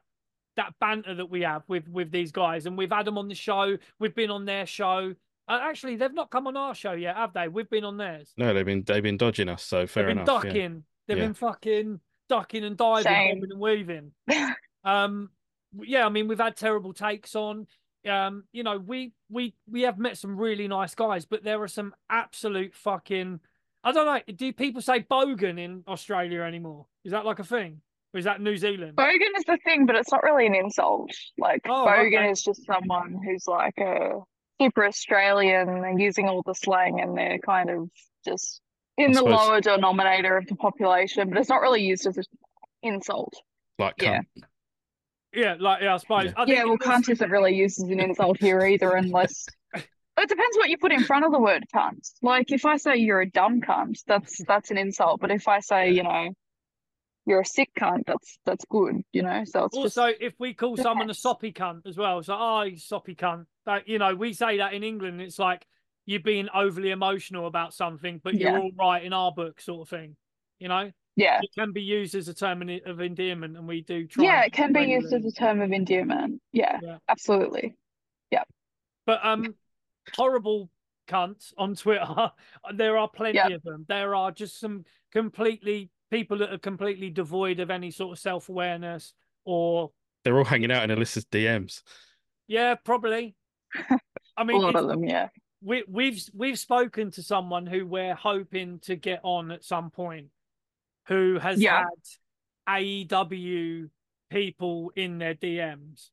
that 0.58 0.74
banter 0.82 1.16
that 1.16 1.30
we 1.30 1.42
have 1.42 1.64
with 1.70 1.88
with 1.88 2.12
these 2.12 2.32
guys, 2.34 2.66
and 2.66 2.78
we've 2.78 2.92
had 2.92 3.06
them 3.06 3.18
on 3.18 3.30
the 3.30 3.36
show. 3.36 3.78
We've 4.00 4.14
been 4.16 4.30
on 4.30 4.44
their 4.46 4.66
show. 4.66 5.14
Uh, 5.48 5.60
actually, 5.62 5.96
they've 5.96 6.14
not 6.14 6.30
come 6.30 6.48
on 6.48 6.58
our 6.58 6.76
show 6.76 6.92
yet, 6.92 7.16
have 7.16 7.32
they? 7.34 7.48
We've 7.48 7.70
been 7.70 7.86
on 7.86 7.96
theirs. 7.98 8.34
No, 8.38 8.54
they've 8.54 8.66
been 8.66 8.84
they've 8.84 9.02
been 9.02 9.16
dodging 9.18 9.48
us, 9.48 9.64
so 9.64 9.88
fair 9.88 10.04
They've 10.04 10.16
been 10.16 10.24
enough. 10.24 10.44
yeah. 10.44 10.50
ducking. 10.52 10.84
They've 11.08 11.18
Yeah. 11.18 11.24
been 11.26 11.34
fucking 11.34 12.00
ducking 12.28 12.64
and 12.66 12.76
diving, 12.76 13.44
and 13.50 13.60
weaving. 13.60 14.12
um, 14.84 15.30
yeah, 15.82 16.06
I 16.06 16.10
mean, 16.10 16.28
we've 16.28 16.40
had 16.40 16.58
terrible 16.58 16.92
takes 16.94 17.36
on. 17.36 17.68
Um, 18.08 18.46
you 18.54 18.64
know, 18.64 18.78
we 18.78 19.14
we 19.30 19.54
we 19.70 19.82
have 19.82 19.98
met 19.98 20.18
some 20.18 20.38
really 20.38 20.68
nice 20.68 20.96
guys, 20.96 21.26
but 21.26 21.44
there 21.44 21.62
are 21.62 21.68
some 21.68 21.94
absolute 22.10 22.74
fucking. 22.76 23.40
I 23.84 23.92
don't 23.92 24.06
know. 24.06 24.34
Do 24.34 24.52
people 24.54 24.82
say 24.82 25.02
bogan 25.02 25.60
in 25.60 25.84
Australia 25.88 26.42
anymore? 26.42 26.86
Is 27.06 27.12
that 27.12 27.26
like 27.26 27.40
a 27.40 27.44
thing, 27.44 27.82
or 28.14 28.18
is 28.20 28.26
that 28.26 28.42
New 28.42 28.58
Zealand? 28.58 28.96
Bogan 28.98 29.38
is 29.38 29.44
the 29.46 29.58
thing, 29.64 29.86
but 29.86 29.96
it's 29.96 30.12
not 30.12 30.24
really 30.24 30.46
an 30.48 30.56
insult. 30.56 31.12
Like 31.38 31.62
Oh, 31.68 31.86
Bogan 31.88 32.20
okay. 32.20 32.30
is 32.32 32.42
just 32.44 32.66
someone 32.66 33.20
who's 33.26 33.48
like 33.48 33.78
a 33.78 34.20
super 34.62 34.86
Australian 34.86 35.70
and 35.70 36.00
using 36.02 36.28
all 36.28 36.42
the 36.46 36.54
slang, 36.56 37.00
and 37.00 37.18
they're 37.18 37.40
kind 37.40 37.70
of 37.70 37.90
just 38.26 38.62
in 38.98 39.12
I 39.12 39.14
the 39.14 39.20
suppose- 39.20 39.32
lower 39.48 39.62
denominator 39.62 40.38
of 40.38 40.48
the 40.48 40.56
population, 40.56 41.30
but 41.30 41.38
it's 41.40 41.50
not 41.50 41.62
really 41.62 41.84
used 41.84 42.06
as 42.08 42.18
an 42.18 42.24
insult. 42.84 43.34
Like 43.78 44.02
Yeah. 44.02 44.20
cunt. 44.20 44.44
Yeah, 45.34 45.56
like 45.60 45.82
yeah, 45.82 45.94
I 45.94 45.98
suppose. 45.98 46.26
Yeah. 46.26 46.32
I 46.38 46.46
think 46.46 46.58
Yeah, 46.58 46.64
well, 46.66 46.74
it 46.76 46.86
was- 46.86 47.06
cunt 47.06 47.10
isn't 47.12 47.30
really 47.30 47.56
used 47.56 47.80
as 47.84 47.90
an 47.90 48.00
insult 48.00 48.38
here 48.40 48.62
either, 48.66 48.92
unless 48.96 49.46
it 49.76 49.86
depends 50.18 50.58
what 50.58 50.70
you 50.70 50.78
put 50.78 50.92
in 50.92 51.04
front 51.04 51.26
of 51.26 51.32
the 51.32 51.40
word 51.40 51.66
cunt. 51.74 52.10
Like 52.22 52.52
if 52.52 52.66
I 52.66 52.78
say 52.78 52.98
you're 52.98 53.22
a 53.22 53.30
dumb 53.30 53.62
cunt, 53.62 54.00
that's 54.08 54.44
that's 54.46 54.72
an 54.72 54.78
insult. 54.78 55.22
But 55.22 55.32
if 55.32 55.48
I 55.48 55.60
say, 55.60 55.92
you 55.92 56.04
know, 56.04 56.30
you're 57.26 57.42
a 57.42 57.46
sick 57.46 57.70
cunt, 57.80 58.04
that's 58.08 58.40
that's 58.46 58.66
good, 58.70 59.02
you 59.14 59.22
know. 59.22 59.44
So 59.46 59.66
it's 59.66 59.78
Also, 59.78 60.08
just 60.10 60.22
if 60.22 60.34
we 60.40 60.54
call 60.56 60.76
someone 60.78 61.06
a 61.10 61.14
depends. 61.14 61.20
soppy 61.20 61.54
cunt 61.54 61.86
as 61.86 61.96
well, 61.98 62.18
it's 62.20 62.28
like, 62.28 62.40
oh, 62.42 62.62
you 62.64 62.78
soppy 62.78 63.16
cunt. 63.16 63.46
That 63.68 63.88
you 63.88 64.00
know, 64.00 64.16
we 64.16 64.34
say 64.34 64.58
that 64.58 64.74
in 64.74 64.84
England. 64.84 65.22
It's 65.22 65.38
like 65.38 65.66
you're 66.08 66.22
being 66.22 66.48
overly 66.56 66.90
emotional 66.90 67.46
about 67.46 67.72
something, 67.76 68.20
but 68.24 68.34
you're 68.34 68.50
Yeah. 68.52 68.58
all 68.60 68.72
right 68.80 69.04
in 69.04 69.14
our 69.14 69.32
book, 69.32 69.62
sort 69.62 69.82
of 69.86 69.90
thing. 69.90 70.16
You 70.58 70.70
know, 70.70 70.92
yeah. 71.20 71.40
it 71.42 71.50
can 71.58 71.72
be 71.72 71.82
used 71.82 72.16
as 72.16 72.28
a 72.28 72.34
term 72.34 72.62
of 72.86 73.00
endearment, 73.02 73.58
and 73.58 73.68
we 73.68 73.82
do 73.82 74.08
try. 74.08 74.24
Yeah, 74.26 74.42
it 74.44 74.54
can 74.54 74.74
be 74.74 74.82
used 74.82 75.14
as 75.14 75.26
a 75.26 75.32
term 75.32 75.62
of 75.62 75.72
endearment. 75.72 76.42
Yeah, 76.52 76.80
Yeah. 76.82 76.98
absolutely. 77.08 77.76
Yeah 78.32 78.44
but 79.06 79.26
um, 79.26 79.56
horrible 80.16 80.70
cunts 81.08 81.52
on 81.58 81.74
Twitter. 81.76 82.06
There 82.76 82.96
are 82.98 83.10
plenty 83.10 83.38
Yep. 83.38 83.52
of 83.54 83.64
them. 83.64 83.86
There 83.90 84.14
are 84.14 84.32
just 84.32 84.60
some 84.60 84.86
completely 85.12 85.90
people 86.12 86.38
that 86.38 86.54
are 86.54 86.60
completely 86.60 87.10
devoid 87.10 87.60
of 87.60 87.72
any 87.72 87.90
sort 87.90 88.12
of 88.12 88.20
self 88.20 88.50
awareness 88.50 89.14
or 89.46 89.90
They're 90.24 90.38
all 90.38 90.44
hanging 90.46 90.72
out 90.72 90.84
in 90.88 90.96
Alyssa's 90.96 91.26
DMs. 91.26 91.82
yeah, 92.48 92.76
probably. 92.76 93.36
I 94.38 94.44
mean, 94.44 94.62
lot 94.62 94.76
of 94.76 94.88
them, 94.88 95.04
yeah. 95.04 95.30
we, 95.64 95.84
we've 95.88 96.22
we've 96.36 96.60
spoken 96.60 97.10
to 97.12 97.24
someone 97.24 97.66
who 97.66 97.88
we're 97.88 98.14
hoping 98.16 98.78
to 98.82 98.96
get 98.96 99.22
on 99.24 99.50
at 99.52 99.64
some 99.64 99.90
point, 99.90 100.28
who 101.08 101.40
has 101.40 101.62
Yeah. 101.62 101.86
had 102.68 102.80
AEW 102.84 103.90
people 104.30 104.92
in 104.96 105.18
their 105.18 105.34
DMs, 105.36 106.10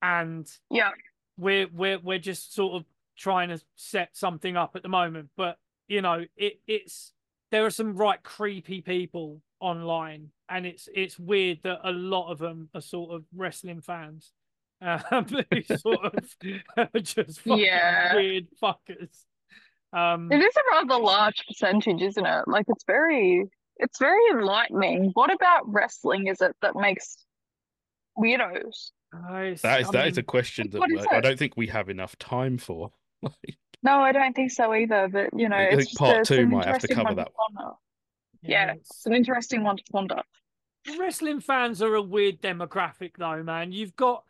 and 0.00 0.46
Yeah. 0.70 0.90
we're 1.36 1.68
we're 1.72 1.98
we're 1.98 2.18
just 2.18 2.54
sort 2.54 2.74
of 2.74 2.84
trying 3.16 3.50
to 3.50 3.60
set 3.76 4.16
something 4.16 4.56
up 4.56 4.74
at 4.76 4.82
the 4.82 4.88
moment. 4.88 5.30
But 5.36 5.58
you 5.88 6.02
know, 6.02 6.24
it 6.36 6.60
it's 6.66 7.12
there 7.50 7.64
are 7.64 7.70
some 7.70 7.94
right 7.96 8.22
creepy 8.22 8.80
people 8.80 9.42
online, 9.60 10.30
and 10.48 10.66
it's 10.66 10.88
it's 10.94 11.18
weird 11.18 11.60
that 11.62 11.80
a 11.84 11.92
lot 11.92 12.30
of 12.32 12.38
them 12.38 12.68
are 12.74 12.80
sort 12.80 13.12
of 13.14 13.24
wrestling 13.34 13.80
fans. 13.80 14.32
Um, 14.84 15.24
sort 15.76 16.04
of 16.12 16.28
just 17.04 17.46
Yeah. 17.46 18.16
weird 18.16 18.48
fuckers. 18.60 19.24
Um, 19.92 20.32
It 20.32 20.40
is 20.40 20.56
a 20.56 20.60
rather 20.72 21.00
large 21.00 21.46
percentage, 21.46 22.02
isn't 22.02 22.26
it? 22.26 22.48
Like 22.48 22.66
it's 22.68 22.82
very 22.84 23.44
it's 23.82 23.98
very 23.98 24.20
enlightening. 24.32 25.10
What 25.14 25.32
about 25.32 25.70
wrestling 25.72 26.28
is 26.28 26.40
it 26.40 26.54
that 26.62 26.74
makes 26.76 27.16
weirdos? 28.18 28.90
I- 29.12 29.56
That 29.62 29.80
is 29.82 29.88
I 29.88 29.90
that 29.92 30.08
is 30.08 30.18
a 30.18 30.22
question 30.22 30.70
that 30.70 30.78
what 30.78 30.90
is 30.90 31.04
I 31.10 31.16
I 31.16 31.20
don't 31.20 31.38
think 31.38 31.56
we 31.56 31.66
have 31.68 31.88
enough 31.88 32.16
time 32.18 32.58
for. 32.58 32.90
No, 33.84 33.98
I 33.98 34.12
don't 34.12 34.32
think 34.36 34.52
so 34.52 34.72
either, 34.72 35.08
but 35.08 35.30
you 35.36 35.48
know, 35.48 35.56
I 35.56 35.62
it's 35.62 35.74
think 35.76 35.88
just 35.88 35.98
part 35.98 36.20
a- 36.20 36.24
two 36.24 36.46
might 36.46 36.66
have 36.66 36.78
to 36.82 36.94
cover 36.94 37.14
that 37.16 37.32
ponder. 37.34 37.72
yeah. 38.40 38.62
it's- 38.70 38.86
It's 38.90 39.06
an 39.06 39.12
interesting 39.12 39.64
one 39.64 39.76
to 39.76 39.82
ponder. 39.90 40.22
wrestling 41.00 41.40
fans 41.40 41.82
are 41.82 41.96
a 41.96 42.02
weird 42.02 42.40
demographic 42.40 43.12
though 43.18 43.42
man 43.42 43.72
you've 43.72 43.96
got 43.96 44.22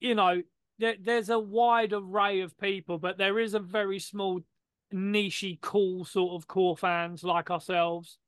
you 0.00 0.14
know 0.14 0.40
there, 0.78 0.94
there's 1.00 1.30
a 1.30 1.38
wide 1.38 1.92
array 1.92 2.40
of 2.42 2.56
people 2.58 2.98
but 2.98 3.18
there 3.18 3.38
is 3.40 3.54
a 3.54 3.58
very 3.60 3.98
small 3.98 4.40
nichey 4.94 5.60
cool 5.60 6.04
sort 6.04 6.34
of 6.34 6.46
core 6.48 6.76
fans 6.76 7.22
like 7.24 7.50
ourselves 7.50 8.18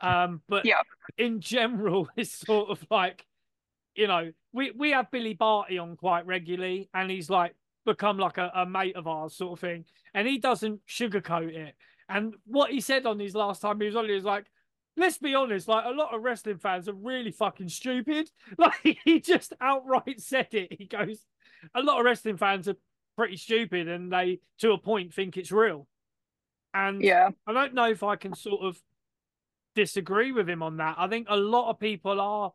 um 0.00 0.40
but 0.48 0.64
Yeah. 0.64 0.80
in 1.16 1.40
general 1.40 2.08
it's 2.16 2.32
sort 2.32 2.70
of 2.70 2.84
like 2.90 3.26
you 3.94 4.06
know 4.06 4.30
we 4.52 4.70
we 4.72 4.90
have 4.90 5.10
billy 5.10 5.34
barty 5.34 5.78
on 5.78 5.96
quite 5.96 6.26
regularly 6.26 6.88
and 6.94 7.10
he's 7.10 7.30
like 7.30 7.54
become 7.84 8.18
like 8.18 8.38
a, 8.38 8.50
a 8.54 8.66
mate 8.66 8.96
of 8.96 9.06
ours 9.06 9.34
sort 9.34 9.52
of 9.52 9.60
thing 9.60 9.84
and 10.14 10.28
he 10.28 10.38
doesn't 10.38 10.80
sugarcoat 10.86 11.52
it 11.54 11.74
and 12.08 12.34
what 12.44 12.70
he 12.70 12.80
said 12.80 13.06
on 13.06 13.18
his 13.18 13.34
last 13.34 13.62
time 13.62 13.80
he 13.80 13.86
was 13.86 13.96
on 13.96 14.04
he 14.06 14.12
was 14.12 14.24
like 14.24 14.44
let's 14.96 15.18
be 15.18 15.32
honest, 15.32 15.68
like 15.68 15.84
a 15.84 15.90
lot 15.90 16.12
of 16.12 16.22
wrestling 16.24 16.58
fans 16.58 16.88
are 16.88 16.92
really 16.92 17.30
fucking 17.30 17.68
stupid. 17.68 18.28
Like 18.58 18.98
he 19.04 19.20
just 19.20 19.52
outright 19.60 20.20
said 20.20 20.48
it. 20.52 20.72
He 20.76 20.86
goes, 20.86 21.24
a 21.72 21.80
lot 21.82 22.00
of 22.00 22.04
wrestling 22.04 22.36
fans 22.36 22.66
are 22.68 22.74
pretty 23.16 23.36
stupid 23.36 23.86
and 23.86 24.12
they, 24.12 24.40
to 24.58 24.72
a 24.72 24.78
point, 24.78 25.14
think 25.14 25.36
it's 25.36 25.52
real. 25.52 25.86
And 26.74 27.00
Yeah. 27.00 27.30
I 27.46 27.52
don't 27.52 27.74
know 27.74 27.88
if 27.88 28.02
I 28.02 28.16
can 28.16 28.34
sort 28.34 28.62
of 28.62 28.76
disagree 29.78 30.32
with 30.32 30.48
him 30.48 30.60
on 30.60 30.78
that. 30.78 30.96
I 30.98 31.06
think 31.06 31.28
a 31.30 31.36
lot 31.36 31.70
of 31.70 31.78
people 31.78 32.20
are 32.20 32.52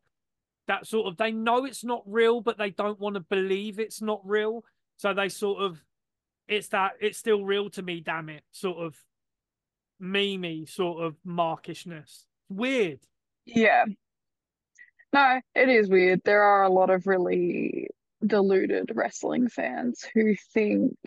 that 0.68 0.86
sort 0.86 1.08
of 1.08 1.16
they 1.16 1.32
know 1.32 1.64
it's 1.64 1.84
not 1.84 2.04
real, 2.06 2.42
but 2.42 2.58
they 2.58 2.70
don't 2.70 3.00
want 3.00 3.16
to 3.16 3.22
believe 3.22 3.80
it's 3.80 4.02
not 4.02 4.22
real. 4.26 4.66
So 4.98 5.14
they 5.14 5.30
sort 5.30 5.62
of 5.62 5.82
it's 6.50 6.68
that 6.70 6.92
it's 7.00 7.18
still 7.18 7.46
real 7.46 7.70
to 7.72 7.82
me, 7.82 8.02
damn 8.02 8.28
it, 8.28 8.44
sort 8.52 8.80
of 8.80 8.98
memey 10.02 10.70
sort 10.70 11.04
of 11.04 11.16
markishness. 11.24 12.26
Weird. 12.50 13.00
Yeah. 13.46 13.86
No, 15.14 15.40
it 15.56 15.70
is 15.70 15.88
weird. 15.88 16.22
There 16.26 16.44
are 16.44 16.64
a 16.64 16.70
lot 16.70 16.90
of 16.90 17.08
really 17.08 17.88
deluded 18.26 18.92
wrestling 18.94 19.48
fans 19.48 20.06
who 20.14 20.36
think 20.54 20.98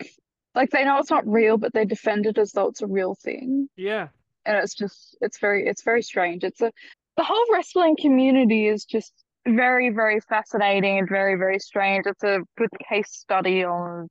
like 0.55 0.71
they 0.71 0.83
know 0.83 0.97
it's 0.97 1.11
not 1.11 1.27
real, 1.27 1.57
but 1.57 1.73
they 1.73 1.85
defend 1.85 2.25
it 2.25 2.39
as 2.39 2.53
though 2.53 2.69
it's 2.69 2.81
a 2.81 2.87
real 2.87 3.13
thing. 3.13 3.69
Yeah. 3.75 4.07
And 4.47 4.57
it's 4.57 4.73
just 4.73 5.17
it's 5.21 5.39
very 5.39 5.67
it's 5.67 5.83
very 5.83 6.01
strange. 6.01 6.43
It's 6.43 6.61
a 6.61 6.71
the 7.17 7.23
whole 7.23 7.45
wrestling 7.51 7.97
community 7.99 8.67
is 8.67 8.85
just 8.85 9.13
very, 9.47 9.89
very 9.89 10.19
fascinating 10.19 10.99
and 10.99 11.09
very, 11.09 11.35
very 11.35 11.59
strange. 11.59 12.05
It's 12.05 12.23
a 12.23 12.41
good 12.57 12.69
case 12.87 13.11
study 13.11 13.63
on 13.63 14.07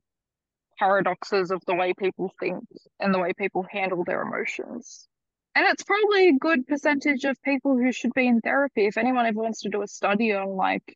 paradoxes 0.79 1.51
of 1.51 1.61
the 1.65 1.75
way 1.75 1.93
people 1.93 2.31
think 2.39 2.63
and 2.99 3.13
the 3.13 3.19
way 3.19 3.33
people 3.37 3.65
handle 3.71 4.03
their 4.03 4.21
emotions. 4.21 5.07
And 5.55 5.65
it's 5.65 5.83
probably 5.83 6.29
a 6.29 6.33
good 6.33 6.67
percentage 6.67 7.23
of 7.23 7.41
people 7.43 7.77
who 7.77 7.91
should 7.91 8.13
be 8.13 8.27
in 8.27 8.41
therapy. 8.41 8.85
If 8.85 8.97
anyone 8.97 9.25
ever 9.25 9.41
wants 9.41 9.61
to 9.61 9.69
do 9.69 9.81
a 9.81 9.87
study 9.87 10.33
on 10.33 10.49
like 10.49 10.95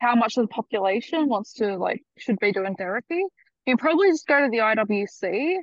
how 0.00 0.14
much 0.14 0.36
of 0.36 0.42
the 0.42 0.48
population 0.48 1.28
wants 1.28 1.54
to 1.54 1.76
like 1.76 2.02
should 2.16 2.38
be 2.38 2.52
doing 2.52 2.76
therapy, 2.76 3.24
you 3.66 3.76
probably 3.76 4.10
just 4.10 4.26
go 4.26 4.40
to 4.40 4.48
the 4.50 4.58
IWC 4.58 5.56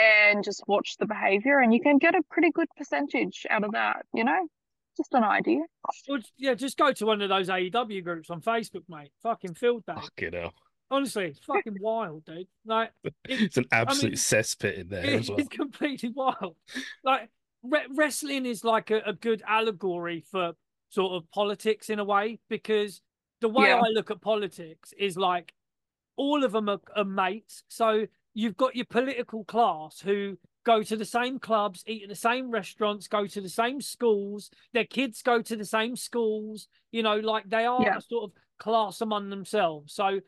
and 0.00 0.42
just 0.44 0.62
watch 0.66 0.96
the 0.98 1.06
behavior 1.06 1.58
and 1.58 1.72
you 1.72 1.80
can 1.80 1.98
get 1.98 2.14
a 2.14 2.22
pretty 2.30 2.50
good 2.50 2.68
percentage 2.76 3.46
out 3.50 3.64
of 3.64 3.72
that, 3.72 4.04
you 4.12 4.24
know? 4.24 4.48
Just 4.96 5.12
an 5.14 5.24
idea. 5.24 5.60
Well, 6.08 6.20
yeah, 6.36 6.54
just 6.54 6.76
go 6.76 6.92
to 6.92 7.06
one 7.06 7.20
of 7.20 7.28
those 7.28 7.48
AEW 7.48 8.04
groups 8.04 8.30
on 8.30 8.40
Facebook, 8.40 8.84
mate. 8.88 9.10
Fucking 9.22 9.54
field 9.54 9.84
day. 9.86 9.94
Fucking 9.94 10.32
hell. 10.32 10.54
Honestly, 10.90 11.26
it's 11.26 11.40
fucking 11.40 11.78
wild, 11.80 12.24
dude. 12.24 12.46
Like 12.64 12.92
it, 13.04 13.14
It's 13.24 13.56
an 13.56 13.64
absolute 13.72 14.10
mean, 14.12 14.16
cesspit 14.16 14.78
in 14.78 14.88
there 14.88 15.04
as 15.04 15.28
well. 15.28 15.38
It's 15.38 15.48
completely 15.56 16.10
wild. 16.10 16.56
Like 17.02 17.28
re- 17.64 17.86
wrestling 17.94 18.46
is 18.46 18.62
like 18.62 18.90
a, 18.92 19.00
a 19.06 19.12
good 19.12 19.42
allegory 19.46 20.24
for 20.30 20.52
sort 20.90 21.14
of 21.14 21.28
politics 21.32 21.90
in 21.90 21.98
a 21.98 22.04
way 22.04 22.38
because 22.48 23.00
the 23.40 23.48
way 23.48 23.68
Yeah. 23.68 23.78
I 23.78 23.88
look 23.88 24.12
at 24.12 24.20
politics 24.20 24.94
is 24.96 25.16
like 25.16 25.52
all 26.16 26.44
of 26.44 26.52
them 26.52 26.68
are, 26.68 26.80
are 26.94 27.04
mates. 27.04 27.64
So 27.66 28.06
you've 28.34 28.56
got 28.56 28.76
your 28.76 28.84
political 28.84 29.44
class 29.44 30.00
who 30.00 30.36
go 30.64 30.82
to 30.82 30.96
the 30.96 31.04
same 31.04 31.38
clubs, 31.38 31.84
eat 31.86 32.02
at 32.02 32.08
the 32.08 32.14
same 32.14 32.50
restaurants, 32.50 33.06
go 33.06 33.26
to 33.26 33.40
the 33.40 33.48
same 33.48 33.80
schools. 33.80 34.50
Their 34.72 34.84
kids 34.84 35.22
go 35.22 35.40
to 35.42 35.56
the 35.56 35.64
same 35.64 35.94
schools. 35.96 36.68
You 36.90 37.02
know, 37.02 37.16
like 37.18 37.48
they 37.48 37.64
are 37.64 37.82
Yeah. 37.82 37.98
a 37.98 38.00
sort 38.00 38.24
of 38.24 38.32
class 38.58 39.00
among 39.00 39.30
themselves. 39.30 39.92
So 39.94 40.20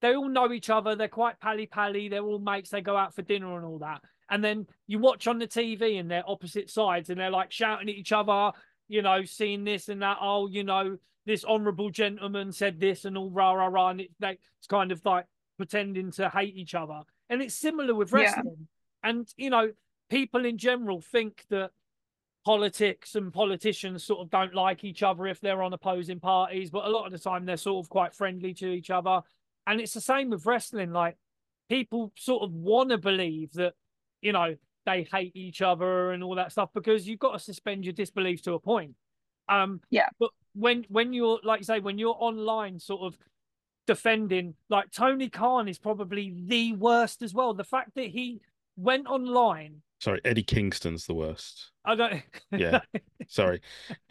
they 0.00 0.14
all 0.14 0.28
know 0.28 0.52
each 0.52 0.70
other. 0.70 0.94
They're 0.96 1.08
quite 1.08 1.40
pally 1.40 1.66
pally. 1.66 2.08
They're 2.08 2.24
all 2.24 2.38
mates. 2.38 2.70
They 2.70 2.80
go 2.80 2.96
out 2.96 3.14
for 3.14 3.22
dinner 3.22 3.56
and 3.56 3.64
all 3.64 3.78
that. 3.80 4.02
And 4.30 4.42
then 4.42 4.66
you 4.86 4.98
watch 4.98 5.26
on 5.26 5.38
the 5.38 5.46
TV 5.46 5.98
and 6.00 6.10
they're 6.10 6.28
opposite 6.28 6.70
sides 6.70 7.10
and 7.10 7.20
they're 7.20 7.30
like 7.30 7.52
shouting 7.52 7.88
at 7.88 7.94
each 7.94 8.12
other, 8.12 8.52
you 8.88 9.02
know, 9.02 9.24
seeing 9.24 9.64
this 9.64 9.88
and 9.88 10.00
that. 10.02 10.18
Oh, 10.20 10.48
you 10.48 10.64
know, 10.64 10.96
this 11.26 11.44
honourable 11.44 11.90
gentleman 11.90 12.50
said 12.52 12.80
this 12.80 13.04
and 13.04 13.18
all 13.18 13.30
rah 13.30 13.52
rah 13.52 13.66
rah. 13.66 13.90
And 13.90 14.00
it, 14.00 14.10
they, 14.20 14.38
it's 14.58 14.66
kind 14.68 14.90
of 14.90 15.04
like 15.04 15.26
pretending 15.56 16.10
to 16.12 16.28
hate 16.28 16.56
each 16.56 16.74
other. 16.74 17.02
And 17.28 17.42
it's 17.42 17.54
similar 17.54 17.94
with 17.94 18.12
Yeah. 18.12 18.18
wrestling. 18.18 18.68
And, 19.02 19.32
you 19.36 19.50
know, 19.50 19.72
people 20.08 20.44
in 20.44 20.58
general 20.58 21.00
think 21.00 21.44
that 21.48 21.70
politics 22.44 23.14
and 23.14 23.32
politicians 23.32 24.04
sort 24.04 24.20
of 24.20 24.30
don't 24.30 24.54
like 24.54 24.84
each 24.84 25.02
other 25.02 25.26
if 25.26 25.40
they're 25.40 25.62
on 25.62 25.72
opposing 25.72 26.20
parties, 26.20 26.70
but 26.70 26.84
a 26.84 26.88
lot 26.88 27.06
of 27.06 27.12
the 27.12 27.18
time 27.18 27.44
they're 27.44 27.56
sort 27.56 27.84
of 27.84 27.88
quite 27.88 28.14
friendly 28.14 28.52
to 28.54 28.68
each 28.68 28.90
other. 28.90 29.22
And 29.66 29.80
it's 29.80 29.94
the 29.94 30.00
same 30.00 30.30
with 30.30 30.44
wrestling. 30.44 30.92
Like 30.92 31.16
people 31.68 32.12
sort 32.16 32.42
of 32.42 32.52
want 32.52 32.90
to 32.90 32.98
believe 32.98 33.52
that, 33.52 33.74
you 34.20 34.32
know, 34.32 34.56
they 34.84 35.04
hate 35.12 35.36
each 35.36 35.62
other 35.62 36.10
and 36.10 36.24
all 36.24 36.34
that 36.34 36.50
stuff 36.50 36.70
because 36.74 37.06
you've 37.06 37.20
got 37.20 37.32
to 37.32 37.38
suspend 37.38 37.84
your 37.84 37.92
disbelief 37.92 38.42
to 38.42 38.54
a 38.54 38.58
point. 38.60 38.96
Um, 39.48 39.80
Yeah. 39.90 40.08
But 40.18 40.30
when 40.54 40.84
when 40.88 41.12
you're 41.12 41.38
like 41.44 41.60
you 41.60 41.64
say, 41.64 41.78
when 41.80 41.98
you're 41.98 42.16
online, 42.18 42.80
sort 42.80 43.02
of 43.02 43.16
defending, 43.86 44.54
like 44.68 44.90
Tony 44.90 45.28
Khan 45.28 45.68
is 45.68 45.78
probably 45.78 46.34
the 46.46 46.72
worst 46.74 47.22
as 47.22 47.34
well. 47.34 47.54
The 47.54 47.64
fact 47.64 47.94
that 47.96 48.06
he 48.06 48.40
went 48.76 49.06
online, 49.06 49.82
Sorry, 50.02 50.20
Eddie 50.24 50.42
Kingston's 50.42 51.06
the 51.06 51.14
worst. 51.14 51.70
I 51.84 51.94
don't. 51.94 52.22
Yeah. 52.50 52.80
Sorry, 53.28 53.60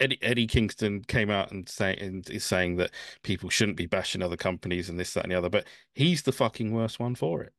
Eddie 0.00 0.18
Eddie 0.22 0.46
Kingston 0.46 1.02
came 1.02 1.30
out 1.30 1.52
and 1.52 1.68
say 1.68 1.94
and 1.96 2.28
is 2.30 2.44
saying 2.44 2.76
that 2.76 2.92
people 3.22 3.50
shouldn't 3.50 3.76
be 3.76 3.84
bashing 3.84 4.22
other 4.22 4.38
companies 4.38 4.88
and 4.88 4.98
this, 4.98 5.12
that, 5.12 5.24
and 5.24 5.32
the 5.32 5.36
other, 5.36 5.50
but 5.50 5.66
he's 5.94 6.22
the 6.22 6.32
fucking 6.32 6.72
worst 6.72 6.98
one 6.98 7.14
for 7.14 7.42
it. 7.42 7.52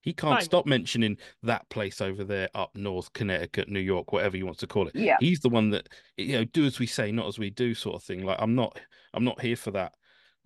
He 0.00 0.12
can't 0.12 0.40
Mate. 0.40 0.44
stop 0.44 0.66
mentioning 0.66 1.16
that 1.44 1.68
place 1.68 2.00
over 2.00 2.24
there 2.24 2.48
up 2.56 2.70
north, 2.74 3.12
Connecticut, 3.12 3.68
New 3.68 3.80
York, 3.80 4.12
whatever 4.12 4.36
he 4.36 4.42
wants 4.42 4.60
to 4.60 4.66
call 4.66 4.88
it. 4.88 4.96
Yeah. 4.96 5.16
He's 5.20 5.40
the 5.40 5.48
one 5.48 5.70
that 5.70 5.88
you 6.16 6.38
know, 6.38 6.44
do 6.44 6.66
as 6.66 6.80
we 6.80 6.86
say, 6.86 7.12
not 7.12 7.28
as 7.28 7.38
we 7.38 7.50
do, 7.50 7.72
sort 7.72 7.94
of 7.94 8.02
thing. 8.02 8.24
Like 8.24 8.38
I'm 8.40 8.56
not, 8.56 8.80
I'm 9.14 9.24
not 9.24 9.40
here 9.40 9.56
for 9.56 9.70
that, 9.70 9.94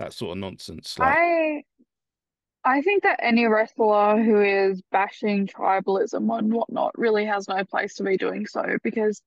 that 0.01 0.13
sort 0.13 0.33
of 0.33 0.39
nonsense. 0.39 0.99
Like, 0.99 1.17
I 1.17 1.63
I 2.65 2.83
think 2.83 3.05
that 3.05 3.21
any 3.23 3.47
wrestler 3.47 4.23
who 4.23 4.43
is 4.43 4.83
bashing 4.91 5.47
tribalism 5.47 6.39
and 6.39 6.53
whatnot 6.53 6.93
really 6.97 7.25
has 7.27 7.49
no 7.49 7.65
place 7.65 7.95
to 7.95 8.03
be 8.03 8.17
doing 8.17 8.47
so 8.47 8.77
because 8.83 9.23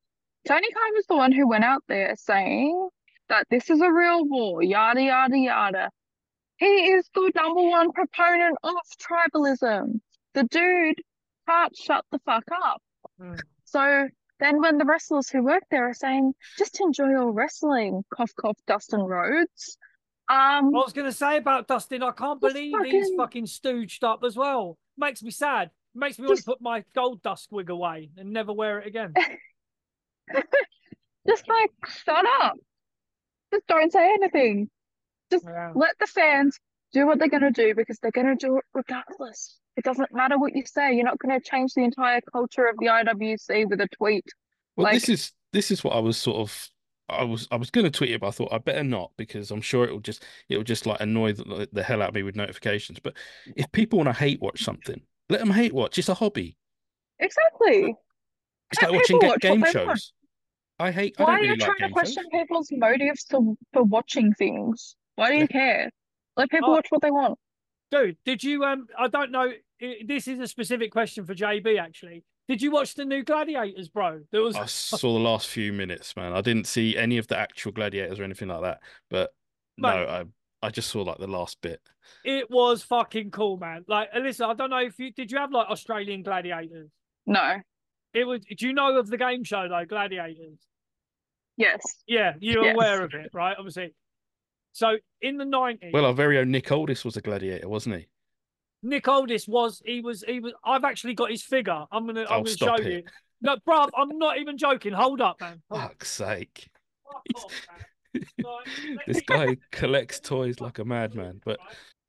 Tony 0.48 0.68
Khan 0.72 0.94
was 0.94 1.06
the 1.08 1.16
one 1.16 1.32
who 1.32 1.48
went 1.48 1.64
out 1.64 1.84
there 1.88 2.16
saying 2.16 2.90
that 3.30 3.48
this 3.50 3.70
is 3.70 3.82
a 3.82 3.92
real 3.92 4.26
war, 4.28 4.62
yada 4.62 5.02
yada 5.02 5.38
yada. 5.38 5.90
He 6.58 6.66
is 6.66 7.10
the 7.16 7.32
number 7.36 7.62
one 7.62 7.92
proponent 7.92 8.58
of 8.64 8.76
tribalism. 9.00 10.00
The 10.34 10.44
dude 10.44 11.02
can't 11.48 11.76
shut 11.76 12.06
the 12.12 12.20
fuck 12.20 12.46
up. 12.52 12.82
Mm. 13.20 13.40
So 13.66 14.08
then 14.40 14.62
when 14.62 14.78
the 14.78 14.86
wrestlers 14.86 15.30
who 15.30 15.44
work 15.44 15.64
there 15.72 15.90
are 15.90 15.94
saying, 15.94 16.34
just 16.58 16.80
enjoy 16.82 17.10
your 17.10 17.32
wrestling, 17.32 18.04
cough 18.14 18.32
cough 18.40 18.58
Dustin 18.68 19.02
Rhodes. 19.02 19.78
Um 20.30 20.72
what 20.72 20.82
I 20.82 20.86
was 20.86 20.94
going 20.94 21.08
to 21.10 21.16
say 21.16 21.38
about 21.38 21.68
Dustin, 21.68 22.02
I 22.04 22.12
can't 22.12 22.42
Just 22.42 22.54
believe 22.54 22.74
he's 22.86 23.04
fucking- 23.10 23.18
fucking 23.18 23.46
stooged 23.46 24.04
up 24.04 24.24
as 24.24 24.36
well. 24.36 24.78
Makes 24.98 25.22
me 25.24 25.32
sad. 25.32 25.72
Makes 25.96 26.18
me 26.20 26.28
want 26.28 26.40
to 26.40 26.46
put 26.46 26.62
my 26.62 26.84
gold 26.96 27.22
dust 27.22 27.50
wig 27.52 27.70
away 27.70 28.10
and 28.18 28.32
never 28.32 28.54
wear 28.54 28.80
it 28.80 28.88
again. 28.88 29.14
just 31.28 31.48
like 31.48 31.72
shut 31.88 32.26
up. 32.42 32.56
Just 33.54 33.68
don't 33.68 33.92
say 33.92 34.12
anything. 34.14 34.70
Yeah. 35.32 35.72
Let 35.76 35.96
the 36.00 36.08
fans 36.08 36.60
do 36.94 37.08
what 37.08 37.20
they're 37.20 37.28
gonna 37.30 37.52
do 37.52 37.74
because 37.76 38.00
they're 38.00 38.12
gonna 38.12 38.36
do 38.36 38.58
it 38.58 38.64
regardless. 38.74 39.58
It 39.76 39.84
doesn't 39.84 40.14
matter 40.14 40.38
what 40.38 40.56
you 40.56 40.64
say. 40.66 40.94
You're 40.94 41.06
not 41.06 41.20
gonna 41.20 41.40
change 41.42 41.74
the 41.74 41.84
entire 41.84 42.22
culture 42.32 42.66
of 42.68 42.76
the 42.80 42.88
IWC 42.88 43.70
with 43.70 43.82
a 43.82 43.88
tweet. 43.96 44.26
well, 44.76 44.86
like- 44.86 44.94
this 44.96 45.10
is 45.10 45.32
this 45.52 45.70
is 45.72 45.84
what 45.84 45.96
I 45.96 46.00
was 46.00 46.18
sort 46.18 46.38
of. 46.38 46.70
I 47.14 47.24
was 47.24 47.48
I 47.52 47.56
was 47.56 47.70
going 47.70 47.86
to 47.86 47.92
tweet 47.92 48.12
it, 48.12 48.22
but 48.22 48.28
I 48.28 48.32
thought 48.32 48.54
I 48.54 48.58
better 48.58 48.84
not 48.84 49.12
because 49.18 49.52
I'm 49.52 49.62
sure 49.62 49.86
it'll 49.86 50.00
just 50.00 50.24
it'll 50.50 50.64
just 50.64 50.86
like 50.86 51.00
annoy 51.02 51.34
the, 51.34 51.68
the 51.72 51.84
hell 51.84 52.02
out 52.02 52.10
of 52.10 52.16
me 52.16 52.24
with 52.24 52.36
notifications. 52.36 53.00
But 53.00 53.14
if 53.56 53.72
people 53.72 53.98
want 53.98 54.08
to 54.10 54.14
hate 54.14 54.42
watch 54.42 54.64
something, 54.64 55.02
let 55.30 55.40
them 55.40 55.52
hate 55.52 55.74
watch. 55.74 55.98
It's 55.98 56.10
a 56.10 56.14
hobby. 56.14 56.58
Exactly. 57.20 57.96
It's 58.72 58.82
Let 58.82 58.92
like 58.92 59.00
watching 59.02 59.20
ga- 59.20 59.28
watch 59.28 59.40
game 59.42 59.62
they 59.62 59.72
want. 59.72 59.74
shows. 59.74 60.14
I 60.80 60.92
hate. 60.92 61.16
I 61.20 61.24
Why 61.24 61.26
don't 61.28 61.36
are 61.36 61.44
you 61.44 61.50
really 61.52 61.60
like 61.60 61.66
trying 61.68 61.76
to 61.76 61.82
game 61.82 61.90
shows. 61.90 61.94
question 61.94 62.24
people's 62.32 62.68
motives 62.72 63.24
to, 63.26 63.58
for 63.72 63.84
watching 63.84 64.34
things? 64.34 64.96
Why 65.16 65.30
do 65.30 65.38
you 65.38 65.48
care? 65.48 65.92
Let 66.36 66.50
people 66.50 66.70
Oh. 66.70 66.74
watch 66.74 66.88
what 66.90 67.02
they 67.02 67.12
want. 67.12 67.38
Dude, 67.92 68.18
did 68.26 68.44
you? 68.44 68.64
Um, 68.64 68.88
I 68.98 69.08
don't 69.08 69.32
know. 69.32 69.52
This 70.06 70.28
is 70.28 70.40
a 70.40 70.48
specific 70.48 70.92
question 70.92 71.26
for 71.26 71.36
JB. 71.36 71.80
Actually, 71.80 72.24
did 72.48 72.62
you 72.62 72.72
watch 72.72 72.96
the 72.96 73.06
new 73.06 73.24
Gladiators, 73.24 73.90
bro? 73.90 74.22
There 74.32 74.42
was. 74.42 74.56
I 74.56 74.66
saw 74.68 75.14
the 75.14 75.20
last 75.20 75.48
few 75.48 75.72
minutes, 75.74 76.16
man. 76.16 76.34
I 76.34 76.42
didn't 76.42 76.68
see 76.68 76.98
any 76.98 77.18
of 77.18 77.28
the 77.28 77.38
actual 77.38 77.72
gladiators 77.72 78.20
or 78.20 78.24
anything 78.24 78.50
like 78.50 78.62
that. 78.62 78.80
But 79.10 79.32
no, 79.78 79.88
I 79.90 80.24
I 80.66 80.70
just 80.70 80.90
saw 80.90 81.02
like 81.02 81.18
the 81.18 81.28
last 81.28 81.62
bit. 81.62 81.82
It 82.24 82.50
was 82.50 82.84
fucking 82.84 83.32
cool, 83.32 83.58
man. 83.58 83.86
Like, 83.88 84.12
Alyssa, 84.14 84.46
I 84.48 84.54
don't 84.54 84.70
know 84.70 84.78
if 84.78 85.00
you 85.00 85.12
did. 85.12 85.32
You 85.32 85.38
have 85.40 85.52
like 85.52 85.68
Australian 85.68 86.24
Gladiators? 86.24 86.90
No. 87.26 87.60
It 88.14 88.26
was. 88.26 88.42
Do 88.42 88.68
you 88.68 88.74
know 88.74 88.98
of 88.98 89.08
the 89.10 89.18
game 89.18 89.44
show 89.44 89.68
though, 89.68 89.86
Gladiators? 89.86 90.60
Yes. 91.58 91.82
Yeah, 92.08 92.34
you're 92.40 92.64
Yes. 92.66 92.76
aware 92.76 93.04
of 93.04 93.14
it, 93.14 93.30
right? 93.34 93.56
Obviously. 93.58 93.94
So 94.74 94.98
in 95.22 95.38
the 95.38 95.46
nineties, 95.46 95.92
Well, 95.94 96.06
our 96.06 96.14
very 96.14 96.40
own 96.40 96.50
Nick 96.52 96.72
Aldis 96.72 97.06
was 97.06 97.16
a 97.16 97.22
gladiator, 97.22 97.70
wasn't 97.70 97.98
he? 97.98 98.08
Nick 98.84 99.08
Aldis 99.08 99.48
was 99.48 99.82
he 99.86 100.02
was 100.02 100.24
he 100.28 100.40
was 100.40 100.54
I've 100.64 100.84
actually 100.84 101.14
got 101.16 101.32
his 101.32 101.42
figure. 101.42 101.86
I'm 101.92 102.06
gonna 102.06 102.22
I'm 102.22 102.28
Oh, 102.30 102.36
gonna 102.44 102.50
stop 102.50 102.78
show 102.80 102.84
it. 102.84 102.92
you. 102.92 103.04
No, 103.42 103.56
bruv, 103.68 103.90
I'm 103.98 104.18
not 104.18 104.38
even 104.38 104.58
joking. 104.58 104.94
Hold 104.94 105.22
up, 105.22 105.42
man. 105.42 105.62
Hold 105.70 105.82
Fuck's 105.84 106.10
sake. 106.12 106.70
fuck 107.12 107.44
off, 107.44 107.68
man. 108.14 109.00
This 109.08 109.22
guy 109.22 109.58
collects 109.72 110.20
toys 110.20 110.60
like 110.60 110.80
a 110.80 110.86
madman. 110.86 111.42
But 111.44 111.60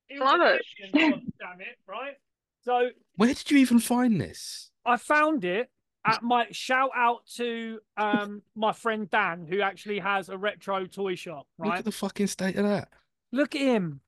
He 0.09 0.19
Love 0.19 0.41
it. 0.43 0.63
damn 0.93 1.13
it, 1.61 1.79
right? 1.89 2.15
So 2.63 2.91
where 3.17 3.33
did 3.33 3.51
you 3.51 3.59
even 3.59 3.79
find 3.79 4.21
this? 4.21 4.71
I 4.85 4.97
found 4.97 5.45
it 5.45 5.71
at 6.07 6.23
my 6.23 6.47
shout 6.51 6.91
out 6.95 7.25
to 7.37 7.79
um 7.97 8.43
my 8.55 8.73
friend 8.73 9.09
Dan, 9.09 9.47
who 9.49 9.61
actually 9.63 9.99
has 10.01 10.29
a 10.29 10.37
retro 10.37 10.87
toy 10.87 11.15
shop, 11.15 11.47
Right? 11.59 11.69
Look 11.71 11.79
at 11.79 11.85
the 11.85 11.93
fucking 11.93 12.27
state 12.27 12.57
of 12.57 12.65
that. 12.65 12.89
Look 13.33 13.55
at 13.55 13.63
him. 13.63 14.01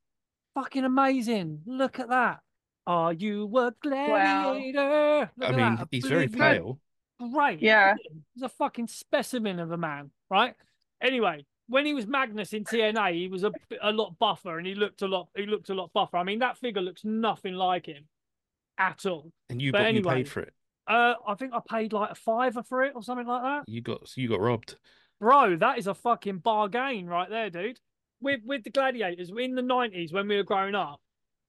Fucking 0.53 0.83
amazing. 0.85 1.61
Look 1.65 1.99
at 1.99 2.09
that. 2.09 2.39
Are 2.87 3.11
you 3.13 3.45
a 3.57 3.73
gladiator? 3.81 5.29
Look 5.37 5.49
I 5.49 5.51
mean, 5.51 5.75
that. 5.75 5.87
he's 5.91 6.05
very 6.05 6.27
pale. 6.27 6.79
Great. 7.33 7.61
Yeah. 7.61 7.91
Look 7.97 8.05
at 8.05 8.11
him. 8.11 8.23
He's 8.33 8.43
a 8.43 8.49
fucking 8.49 8.87
specimen 8.87 9.59
of 9.59 9.71
a 9.71 9.77
man, 9.77 10.11
right? 10.29 10.55
Anyway, 11.01 11.45
when 11.67 11.85
he 11.85 11.93
was 11.93 12.07
Magnus 12.07 12.53
in 12.53 12.63
TNA, 12.63 13.13
he 13.13 13.27
was 13.27 13.43
a, 13.43 13.51
a 13.81 13.91
lot 13.91 14.17
buffer 14.17 14.57
and 14.57 14.65
he 14.65 14.73
looked 14.73 15.01
a 15.01 15.07
lot 15.07 15.27
he 15.35 15.45
looked 15.45 15.69
a 15.69 15.73
lot 15.73 15.91
buffer. 15.93 16.17
I 16.17 16.23
mean, 16.23 16.39
that 16.39 16.57
figure 16.57 16.81
looks 16.81 17.03
nothing 17.03 17.53
like 17.55 17.87
him 17.87 18.05
at 18.77 19.05
all. 19.05 19.31
And 19.49 19.61
you 19.61 19.71
But 19.71 19.79
got 19.79 19.83
you 19.83 19.89
anyway. 19.99 20.15
paid 20.15 20.29
for 20.29 20.39
it. 20.41 20.53
Uh 20.87 21.15
I 21.27 21.35
think 21.35 21.53
I 21.53 21.59
paid 21.67 21.91
like 21.91 22.11
a 22.11 22.15
fiver 22.15 22.63
for 22.63 22.83
it 22.83 22.93
or 22.95 23.03
something 23.03 23.27
like 23.27 23.41
that. 23.43 23.63
You 23.67 23.81
got 23.81 24.15
you 24.15 24.29
got 24.29 24.39
robbed. 24.39 24.75
Bro, 25.19 25.57
that 25.57 25.77
is 25.77 25.87
a 25.87 25.93
fucking 25.93 26.37
bargain 26.37 27.07
right 27.07 27.29
there, 27.29 27.49
dude. 27.49 27.79
With 28.21 28.41
with 28.45 28.63
the 28.63 28.69
gladiators 28.69 29.31
in 29.37 29.55
the 29.55 29.61
nineties 29.61 30.13
when 30.13 30.27
we 30.27 30.37
were 30.37 30.43
growing 30.43 30.73
up, 30.75 31.01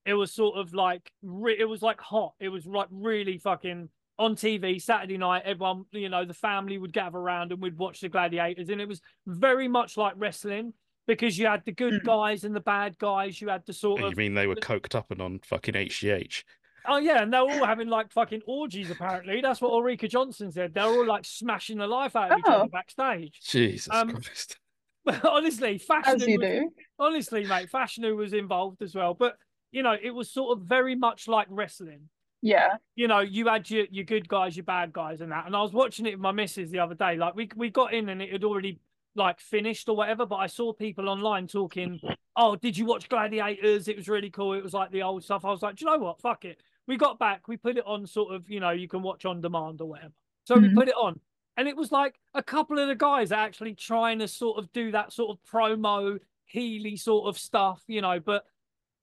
it 0.06 0.14
was 0.14 0.32
sort 0.32 0.58
of 0.58 0.72
like 0.74 1.12
re- 1.22 1.56
it 1.58 1.64
was 1.66 1.82
like 1.82 2.00
hot. 2.00 2.34
It 2.40 2.48
was 2.48 2.66
like 2.66 2.88
really 2.90 3.38
fucking 3.38 3.88
on 4.18 4.34
TV 4.36 4.80
Saturday 4.80 5.16
night. 5.18 5.42
Everyone, 5.44 5.84
you 5.92 6.08
know, 6.08 6.24
the 6.24 6.34
family 6.34 6.78
would 6.78 6.92
gather 6.92 7.18
around 7.18 7.52
and 7.52 7.60
we'd 7.62 7.78
watch 7.78 8.00
the 8.00 8.08
gladiators, 8.08 8.68
and 8.68 8.80
it 8.80 8.88
was 8.88 9.00
very 9.26 9.68
much 9.68 9.96
like 9.96 10.14
wrestling 10.16 10.72
because 11.06 11.38
you 11.38 11.46
had 11.46 11.64
the 11.64 11.72
good 11.72 11.94
Mm. 12.02 12.04
guys 12.04 12.44
and 12.44 12.54
the 12.54 12.60
bad 12.60 12.98
guys. 12.98 13.40
You 13.40 13.48
had 13.48 13.64
the 13.66 13.72
sort 13.72 14.02
of. 14.02 14.10
You 14.10 14.16
mean 14.16 14.34
they 14.34 14.46
were 14.46 14.56
coked 14.56 14.94
up 14.94 15.10
and 15.10 15.20
on 15.22 15.40
fucking 15.44 15.74
HGH? 15.74 16.42
oh 16.90 16.96
yeah, 16.96 17.22
and 17.22 17.30
they're 17.32 17.40
all 17.40 17.64
having 17.66 17.88
like 17.88 18.10
fucking 18.12 18.40
orgies. 18.46 18.90
Apparently, 18.90 19.40
that's 19.42 19.60
what 19.60 19.72
Ulrika 19.72 20.08
Jonsson 20.08 20.50
said. 20.52 20.72
They're 20.74 20.84
all 20.84 21.06
like 21.06 21.24
smashing 21.26 21.76
the 21.78 21.86
life 21.86 22.16
out 22.16 22.32
of 22.32 22.38
each 22.38 22.44
other 22.46 22.64
Oh. 22.64 22.68
backstage. 22.68 23.38
Jesus 23.42 23.88
Um, 23.92 24.12
Christ. 24.12 24.58
honestly, 25.24 25.78
fashion 25.78 26.14
As 26.16 26.26
you 26.26 26.38
was, 26.38 26.48
do. 26.48 26.70
honestly, 26.98 27.44
mate, 27.46 27.70
Fashanu 27.70 28.16
was 28.16 28.32
involved 28.32 28.82
as 28.82 28.94
well. 28.94 29.14
But 29.14 29.36
you 29.72 29.82
know, 29.82 29.96
it 30.00 30.10
was 30.10 30.30
sort 30.30 30.56
of 30.56 30.64
very 30.64 30.94
much 30.94 31.28
like 31.28 31.46
wrestling. 31.50 32.08
Yeah. 32.40 32.76
You 32.94 33.08
know, 33.08 33.20
you 33.20 33.48
had 33.48 33.68
your, 33.68 33.86
your 33.90 34.04
good 34.04 34.28
guys, 34.28 34.56
your 34.56 34.64
bad 34.64 34.92
guys, 34.92 35.20
and 35.20 35.32
that. 35.32 35.46
And 35.46 35.56
I 35.56 35.62
was 35.62 35.72
watching 35.72 36.06
it 36.06 36.12
with 36.12 36.20
my 36.20 36.32
missus 36.32 36.70
the 36.70 36.78
other 36.78 36.94
day. 36.94 37.16
Like 37.16 37.34
we 37.34 37.48
we 37.56 37.70
got 37.70 37.92
in 37.92 38.08
and 38.08 38.22
it 38.22 38.30
had 38.32 38.44
already 38.44 38.78
like 39.14 39.40
finished 39.40 39.88
or 39.88 39.96
whatever. 39.96 40.24
But 40.24 40.36
I 40.36 40.46
saw 40.46 40.72
people 40.72 41.08
online 41.08 41.48
talking, 41.48 42.00
"Oh, 42.36 42.54
did 42.54 42.76
you 42.76 42.86
watch 42.86 43.08
Gladiators? 43.08 43.88
It 43.88 43.96
was 43.96 44.08
really 44.08 44.30
cool. 44.30 44.52
It 44.52 44.62
was 44.62 44.72
like 44.74 44.92
the 44.92 45.02
old 45.02 45.24
stuff." 45.24 45.44
I 45.44 45.50
was 45.50 45.62
like, 45.62 45.76
"Do 45.76 45.84
you 45.84 45.90
know 45.90 45.98
what? 45.98 46.20
Fuck 46.20 46.44
it." 46.44 46.60
We 46.86 46.96
got 46.96 47.18
back. 47.18 47.48
We 47.48 47.56
put 47.56 47.76
it 47.76 47.84
on 47.84 48.06
sort 48.06 48.34
of, 48.34 48.48
you 48.48 48.60
know, 48.60 48.70
you 48.70 48.88
can 48.88 49.02
watch 49.02 49.24
on 49.26 49.40
demand 49.40 49.80
or 49.80 49.88
whatever. 49.88 50.14
So 50.44 50.54
we 50.54 50.68
Mhm. 50.68 50.74
put 50.74 50.88
it 50.88 50.94
on. 50.94 51.20
And 51.58 51.68
it 51.68 51.76
was 51.76 51.90
like 51.92 52.18
a 52.34 52.42
couple 52.42 52.78
of 52.78 52.86
the 52.88 52.94
guys 52.94 53.32
actually 53.32 53.74
trying 53.74 54.20
to 54.20 54.28
sort 54.28 54.58
of 54.58 54.72
do 54.72 54.92
that 54.92 55.12
sort 55.12 55.36
of 55.36 55.44
promo 55.44 56.18
healy 56.46 56.96
sort 56.96 57.28
of 57.28 57.36
stuff, 57.36 57.82
you 57.88 58.00
know, 58.00 58.20
but 58.20 58.46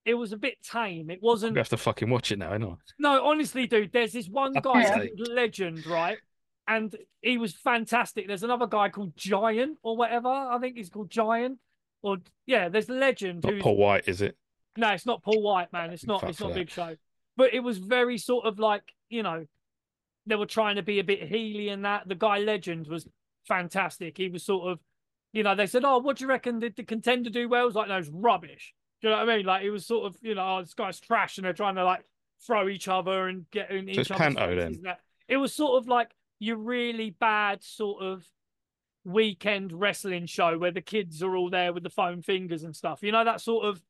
it 0.05 0.13
was 0.13 0.31
a 0.31 0.37
bit 0.37 0.61
tame. 0.61 1.09
It 1.09 1.21
wasn't. 1.21 1.53
We 1.53 1.59
have 1.59 1.69
to 1.69 1.77
fucking 1.77 2.09
watch 2.09 2.31
it 2.31 2.39
now, 2.39 2.51
I 2.51 2.57
know. 2.57 2.77
No, 2.99 3.25
honestly, 3.25 3.65
dude, 3.67 3.91
there's 3.91 4.13
this 4.13 4.29
one 4.29 4.53
guy 4.53 5.09
Legend, 5.17 5.85
right? 5.87 6.17
And 6.67 6.95
he 7.21 7.37
was 7.37 7.53
fantastic. 7.53 8.27
There's 8.27 8.43
another 8.43 8.67
guy 8.67 8.89
called 8.89 9.15
Giant 9.15 9.77
or 9.83 9.97
whatever. 9.97 10.29
I 10.29 10.57
think 10.59 10.77
he's 10.77 10.89
called 10.89 11.09
Giant. 11.09 11.59
Or 12.01 12.17
yeah, 12.45 12.69
there's 12.69 12.87
Legend 12.89 13.43
Not 13.43 13.53
who's 13.53 13.63
Paul 13.63 13.77
White, 13.77 14.07
is 14.07 14.21
it? 14.21 14.37
no, 14.77 14.89
it's 14.91 15.05
not 15.05 15.23
Paul 15.23 15.41
White, 15.41 15.73
man. 15.73 15.89
It's 15.89 16.05
not. 16.05 16.21
Fuck 16.21 16.29
it's 16.29 16.39
not. 16.39 16.53
Big 16.53 16.69
Show. 16.69 16.95
But 17.37 17.53
it 17.53 17.61
was 17.61 17.77
very 17.79 18.17
sort 18.17 18.45
of 18.45 18.59
like 18.59 18.83
you 19.09 19.23
know, 19.23 19.45
they 20.25 20.35
were 20.35 20.45
trying 20.45 20.75
to 20.75 20.83
be 20.83 20.99
a 20.99 21.03
bit 21.03 21.29
heely 21.29 21.71
and 21.71 21.85
that. 21.85 22.07
The 22.07 22.15
guy 22.15 22.39
Legend 22.39 22.87
was 22.87 23.07
fantastic. 23.47 24.17
He 24.17 24.29
was 24.29 24.43
sort 24.43 24.71
of, 24.71 24.79
you 25.33 25.43
know, 25.43 25.55
they 25.55 25.67
said, 25.67 25.83
"Oh, 25.83 25.97
what 25.99 26.17
do 26.17 26.25
you 26.25 26.29
reckon? 26.29 26.59
Did 26.59 26.75
the 26.75 26.83
contender 26.83 27.29
do 27.29 27.49
well?" 27.49 27.63
It 27.63 27.67
was 27.67 27.75
like, 27.75 27.87
"No, 27.87 27.97
it's 27.97 28.09
rubbish." 28.09 28.73
Do 29.01 29.07
you 29.07 29.13
know 29.13 29.19
what 29.19 29.29
I 29.29 29.37
mean? 29.37 29.45
Like 29.45 29.63
it 29.63 29.69
was 29.69 29.85
sort 29.85 30.05
of, 30.05 30.17
you 30.21 30.35
know, 30.35 30.57
oh, 30.57 30.61
this 30.61 30.73
guy's 30.73 30.99
trash, 30.99 31.37
and 31.37 31.45
they're 31.45 31.53
trying 31.53 31.75
to 31.75 31.83
like 31.83 32.03
throw 32.45 32.67
each 32.67 32.87
other 32.87 33.27
and 33.27 33.49
get 33.51 33.71
in 33.71 33.89
each 33.89 33.97
other's 33.97 34.17
panto 34.17 34.47
faces 34.47 34.81
then. 34.81 34.95
It 35.27 35.37
was 35.37 35.53
sort 35.53 35.81
of 35.81 35.87
like 35.87 36.11
your 36.39 36.57
really 36.57 37.09
bad 37.09 37.63
sort 37.63 38.03
of 38.03 38.25
weekend 39.03 39.71
wrestling 39.71 40.25
show 40.25 40.57
where 40.57 40.71
the 40.71 40.81
kids 40.81 41.21
are 41.21 41.35
all 41.35 41.49
there 41.49 41.71
with 41.71 41.83
the 41.83 41.89
foam 41.89 42.21
fingers 42.21 42.63
and 42.63 42.75
stuff. 42.75 42.99
You 43.01 43.11
know 43.11 43.23
that 43.23 43.41
sort 43.41 43.65
of 43.65 43.81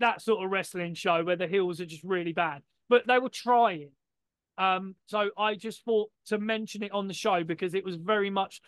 that 0.00 0.22
sort 0.22 0.44
of 0.44 0.50
wrestling 0.50 0.94
show 0.94 1.24
where 1.24 1.36
the 1.36 1.46
heels 1.46 1.80
are 1.80 1.86
just 1.86 2.04
really 2.04 2.32
bad. 2.32 2.62
But 2.88 3.06
they 3.06 3.18
were 3.18 3.28
trying. 3.28 3.90
Um, 4.56 4.96
so 5.06 5.30
I 5.36 5.54
just 5.54 5.84
thought 5.84 6.10
to 6.26 6.38
mention 6.38 6.82
it 6.82 6.92
on 6.92 7.06
the 7.06 7.14
show 7.14 7.44
because 7.44 7.74
it 7.74 7.84
was 7.84 7.96
very 7.96 8.30
much 8.30 8.60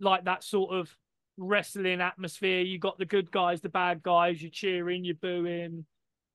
like 0.00 0.24
that 0.24 0.42
sort 0.42 0.74
of 0.74 0.96
wrestling 1.36 2.00
atmosphere. 2.00 2.60
You 2.60 2.78
got 2.78 2.98
the 2.98 3.04
good 3.04 3.30
guys, 3.30 3.60
the 3.60 3.68
bad 3.68 4.02
guys, 4.02 4.40
you're 4.40 4.50
cheering, 4.50 5.04
you're 5.04 5.14
booing. 5.16 5.84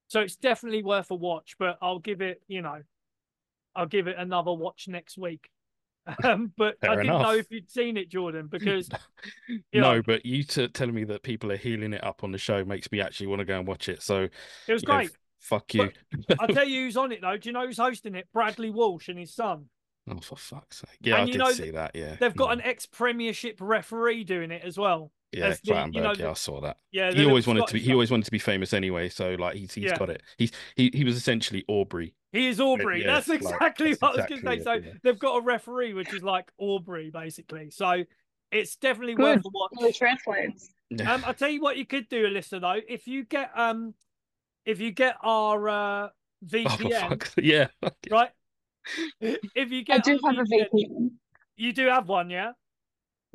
So 0.08 0.20
it's 0.20 0.36
definitely 0.36 0.84
worth 0.84 1.12
a 1.12 1.16
watch, 1.16 1.56
but 1.58 1.78
I'll 1.82 2.00
give 2.00 2.22
it, 2.22 2.42
you 2.48 2.62
know, 2.62 2.82
I'll 3.76 3.86
give 3.86 4.08
it 4.08 4.18
another 4.18 4.54
watch 4.54 4.88
next 4.88 5.18
week. 5.18 5.50
Um, 6.24 6.52
but 6.58 6.78
I 6.82 6.96
didn't 6.96 7.08
know 7.08 7.36
if 7.36 7.52
you'd 7.52 7.70
seen 7.70 7.96
it, 7.96 8.10
Jordan, 8.10 8.48
because 8.52 8.90
you 9.48 9.62
no, 9.72 9.94
know, 9.94 10.02
but 10.02 10.26
you 10.26 10.44
t- 10.44 10.68
telling 10.70 10.96
me 10.96 11.04
that 11.04 11.22
people 11.22 11.52
are 11.52 11.58
healing 11.58 11.94
it 11.94 12.04
up 12.04 12.24
on 12.24 12.32
the 12.32 12.40
show 12.40 12.66
makes 12.66 12.92
me 12.92 13.00
actually 13.00 13.28
want 13.28 13.38
to 13.40 13.46
go 13.46 13.60
and 13.60 13.68
watch 13.68 13.88
it. 13.88 14.02
So 14.02 14.28
it 14.68 14.74
was 14.74 14.82
know, 14.84 14.96
great. 14.96 15.10
f- 15.12 15.18
fuck 15.40 15.74
you. 15.76 15.92
I'll 16.40 16.48
tell 16.48 16.68
you 16.68 16.86
who's 16.86 16.98
on 16.98 17.12
it 17.12 17.22
though. 17.22 17.38
Do 17.38 17.50
you 17.50 17.54
know 17.54 17.68
who's 17.68 17.78
hosting 17.78 18.16
it? 18.16 18.28
Bradley 18.34 18.72
Walsh 18.72 19.10
and 19.10 19.20
his 19.20 19.34
son. 19.34 19.66
Oh, 20.12 20.20
for 20.20 20.36
fuck's 20.36 20.80
sake. 20.80 20.90
Yeah, 21.02 21.16
And 21.16 21.24
I 21.24 21.26
you 21.26 21.32
did 21.34 21.40
know 21.40 21.52
see 21.52 21.72
that. 21.72 21.96
Yeah. 21.96 22.16
They've 22.20 22.36
got 22.36 22.48
No. 22.48 22.52
an 22.54 22.62
ex 22.62 22.86
Premiership 22.86 23.58
referee 23.60 24.24
doing 24.24 24.52
it 24.52 24.64
as 24.64 24.78
well. 24.78 25.12
Yeah, 25.32 25.46
as 25.48 25.62
the- 25.62 25.90
you 25.94 26.02
know, 26.02 26.14
yeah, 26.14 26.32
I 26.32 26.34
saw 26.34 26.60
that. 26.62 26.78
Yeah, 26.92 27.12
He 27.12 27.26
always 27.26 27.48
wanted 27.48 27.66
to 27.68 27.74
be. 27.74 27.80
He 27.80 27.94
always 27.94 28.12
wanted 28.12 28.26
to 28.26 28.32
be 28.32 28.40
famous 28.40 28.74
anyway. 28.74 29.08
So 29.10 29.36
like, 29.40 29.56
he's 29.56 29.74
he's 29.74 29.86
Yeah. 29.86 29.98
got 29.98 30.10
it. 30.10 30.22
He's 30.38 30.52
he 30.76 30.92
he 30.94 31.04
was 31.06 31.16
essentially 31.16 31.64
Aubrey. 31.70 32.14
He 32.34 32.48
is 32.48 32.60
Aubrey. 32.60 33.02
Yeah, 33.02 33.16
that's 33.16 33.28
like, 33.30 33.42
exactly 33.42 33.90
that's 33.90 34.02
what 34.02 34.14
I 34.14 34.22
was 34.22 34.26
going 34.30 34.42
to 34.42 34.48
say. 34.48 34.56
it, 34.58 34.64
So 34.64 34.74
yeah. 34.74 34.94
they've 35.04 35.20
got 35.20 35.38
a 35.38 35.42
referee 35.42 35.94
which 35.94 36.14
is 36.14 36.24
like 36.24 36.52
Aubrey, 36.58 37.10
basically. 37.12 37.72
So 37.72 38.04
it's 38.52 38.76
definitely 38.76 39.16
Good. 39.16 39.38
worth 39.38 39.46
a 39.46 39.50
watch. 39.54 39.72
Really 39.80 39.94
translates. 39.94 40.74
Um, 41.06 41.24
I'll 41.26 41.34
tell 41.34 41.50
you 41.50 41.62
what 41.62 41.78
you 41.78 41.86
could 41.86 42.10
do, 42.10 42.26
Alyssa. 42.28 42.60
Though, 42.60 42.82
if 42.88 43.08
you 43.08 43.24
get 43.24 43.52
um, 43.56 43.94
if 44.66 44.82
you 44.82 44.92
get 44.92 45.16
our 45.24 45.70
uh, 45.70 45.74
oh, 46.08 46.10
VPN, 46.46 47.10
fuck's 47.10 47.34
yeah. 47.38 47.68
right? 48.12 48.32
If 49.22 49.72
you 49.72 49.84
get, 49.84 49.96
I 49.96 49.98
get 50.12 50.20
do 50.22 50.28
our 50.28 50.34
have 50.34 50.40
a 50.40 50.50
VPN, 50.50 50.68
VPN. 50.74 51.12
you 51.56 51.74
do 51.74 51.88
have 51.88 52.08
one, 52.08 52.30
yeah. 52.30 52.52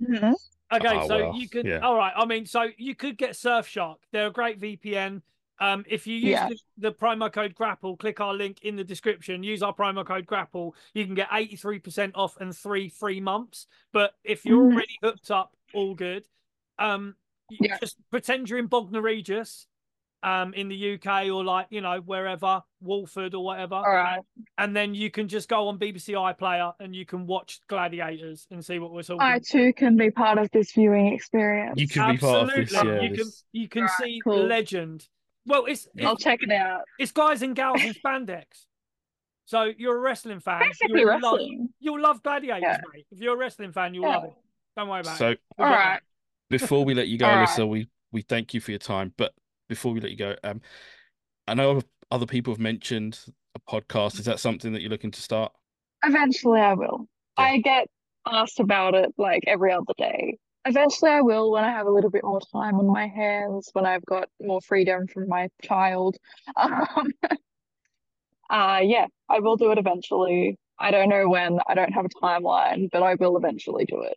Mhm. 0.00 0.34
Okay, 0.72 0.98
Oh, 1.00 1.06
so 1.06 1.16
well, 1.16 1.36
you 1.36 1.48
could. 1.48 1.64
yeah. 1.66 1.78
All 1.78 1.96
right. 1.96 2.12
I 2.16 2.24
mean, 2.24 2.44
so 2.44 2.66
you 2.76 2.94
could 2.96 3.16
get 3.16 3.30
Surfshark. 3.30 3.96
They're 4.12 4.26
a 4.26 4.32
great 4.32 4.60
VPN. 4.60 5.22
Um, 5.58 5.84
if 5.88 6.06
you 6.06 6.14
use 6.16 6.30
Yeah. 6.32 6.48
the, 6.48 6.58
the 6.90 6.92
promo 6.92 7.32
code 7.32 7.54
Grapple, 7.54 7.96
click 7.96 8.20
our 8.20 8.34
link 8.34 8.58
in 8.62 8.76
the 8.76 8.84
description. 8.84 9.42
Use 9.42 9.62
our 9.62 9.72
promo 9.74 10.04
code 10.04 10.26
Grapple. 10.26 10.74
You 10.92 11.06
can 11.06 11.14
get 11.14 11.28
eighty 11.32 11.56
three 11.56 11.78
percent 11.78 12.14
off 12.16 12.36
and 12.40 12.54
three 12.54 12.88
free 12.88 13.20
months. 13.20 13.66
But 13.92 14.14
if 14.24 14.44
you're 14.44 14.60
Mhm. 14.60 14.72
already 14.74 14.98
hooked 15.02 15.30
up, 15.30 15.56
all 15.72 15.94
good. 15.94 16.26
Um, 16.78 17.16
Yeah. 17.48 17.78
just 17.80 17.96
pretend 18.10 18.50
you're 18.50 18.58
in 18.58 18.66
Bognor 18.66 19.00
Regis, 19.00 19.66
um, 20.26 20.52
in 20.54 20.68
the 20.68 20.94
UK 20.94 21.26
or 21.30 21.44
like 21.44 21.68
you 21.70 21.80
know 21.80 22.00
wherever 22.04 22.60
Walford 22.82 23.34
or 23.34 23.44
whatever, 23.44 23.76
All 23.76 23.84
right. 23.94 24.20
and 24.58 24.74
then 24.76 24.94
you 24.94 25.10
can 25.10 25.28
just 25.28 25.48
go 25.48 25.68
on 25.68 25.78
BBC 25.78 26.14
iPlayer 26.14 26.72
and 26.80 26.94
you 26.94 27.06
can 27.06 27.26
watch 27.26 27.60
Gladiators 27.68 28.46
and 28.50 28.62
see 28.64 28.78
what 28.80 28.92
we're 28.92 29.02
talking. 29.04 29.20
I 29.22 29.38
too 29.38 29.72
can 29.72 29.96
be 29.96 30.10
part 30.10 30.38
of 30.38 30.50
this 30.50 30.72
viewing 30.72 31.06
experience. 31.14 31.80
You 31.80 31.86
can 31.86 32.12
be 32.12 32.18
part 32.18 32.42
of 32.42 32.48
Absolutely, 32.48 32.64
this. 32.64 32.84
Yeah, 32.84 33.02
you 33.02 33.14
can 33.14 33.30
you 33.52 33.68
can 33.68 33.82
Right, 33.82 33.90
see 34.00 34.20
cool. 34.24 34.46
legend. 34.46 35.08
Well, 35.46 35.66
it's 35.66 35.86
I'll 36.02 36.14
it's, 36.14 36.24
check 36.24 36.42
it 36.42 36.50
out. 36.50 36.80
it's 36.98 37.12
guys 37.12 37.42
and 37.42 37.54
gals 37.54 37.84
in 37.84 37.94
spandex. 37.94 38.66
So 39.44 39.70
you're 39.78 39.96
a 39.96 40.00
wrestling 40.00 40.40
fan. 40.40 40.60
Basically 40.60 41.02
you'll 41.02 41.20
love 41.20 41.34
wrestling. 41.34 41.68
you'll 41.78 42.00
love 42.00 42.20
Gladiators, 42.24 42.62
Yeah. 42.62 42.80
mate. 42.92 43.06
If 43.12 43.20
you're 43.20 43.34
a 43.34 43.38
wrestling 43.38 43.70
fan, 43.70 43.94
you'll 43.94 44.06
Yeah. 44.08 44.16
love 44.16 44.24
it. 44.24 44.32
Don't 44.76 44.88
worry 44.88 45.00
about 45.02 45.14
it. 45.14 45.18
So 45.18 45.28
We've 45.28 45.38
All 45.58 45.66
got 45.72 45.78
right. 45.86 46.00
before 46.50 46.84
we 46.84 46.94
let 46.94 47.06
you 47.06 47.16
go, 47.16 47.26
All 47.26 47.36
right. 47.36 47.48
Alyssa, 47.48 47.68
we 47.68 47.88
we 48.10 48.22
thank 48.22 48.54
you 48.54 48.60
for 48.60 48.72
your 48.72 48.78
time. 48.80 49.14
But 49.16 49.32
before 49.68 49.92
we 49.92 50.00
let 50.00 50.10
you 50.10 50.16
go, 50.16 50.34
um, 50.44 50.60
I 51.46 51.54
know 51.54 51.80
other 52.10 52.26
people 52.26 52.52
have 52.52 52.60
mentioned 52.60 53.18
a 53.54 53.60
podcast. 53.70 54.18
Is 54.18 54.26
that 54.26 54.40
something 54.40 54.72
that 54.72 54.80
you're 54.80 54.90
looking 54.90 55.10
to 55.10 55.22
start? 55.22 55.52
Eventually, 56.04 56.60
I 56.60 56.74
will. 56.74 57.08
Yeah. 57.38 57.44
I 57.44 57.58
get 57.58 57.88
asked 58.26 58.60
about 58.60 58.94
it 58.94 59.12
like 59.18 59.44
every 59.46 59.72
other 59.72 59.92
day. 59.96 60.38
Eventually, 60.64 61.12
I 61.12 61.20
will 61.20 61.52
when 61.52 61.64
I 61.64 61.70
have 61.70 61.86
a 61.86 61.90
little 61.90 62.10
bit 62.10 62.24
more 62.24 62.40
time 62.52 62.78
on 62.80 62.86
my 62.86 63.06
hands, 63.06 63.70
when 63.72 63.86
I've 63.86 64.04
got 64.04 64.28
more 64.40 64.60
freedom 64.60 65.06
from 65.06 65.28
my 65.28 65.48
child. 65.62 66.16
Um, 66.56 67.12
uh, 68.48 68.80
yeah, 68.82 69.06
I 69.28 69.40
will 69.40 69.56
do 69.56 69.72
it 69.72 69.78
eventually. 69.78 70.56
I 70.78 70.92
don't 70.92 71.08
know 71.08 71.28
when, 71.28 71.58
I 71.66 71.74
don't 71.74 71.92
have 71.92 72.04
a 72.04 72.08
timeline, 72.08 72.88
but 72.92 73.02
I 73.02 73.16
will 73.16 73.36
eventually 73.36 73.84
do 73.86 74.02
it. 74.02 74.16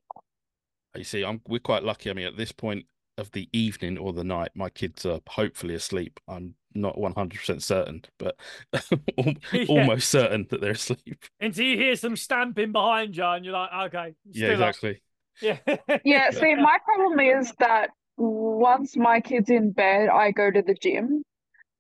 You 0.95 1.03
see, 1.03 1.23
I'm 1.23 1.41
we're 1.47 1.59
quite 1.59 1.83
lucky. 1.83 2.09
I 2.09 2.13
mean, 2.13 2.27
at 2.27 2.37
this 2.37 2.51
point 2.51 2.85
of 3.19 3.31
the 3.31 3.49
evening 3.53 3.97
or 3.97 4.13
the 4.13 4.23
night, 4.23 4.51
my 4.55 4.69
kids 4.69 5.05
are 5.05 5.19
hopefully 5.27 5.75
asleep. 5.75 6.19
I'm 6.27 6.55
not 6.73 6.97
100% 6.97 7.63
certain, 7.63 8.03
but 8.17 8.35
al- 9.17 9.33
Yeah. 9.53 9.65
almost 9.67 10.09
certain 10.09 10.47
that 10.49 10.61
they're 10.61 10.71
asleep. 10.71 11.25
Until 11.39 11.65
you 11.65 11.77
hear 11.77 11.95
some 11.95 12.15
stamping 12.15 12.71
behind 12.71 13.15
you, 13.15 13.23
and 13.25 13.45
you're 13.45 13.53
like, 13.53 13.71
okay, 13.87 14.15
Yeah, 14.31 14.49
still 14.49 14.63
up. 14.63 14.75
exactly. 14.75 15.01
Yeah, 15.41 15.57
Yeah, 16.03 16.31
see, 16.31 16.55
my 16.55 16.77
problem 16.85 17.19
is 17.19 17.53
that 17.59 17.89
once 18.17 18.95
my 18.97 19.21
kid's 19.21 19.49
in 19.49 19.71
bed, 19.71 20.09
I 20.09 20.31
go 20.31 20.51
to 20.51 20.61
the 20.61 20.73
gym. 20.75 21.23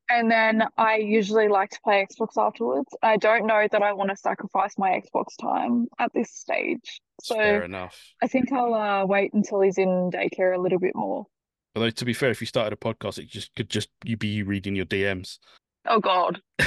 And 0.09 0.29
then 0.31 0.63
I 0.77 0.95
usually 0.97 1.47
like 1.47 1.69
to 1.71 1.79
play 1.83 2.05
Xbox 2.09 2.29
afterwards. 2.37 2.89
I 3.03 3.17
don't 3.17 3.45
know 3.45 3.67
that 3.71 3.81
I 3.83 3.93
want 3.93 4.09
to 4.09 4.15
sacrifice 4.17 4.75
my 4.77 4.89
Xbox 5.01 5.25
time 5.39 5.87
at 5.99 6.11
this 6.13 6.31
stage. 6.33 6.99
So 7.21 7.35
fair 7.35 7.63
enough. 7.63 7.95
I 8.23 8.27
think 8.27 8.51
I'll 8.51 8.73
uh, 8.73 9.05
wait 9.05 9.33
until 9.33 9.61
he's 9.61 9.77
in 9.77 10.09
daycare 10.11 10.55
a 10.57 10.59
little 10.61 10.79
bit 10.79 10.95
more. 10.95 11.25
Although 11.75 11.91
to 11.91 12.05
be 12.05 12.13
fair, 12.13 12.31
if 12.31 12.41
you 12.41 12.47
started 12.47 12.73
a 12.73 12.75
podcast, 12.75 13.19
it 13.19 13.29
just 13.29 13.53
could 13.55 13.69
just 13.69 13.89
you 14.03 14.17
be 14.17 14.27
you 14.29 14.45
reading 14.45 14.75
your 14.75 14.85
DMs. 14.85 15.37
Oh 15.85 15.99
God. 15.99 16.41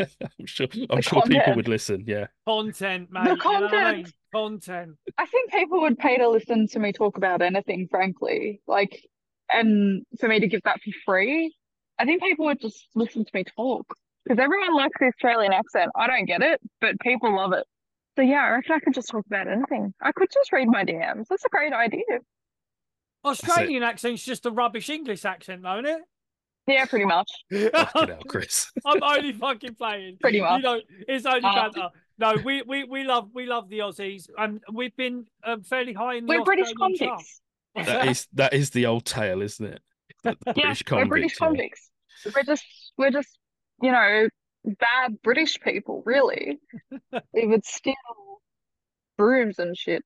I'm 0.00 0.46
sure 0.46 0.66
I'm 0.90 0.96
The 0.96 1.02
sure 1.02 1.22
people 1.22 1.54
would 1.56 1.68
listen. 1.68 2.04
Yeah. 2.06 2.26
content, 2.46 3.08
mate. 3.10 3.20
You 3.24 3.28
know 3.28 3.32
I 3.34 3.36
content. 3.36 3.96
mean? 3.96 4.06
Content. 4.34 4.96
I 5.18 5.26
think 5.26 5.50
people 5.52 5.80
would 5.82 5.98
pay 5.98 6.18
to 6.18 6.28
listen 6.28 6.66
to 6.68 6.78
me 6.78 6.92
talk 6.92 7.16
about 7.16 7.42
anything, 7.42 7.88
frankly. 7.90 8.60
Like, 8.66 9.04
and 9.52 10.04
for 10.18 10.28
me 10.28 10.40
to 10.40 10.46
give 10.48 10.62
that 10.64 10.80
for 10.82 10.90
free, 11.04 11.54
I 12.00 12.04
think 12.04 12.22
people 12.22 12.46
would 12.46 12.60
just 12.60 12.88
listen 12.94 13.24
to 13.24 13.30
me 13.34 13.44
talk. 13.44 13.86
Because 14.24 14.38
everyone 14.42 14.74
likes 14.74 14.94
the 15.00 15.06
Australian 15.06 15.52
accent. 15.52 15.90
I 15.96 16.06
don't 16.06 16.26
get 16.26 16.42
it, 16.42 16.60
but 16.80 16.98
people 17.00 17.34
love 17.34 17.52
it. 17.52 17.64
So 18.16 18.22
yeah, 18.22 18.42
I 18.44 18.50
reckon 18.50 18.72
I 18.74 18.80
could 18.80 18.94
just 18.94 19.08
talk 19.08 19.24
about 19.26 19.48
anything. 19.48 19.94
I 20.02 20.12
could 20.12 20.28
just 20.32 20.52
read 20.52 20.68
my 20.68 20.84
DMs. 20.84 21.26
That's 21.28 21.44
a 21.44 21.48
great 21.48 21.72
idea. 21.72 22.02
Australian 23.24 23.82
accent's 23.82 24.22
just 24.24 24.46
a 24.46 24.50
rubbish 24.50 24.88
English 24.88 25.24
accent, 25.24 25.62
though, 25.62 25.74
isn't 25.78 25.86
it? 25.86 26.00
Yeah, 26.66 26.84
pretty 26.86 27.04
much. 27.06 27.30
it? 27.50 27.72
Fucking 27.74 28.16
Chris. 28.28 28.70
I'm 28.86 29.02
only 29.02 29.32
fucking 29.32 29.74
playing. 29.74 30.18
Pretty 30.20 30.40
much. 30.40 30.58
You 30.58 30.62
know, 30.62 30.80
it's 31.08 31.26
only 31.26 31.40
Uh, 31.44 31.54
banter. 31.54 31.88
No, 32.18 32.34
we, 32.44 32.62
we, 32.62 32.84
we 32.84 33.04
love 33.04 33.30
we 33.32 33.46
love 33.46 33.70
the 33.70 33.78
Aussies, 33.78 34.28
and 34.36 34.60
we've 34.70 34.94
been 34.96 35.24
um, 35.42 35.62
fairly 35.62 35.94
high 35.94 36.16
in 36.16 36.26
the 36.26 36.36
We're 36.38 36.44
British 36.44 36.66
Australian 36.68 36.98
chart. 36.98 37.10
convicts. 37.10 37.40
What's 37.72 37.88
That 37.88 38.08
is 38.08 38.26
that 38.34 38.52
is 38.52 38.70
the 38.70 38.86
old 38.86 39.06
tale, 39.06 39.40
isn't 39.42 39.64
it? 39.66 39.80
The 40.22 40.36
the 40.44 40.52
Yeah, 40.54 40.64
British 40.64 40.82
we're 40.90 41.06
British 41.06 41.36
convicts. 41.38 41.89
We're 42.34 42.42
just, 42.44 42.64
we're 42.96 43.10
just, 43.10 43.38
you 43.82 43.92
know, 43.92 44.28
bad 44.64 45.20
British 45.22 45.58
people, 45.60 46.02
really. 46.04 46.58
we 47.32 47.46
would 47.46 47.64
steal 47.64 47.94
brooms 49.16 49.58
and 49.58 49.76
shit 49.76 50.04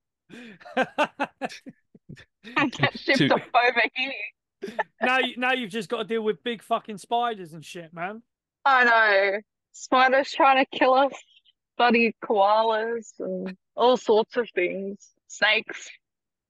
and 2.57 2.73
get 2.73 2.99
shipped 2.99 3.19
To- 3.19 3.35
off 3.35 3.43
over 3.55 3.83
here. 3.95 4.13
now, 5.03 5.19
you, 5.19 5.35
now 5.37 5.53
you've 5.53 5.71
just 5.71 5.89
got 5.89 5.99
to 5.99 6.05
deal 6.05 6.23
with 6.23 6.43
big 6.43 6.63
fucking 6.63 6.99
spiders 6.99 7.53
and 7.53 7.65
shit, 7.65 7.93
man. 7.93 8.23
I 8.65 8.85
know. 8.85 9.41
Spiders 9.73 10.31
trying 10.31 10.65
to 10.65 10.79
kill 10.79 10.95
us, 10.95 11.13
bloody 11.77 12.15
koalas 12.25 13.13
and 13.19 13.57
all 13.77 13.97
sorts 13.97 14.37
of 14.37 14.49
things. 14.55 14.99
Snakes. 15.29 15.91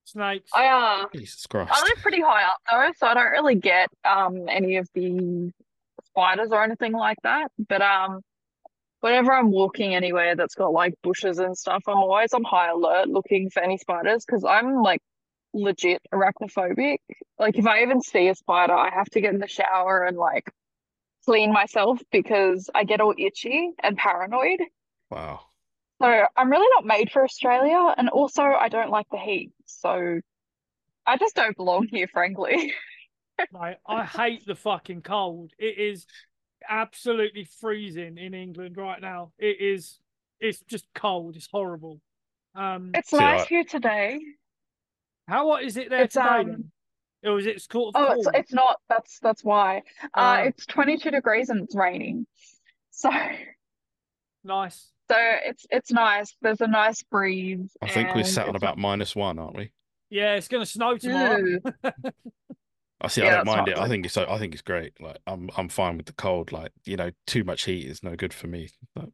Snakes. 0.04 0.50
I 0.54 0.66
uh 0.66 1.06
Jesus 1.14 1.46
Christ. 1.46 1.72
I 1.74 1.82
live 1.82 2.02
pretty 2.02 2.20
high 2.20 2.44
up 2.44 2.58
though, 2.70 2.92
so 2.96 3.06
I 3.06 3.14
don't 3.14 3.30
really 3.30 3.54
get 3.54 3.88
um 4.04 4.48
any 4.48 4.76
of 4.76 4.88
the 4.94 5.50
spiders 6.04 6.50
or 6.52 6.62
anything 6.62 6.92
like 6.92 7.18
that. 7.22 7.48
But 7.68 7.82
um 7.82 8.20
whenever 9.00 9.32
I'm 9.32 9.50
walking 9.50 9.94
anywhere 9.94 10.36
that's 10.36 10.54
got 10.54 10.72
like 10.72 10.94
bushes 11.02 11.38
and 11.38 11.56
stuff, 11.56 11.82
I'm 11.86 11.96
always 11.96 12.32
on 12.32 12.44
high 12.44 12.70
alert 12.70 13.08
looking 13.08 13.50
for 13.50 13.62
any 13.62 13.76
spiders 13.78 14.24
because 14.24 14.44
I'm 14.44 14.82
like 14.82 15.00
legit 15.52 16.02
arachnophobic. 16.12 16.98
Like 17.38 17.58
if 17.58 17.66
I 17.66 17.82
even 17.82 18.00
see 18.00 18.28
a 18.28 18.34
spider, 18.34 18.74
I 18.74 18.90
have 18.90 19.08
to 19.10 19.20
get 19.20 19.34
in 19.34 19.40
the 19.40 19.48
shower 19.48 20.04
and 20.04 20.16
like 20.16 20.50
clean 21.24 21.52
myself 21.52 22.00
because 22.12 22.70
I 22.74 22.84
get 22.84 23.00
all 23.00 23.14
itchy 23.16 23.72
and 23.82 23.96
paranoid. 23.96 24.60
Wow. 25.10 25.40
So 26.04 26.26
I'm 26.36 26.50
really 26.50 26.68
not 26.74 26.84
made 26.84 27.10
for 27.10 27.24
Australia, 27.24 27.94
and 27.96 28.10
also 28.10 28.42
I 28.42 28.68
don't 28.68 28.90
like 28.90 29.06
the 29.10 29.16
heat. 29.16 29.52
So 29.64 30.20
I 31.06 31.16
just 31.16 31.34
don't 31.34 31.56
belong 31.56 31.88
here, 31.90 32.06
frankly. 32.08 32.74
Mate, 33.52 33.76
I 33.86 34.04
hate 34.04 34.44
the 34.44 34.54
fucking 34.54 35.00
cold. 35.00 35.52
It 35.58 35.78
is 35.78 36.04
absolutely 36.68 37.44
freezing 37.58 38.18
in 38.18 38.34
England 38.34 38.76
right 38.76 39.00
now. 39.00 39.32
It 39.38 39.62
is. 39.62 39.98
It's 40.40 40.60
just 40.68 40.84
cold. 40.94 41.36
It's 41.36 41.48
horrible. 41.50 42.02
Um, 42.54 42.90
It's 42.94 43.10
nice 43.14 43.42
I- 43.42 43.46
here 43.46 43.64
today. 43.64 44.20
how 45.26 45.48
hot 45.52 45.62
is 45.64 45.78
it 45.78 45.88
there 45.88 46.02
It's, 46.02 46.12
today? 46.14 46.26
um, 46.26 46.46
then? 47.22 47.32
Or 47.32 47.38
is 47.38 47.46
it 47.46 47.62
sort 47.62 47.94
of 47.96 48.02
Oh, 48.06 48.12
it's 48.12 48.28
it's 48.34 48.52
not. 48.52 48.78
That's 48.90 49.18
that's 49.20 49.42
why. 49.42 49.78
Uh, 50.12 50.40
Oh. 50.40 50.48
it's 50.48 50.66
22 50.66 51.10
degrees 51.12 51.48
and 51.48 51.62
it's 51.62 51.74
raining. 51.74 52.26
So 52.90 53.08
nice. 54.44 54.90
So 55.14 55.38
it's 55.44 55.66
it's 55.70 55.92
nice. 55.92 56.34
There's 56.42 56.60
a 56.60 56.66
nice 56.66 57.02
breeze. 57.04 57.76
I 57.82 57.88
think 57.88 58.10
we're 58.10 58.20
and 58.20 58.26
sat 58.26 58.48
on 58.48 58.56
about 58.56 58.78
minus 58.78 59.14
one, 59.14 59.38
aren't 59.38 59.56
we? 59.56 59.72
Yeah, 60.10 60.34
it's 60.34 60.48
gonna 60.48 60.66
snow 60.66 60.92
not- 60.92 61.00
tomorrow. 61.00 61.58
I 63.00 63.08
see. 63.08 63.22
Yeah, 63.22 63.28
I 63.28 63.30
don't 63.36 63.46
mind 63.46 63.58
not 63.58 63.68
it. 63.68 63.78
I 63.78 63.88
think 63.88 64.06
it's. 64.06 64.16
I 64.16 64.38
think 64.38 64.54
it's 64.54 64.62
great. 64.62 64.94
Like 65.00 65.18
I'm. 65.26 65.50
I'm 65.56 65.68
fine 65.68 65.96
with 65.96 66.06
the 66.06 66.12
cold. 66.14 66.52
Like 66.52 66.72
you 66.84 66.96
know, 66.96 67.10
too 67.26 67.44
much 67.44 67.64
heat 67.64 67.86
is 67.86 68.02
no 68.02 68.16
good 68.16 68.32
for 68.32 68.46
me. 68.46 68.70
But 68.94 69.10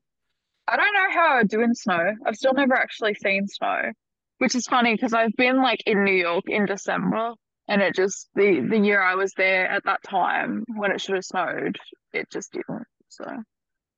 I 0.69 0.77
don't 0.77 0.95
know 0.95 1.11
how 1.13 1.37
I 1.37 1.43
do 1.45 1.61
in 1.61 1.75
snow. 1.75 2.13
I've 2.25 2.37
still 2.37 2.55
never 2.55 2.75
actually 2.75 3.15
seen 3.15 3.47
snow, 3.49 3.91
which 4.39 4.55
is 4.55 4.67
funny 4.67 4.95
because 4.95 5.13
I've 5.13 5.35
been 5.37 5.63
like 5.63 5.83
in 5.87 6.05
New 6.05 6.15
York 6.15 6.45
in 6.47 6.67
December, 6.67 7.33
and 7.69 7.83
it 7.83 7.95
just 7.95 8.29
the 8.35 8.61
the 8.61 8.79
year 8.79 9.03
I 9.03 9.17
was 9.17 9.33
there 9.37 9.67
at 9.69 9.85
that 9.85 10.03
time 10.05 10.65
when 10.77 10.93
it 10.93 11.01
should 11.01 11.17
have 11.17 11.25
snowed, 11.25 11.79
it 12.13 12.31
just 12.31 12.53
didn't. 12.53 12.87
So 13.09 13.25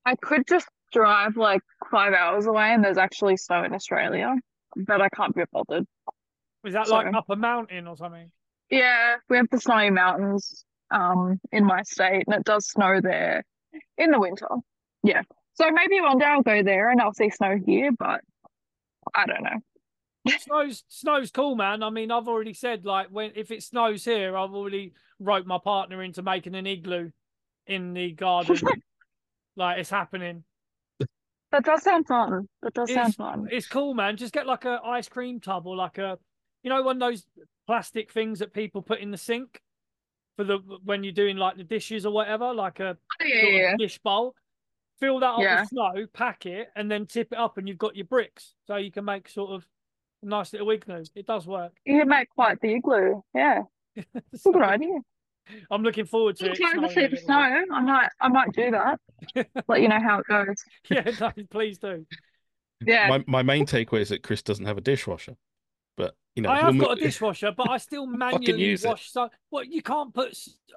I 0.07 0.16
could 0.16 0.47
just 0.49 0.66
drive 0.93 1.36
like 1.36 1.62
five 1.90 2.12
hours 2.12 2.47
away, 2.47 2.73
and 2.73 2.85
there's 2.85 2.98
actually 2.98 3.36
snow 3.36 3.64
in 3.64 3.74
Australia, 3.74 4.35
but 4.77 5.01
I 5.01 5.09
can't 5.09 5.35
be 5.35 5.43
bothered. 5.52 5.86
Is 6.64 6.74
that 6.74 6.89
like 6.89 7.12
up 7.14 7.28
a 7.28 7.36
mountain 7.36 7.86
or 7.86 7.97
something? 7.97 8.31
Yeah, 8.70 9.16
we 9.28 9.36
have 9.36 9.48
the 9.51 9.60
snowy 9.60 9.90
mountains 9.90 10.64
um 10.90 11.40
in 11.51 11.64
my 11.64 11.82
state, 11.82 12.24
and 12.27 12.36
it 12.36 12.44
does 12.44 12.69
snow 12.69 13.01
there 13.01 13.44
in 13.98 14.10
the 14.10 14.20
winter. 14.20 14.48
Yeah. 15.02 15.23
So 15.55 15.70
maybe 15.70 16.01
one 16.01 16.19
day 16.19 16.27
I'll 16.27 16.43
go 16.43 16.62
there 16.62 16.90
and 16.90 17.01
I'll 17.01 17.12
see 17.12 17.31
snow 17.31 17.59
here, 17.66 17.90
but 17.98 18.20
I 19.14 19.27
don't 19.27 19.43
know. 19.43 20.31
snow's 20.39 20.85
snow's 20.89 21.31
cool, 21.31 21.56
man. 21.56 21.82
I 21.82 21.90
mean, 21.90 22.10
I've 22.10 22.28
already 22.28 22.55
said 22.55 22.85
like 22.85 23.09
when 23.09 23.32
if 23.35 23.51
it 23.51 23.62
snows 23.62 24.05
here, 24.05 24.36
I've 24.36 24.55
already 24.55 24.93
roped 25.19 25.47
my 25.47 25.59
partner 25.62 26.02
into 26.02 26.23
making 26.23 26.55
an 26.55 26.66
igloo 26.66 27.10
in 27.66 27.94
the 27.94 28.12
garden. 28.12 28.59
like 29.56 29.78
it's 29.78 29.90
happening. 29.90 30.44
That 31.53 31.65
does 31.65 31.83
sound 31.83 32.07
fun. 32.07 32.49
That 32.62 32.74
does 32.74 32.89
sound 32.93 33.11
It's- 33.11 33.15
fun. 33.16 33.49
It's 33.51 33.69
cool, 33.69 33.95
man. 33.95 34.16
Just 34.16 34.33
get 34.33 34.47
like 34.47 34.65
a 34.65 34.81
ice 34.85 35.09
cream 35.09 35.39
tub 35.39 35.66
or 35.66 35.77
like 35.77 35.99
a, 35.99 36.19
you 36.62 36.70
know, 36.70 36.83
one 36.83 36.97
of 36.97 37.01
those 37.01 37.24
plastic 37.66 38.11
things 38.11 38.39
that 38.41 38.53
people 38.53 38.83
put 38.83 39.01
in 39.01 39.11
the 39.11 39.16
sink 39.19 39.61
for 40.37 40.45
the 40.45 40.59
when 40.85 41.05
you're 41.05 41.12
doing 41.12 41.37
like 41.37 41.57
the 41.57 41.65
dishes 41.65 42.07
or 42.07 42.12
whatever, 42.12 42.53
like 42.55 42.81
a 42.81 42.97
Oh, 43.20 43.24
yeah, 43.24 43.45
yeah. 43.47 43.77
dish 43.77 43.99
bowl. 43.99 44.35
Fill 44.99 45.20
that 45.20 45.27
up 45.35 45.41
Yeah. 45.41 45.61
with 45.61 45.69
snow, 45.70 46.07
pack 46.15 46.47
it, 46.47 46.69
and 46.77 46.91
then 46.91 47.07
tip 47.07 47.33
it 47.33 47.39
up, 47.39 47.59
and 47.59 47.69
you've 47.69 47.77
got 47.79 47.97
your 47.97 48.07
bricks. 48.07 48.55
So 48.66 48.77
you 48.77 48.91
can 48.93 49.05
make 49.05 49.29
sort 49.29 49.51
of 49.51 49.66
a 50.23 50.27
nice 50.27 50.53
little 50.53 50.70
igloo. 50.70 51.05
It 51.15 51.27
does 51.27 51.47
work. 51.47 51.73
You 51.85 51.99
can 52.01 52.09
make 52.09 52.31
quite 52.31 52.61
the 52.61 52.74
igloo. 52.74 53.20
Yeah. 53.35 53.62
It's 53.97 54.07
a 54.47 54.51
good 54.53 54.62
idea. 54.62 55.01
I'm 55.70 55.82
looking 55.82 56.05
forward 56.05 56.36
to 56.36 56.47
it. 56.47 56.59
If 56.59 56.64
I 56.64 56.70
ever 56.70 56.89
snowing 56.89 56.90
a 56.90 57.10
see 57.10 57.16
the 57.16 57.23
snow, 57.23 57.64
I 57.73 57.81
might 57.81 58.09
I 58.20 58.28
might 58.28 58.52
do 58.52 58.70
that. 58.70 59.01
Let 59.69 59.81
you 59.81 59.89
know 59.89 60.01
how 60.01 60.20
it 60.20 60.27
goes. 60.27 60.64
Yeah, 60.89 61.10
no, 61.20 61.32
please 61.51 61.78
do. 61.78 62.06
Yeah. 62.85 63.09
my 63.09 63.24
my 63.27 63.43
main 63.43 63.66
takeaway 63.66 64.01
is 64.01 64.09
that 64.09 64.23
Chris 64.23 64.43
doesn't 64.43 64.66
have 64.66 64.78
a 64.78 64.81
dishwasher. 64.81 65.36
But 65.97 66.14
you 66.35 66.43
know, 66.43 66.51
I 66.51 66.60
have 66.60 66.74
we'll 66.74 66.89
got 66.89 66.98
a 66.98 67.01
dishwasher, 67.01 67.52
but 67.56 67.69
I 67.69 67.78
still 67.78 68.06
manually 68.06 68.62
use 68.62 68.85
it. 68.85 68.89
wash. 68.89 69.10
So, 69.10 69.28
well, 69.51 69.64
you 69.64 69.82
can't 69.82 70.14
put 70.14 70.36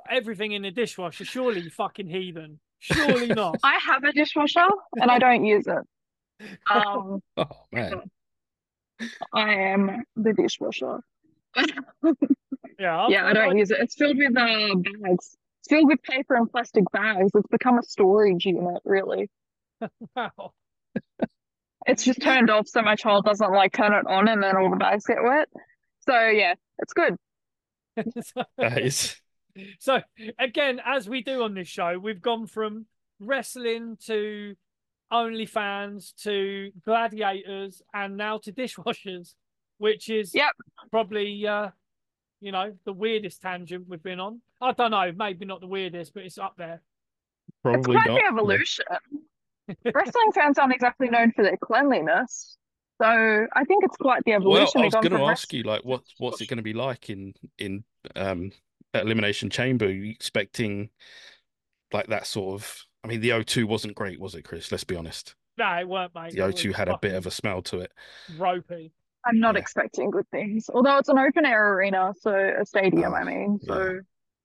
everything 0.09 0.51
in 0.51 0.63
the 0.63 0.71
dishwasher, 0.71 1.25
surely, 1.25 1.61
you 1.61 1.69
fucking 1.69 2.07
heathen. 2.07 2.59
Surely 2.79 3.27
not. 3.27 3.57
I 3.63 3.79
have 3.79 4.03
a 4.03 4.11
dishwasher 4.11 4.67
and 4.97 5.09
I 5.09 5.17
don't 5.17 5.45
use 5.45 5.65
it. 5.67 6.49
Um 6.69 7.21
Oh 7.37 7.45
man. 7.71 8.01
I 9.33 9.53
am 9.53 10.03
the 10.15 10.33
dishwasher. 10.33 10.99
Yeah, 12.79 13.01
I've- 13.03 13.13
Yeah, 13.13 13.25
I 13.27 13.33
don't 13.33 13.57
use 13.57 13.71
it. 13.71 13.79
It's 13.79 13.95
filled 13.95 14.17
with 14.17 14.35
uh, 14.37 14.75
bags. 15.01 15.37
It's 15.59 15.69
filled 15.69 15.87
with 15.87 16.01
paper 16.03 16.35
and 16.35 16.49
plastic 16.51 16.83
bags. 16.91 17.31
It's 17.33 17.47
become 17.49 17.79
a 17.79 17.83
storage 17.83 18.45
unit, 18.45 18.81
really. 18.85 19.29
Wow. 20.15 20.53
It's 21.87 22.03
just 22.03 22.21
turned 22.21 22.49
off 22.49 22.67
so 22.67 22.81
my 22.81 22.95
child 22.95 23.25
doesn't 23.25 23.51
like 23.51 23.73
turn 23.73 23.93
it 23.93 24.07
on 24.07 24.27
and 24.27 24.41
then 24.41 24.57
all 24.57 24.69
the 24.71 24.75
bags 24.75 25.05
get 25.05 25.21
wet. 25.21 25.47
So 26.07 26.27
yeah, 26.29 26.55
it's 26.79 26.93
good. 26.93 27.15
That 28.57 28.79
is 28.79 29.15
so 29.79 30.01
again, 30.39 30.81
as 30.83 31.07
we 31.07 31.21
do 31.23 31.43
on 31.43 31.53
this 31.53 31.67
show, 31.67 31.97
we've 31.99 32.21
gone 32.21 32.47
from 32.47 32.87
wrestling 33.19 33.97
to 34.05 34.55
OnlyFans 35.13 36.13
to 36.23 36.71
gladiators 36.83 37.81
and 37.93 38.17
now 38.17 38.39
to 38.39 38.51
dishwashers, 38.51 39.35
which 39.77 40.09
is 40.09 40.33
Yep. 40.33 40.51
probably 40.91 41.45
uh, 41.47 41.69
you 42.41 42.51
know 42.51 42.73
the 42.85 42.93
weirdest 42.93 43.41
tangent 43.41 43.85
we've 43.87 44.03
been 44.03 44.19
on. 44.19 44.41
I 44.61 44.71
don't 44.73 44.91
know, 44.91 45.11
maybe 45.15 45.45
not 45.45 45.61
the 45.61 45.67
weirdest, 45.67 46.13
but 46.13 46.23
it's 46.23 46.37
up 46.37 46.55
there. 46.57 46.81
probably 47.63 47.97
it's 47.97 48.05
quite 48.05 48.07
not. 48.07 48.15
the 48.15 48.21
yeah. 48.21 48.29
evolution. 48.29 48.85
Wrestling 49.93 50.31
fans 50.33 50.57
aren't 50.59 50.73
exactly 50.73 51.09
known 51.09 51.31
for 51.31 51.43
their 51.43 51.57
cleanliness. 51.57 52.57
So 53.01 53.05
I 53.07 53.63
think 53.65 53.83
it's 53.83 53.97
quite 53.97 54.23
the 54.25 54.33
Well, 54.45 54.61
evolution. 54.61 54.81
I 54.81 54.83
We've 54.83 54.85
was 54.85 54.95
going 54.95 55.13
to 55.13 55.19
from 55.19 55.29
ask 55.29 55.51
you, 55.53 55.63
like, 55.63 55.83
what 55.83 56.03
what's 56.17 56.41
it 56.41 56.47
going 56.47 56.57
to 56.57 56.63
be 56.63 56.73
like 56.73 57.09
in 57.09 57.33
in 57.57 57.83
um 58.15 58.51
elimination 58.93 59.49
chamber? 59.49 59.85
Are 59.85 59.89
you 59.91 60.11
expecting 60.11 60.89
like 61.91 62.07
that 62.07 62.27
sort 62.27 62.61
of? 62.61 62.83
I 63.03 63.07
mean, 63.07 63.21
the 63.21 63.29
O2 63.29 63.65
wasn't 63.65 63.95
great, 63.95 64.19
was 64.19 64.35
it, 64.35 64.43
Chris? 64.43 64.71
Let's 64.71 64.83
be 64.83 64.95
honest. 64.95 65.35
No, 65.57 65.71
it 65.79 65.87
weren't, 65.87 66.13
mate. 66.15 66.33
The 66.33 66.41
It 66.43 66.55
O2 66.55 66.73
had 66.73 66.89
a 66.89 66.95
bit 66.95 67.13
of 67.15 67.25
a 67.25 67.31
smell 67.31 67.61
to 67.63 67.79
it. 67.79 67.91
ropey. 68.27 68.93
I'm 69.25 69.39
not 69.39 69.55
Yeah. 69.55 69.61
expecting 69.61 70.11
good 70.11 70.27
things. 70.29 70.69
Although 70.73 70.97
it's 70.97 71.09
an 71.09 71.17
open 71.19 71.45
air 71.45 71.73
arena, 71.73 72.13
so 72.19 72.31
a 72.33 72.65
stadium, 72.65 73.13
I 73.13 73.21
Oh, 73.21 73.25
mean. 73.25 73.59
yeah. 73.63 73.73
So 73.73 73.99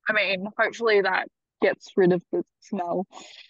I 0.09 0.13
mean, 0.13 0.47
hopefully 0.59 1.03
that 1.03 1.29
gets 1.63 1.89
rid 1.97 2.13
of 2.13 2.23
the 2.33 2.43
smell. 2.61 3.07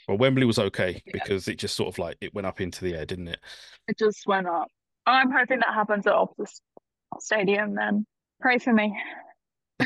Well, 0.08 0.18
Wembley 0.18 0.44
was 0.44 0.58
okay 0.58 1.00
Yeah. 1.06 1.12
because 1.12 1.46
it 1.48 1.56
just 1.58 1.76
sort 1.76 1.88
of 1.88 1.98
like 1.98 2.16
it 2.20 2.34
went 2.34 2.46
up 2.46 2.60
into 2.60 2.84
the 2.84 2.94
air, 2.96 3.06
didn't 3.06 3.28
it? 3.28 3.40
It 3.88 3.96
just 3.98 4.26
went 4.26 4.46
up. 4.48 4.68
I'm 5.06 5.30
hoping 5.30 5.60
that 5.60 5.72
happens 5.74 6.06
at 6.06 6.12
Optus 6.14 6.60
Stadium 7.20 7.74
then. 7.74 8.04
Pray 8.40 8.58
for 8.58 8.72
me. 8.72 9.00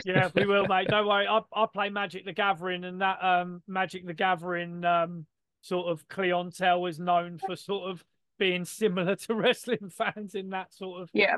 Yeah, 0.04 0.30
we 0.34 0.46
will, 0.46 0.66
mate. 0.68 0.88
Don't 0.88 1.06
worry. 1.06 1.26
I 1.26 1.40
I 1.52 1.66
play 1.72 1.90
Magic 1.90 2.24
the 2.24 2.32
Gathering, 2.32 2.84
and 2.84 3.00
that 3.00 3.22
um 3.22 3.62
Magic 3.68 4.06
the 4.06 4.14
Gathering 4.14 4.84
um 4.84 5.26
sort 5.60 5.86
of 5.88 6.06
clientele 6.08 6.86
is 6.86 6.98
known 6.98 7.38
for 7.38 7.56
sort 7.56 7.90
of 7.90 8.04
being 8.38 8.64
similar 8.64 9.16
to 9.16 9.34
wrestling 9.34 9.90
fans 9.90 10.34
in 10.34 10.50
that 10.50 10.72
sort 10.74 11.02
of 11.02 11.10
Yeah. 11.12 11.36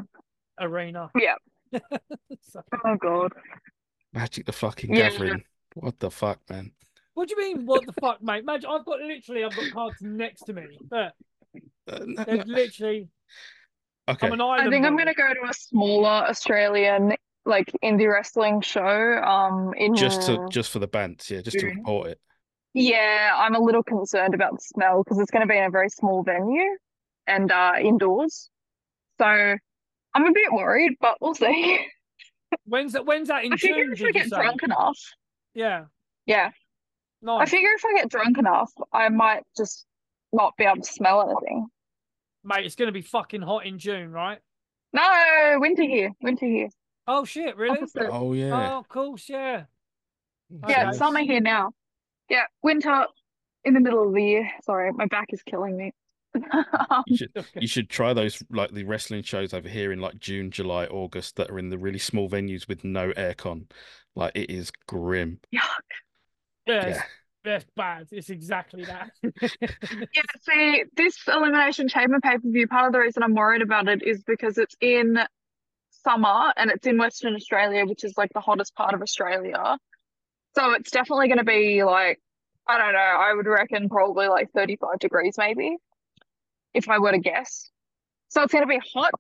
arena. 0.61 1.11
Yeah. 1.19 1.35
So- 2.41 2.63
Oh 2.85 2.97
god. 2.97 3.33
Magic 4.13 4.47
the 4.47 4.53
fucking 4.53 4.95
Yeah. 4.95 5.11
gathering. 5.11 5.45
What 5.75 5.99
the 5.99 6.11
fuck, 6.11 6.41
man? 6.49 6.73
what 7.15 7.29
do 7.29 7.35
you 7.37 7.41
mean? 7.55 7.67
What 7.67 7.85
the 7.87 7.93
fuck, 7.95 8.23
mate? 8.23 8.45
Magic. 8.45 8.69
I've 8.69 8.85
got 8.85 9.01
literally. 9.01 9.43
I've 9.45 9.57
got 9.57 9.73
cards 9.73 9.97
next 10.03 10.43
to 10.45 10.53
me. 10.53 10.67
But 10.89 11.15
Uh, 11.89 11.99
no, 12.05 12.25
no. 12.25 12.43
literally. 12.47 13.09
Okay. 14.09 14.27
I'm 14.27 14.33
an 14.35 14.41
island. 14.41 14.69
I 14.69 14.71
think 14.71 14.85
I'm 14.87 14.97
gonna 14.97 15.15
go 15.15 15.33
to 15.33 15.49
a 15.51 15.55
smaller 15.55 16.27
Australian 16.29 17.15
like 17.45 17.71
indie 17.83 18.11
wrestling 18.13 18.61
show. 18.61 19.23
Um 19.23 19.73
in 19.77 19.95
Just 19.97 20.23
to 20.27 20.47
just 20.51 20.71
for 20.71 20.79
the 20.79 20.87
bands, 20.87 21.31
yeah, 21.31 21.41
just 21.41 21.59
to 21.59 21.67
report 21.67 22.09
it. 22.09 22.21
Yeah, 22.75 23.33
I'm 23.35 23.55
a 23.55 23.61
little 23.61 23.83
concerned 23.83 24.35
about 24.35 24.53
the 24.53 24.61
smell 24.61 25.03
because 25.03 25.19
it's 25.19 25.31
going 25.31 25.41
to 25.41 25.51
be 25.51 25.57
in 25.57 25.65
a 25.65 25.71
very 25.71 25.89
small 25.89 26.23
venue 26.23 26.77
and 27.27 27.51
uh, 27.51 27.73
indoors. 27.81 28.51
So 29.19 29.25
I'm 29.27 30.27
a 30.27 30.33
bit 30.33 30.53
worried, 30.53 30.93
but 31.01 31.17
we'll 31.21 31.35
see. 31.35 31.87
When's 32.65 32.93
that? 32.93 33.07
When's 33.07 33.29
that 33.29 33.45
in 33.45 33.53
I 33.53 33.57
figure 33.57 33.95
June? 33.95 34.09
if 34.09 34.15
I 34.17 34.19
get 34.19 34.29
say? 34.31 34.37
drunk 34.37 34.63
enough, 34.63 34.99
Yeah. 35.55 35.85
yeah, 36.27 36.51
I 37.29 37.47
figure 37.47 37.71
if 37.75 37.85
I 37.85 37.95
get 37.95 38.09
drunk 38.09 38.39
enough, 38.39 38.71
I 38.93 39.09
might 39.09 39.43
just 39.57 39.85
not 40.33 40.55
be 40.57 40.65
able 40.65 40.77
to 40.83 40.93
smell 40.93 41.23
anything. 41.29 41.67
mate. 42.45 42.65
It's 42.65 42.77
gonna 42.77 42.93
be 42.93 43.03
fucking 43.03 43.43
hot 43.43 43.67
in 43.67 43.79
June, 43.79 44.11
right? 44.13 44.39
No, 44.93 45.57
winter 45.59 45.83
here, 45.83 46.13
winter 46.23 46.47
here. 46.47 46.69
Oh 47.09 47.25
shit! 47.25 47.57
Really? 47.57 47.79
Opposite. 47.79 48.09
Oh 48.11 48.33
yeah. 48.33 48.75
Oh, 48.75 48.79
of 48.79 48.89
course, 48.89 49.29
yeah. 49.29 49.65
Yeah, 50.51 50.59
Okay. 50.83 50.89
it's 50.89 50.99
summer 50.99 51.21
here 51.21 51.41
now. 51.41 51.73
Yeah, 52.31 52.45
winter 52.63 53.07
in 53.65 53.75
the 53.75 53.81
middle 53.81 54.07
of 54.07 54.15
the 54.15 54.23
year. 54.23 54.51
Sorry, 54.63 54.93
my 54.93 55.07
back 55.07 55.27
is 55.31 55.43
killing 55.43 55.77
me. 55.77 55.93
You 57.07 57.17
should 57.17 57.31
you 57.61 57.69
should 57.69 57.89
try 57.91 58.13
those 58.13 58.43
like 58.51 58.73
the 58.73 58.85
wrestling 58.85 59.23
shows 59.23 59.55
over 59.55 59.69
here 59.69 59.93
in 59.93 60.01
like 60.01 60.19
June, 60.19 60.51
July, 60.51 60.87
August 60.87 61.37
that 61.37 61.51
are 61.51 61.59
in 61.59 61.69
the 61.71 61.79
really 61.79 61.99
small 61.99 62.29
venues 62.29 62.69
with 62.69 62.85
no 62.85 63.13
aircon. 63.13 63.71
Like 64.15 64.33
it 64.35 64.51
is 64.51 64.71
grim. 64.87 65.41
yeah. 65.51 65.61
Yeah, 66.67 66.75
Yeah. 66.75 66.89
it's, 66.89 67.01
that's 67.45 67.67
bad. 67.77 68.09
It's 68.11 68.31
exactly 68.31 68.85
that. 68.85 69.11
Yeah, 69.61 70.23
see, 70.43 70.85
this 70.97 71.17
Elimination 71.29 71.89
Chamber 71.89 72.19
pay 72.21 72.39
per 72.39 72.51
view, 72.51 72.67
part 72.67 72.87
of 72.87 72.93
the 72.93 72.99
reason 73.01 73.23
I'm 73.23 73.35
worried 73.35 73.63
about 73.63 73.89
it 73.89 74.03
is 74.03 74.23
because 74.25 74.59
it's 74.59 74.75
in 74.81 75.19
summer 75.91 76.53
and 76.57 76.71
it's 76.71 76.87
in 76.87 76.99
Western 76.99 77.35
Australia, 77.35 77.85
which 77.87 78.05
is 78.05 78.15
like 78.17 78.31
the 78.35 78.41
hottest 78.41 78.75
part 78.75 78.95
of 78.95 79.03
Australia. 79.03 79.79
So 80.57 80.73
it's 80.73 80.91
definitely 80.91 81.29
going 81.29 81.39
to 81.39 81.45
be 81.45 81.85
like, 81.85 82.21
I 82.67 82.79
don't 82.79 82.95
know, 82.95 82.99
I 82.99 83.33
would 83.35 83.47
reckon 83.47 83.89
probably 83.89 84.27
like 84.29 84.51
35 84.53 84.99
degrees 84.99 85.35
maybe, 85.39 85.77
if 86.77 86.89
I 86.89 86.99
were 86.99 87.13
to 87.13 87.19
guess. 87.19 87.71
So 88.29 88.43
it's 88.43 88.53
going 88.53 88.63
to 88.63 88.69
be 88.69 88.81
hot 88.95 89.13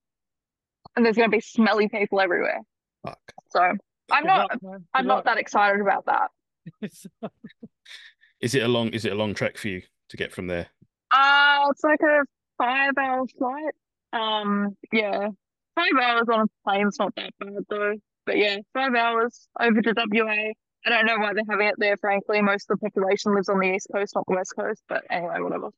and 0.95 1.05
there's 1.05 1.16
going 1.16 1.31
to 1.31 1.37
be 1.37 1.41
smelly 1.41 1.89
people 1.89 2.20
everywhere. 2.20 2.61
Fuck. 3.05 3.19
So 3.51 3.61
I'm 3.61 3.78
Good 4.23 4.27
not, 4.27 4.51
luck. 4.51 4.59
I'm 4.95 5.05
Good 5.05 5.09
not 5.09 5.15
luck. 5.16 5.24
that 5.24 5.39
excited 5.39 5.81
about 5.81 6.07
that. 6.07 6.31
Is 8.41 8.55
it 8.55 8.62
a 8.62 8.69
long 8.69 8.89
is 8.91 9.05
it 9.05 9.12
a 9.12 9.15
long 9.15 9.33
trek 9.35 9.57
for 9.57 9.69
you 9.69 9.83
to 10.11 10.16
get 10.16 10.33
from 10.33 10.47
there? 10.47 10.66
Uh, 11.11 11.69
it's 11.70 11.83
like 11.83 12.01
a 12.03 12.24
five 12.59 12.93
hour 12.99 13.24
flight. 13.39 13.74
Um, 14.12 14.77
yeah, 14.93 15.28
five 15.74 15.93
hours 16.03 16.28
on 16.31 16.41
a 16.41 16.47
plane's 16.65 16.99
not 16.99 17.15
that 17.16 17.33
bad 17.41 17.55
though. 17.70 17.95
But 18.27 18.37
yeah, 18.37 18.59
five 18.74 18.95
hours 18.95 19.49
over 19.59 19.81
to 19.81 19.95
WA. 19.97 20.53
I 20.85 20.91
don't 20.91 21.07
know 21.07 21.16
why 21.19 21.33
they're 21.33 21.45
having 21.49 21.69
it 21.69 21.77
there, 21.78 21.97
frankly. 21.97 22.43
Most 22.43 22.70
of 22.70 22.78
the 22.78 22.91
population 22.91 23.35
lives 23.35 23.49
on 23.49 23.59
the 23.59 23.74
East 23.74 23.89
Coast, 23.93 24.15
not 24.15 24.24
the 24.28 24.35
West 24.35 24.55
Coast. 24.55 24.83
But 24.89 25.05
anyway, 25.11 25.39
whatever. 25.41 25.70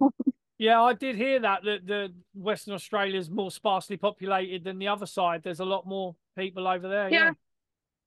Yeah, 0.58 0.82
I 0.82 0.92
did 0.92 1.16
hear 1.16 1.40
that 1.40 1.64
that 1.64 1.86
the 1.86 2.14
Western 2.34 2.74
Australia 2.74 3.18
is 3.18 3.28
more 3.28 3.50
sparsely 3.50 3.96
populated 3.96 4.64
than 4.64 4.78
the 4.78 4.88
other 4.88 5.06
side. 5.06 5.42
There's 5.42 5.60
a 5.60 5.64
lot 5.64 5.86
more 5.86 6.14
people 6.38 6.68
over 6.68 6.88
there. 6.88 7.08
Yeah. 7.10 7.24
Yeah. 7.26 7.30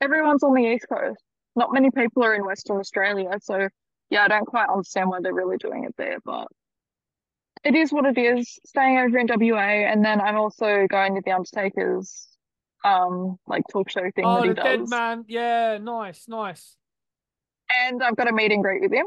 Everyone's 0.01 0.43
on 0.43 0.53
the 0.53 0.61
East 0.63 0.85
Coast. 0.87 1.21
Not 1.55 1.73
many 1.73 1.89
people 1.91 2.23
are 2.23 2.35
in 2.35 2.45
Western 2.45 2.77
Australia. 2.77 3.31
So 3.41 3.67
yeah, 4.09 4.23
I 4.23 4.27
don't 4.27 4.45
quite 4.45 4.69
understand 4.69 5.09
why 5.09 5.19
they're 5.21 5.33
really 5.33 5.57
doing 5.57 5.83
it 5.83 5.95
there, 5.97 6.19
but 6.23 6.47
it 7.63 7.75
is 7.75 7.91
what 7.91 8.05
it 8.05 8.17
is. 8.17 8.59
Staying 8.65 8.99
over 8.99 9.17
in 9.17 9.27
WA, 9.27 9.57
and 9.91 10.05
then 10.05 10.21
I'm 10.21 10.37
also 10.37 10.85
going 10.89 11.15
to 11.15 11.21
the 11.25 11.31
Undertaker's 11.31 12.27
um 12.85 13.37
like 13.47 13.63
talk 13.71 13.89
show 13.89 14.09
thing 14.15 14.23
Oh, 14.23 14.35
that 14.37 14.43
he 14.43 14.49
the 14.49 14.53
dead 14.53 14.87
man. 14.87 15.25
Yeah, 15.27 15.79
nice, 15.81 16.27
nice. 16.27 16.77
and 17.85 18.01
I've 18.01 18.15
got 18.15 18.29
a 18.29 18.31
meet 18.33 18.51
and 18.51 18.63
greet 18.63 18.81
with 18.81 18.93
him. 18.93 19.05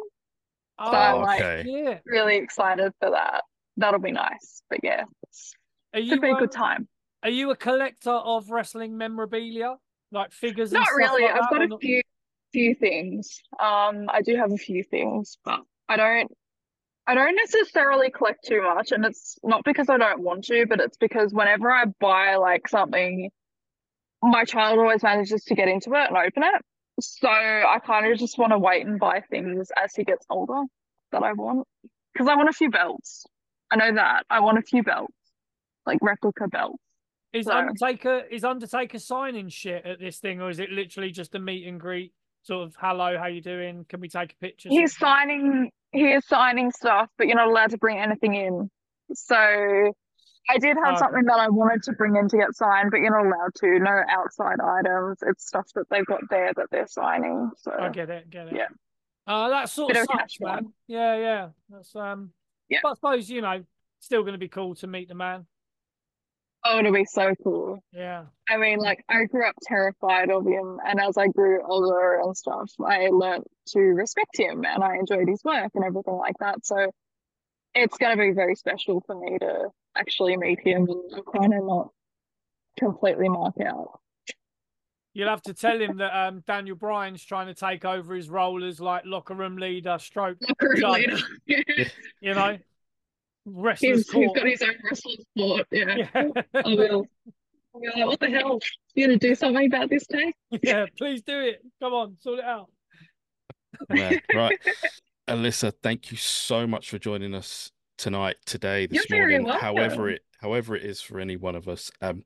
Oh, 0.81 0.91
I'm 0.93 1.23
like- 1.23 1.41
okay. 1.43 1.65
yeah. 1.69 1.99
Really 2.07 2.37
excited 2.37 2.93
for 3.01 3.11
that. 3.11 3.45
That'll 3.77 4.01
be 4.01 4.13
nice. 4.13 4.63
But 4.71 4.81
yeah, 4.83 5.05
Are 5.95 6.01
should 6.01 6.07
you 6.07 6.21
be 6.21 6.29
a 6.29 6.33
um, 6.33 6.39
good 6.39 6.53
time. 6.53 6.89
are 7.23 7.31
you 7.31 7.51
a 7.51 7.57
collector 7.57 8.11
of 8.11 8.51
wrestling 8.51 8.97
memorabilia, 8.97 9.77
like 10.11 10.33
figures? 10.33 10.73
and 10.73 10.81
Not 10.81 10.87
stuff 10.89 10.97
really. 10.97 11.23
like 11.23 11.33
I've 11.35 11.41
that, 11.43 11.51
got 11.51 11.63
a 11.63 11.67
not? 11.69 11.81
few 11.81 12.03
few 12.53 12.75
things. 12.75 13.41
Um, 13.61 14.07
I 14.09 14.23
do 14.23 14.35
have 14.37 14.53
a 14.53 14.57
few 14.57 14.83
things, 14.83 15.39
but 15.45 15.61
I 15.89 15.97
don't 15.97 16.31
I 17.07 17.15
don't 17.15 17.35
necessarily 17.37 18.11
collect 18.11 18.45
too 18.47 18.63
much, 18.63 18.93
and 18.93 19.05
it's 19.05 19.39
not 19.43 19.65
because 19.65 19.89
I 19.89 19.97
don't 19.99 20.21
want 20.21 20.45
to, 20.45 20.67
but 20.67 20.81
it's 20.81 20.97
because 20.97 21.33
whenever 21.33 21.71
I 21.71 21.87
buy 22.01 22.37
like 22.37 22.69
something, 22.69 23.31
my 24.23 24.45
child 24.45 24.79
always 24.79 25.03
manages 25.03 25.45
to 25.45 25.55
get 25.55 25.69
into 25.69 25.91
it 25.95 26.09
and 26.09 26.17
open 26.17 26.43
it. 26.43 26.63
So 27.01 27.29
I 27.29 27.79
kind 27.85 28.11
of 28.11 28.19
just 28.19 28.39
want 28.39 28.53
to 28.53 28.59
wait 28.59 28.87
and 28.87 28.99
buy 28.99 29.21
things 29.31 29.71
as 29.83 29.95
he 29.95 30.05
gets 30.05 30.25
older 30.31 30.63
that 31.13 31.23
I 31.23 31.33
want. 31.33 31.67
Because 32.13 32.29
I 32.29 32.35
want 32.37 32.49
a 32.49 32.53
few 32.53 32.71
belts. 32.71 33.25
I 33.71 33.77
know 33.77 33.95
that. 33.95 34.25
I 34.29 34.41
want 34.41 34.59
a 34.59 34.63
few 34.63 34.83
belts, 34.83 35.15
like 35.87 35.99
replica 36.03 36.49
belts. 36.49 36.83
Is 37.33 37.47
So- 37.47 37.57
Undertaker 37.57 38.25
is 38.31 38.45
Undertaker 38.45 38.99
signing 38.99 39.49
shit 39.49 39.87
at 39.87 40.01
this 40.01 40.19
thing, 40.19 40.41
or 40.41 40.51
is 40.51 40.59
it 40.59 40.71
literally 40.71 41.11
just 41.11 41.35
a 41.35 41.39
meet 41.39 41.67
and 41.67 41.81
greet? 41.81 42.13
Sort 42.43 42.67
of, 42.67 42.75
hello, 42.81 43.19
how 43.19 43.27
you 43.27 43.43
doing? 43.43 43.85
Can 43.89 44.01
we 44.01 44.09
take 44.09 44.33
a 44.33 44.37
picture? 44.37 44.71
He's 44.71 44.97
signing 44.97 45.71
he 45.93 46.13
is 46.13 46.27
signing 46.27 46.71
stuff, 46.71 47.09
but 47.19 47.27
you're 47.27 47.37
not 47.37 47.49
allowed 47.49 47.71
to 47.71 47.79
bring 47.79 47.99
anything 47.99 48.35
in. 48.35 48.71
So 49.13 49.93
I 50.49 50.59
did 50.59 50.77
have 50.77 50.95
Okay. 50.95 50.99
something 50.99 51.25
that 51.27 51.39
I 51.39 51.49
wanted 51.49 51.83
to 51.85 51.93
bring 51.93 52.17
in 52.17 52.29
to 52.29 52.37
get 52.37 52.55
signed, 52.55 52.91
but 52.91 52.99
you're 52.99 53.11
not 53.11 53.27
allowed 53.27 53.55
to. 53.57 53.79
No 53.79 54.03
outside 54.09 54.57
items. 54.61 55.19
It's 55.23 55.47
stuff 55.47 55.67
that 55.75 55.89
they've 55.91 56.07
got 56.07 56.23
there 56.29 56.53
that 56.57 56.67
they're 56.71 56.89
signing. 56.89 57.51
So 57.59 57.73
I 57.79 57.89
get 57.91 58.11
it, 58.11 58.31
get 58.31 58.49
it. 58.49 58.55
Yeah. 58.57 58.67
Uh, 59.27 59.49
that 59.51 59.69
sort 59.69 59.93
Bit 59.93 60.03
of 60.03 60.09
sucks, 60.11 60.41
man. 60.41 60.55
one. 60.65 60.73
Yeah, 60.89 61.17
yeah. 61.17 61.49
That's 61.69 61.95
um. 61.95 62.33
Yeah. 62.69 62.79
But 62.83 62.91
I 62.91 62.95
suppose 62.95 63.31
you 63.31 63.43
know, 63.43 63.63
still 64.01 64.23
going 64.23 64.33
to 64.33 64.39
be 64.39 64.49
cool 64.49 64.75
to 64.77 64.87
meet 64.87 65.09
the 65.09 65.15
man. 65.15 65.47
oh, 66.65 66.79
it'll 66.79 66.93
be 66.93 67.05
so 67.05 67.35
cool. 67.45 67.79
Yeah. 67.93 68.25
I 68.49 68.57
mean, 68.57 68.79
like 68.81 69.05
I 69.09 69.25
grew 69.25 69.49
up 69.49 69.55
terrified 69.63 70.31
of 70.31 70.45
him, 70.47 70.79
and 70.85 71.01
as 71.01 71.17
I 71.17 71.29
grew 71.29 71.63
older 71.65 72.21
and 72.21 72.37
stuff, 72.37 72.73
I 72.85 73.09
learnt 73.13 73.45
to 73.69 73.79
respect 73.81 74.37
him, 74.39 74.65
and 74.65 74.83
I 74.83 74.97
enjoyed 74.97 75.29
his 75.29 75.43
work 75.45 75.71
and 75.75 75.85
everything 75.85 76.17
like 76.17 76.37
that. 76.41 76.67
So 76.67 76.91
it's 77.75 77.97
going 77.99 78.17
to 78.17 78.21
be 78.23 78.33
very 78.33 78.57
special 78.57 79.01
for 79.07 79.15
me 79.19 79.39
to 79.39 79.69
actually 79.97 80.37
meet 80.37 80.61
him 80.61 80.89
and 80.89 81.25
kind 81.35 81.55
of 81.55 81.65
not 81.65 81.91
completely 82.79 83.29
mark 83.29 83.55
out. 83.61 84.01
You'll 85.13 85.29
have 85.29 85.43
to 85.43 85.55
tell 85.55 85.81
him 85.81 85.97
that 85.99 86.17
um 86.17 86.45
Daniel 86.47 86.77
Bryan's 86.77 87.25
trying 87.25 87.49
to 87.49 87.55
take 87.55 87.85
over 87.85 88.15
his 88.15 88.29
role 88.31 88.65
as 88.65 88.81
like 88.81 89.05
locker 89.05 89.35
room 89.35 89.57
leader, 89.57 89.99
stroke, 89.99 90.39
Locker 90.49 90.69
room 90.69 90.93
leader. 90.93 91.19
you 92.21 92.35
know, 92.35 92.59
wrestlers 93.45 93.99
he's, 93.99 94.11
he's 94.11 94.27
court. 94.27 94.37
got 94.37 94.47
his 94.47 94.63
own 94.63 94.75
wrestling 94.85 95.17
sport. 95.37 95.67
Yeah. 95.71 95.97
Yeah. 96.15 96.43
I 96.55 96.75
will. 96.75 97.07
I'll 97.75 97.81
be 97.81 97.87
like, 97.89 98.07
what 98.07 98.21
the 98.21 98.31
hell? 98.31 98.59
You 98.95 99.07
gonna 99.07 99.19
do 99.19 99.35
something 99.35 99.67
about 99.67 99.91
this, 99.91 100.07
Tay? 100.07 100.33
yeah, 100.63 100.87
please 100.99 101.23
do 101.23 101.41
it. 101.41 101.63
Come 101.81 101.93
on, 101.93 102.17
sort 102.21 102.41
it 102.41 102.45
out. 102.45 102.69
Man, 103.89 104.21
right. 104.35 104.59
Alyssa, 105.29 105.73
thank 105.81 106.11
you 106.11 106.17
so 106.17 106.67
much 106.67 106.91
for 106.91 106.99
joining 106.99 107.35
us 107.35 107.71
tonight, 108.01 108.37
today, 108.47 108.87
this 108.87 109.05
You're 109.09 109.19
morning, 109.19 109.47
however 109.47 110.09
it 110.09 110.23
however 110.41 110.75
it 110.75 110.85
is 110.85 111.01
for 111.01 111.21
any 111.21 111.37
one 111.37 111.55
of 111.55 111.69
us. 111.69 111.91
Um, 112.01 112.25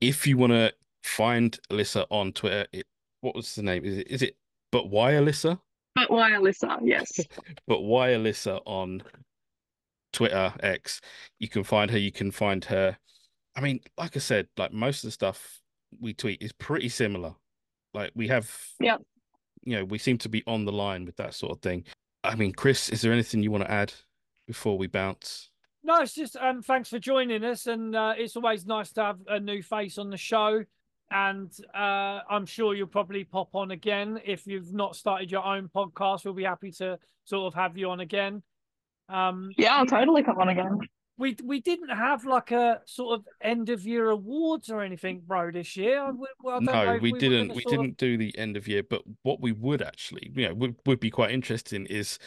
if 0.00 0.26
you 0.26 0.38
want 0.38 0.52
to 0.52 0.72
find 1.02 1.58
Alyssa 1.70 2.06
on 2.10 2.32
Twitter, 2.32 2.66
it 2.72 2.86
what 3.20 3.34
was 3.36 3.54
the 3.54 3.62
name? 3.62 3.84
Is 3.84 3.98
it 3.98 4.06
is 4.08 4.22
it 4.22 4.36
but 4.72 4.88
why 4.88 5.12
Alyssa? 5.12 5.60
But 5.94 6.10
why, 6.10 6.30
Alyssa? 6.30 6.78
Yes. 6.82 7.10
But 7.66 7.80
why 7.80 8.10
Alyssa 8.10 8.60
on 8.64 9.02
Twitter 10.12 10.54
X? 10.60 11.00
You 11.38 11.48
can 11.48 11.64
find 11.64 11.90
her. 11.90 11.98
You 11.98 12.12
can 12.12 12.30
find 12.30 12.64
her. 12.66 12.96
I 13.56 13.60
mean, 13.60 13.80
like 13.98 14.16
I 14.16 14.20
said, 14.20 14.46
like 14.56 14.72
most 14.72 15.02
of 15.02 15.08
the 15.08 15.12
stuff 15.12 15.60
we 16.00 16.14
tweet 16.14 16.40
is 16.40 16.52
pretty 16.52 16.88
similar. 16.88 17.34
Like 17.94 18.12
we 18.14 18.28
have, 18.28 18.50
yeah, 18.78 18.98
you 19.64 19.76
know, 19.76 19.84
we 19.84 19.98
seem 19.98 20.18
to 20.18 20.28
be 20.28 20.44
on 20.46 20.64
the 20.64 20.72
line 20.72 21.04
with 21.04 21.16
that 21.16 21.34
sort 21.34 21.52
of 21.52 21.60
thing. 21.60 21.84
I 22.22 22.36
mean, 22.36 22.52
Chris, 22.52 22.88
is 22.90 23.02
there 23.02 23.12
anything 23.12 23.42
you 23.42 23.50
want 23.50 23.64
to 23.64 23.70
add 23.70 23.92
before 24.48 24.76
we 24.76 24.88
bounce? 24.88 25.50
No, 25.84 26.00
it's 26.00 26.14
just 26.14 26.36
um 26.36 26.60
thanks 26.62 26.88
for 26.88 26.98
joining 26.98 27.44
us, 27.44 27.68
and 27.68 27.94
uh, 27.94 28.14
it's 28.16 28.34
always 28.34 28.66
nice 28.66 28.90
to 28.94 29.02
have 29.04 29.18
a 29.28 29.38
new 29.38 29.62
face 29.62 29.96
on 29.98 30.10
the 30.10 30.16
show. 30.16 30.64
And 31.10 31.50
uh, 31.74 32.20
I'm 32.28 32.44
sure 32.44 32.74
you'll 32.74 32.88
probably 32.88 33.24
pop 33.24 33.54
on 33.54 33.70
again 33.70 34.20
if 34.26 34.46
you've 34.46 34.74
not 34.74 34.96
started 34.96 35.30
your 35.30 35.44
own 35.44 35.70
podcast. 35.74 36.24
We'll 36.24 36.34
be 36.34 36.44
happy 36.44 36.70
to 36.72 36.98
sort 37.24 37.46
of 37.46 37.54
have 37.54 37.78
you 37.78 37.88
on 37.90 38.00
again. 38.00 38.42
Um, 39.08 39.50
Yeah, 39.56 39.76
I'll 39.76 39.86
totally 39.86 40.22
come 40.22 40.36
on 40.38 40.50
again. 40.50 40.80
we 41.16 41.34
we 41.42 41.60
didn't 41.60 41.88
have 41.88 42.26
like 42.26 42.50
a 42.50 42.82
sort 42.84 43.18
of 43.18 43.26
end 43.40 43.70
of 43.70 43.86
year 43.86 44.10
awards 44.10 44.68
or 44.68 44.82
anything, 44.82 45.22
bro, 45.26 45.50
this 45.50 45.76
year. 45.78 46.12
Well, 46.42 46.56
I 46.56 46.58
don't 46.58 46.64
No, 46.66 46.94
if 46.96 47.02
we 47.02 47.12
were 47.12 47.18
didn't. 47.18 47.54
We 47.54 47.64
didn't 47.64 47.96
do 47.96 48.18
the 48.18 48.36
end 48.36 48.58
of 48.58 48.68
year. 48.68 48.82
But 48.82 49.02
what 49.22 49.40
we 49.40 49.52
would 49.52 49.80
actually, 49.80 50.30
you 50.34 50.48
know, 50.48 50.54
would 50.54 50.76
would 50.84 51.00
be 51.00 51.10
quite 51.10 51.30
interesting 51.30 51.86
is 51.86 52.18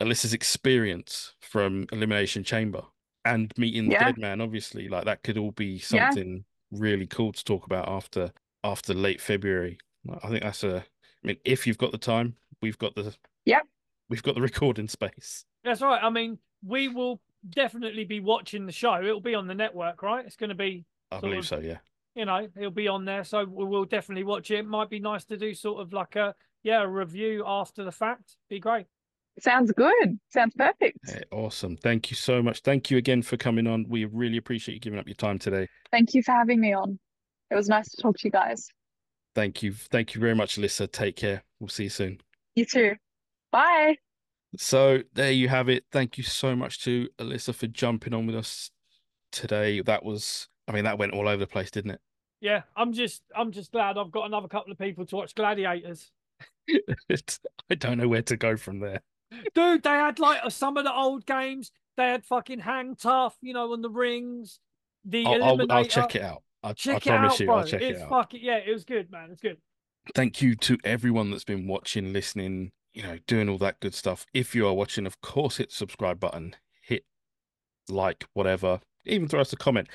Alyssa's 0.00 0.32
experience 0.32 1.34
from 1.40 1.86
Elimination 1.92 2.44
Chamber 2.44 2.82
and 3.24 3.52
meeting 3.56 3.86
the 3.88 3.92
Yeah. 3.94 4.04
dead 4.04 4.18
man. 4.18 4.40
Obviously, 4.40 4.88
like 4.88 5.04
that 5.04 5.22
could 5.22 5.36
all 5.38 5.50
be 5.52 5.74
Yeah. 5.90 6.10
something 6.10 6.44
really 6.70 7.06
cool 7.06 7.32
to 7.32 7.44
talk 7.44 7.64
about 7.66 7.88
after 7.88 8.32
after 8.64 8.92
late 8.94 9.20
February. 9.20 9.78
I 10.22 10.28
think 10.28 10.42
that's 10.42 10.64
a. 10.64 10.78
I 10.78 11.26
mean, 11.26 11.36
if 11.44 11.66
you've 11.66 11.78
got 11.78 11.92
the 11.92 11.98
time, 11.98 12.36
we've 12.62 12.78
got 12.78 12.94
the. 12.94 13.14
Yep. 13.44 13.66
We've 14.08 14.22
got 14.22 14.34
the 14.34 14.40
recording 14.42 14.88
space. 14.88 15.44
That's 15.64 15.80
right. 15.82 16.02
I 16.02 16.10
mean, 16.10 16.38
we 16.64 16.88
will 16.88 17.20
definitely 17.48 18.04
be 18.04 18.20
watching 18.20 18.66
the 18.66 18.72
show. 18.72 19.02
It'll 19.02 19.20
be 19.20 19.34
on 19.34 19.46
the 19.46 19.54
network, 19.54 20.02
right? 20.02 20.24
It's 20.24 20.36
going 20.36 20.48
to 20.50 20.54
be 20.56 20.84
I 21.10 21.20
believe 21.20 21.38
of- 21.40 21.46
so. 21.46 21.58
Yeah. 21.60 21.78
you 22.14 22.24
know, 22.24 22.48
it'll 22.56 22.70
be 22.70 22.88
on 22.88 23.04
there. 23.04 23.22
So 23.24 23.44
we 23.44 23.64
will 23.64 23.84
definitely 23.84 24.24
watch 24.24 24.50
it. 24.50 24.66
Might 24.66 24.90
be 24.90 24.98
nice 24.98 25.24
to 25.26 25.36
do 25.36 25.54
sort 25.54 25.80
of 25.80 25.92
like 25.92 26.16
a 26.16 26.34
yeah, 26.64 26.82
a 26.82 26.88
review 26.88 27.44
after 27.46 27.84
the 27.84 27.92
fact. 27.92 28.36
Be 28.48 28.58
great. 28.58 28.86
Sounds 29.40 29.72
good. 29.72 30.18
Sounds 30.30 30.54
perfect. 30.56 30.98
Yeah, 31.08 31.20
awesome. 31.30 31.76
Thank 31.76 32.10
you 32.10 32.16
so 32.16 32.42
much. 32.42 32.60
Thank 32.60 32.90
you 32.90 32.98
again 32.98 33.22
for 33.22 33.36
coming 33.36 33.66
on. 33.66 33.86
We 33.88 34.04
really 34.04 34.36
appreciate 34.36 34.74
you 34.74 34.80
giving 34.80 34.98
up 34.98 35.06
your 35.06 35.14
time 35.14 35.38
today. 35.38 35.68
Thank 35.92 36.14
you 36.14 36.22
for 36.22 36.32
having 36.32 36.60
me 36.60 36.72
on. 36.72 36.98
It 37.50 37.54
was 37.54 37.68
nice 37.68 37.88
to 37.90 38.02
talk 38.02 38.16
to 38.18 38.26
you 38.26 38.30
guys. 38.30 38.68
Thank 39.34 39.62
you. 39.62 39.72
Thank 39.72 40.14
you 40.14 40.20
very 40.20 40.34
much, 40.34 40.56
Alyssa. 40.56 40.90
Take 40.90 41.16
care. 41.16 41.42
We'll 41.60 41.68
see 41.68 41.84
you 41.84 41.90
soon. 41.90 42.20
You 42.56 42.64
too. 42.64 42.94
Bye. 43.52 43.96
So 44.56 45.02
there 45.12 45.30
you 45.30 45.48
have 45.48 45.68
it. 45.68 45.84
Thank 45.92 46.18
you 46.18 46.24
so 46.24 46.56
much 46.56 46.82
to 46.84 47.08
Alyssa 47.18 47.54
for 47.54 47.66
jumping 47.66 48.14
on 48.14 48.26
with 48.26 48.36
us 48.36 48.70
today. 49.30 49.80
That 49.82 50.04
was, 50.04 50.48
I 50.66 50.72
mean, 50.72 50.84
that 50.84 50.98
went 50.98 51.12
all 51.12 51.28
over 51.28 51.36
the 51.36 51.46
place, 51.46 51.70
didn't 51.70 51.92
it? 51.92 52.00
Yeah, 52.40 52.62
I'm 52.76 52.92
just 52.92 53.22
I'm 53.34 53.50
just 53.50 53.72
glad 53.72 53.98
I've 53.98 54.12
got 54.12 54.26
another 54.26 54.46
couple 54.46 54.70
of 54.70 54.78
people 54.78 55.04
to 55.06 55.16
watch 55.16 55.34
Gladiators. 55.34 56.10
I 56.70 57.74
don't 57.74 57.98
know 57.98 58.08
where 58.08 58.22
to 58.22 58.36
go 58.36 58.56
from 58.56 58.78
there. 58.78 59.02
Dude, 59.54 59.82
they 59.82 59.90
had 59.90 60.18
like 60.18 60.40
uh, 60.42 60.50
some 60.50 60.76
of 60.76 60.84
the 60.84 60.94
old 60.94 61.26
games. 61.26 61.70
They 61.96 62.08
had 62.08 62.24
fucking 62.24 62.60
hang 62.60 62.94
tough, 62.96 63.36
you 63.40 63.52
know, 63.52 63.72
on 63.72 63.82
the 63.82 63.90
rings. 63.90 64.60
The 65.04 65.26
I'll, 65.26 65.42
I'll, 65.42 65.72
I'll 65.72 65.84
check 65.84 66.14
it 66.14 66.22
out. 66.22 66.42
I, 66.62 66.70
I 66.70 66.72
Check 66.72 67.06
it 67.06 67.10
promise 67.10 67.32
out, 67.32 67.40
you, 67.40 67.46
bro. 67.46 67.56
I'll 67.56 67.66
check 67.66 67.82
it's 67.82 68.00
it 68.00 68.02
out. 68.02 68.08
fucking 68.08 68.40
yeah, 68.42 68.56
it 68.56 68.72
was 68.72 68.84
good, 68.84 69.10
man. 69.10 69.30
It's 69.30 69.40
good. 69.40 69.58
Thank 70.14 70.40
you 70.40 70.54
to 70.56 70.78
everyone 70.84 71.30
that's 71.30 71.44
been 71.44 71.66
watching, 71.66 72.12
listening, 72.12 72.72
you 72.94 73.02
know, 73.02 73.18
doing 73.26 73.48
all 73.48 73.58
that 73.58 73.80
good 73.80 73.94
stuff. 73.94 74.26
If 74.32 74.54
you 74.54 74.66
are 74.66 74.72
watching, 74.72 75.06
of 75.06 75.20
course, 75.20 75.58
hit 75.58 75.70
subscribe 75.70 76.18
button, 76.18 76.56
hit 76.82 77.04
like, 77.88 78.26
whatever. 78.32 78.80
Even 79.04 79.28
throw 79.28 79.40
us 79.40 79.52
a 79.52 79.56
comment. 79.56 79.88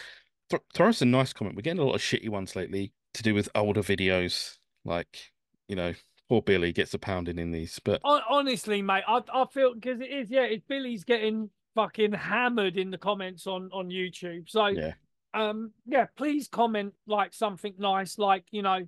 Throw, 0.49 0.59
throw 0.73 0.89
us 0.89 1.01
a 1.01 1.05
nice 1.05 1.33
comment. 1.33 1.55
We're 1.55 1.63
getting 1.63 1.81
a 1.81 1.85
lot 1.85 1.95
of 1.95 2.01
shitty 2.01 2.29
ones 2.29 2.55
lately 2.55 2.93
to 3.15 3.23
do 3.23 3.33
with 3.33 3.49
older 3.55 3.81
videos. 3.81 4.57
Like, 4.85 5.31
you 5.67 5.75
know, 5.75 5.93
poor 6.33 6.41
Billy 6.41 6.71
gets 6.71 6.95
a 6.95 6.97
pounding 6.97 7.37
in 7.37 7.51
these. 7.51 7.79
But 7.83 8.01
Honestly, 8.03 8.81
mate, 8.81 9.03
I 9.07 9.21
I 9.31 9.45
feel 9.51 9.75
because 9.75 10.01
it 10.01 10.09
is 10.09 10.31
yeah, 10.31 10.45
it's 10.45 10.63
Billy's 10.67 11.03
getting 11.03 11.51
fucking 11.75 12.13
hammered 12.13 12.75
in 12.75 12.89
the 12.89 12.97
comments 12.97 13.45
on 13.45 13.69
on 13.71 13.89
YouTube. 13.89 14.49
So 14.49 14.67
yeah, 14.67 14.93
um 15.35 15.71
yeah, 15.85 16.07
please 16.15 16.47
comment 16.47 16.95
like 17.05 17.35
something 17.35 17.75
nice, 17.77 18.17
like 18.17 18.45
you 18.49 18.63
know, 18.63 18.87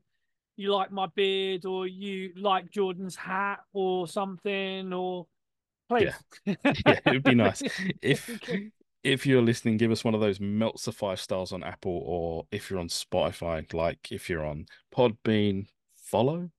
you 0.57 0.73
like 0.73 0.91
my 0.91 1.05
beard 1.13 1.65
or 1.65 1.85
you 1.85 2.31
like 2.35 2.71
Jordan's 2.71 3.15
hat 3.15 3.59
or 3.73 4.07
something, 4.07 4.91
or 4.91 5.27
please. 5.87 6.13
yeah, 6.45 6.55
it 6.65 7.01
would 7.05 7.23
be 7.23 7.35
nice. 7.35 7.61
If 8.01 8.27
if 9.03 9.27
you're 9.27 9.43
listening, 9.43 9.77
give 9.77 9.91
us 9.91 10.03
one 10.03 10.15
of 10.15 10.21
those 10.21 10.39
melts 10.39 10.87
of 10.87 10.95
five 10.95 11.19
stars 11.19 11.51
on 11.51 11.63
Apple, 11.63 12.01
or 12.03 12.47
if 12.51 12.71
you're 12.71 12.79
on 12.79 12.87
Spotify, 12.87 13.71
like 13.71 14.11
if 14.11 14.31
you're 14.31 14.43
on 14.45 14.65
Podbean, 14.91 15.67
follow. 15.95 16.49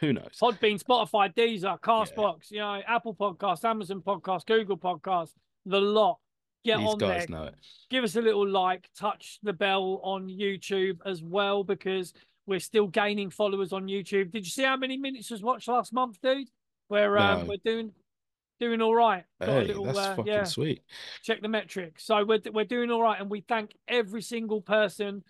Who 0.00 0.12
knows? 0.12 0.38
Podbean, 0.40 0.82
Spotify, 0.82 1.32
Deezer, 1.34 1.80
Castbox, 1.80 2.50
you 2.50 2.58
know, 2.58 2.80
Apple 2.86 3.14
Podcasts, 3.14 3.64
Amazon 3.64 4.00
Podcasts, 4.00 4.46
Google 4.46 4.76
Podcasts, 4.76 5.32
the 5.66 5.80
lot. 5.80 6.18
Get 6.64 6.78
These 6.78 6.86
on 6.88 6.98
guys 6.98 7.26
there. 7.26 7.36
know 7.38 7.44
it. 7.44 7.54
Give 7.90 8.04
us 8.04 8.16
a 8.16 8.22
little 8.22 8.48
like, 8.48 8.88
touch 8.98 9.38
the 9.42 9.52
bell 9.52 10.00
on 10.02 10.28
YouTube 10.28 10.98
as 11.04 11.22
well 11.22 11.62
because 11.62 12.12
we're 12.46 12.58
still 12.58 12.86
gaining 12.88 13.30
followers 13.30 13.72
on 13.72 13.86
YouTube. 13.86 14.30
Did 14.30 14.44
you 14.44 14.50
see 14.50 14.64
how 14.64 14.76
many 14.76 14.96
minutes 14.96 15.30
was 15.30 15.42
watched 15.42 15.68
last 15.68 15.92
month, 15.92 16.18
dude? 16.22 16.48
We're 16.88 17.16
um, 17.18 17.40
No. 17.40 17.44
we're 17.46 17.56
doing 17.64 17.92
doing 18.60 18.80
all 18.80 18.94
right. 18.94 19.24
Got 19.40 19.48
a 19.48 19.52
Hey, 19.52 19.64
little, 19.66 19.84
that's 19.84 19.98
uh, 19.98 20.16
fucking 20.16 20.32
yeah, 20.32 20.44
sweet. 20.44 20.82
check 21.22 21.42
the 21.42 21.48
metrics. 21.48 22.04
So 22.04 22.24
we're 22.24 22.40
we're 22.52 22.64
doing 22.64 22.90
all 22.90 23.02
right, 23.02 23.20
and 23.20 23.28
we 23.30 23.42
thank 23.42 23.74
every 23.88 24.22
single 24.22 24.60
person 24.62 25.22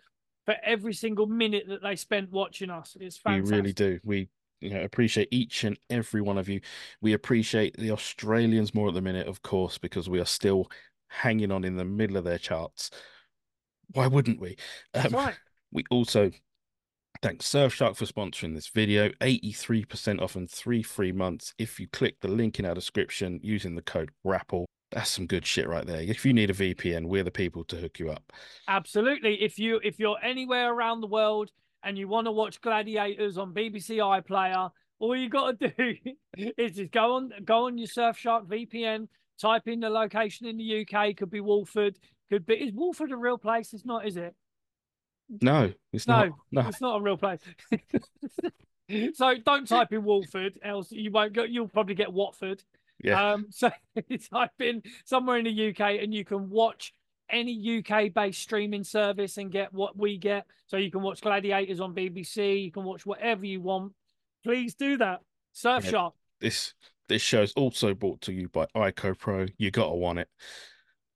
for 0.46 0.54
every 0.62 0.92
single 0.94 1.26
minute 1.26 1.64
that 1.68 1.82
they 1.82 1.96
spent 1.96 2.30
watching 2.30 2.70
us. 2.70 2.96
It's 3.00 3.16
fantastic. 3.16 3.50
We 3.52 3.56
really 3.56 3.72
do. 3.72 3.98
We 4.04 4.28
you 4.64 4.70
know 4.70 4.82
appreciate 4.82 5.28
each 5.30 5.64
and 5.64 5.78
every 5.90 6.20
one 6.20 6.38
of 6.38 6.48
you. 6.48 6.60
We 7.00 7.12
appreciate 7.12 7.76
the 7.76 7.90
Australians 7.90 8.74
more 8.74 8.88
at 8.88 8.94
the 8.94 9.02
minute, 9.02 9.28
of 9.28 9.42
course, 9.42 9.78
because 9.78 10.08
we 10.08 10.20
are 10.20 10.26
still 10.26 10.70
hanging 11.08 11.52
on 11.52 11.64
in 11.64 11.76
the 11.76 11.84
middle 11.84 12.16
of 12.16 12.24
their 12.24 12.38
charts. 12.38 12.90
Why 13.92 14.06
wouldn't 14.06 14.40
we? 14.40 14.56
That's 14.92 15.12
Um, 15.12 15.20
right. 15.20 15.34
We 15.70 15.84
also 15.90 16.30
thank 17.22 17.40
Surfshark 17.40 17.96
for 17.96 18.06
sponsoring 18.06 18.54
this 18.54 18.68
video. 18.68 19.10
83% 19.20 20.20
off 20.20 20.36
and 20.36 20.50
three 20.50 20.82
free 20.82 21.12
months 21.12 21.54
if 21.58 21.78
you 21.78 21.88
click 21.88 22.20
the 22.20 22.28
link 22.28 22.58
in 22.58 22.64
our 22.64 22.74
description 22.74 23.40
using 23.42 23.74
the 23.74 23.82
code 23.82 24.10
GRAPPLE. 24.24 24.66
That's 24.90 25.10
some 25.10 25.26
good 25.26 25.44
shit 25.44 25.68
right 25.68 25.86
there. 25.86 26.00
If 26.00 26.24
you 26.24 26.32
need 26.32 26.50
a 26.50 26.54
VPN, 26.54 27.06
we're 27.06 27.24
the 27.24 27.30
people 27.30 27.64
to 27.64 27.76
hook 27.76 27.98
you 27.98 28.10
up. 28.10 28.32
Absolutely. 28.68 29.42
If 29.42 29.58
you 29.58 29.80
if 29.82 29.98
you're 29.98 30.18
anywhere 30.22 30.72
around 30.72 31.00
the 31.00 31.08
world 31.08 31.50
and 31.84 31.96
you 31.98 32.08
want 32.08 32.26
to 32.26 32.32
watch 32.32 32.60
Gladiators 32.60 33.38
on 33.38 33.52
BBC 33.54 33.98
iPlayer, 33.98 34.70
all 34.98 35.16
you 35.16 35.28
got 35.28 35.58
to 35.60 35.68
do 35.76 35.94
is 36.56 36.76
just 36.76 36.90
go 36.92 37.14
on 37.16 37.30
go 37.44 37.66
on 37.66 37.78
your 37.78 37.88
Surfshark 37.88 38.46
VPN, 38.46 39.08
type 39.40 39.68
in 39.68 39.80
the 39.80 39.90
location 39.90 40.46
in 40.46 40.56
the 40.56 40.86
UK. 40.86 41.16
Could 41.16 41.30
be 41.30 41.40
Wolford. 41.40 41.98
Could 42.30 42.46
be 42.46 42.54
is 42.54 42.72
Wolford 42.72 43.12
a 43.12 43.16
real 43.16 43.38
place? 43.38 43.72
It's 43.74 43.84
not, 43.84 44.06
is 44.06 44.16
it? 44.16 44.34
No, 45.40 45.72
it's 45.92 46.06
No, 46.06 46.26
not. 46.26 46.32
No, 46.52 46.68
It's 46.68 46.80
not 46.80 47.00
a 47.00 47.02
real 47.02 47.16
place. 47.16 47.40
so 49.14 49.34
don't 49.44 49.66
type 49.66 49.92
in 49.92 50.04
Wolford, 50.04 50.58
else 50.62 50.92
you 50.92 51.10
won't 51.10 51.32
go. 51.32 51.42
You'll 51.44 51.68
probably 51.68 51.94
get 51.94 52.12
Watford. 52.12 52.62
yeah. 53.02 53.32
Um, 53.32 53.46
so 53.50 53.70
type 54.32 54.50
in 54.60 54.82
somewhere 55.04 55.38
in 55.38 55.44
the 55.44 55.68
UK 55.70 56.02
and 56.02 56.12
you 56.14 56.24
can 56.24 56.50
watch 56.50 56.92
any 57.30 57.78
UK 57.78 58.12
based 58.12 58.42
streaming 58.42 58.84
service 58.84 59.36
and 59.36 59.50
get 59.50 59.72
what 59.72 59.96
we 59.96 60.18
get. 60.18 60.46
So 60.66 60.76
you 60.76 60.90
can 60.90 61.02
watch 61.02 61.20
Gladiators 61.20 61.80
on 61.80 61.94
BBC, 61.94 62.64
you 62.64 62.72
can 62.72 62.84
watch 62.84 63.06
whatever 63.06 63.46
you 63.46 63.60
want. 63.60 63.92
Please 64.42 64.74
do 64.74 64.96
that. 64.98 65.20
Surfshark. 65.54 66.12
this 66.40 66.74
this 67.08 67.22
show 67.22 67.42
is 67.42 67.52
also 67.52 67.94
brought 67.94 68.20
to 68.22 68.32
you 68.32 68.48
by 68.48 68.66
ICOPRO. 68.74 69.52
You 69.58 69.70
gotta 69.70 69.94
want 69.94 70.20
it. 70.20 70.28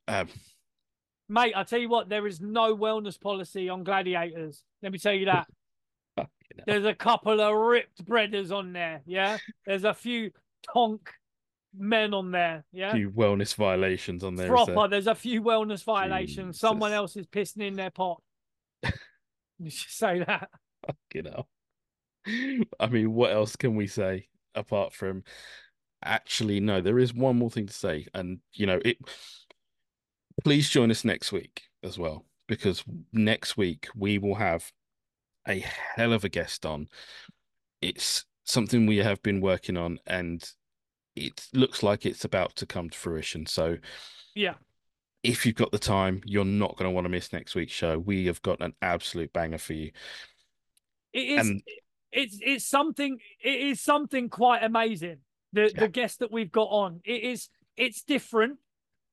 Um, 0.06 0.28
Mate, 1.28 1.52
I 1.54 1.62
tell 1.62 1.78
you 1.78 1.88
what, 1.88 2.08
there 2.08 2.26
is 2.26 2.40
no 2.40 2.74
wellness 2.76 3.20
policy 3.20 3.68
on 3.68 3.84
Gladiators. 3.84 4.62
Let 4.82 4.92
me 4.92 4.98
tell 4.98 5.12
you 5.12 5.26
that. 5.26 5.46
There's 6.66 6.86
a 6.86 6.94
couple 6.94 7.40
of 7.40 7.54
ripped 7.54 8.04
breaders 8.04 8.50
on 8.50 8.72
there. 8.72 9.02
Yeah. 9.06 9.36
There's 9.66 9.84
a 9.84 9.92
few 9.92 10.30
tonk 10.72 11.12
men 11.76 12.14
on 12.14 12.30
there. 12.30 12.64
Yeah. 12.72 12.92
few 12.92 13.10
wellness 13.10 13.54
violations 13.54 14.24
on 14.24 14.36
there. 14.36 14.48
proper. 14.48 14.74
there? 14.74 14.88
There's 14.88 15.06
a 15.06 15.14
few 15.14 15.42
wellness 15.42 15.84
violations. 15.84 16.58
Someone 16.58 16.92
else 16.92 17.16
is 17.16 17.26
pissing 17.26 17.62
in 17.62 17.74
their 17.74 17.90
pot. 17.90 18.22
you 18.82 19.70
should 19.70 19.90
say 19.90 20.24
that. 20.24 20.48
Fucking 20.86 21.30
hell. 21.30 21.48
I 22.80 22.86
mean, 22.86 23.14
what 23.14 23.32
else 23.32 23.56
can 23.56 23.74
we 23.74 23.86
say 23.86 24.28
apart 24.54 24.92
from 24.92 25.24
actually 26.02 26.60
no, 26.60 26.80
there 26.80 26.98
is 26.98 27.14
one 27.14 27.36
more 27.36 27.50
thing 27.50 27.66
to 27.66 27.72
say, 27.72 28.06
and 28.14 28.40
you 28.52 28.66
know, 28.66 28.80
it 28.84 28.98
please 30.44 30.68
join 30.68 30.90
us 30.90 31.04
next 31.04 31.32
week 31.32 31.62
as 31.82 31.98
well, 31.98 32.24
because 32.46 32.84
next 33.12 33.56
week 33.56 33.88
we 33.96 34.18
will 34.18 34.36
have 34.36 34.72
a 35.46 35.64
hell 35.96 36.12
of 36.12 36.24
a 36.24 36.28
guest 36.28 36.66
on. 36.66 36.88
It's 37.80 38.24
something 38.44 38.86
we 38.86 38.98
have 38.98 39.22
been 39.22 39.40
working 39.40 39.76
on 39.76 39.98
and 40.06 40.48
it 41.26 41.48
looks 41.52 41.82
like 41.82 42.06
it's 42.06 42.24
about 42.24 42.56
to 42.56 42.66
come 42.66 42.90
to 42.90 42.98
fruition. 42.98 43.46
So 43.46 43.78
Yeah. 44.34 44.54
if 45.22 45.44
you've 45.44 45.56
got 45.56 45.72
the 45.72 45.78
time, 45.78 46.22
you're 46.24 46.44
not 46.44 46.76
going 46.76 46.88
to 46.88 46.94
want 46.94 47.04
to 47.04 47.08
miss 47.10 47.32
next 47.32 47.54
week's 47.54 47.72
show. 47.72 47.98
We 47.98 48.26
have 48.26 48.40
got 48.42 48.60
an 48.60 48.74
absolute 48.82 49.32
banger 49.32 49.58
for 49.58 49.72
you. 49.74 49.92
It 51.12 51.28
is. 51.38 51.48
And- 51.48 51.62
it's 52.10 52.38
it's 52.40 52.64
something. 52.64 53.18
It 53.38 53.60
is 53.60 53.82
something 53.82 54.30
quite 54.30 54.62
amazing. 54.62 55.18
The 55.52 55.70
Yeah. 55.74 55.80
the 55.80 55.88
guest 55.88 56.20
that 56.20 56.32
we've 56.32 56.50
got 56.50 56.68
on. 56.70 57.00
It 57.04 57.22
is. 57.22 57.50
It's 57.76 58.02
different, 58.02 58.58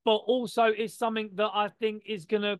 but 0.06 0.16
also 0.16 0.64
it's 0.66 0.94
something 0.94 1.32
that 1.34 1.52
I 1.54 1.68
think 1.68 2.04
is 2.06 2.26
gonna 2.26 2.58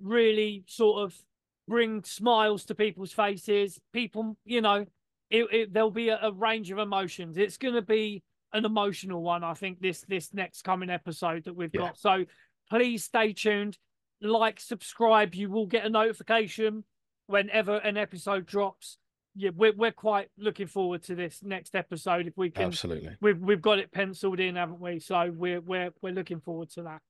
really 0.00 0.62
sort 0.68 1.02
of 1.02 1.20
bring 1.66 2.04
smiles 2.04 2.64
to 2.66 2.76
people's 2.76 3.12
faces. 3.12 3.80
People, 3.92 4.36
you 4.44 4.60
know, 4.60 4.86
it, 5.30 5.44
it 5.52 5.72
there'll 5.72 5.90
be 5.90 6.10
a, 6.10 6.20
a 6.22 6.32
range 6.32 6.70
of 6.70 6.78
emotions. 6.78 7.36
It's 7.36 7.56
gonna 7.58 7.82
be 7.82 8.22
an 8.52 8.64
emotional 8.64 9.22
one. 9.22 9.44
I 9.44 9.54
think 9.54 9.80
this 9.80 10.02
this 10.08 10.32
next 10.32 10.62
coming 10.62 10.90
episode 10.90 11.44
that 11.44 11.54
we've 11.54 11.70
Yeah. 11.74 11.80
got. 11.80 11.98
So 11.98 12.24
please 12.70 13.04
stay 13.04 13.32
tuned. 13.32 13.76
Like, 14.20 14.60
subscribe. 14.60 15.34
You 15.34 15.50
will 15.50 15.66
get 15.66 15.84
a 15.84 15.90
notification 15.90 16.84
whenever 17.26 17.76
an 17.76 17.96
episode 17.96 18.46
drops. 18.46 18.98
Yeah, 19.34 19.50
we're 19.54 19.74
we're 19.74 19.92
quite 19.92 20.28
looking 20.38 20.66
forward 20.66 21.02
to 21.04 21.14
this 21.14 21.42
next 21.42 21.74
episode. 21.74 22.26
If 22.26 22.38
we 22.38 22.48
can, 22.50 22.68
Absolutely. 22.68 23.16
we've 23.20 23.38
we've 23.38 23.60
got 23.60 23.78
it 23.78 23.92
penciled 23.92 24.40
in, 24.40 24.56
haven't 24.56 24.80
we? 24.80 24.98
So 25.00 25.30
we're 25.34 25.60
we're 25.60 25.90
we're 26.00 26.14
looking 26.14 26.40
forward 26.40 26.70
to 26.70 26.82
that. 26.84 27.02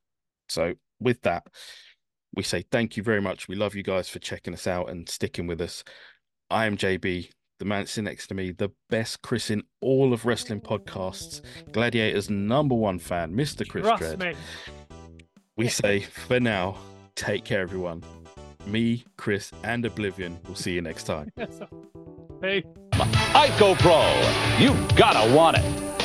So, 0.49 0.75
with 0.99 1.23
that, 1.23 1.47
we 2.35 2.43
say 2.43 2.63
thank 2.63 2.97
you 2.97 3.05
very 3.05 3.21
much. 3.21 3.47
We 3.47 3.55
love 3.55 3.77
you 3.77 3.85
guys 3.85 4.09
for 4.09 4.19
checking 4.19 4.55
us 4.55 4.67
out 4.67 4.91
and 4.91 5.09
sticking 5.09 5.47
with 5.47 5.61
us. 5.61 5.85
I 6.51 6.67
am 6.67 6.77
JB, 6.77 7.31
the 7.59 7.65
man 7.65 7.87
sitting 7.87 8.05
next 8.05 8.27
to 8.29 8.35
me, 8.35 8.51
the 8.53 8.71
best 8.91 9.23
Chris 9.23 9.51
in 9.51 9.63
all 9.81 10.13
of 10.13 10.27
wrestling 10.27 10.61
podcasts, 10.61 11.41
Gladiator's 11.73 12.29
number 12.31 12.75
one 12.75 12.99
fan, 12.99 13.33
Mr. 13.33 13.67
Chris 13.69 13.85
Trust 13.87 14.03
Dredd. 14.03 14.19
me. 14.19 14.35
We 15.57 15.69
say 15.69 16.01
for 16.01 16.39
now, 16.41 16.77
take 17.15 17.45
care, 17.45 17.61
everyone. 17.61 18.03
Me, 18.67 19.05
Chris, 19.17 19.53
and 19.63 19.85
Oblivion 19.85 20.39
We'll 20.47 20.57
see 20.57 20.73
you 20.73 20.83
next 20.83 21.05
time. 21.05 21.31
Hey. 22.43 22.65
ICOPRO. 22.93 24.61
You 24.61 24.75
gotta 24.95 25.35
want 25.35 25.57
it. 25.57 25.96